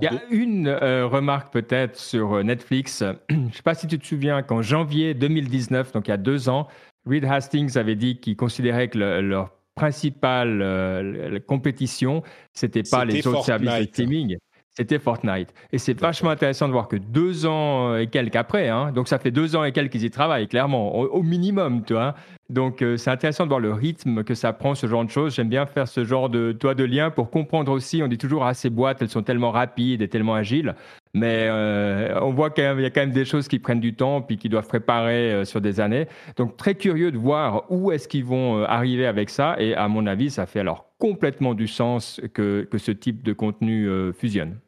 Il 0.00 0.04
y 0.04 0.06
a 0.06 0.22
une 0.30 0.68
euh, 0.68 1.06
remarque 1.06 1.52
peut-être 1.52 1.98
sur 1.98 2.42
Netflix. 2.42 3.04
Je 3.30 3.34
ne 3.36 3.52
sais 3.52 3.62
pas 3.62 3.74
si 3.74 3.86
tu 3.86 3.98
te 3.98 4.06
souviens 4.06 4.42
qu'en 4.42 4.62
janvier 4.62 5.14
2019, 5.14 5.92
donc 5.92 6.08
il 6.08 6.10
y 6.10 6.14
a 6.14 6.18
deux 6.18 6.48
ans, 6.48 6.68
Reed 7.06 7.24
Hastings 7.24 7.76
avait 7.76 7.96
dit 7.96 8.18
qu'il 8.18 8.36
considérait 8.36 8.88
que 8.88 8.98
leur 8.98 9.52
principale 9.74 11.40
compétition, 11.46 12.22
c'était 12.52 12.82
pas 12.82 13.04
les 13.04 13.24
autres 13.26 13.44
services 13.44 13.78
de 13.78 13.84
streaming, 13.84 14.36
c'était 14.78 15.00
Fortnite. 15.00 15.52
Et 15.72 15.78
c'est 15.78 15.98
vachement 15.98 16.30
intéressant 16.30 16.68
de 16.68 16.72
voir 16.72 16.86
que 16.86 16.94
deux 16.94 17.46
ans 17.46 17.96
et 17.96 18.06
quelques 18.06 18.36
après, 18.36 18.68
hein, 18.68 18.92
donc 18.92 19.08
ça 19.08 19.18
fait 19.18 19.32
deux 19.32 19.56
ans 19.56 19.64
et 19.64 19.72
quelques 19.72 19.90
qu'ils 19.90 20.04
y 20.04 20.10
travaillent, 20.10 20.46
clairement, 20.46 20.94
au, 20.94 21.22
minimum, 21.24 21.82
tu 21.84 21.94
vois. 21.94 22.14
Donc 22.48 22.80
euh, 22.80 22.96
c'est 22.96 23.10
intéressant 23.10 23.42
de 23.42 23.48
voir 23.48 23.58
le 23.60 23.72
rythme 23.72 24.22
que 24.22 24.34
ça 24.34 24.52
prend, 24.52 24.76
ce 24.76 24.86
genre 24.86 25.04
de 25.04 25.10
choses. 25.10 25.34
J'aime 25.34 25.48
bien 25.48 25.66
faire 25.66 25.88
ce 25.88 26.04
genre 26.04 26.30
de 26.30 26.52
toit 26.52 26.76
de 26.76 26.84
lien 26.84 27.10
pour 27.10 27.30
comprendre 27.30 27.72
aussi. 27.72 28.02
On 28.04 28.08
dit 28.08 28.18
toujours 28.18 28.44
ah 28.44 28.54
ces 28.54 28.70
boîtes, 28.70 29.02
elles 29.02 29.08
sont 29.08 29.24
tellement 29.24 29.50
rapides 29.50 30.00
et 30.00 30.08
tellement 30.08 30.34
agiles, 30.34 30.76
mais 31.12 31.48
euh, 31.48 32.16
on 32.22 32.30
voit 32.30 32.50
qu'il 32.50 32.62
y 32.62 32.86
a 32.86 32.90
quand 32.90 33.00
même 33.00 33.10
des 33.10 33.24
choses 33.24 33.48
qui 33.48 33.58
prennent 33.58 33.80
du 33.80 33.94
temps 33.94 34.22
puis 34.22 34.36
qui 34.36 34.48
doivent 34.48 34.68
préparer 34.68 35.32
euh, 35.32 35.44
sur 35.44 35.60
des 35.60 35.80
années. 35.80 36.06
Donc 36.36 36.56
très 36.56 36.76
curieux 36.76 37.10
de 37.10 37.18
voir 37.18 37.64
où 37.68 37.90
est-ce 37.90 38.06
qu'ils 38.06 38.24
vont 38.24 38.62
arriver 38.62 39.06
avec 39.06 39.28
ça. 39.28 39.56
Et 39.58 39.74
à 39.74 39.88
mon 39.88 40.06
avis, 40.06 40.30
ça 40.30 40.46
fait 40.46 40.60
alors 40.60 40.86
complètement 40.98 41.54
du 41.54 41.66
sens 41.66 42.20
que, 42.32 42.68
que 42.70 42.78
ce 42.78 42.92
type 42.92 43.24
de 43.24 43.32
contenu 43.32 43.88
fusionne. 44.12 44.58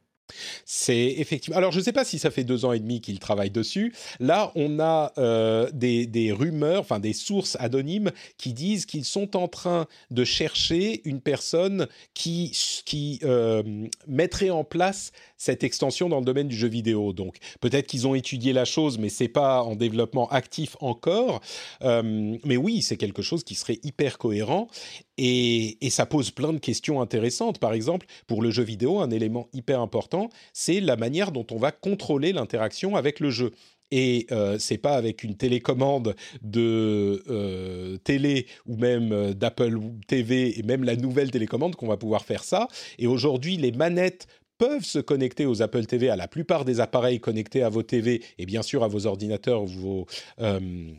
C'est 0.65 1.15
effectivement. 1.19 1.57
Alors, 1.57 1.73
je 1.73 1.78
ne 1.78 1.85
sais 1.85 1.93
pas 1.93 2.05
si 2.05 2.19
ça 2.19 2.31
fait 2.31 2.44
deux 2.44 2.65
ans 2.65 2.73
et 2.73 2.81
demi 2.81 3.01
qu'ils 3.01 3.19
travaillent 3.19 3.51
dessus. 3.51 3.94
Là, 4.19 4.52
on 4.55 4.81
a 4.81 5.12
euh, 5.19 5.70
des, 5.73 6.32
rumeurs, 6.32 6.81
enfin 6.81 7.01
des 7.01 7.12
sources 7.12 7.57
anonymes 7.61 8.11
qui 8.39 8.52
disent 8.52 8.86
qu'ils 8.86 9.05
sont 9.05 9.36
en 9.36 9.48
train 9.48 9.86
de 10.11 10.24
chercher 10.24 11.01
une 11.05 11.20
personne 11.20 11.86
qui, 12.15 12.57
qui 12.85 13.20
euh, 13.24 13.62
mettrait 14.07 14.51
en 14.51 14.65
place 14.65 15.12
cette 15.36 15.65
extension 15.65 16.09
dans 16.09 16.19
le 16.19 16.24
domaine 16.24 16.48
du 16.48 16.57
jeu 16.57 16.69
vidéo. 16.69 17.12
Donc, 17.12 17.39
peut-être 17.61 17.86
qu'ils 17.86 18.07
ont 18.07 18.15
étudié 18.15 18.52
la 18.52 18.65
chose, 18.65 18.98
mais 18.98 19.09
c'est 19.09 19.28
pas 19.28 19.62
en 19.62 19.74
développement 19.74 20.28
actif 20.28 20.77
encore. 20.81 21.40
Euh, 21.82 22.36
mais 22.44 22.57
oui, 22.57 22.82
c'est 22.82 22.97
quelque 22.97 23.23
chose 23.23 23.44
qui 23.44 23.55
serait 23.55 23.78
hyper 23.82 24.19
cohérent. 24.19 24.69
Et, 25.22 25.76
ça 25.90 26.06
pose 26.06 26.30
plein 26.30 26.55
de 26.55 26.59
questions 26.59 27.02
intéressantes. 27.02 27.59
Par 27.59 27.74
exemple, 27.74 28.06
pour 28.26 28.40
le 28.40 28.51
jeu 28.51 28.62
vidéo, 28.62 29.01
un 29.01 29.10
élément 29.10 29.48
hyper 29.52 29.80
important, 29.80 30.30
c'est 30.55 30.80
la 30.80 30.97
manière 30.97 31.30
dont 31.30 31.47
on 31.51 31.59
va 31.59 31.72
contrôler 31.72 32.32
l'interaction 32.32 32.97
avec 32.97 33.20
le 33.20 33.28
jeu. 33.28 33.51
Et 33.90 34.26
euh, 34.30 34.56
c'est 34.59 34.78
pas 34.78 34.94
avec 34.94 35.22
une 35.22 35.36
télécommande 35.36 36.14
de 36.42 37.22
euh, 37.28 37.98
télé 37.98 38.47
ou 38.66 38.76
même 38.76 39.12
euh, 39.12 39.34
d'Apple 39.34 39.78
TV 40.06 40.59
et 40.59 40.62
même 40.62 40.84
la 40.84 40.97
nouvelle 40.97 41.30
télécommande 41.30 41.76
qu'on 41.76 41.88
va 41.88 41.98
pouvoir 41.98 42.24
faire 42.24 42.44
ça. 42.44 42.68
Et 42.98 43.06
aujourd'hui, 43.06 43.59
les 43.59 43.72
manettes 43.72 44.26
peuvent 44.56 44.84
se 44.84 45.01
connecter 45.01 45.44
aux 45.44 45.60
Apple 45.60 45.86
TV, 45.86 46.09
à 46.09 46.16
la 46.16 46.28
plupart 46.28 46.64
des 46.64 46.80
appareils 46.80 47.18
connectés 47.18 47.62
à 47.62 47.68
vos 47.68 47.82
TV 47.82 48.22
et 48.38 48.47
bien 48.47 48.62
sûr 48.62 48.84
à 48.84 48.88
vos 48.88 49.06
ordinateurs 49.06 49.64
vos 49.64 50.06
euh, 50.40 50.92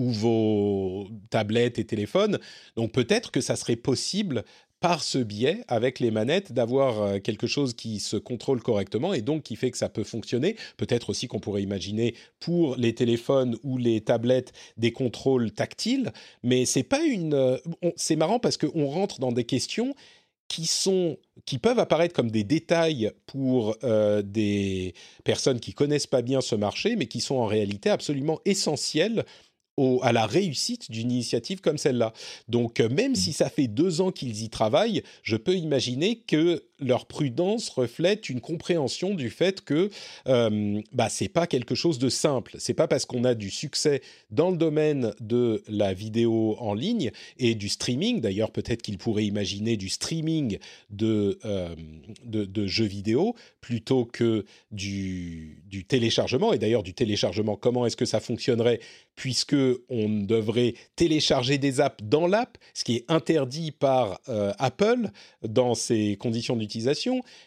ou 0.00 0.10
vos 0.10 1.08
tablettes 1.28 1.78
et 1.78 1.84
téléphones. 1.84 2.38
Donc 2.74 2.92
peut-être 2.92 3.30
que 3.30 3.42
ça 3.42 3.54
serait 3.54 3.76
possible 3.76 4.44
par 4.80 5.02
ce 5.02 5.18
biais, 5.18 5.62
avec 5.68 6.00
les 6.00 6.10
manettes, 6.10 6.52
d'avoir 6.52 7.02
euh, 7.02 7.18
quelque 7.18 7.46
chose 7.46 7.74
qui 7.74 8.00
se 8.00 8.16
contrôle 8.16 8.62
correctement 8.62 9.12
et 9.12 9.20
donc 9.20 9.42
qui 9.42 9.56
fait 9.56 9.70
que 9.70 9.76
ça 9.76 9.90
peut 9.90 10.04
fonctionner. 10.04 10.56
Peut-être 10.78 11.10
aussi 11.10 11.28
qu'on 11.28 11.38
pourrait 11.38 11.62
imaginer 11.62 12.14
pour 12.38 12.76
les 12.76 12.94
téléphones 12.94 13.58
ou 13.62 13.76
les 13.76 14.00
tablettes 14.00 14.54
des 14.78 14.90
contrôles 14.90 15.52
tactiles, 15.52 16.12
mais 16.42 16.64
c'est 16.64 16.82
pas 16.82 17.04
une. 17.04 17.34
Euh, 17.34 17.58
c'est 17.96 18.16
marrant 18.16 18.38
parce 18.38 18.56
qu'on 18.56 18.86
rentre 18.86 19.20
dans 19.20 19.32
des 19.32 19.44
questions 19.44 19.94
qui 20.48 20.64
sont 20.66 21.18
qui 21.44 21.58
peuvent 21.58 21.78
apparaître 21.78 22.14
comme 22.14 22.30
des 22.30 22.42
détails 22.42 23.12
pour 23.26 23.76
euh, 23.84 24.22
des 24.22 24.94
personnes 25.24 25.60
qui 25.60 25.74
connaissent 25.74 26.08
pas 26.08 26.22
bien 26.22 26.40
ce 26.40 26.54
marché, 26.54 26.96
mais 26.96 27.06
qui 27.06 27.20
sont 27.20 27.36
en 27.36 27.46
réalité 27.46 27.90
absolument 27.90 28.40
à 30.02 30.12
la 30.12 30.26
réussite 30.26 30.90
d'une 30.90 31.10
initiative 31.10 31.60
comme 31.60 31.78
celle-là. 31.78 32.12
Donc, 32.48 32.80
euh, 32.80 32.88
même 32.88 33.14
si 33.14 33.32
ça 33.32 33.50
fait 33.50 33.66
deux 33.66 34.00
ans 34.00 34.12
qu'ils 34.12 34.42
y 34.42 34.50
travaillent, 34.50 35.02
je 35.22 35.36
peux 35.36 35.56
imaginer 35.56 36.16
que 36.16 36.62
leur 36.80 37.06
prudence 37.06 37.68
reflète 37.68 38.28
une 38.28 38.40
compréhension 38.40 39.14
du 39.14 39.30
fait 39.30 39.60
que 39.62 39.90
euh, 40.26 40.80
bah, 40.92 41.08
c'est 41.08 41.28
pas 41.28 41.46
quelque 41.46 41.74
chose 41.74 41.98
de 41.98 42.08
simple. 42.08 42.56
C'est 42.58 42.74
pas 42.74 42.88
parce 42.88 43.04
qu'on 43.04 43.24
a 43.24 43.34
du 43.34 43.50
succès 43.50 44.02
dans 44.30 44.50
le 44.50 44.56
domaine 44.56 45.12
de 45.20 45.62
la 45.68 45.94
vidéo 45.94 46.56
en 46.58 46.74
ligne 46.74 47.10
et 47.38 47.54
du 47.54 47.68
streaming. 47.68 48.20
D'ailleurs, 48.20 48.50
peut-être 48.50 48.82
qu'ils 48.82 48.98
pourraient 48.98 49.26
imaginer 49.26 49.76
du 49.76 49.88
streaming 49.88 50.58
de, 50.90 51.38
euh, 51.44 51.74
jeux 52.66 52.84
vidéo 52.86 53.34
plutôt 53.60 54.04
que 54.04 54.44
du, 54.70 55.62
du 55.66 55.84
téléchargement. 55.84 56.52
Et 56.52 56.58
d'ailleurs, 56.58 56.82
du 56.82 56.94
téléchargement, 56.94 57.56
comment 57.56 57.86
est-ce 57.86 57.96
que 57.96 58.04
ça 58.04 58.20
fonctionnerait 58.20 58.80
puisque 59.16 59.56
on 59.88 60.08
devrait 60.08 60.74
télécharger 60.96 61.58
des 61.58 61.80
apps 61.80 62.02
dans 62.02 62.26
l'app, 62.26 62.56
ce 62.72 62.84
qui 62.84 62.96
est 62.96 63.04
interdit 63.08 63.70
par 63.70 64.20
euh, 64.28 64.52
Apple 64.58 65.10
dans 65.42 65.74
ses 65.74 66.16
conditions 66.16 66.56
d'utilisation? 66.56 66.69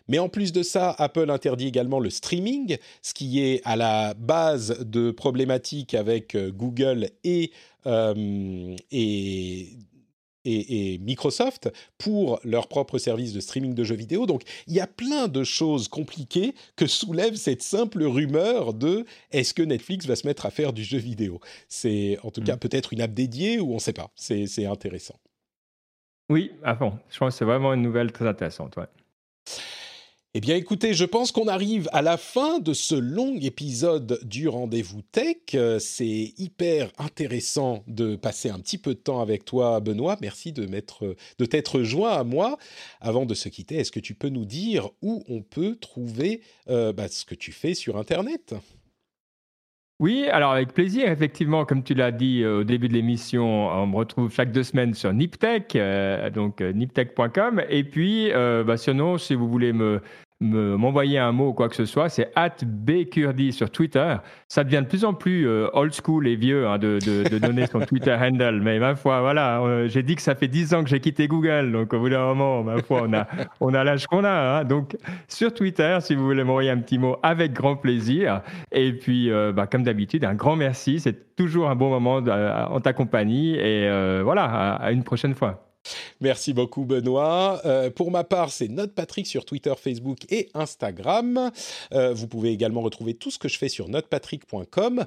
Mais 0.08 0.20
en 0.20 0.30
plus 0.30 0.52
de 0.52 0.64
ça, 0.64 0.96
Apple 0.98 1.30
interdit 1.30 1.68
également 1.68 2.00
le 2.00 2.10
streaming, 2.10 2.78
ce 3.02 3.14
qui 3.14 3.42
est 3.42 3.62
à 3.66 3.76
la 3.76 4.14
base 4.14 4.80
de 4.82 5.12
problématiques 5.12 5.94
avec 5.94 6.36
euh, 6.36 6.52
Google 6.52 7.10
euh, 7.26 8.76
et, 8.92 9.70
et, 10.46 10.94
et, 10.94 10.98
Microsoft 11.00 11.72
pour 11.98 12.40
leur 12.44 12.68
propre 12.68 12.98
service 12.98 13.34
de 13.34 13.40
streaming 13.40 13.74
de 13.74 13.84
jeux 13.84 13.96
vidéo. 13.96 14.26
Donc 14.26 14.44
il 14.68 14.74
y 14.74 14.80
a 14.80 14.88
plein 14.88 15.28
de 15.28 15.44
choses 15.44 15.88
compliquées 15.88 16.54
que 16.76 16.88
soulève 16.88 17.36
cette 17.36 17.64
simple 17.64 18.04
rumeur 18.04 18.74
de 18.74 19.06
est-ce 19.32 19.54
que 19.54 19.64
Netflix 19.64 20.06
va 20.06 20.16
se 20.16 20.28
mettre 20.28 20.46
à 20.46 20.52
faire 20.52 20.74
du 20.74 20.84
jeu 20.84 20.98
vidéo? 20.98 21.40
C'est 21.68 22.18
en 22.24 22.32
tout 22.32 22.42
mm. 22.42 22.46
cas 22.46 22.58
peut-être 22.58 22.94
une 22.94 23.02
app 23.02 23.14
dédiée 23.14 23.60
ou 23.60 23.72
on 23.72 23.76
ne 23.76 23.80
sait 23.80 23.94
pas. 23.94 24.12
C'est 24.16 24.66
intéressant. 24.66 25.16
Oui, 26.30 26.52
à 26.64 26.76
fond. 26.76 26.98
Je 27.10 27.18
pense 27.18 27.34
que 27.34 27.38
c'est 27.40 27.46
vraiment 27.46 27.74
une 27.74 27.82
nouvelle 27.82 28.12
très 28.12 28.28
intéressante. 28.28 28.78
Ouais. 28.78 28.88
Eh 30.36 30.42
bien 30.42 30.56
écoutez, 30.56 30.96
je 30.96 31.06
pense 31.06 31.32
qu'on 31.32 31.48
arrive 31.48 31.88
à 31.94 32.02
la 32.02 32.18
fin 32.18 32.58
de 32.58 32.74
ce 32.74 32.96
long 32.96 33.38
épisode 33.40 34.20
du 34.24 34.48
rendez-vous 34.48 35.04
tech. 35.04 35.38
Euh, 35.54 35.78
c'est 35.78 36.34
hyper 36.40 36.92
intéressant 36.98 37.84
de 37.86 38.16
passer 38.16 38.50
un 38.50 38.58
petit 38.58 38.80
peu 38.80 38.96
de 38.96 39.00
temps 39.00 39.22
avec 39.22 39.46
toi, 39.46 39.80
Benoît. 39.80 40.18
Merci 40.22 40.52
de, 40.52 40.66
de 40.66 41.46
t'être 41.46 41.84
joint 41.84 42.14
à 42.14 42.24
moi. 42.24 42.58
Avant 43.00 43.28
de 43.28 43.36
se 43.36 43.48
quitter, 43.48 43.76
est-ce 43.76 43.92
que 43.92 44.00
tu 44.00 44.16
peux 44.16 44.30
nous 44.30 44.46
dire 44.46 44.90
où 45.04 45.24
on 45.30 45.44
peut 45.44 45.76
trouver 45.76 46.42
euh, 46.68 46.94
bah, 46.94 47.10
ce 47.10 47.26
que 47.26 47.36
tu 47.36 47.52
fais 47.52 47.76
sur 47.76 47.98
Internet? 47.98 48.56
Oui, 50.04 50.28
alors 50.30 50.52
avec 50.52 50.74
plaisir, 50.74 51.10
effectivement, 51.10 51.64
comme 51.64 51.82
tu 51.82 51.94
l'as 51.94 52.12
dit 52.12 52.44
euh, 52.44 52.60
au 52.60 52.64
début 52.66 52.90
de 52.90 52.94
l'émission, 52.94 53.70
on 53.70 53.88
me 53.88 53.96
retrouve 53.96 54.30
chaque 54.34 54.52
deux 54.52 54.64
semaines 54.64 54.94
sur 54.94 55.14
Niptech, 55.14 55.78
donc 56.34 56.60
niptech.com. 56.60 57.64
Et 57.70 57.86
puis, 57.86 58.30
bah, 58.34 58.76
sinon, 58.76 59.18
si 59.18 59.34
vous 59.34 59.48
voulez 59.50 59.72
me 59.72 60.02
m'envoyer 60.44 61.18
un 61.18 61.32
mot 61.32 61.50
ou 61.50 61.54
quoi 61.54 61.70
que 61.70 61.76
ce 61.76 61.86
soit, 61.86 62.10
c'est 62.10 62.32
bkurdi 62.64 63.52
sur 63.52 63.70
Twitter. 63.70 64.16
Ça 64.48 64.64
devient 64.64 64.82
de 64.82 64.88
plus 64.88 65.06
en 65.06 65.14
plus 65.14 65.48
euh, 65.48 65.70
old 65.74 65.94
school 65.94 66.28
et 66.28 66.36
vieux 66.36 66.68
hein, 66.68 66.78
de, 66.78 67.00
donner 67.40 67.68
son 67.68 67.80
Twitter 67.80 68.16
handle. 68.20 68.62
Mais 68.62 68.80
ma 68.80 68.96
foi, 68.96 69.22
voilà, 69.22 69.62
euh, 69.62 69.88
j'ai 69.88 70.04
dit 70.04 70.16
que 70.16 70.22
ça 70.22 70.36
fait 70.36 70.48
10 70.48 70.74
ans 70.74 70.84
que 70.84 70.90
j'ai 70.90 71.00
quitté 71.00 71.28
Google. 71.28 71.72
Donc 71.72 71.94
au 71.94 72.00
bout 72.00 72.10
d'un 72.10 72.26
moment, 72.26 72.64
ma 72.64 72.82
foi, 72.82 73.04
on 73.08 73.14
a, 73.14 73.28
on 73.62 73.74
a 73.74 73.84
l'âge 73.84 74.08
qu'on 74.08 74.24
a. 74.24 74.30
Hein. 74.60 74.64
Donc 74.66 74.98
sur 75.28 75.54
Twitter, 75.54 75.98
si 76.02 76.16
vous 76.16 76.26
voulez 76.26 76.44
m'envoyer 76.44 76.70
un 76.70 76.80
petit 76.80 76.98
mot, 76.98 77.18
avec 77.24 77.54
grand 77.54 77.76
plaisir. 77.76 78.42
Et 78.72 78.94
puis, 78.94 79.32
euh, 79.32 79.52
bah, 79.52 79.68
comme 79.68 79.84
d'habitude, 79.84 80.26
un 80.26 80.36
grand 80.36 80.56
merci. 80.56 81.00
C'est 81.00 81.36
toujours 81.36 81.70
un 81.70 81.76
bon 81.76 81.90
moment 81.90 82.18
en 82.18 82.80
ta 82.82 82.94
compagnie. 82.94 83.56
Et 83.56 83.90
voilà, 84.24 84.76
à 84.76 84.92
une 84.92 85.04
prochaine 85.04 85.34
fois. 85.34 85.73
Merci 86.22 86.54
beaucoup 86.54 86.86
Benoît. 86.86 87.62
Euh, 87.66 87.90
pour 87.90 88.12
ma 88.12 88.24
part, 88.24 88.52
c'est 88.52 88.68
NotePatrick 88.68 89.28
sur 89.28 89.46
Twitter, 89.46 89.74
Facebook 89.78 90.20
et 90.30 90.50
Instagram. 90.54 91.52
Euh, 91.94 92.14
vous 92.14 92.28
pouvez 92.28 92.52
également 92.52 92.82
retrouver 92.82 93.14
tout 93.14 93.32
ce 93.32 93.40
que 93.40 93.48
je 93.48 93.58
fais 93.58 93.70
sur 93.70 93.90
notepatrick.com. 93.90 95.06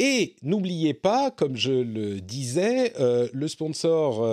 Et 0.00 0.34
n'oubliez 0.42 0.92
pas, 0.92 1.30
comme 1.30 1.56
je 1.56 1.70
le 1.70 2.20
disais, 2.20 2.94
euh, 2.98 3.28
le 3.32 3.46
sponsor 3.46 4.26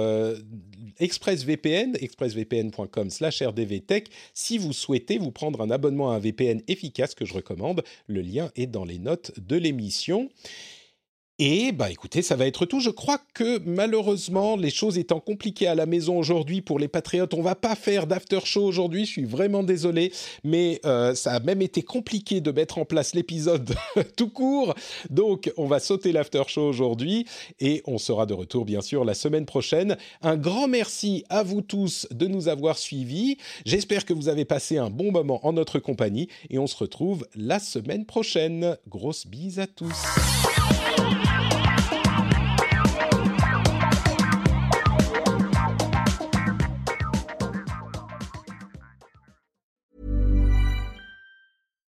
ExpressVPN, 1.00 1.98
expressvpn.com 2.00 3.10
slash 3.12 3.44
rdvtech, 3.44 4.10
si 4.34 4.58
vous 4.58 4.74
souhaitez 4.74 5.20
vous 5.20 5.32
prendre 5.32 5.62
un 5.62 5.70
abonnement 5.70 6.12
à 6.12 6.16
un 6.16 6.20
VPN 6.20 6.62
efficace 6.68 7.14
que 7.14 7.26
je 7.26 7.34
recommande, 7.34 7.84
le 8.08 8.22
lien 8.22 8.50
est 8.56 8.66
dans 8.66 8.86
les 8.86 8.98
notes 8.98 9.40
de 9.40 9.56
l'émission. 9.56 10.30
Et 11.44 11.72
bah 11.72 11.90
écoutez, 11.90 12.22
ça 12.22 12.36
va 12.36 12.46
être 12.46 12.68
tout. 12.68 12.80
Je 12.80 12.92
crois 12.92 13.18
que 13.34 13.60
malheureusement, 13.66 14.56
les 14.56 14.70
choses 14.70 15.00
étant 15.00 15.20
compliquées 15.20 15.66
à 15.66 15.74
la 15.74 15.88
maison 15.88 16.20
aujourd'hui 16.20 16.62
pour 16.62 16.78
les 16.78 16.88
patriotes, 16.88 17.34
on 17.34 17.42
va 17.42 17.56
pas 17.56 17.74
faire 17.74 18.06
d'after 18.06 18.42
show 18.46 18.64
aujourd'hui. 18.64 19.06
Je 19.06 19.10
suis 19.10 19.26
vraiment 19.26 19.64
désolé, 19.64 20.14
mais 20.44 20.80
euh, 20.86 21.16
ça 21.16 21.32
a 21.32 21.40
même 21.40 21.64
été 21.64 21.82
compliqué 21.82 22.42
de 22.42 22.52
mettre 22.52 22.78
en 22.78 22.86
place 22.86 23.16
l'épisode 23.16 23.74
tout 24.18 24.30
court. 24.30 24.76
Donc 25.10 25.52
on 25.58 25.66
va 25.66 25.80
sauter 25.80 26.12
l'after 26.12 26.44
show 26.46 26.62
aujourd'hui 26.62 27.26
et 27.60 27.82
on 27.88 27.98
sera 27.98 28.28
de 28.28 28.36
retour 28.36 28.64
bien 28.64 28.82
sûr 28.82 29.04
la 29.04 29.16
semaine 29.16 29.48
prochaine. 29.48 29.98
Un 30.22 30.38
grand 30.38 30.68
merci 30.68 31.24
à 31.32 31.42
vous 31.42 31.62
tous 31.62 32.06
de 32.12 32.28
nous 32.28 32.50
avoir 32.50 32.78
suivis. 32.78 33.40
J'espère 33.66 34.06
que 34.06 34.14
vous 34.14 34.30
avez 34.30 34.46
passé 34.46 34.78
un 34.78 34.92
bon 34.92 35.12
moment 35.12 35.44
en 35.44 35.54
notre 35.54 35.80
compagnie 35.80 36.28
et 36.52 36.60
on 36.60 36.68
se 36.68 36.78
retrouve 36.78 37.28
la 37.34 37.58
semaine 37.58 38.06
prochaine. 38.06 38.78
Grosse 38.88 39.26
bise 39.26 39.58
à 39.58 39.66
tous. 39.66 39.90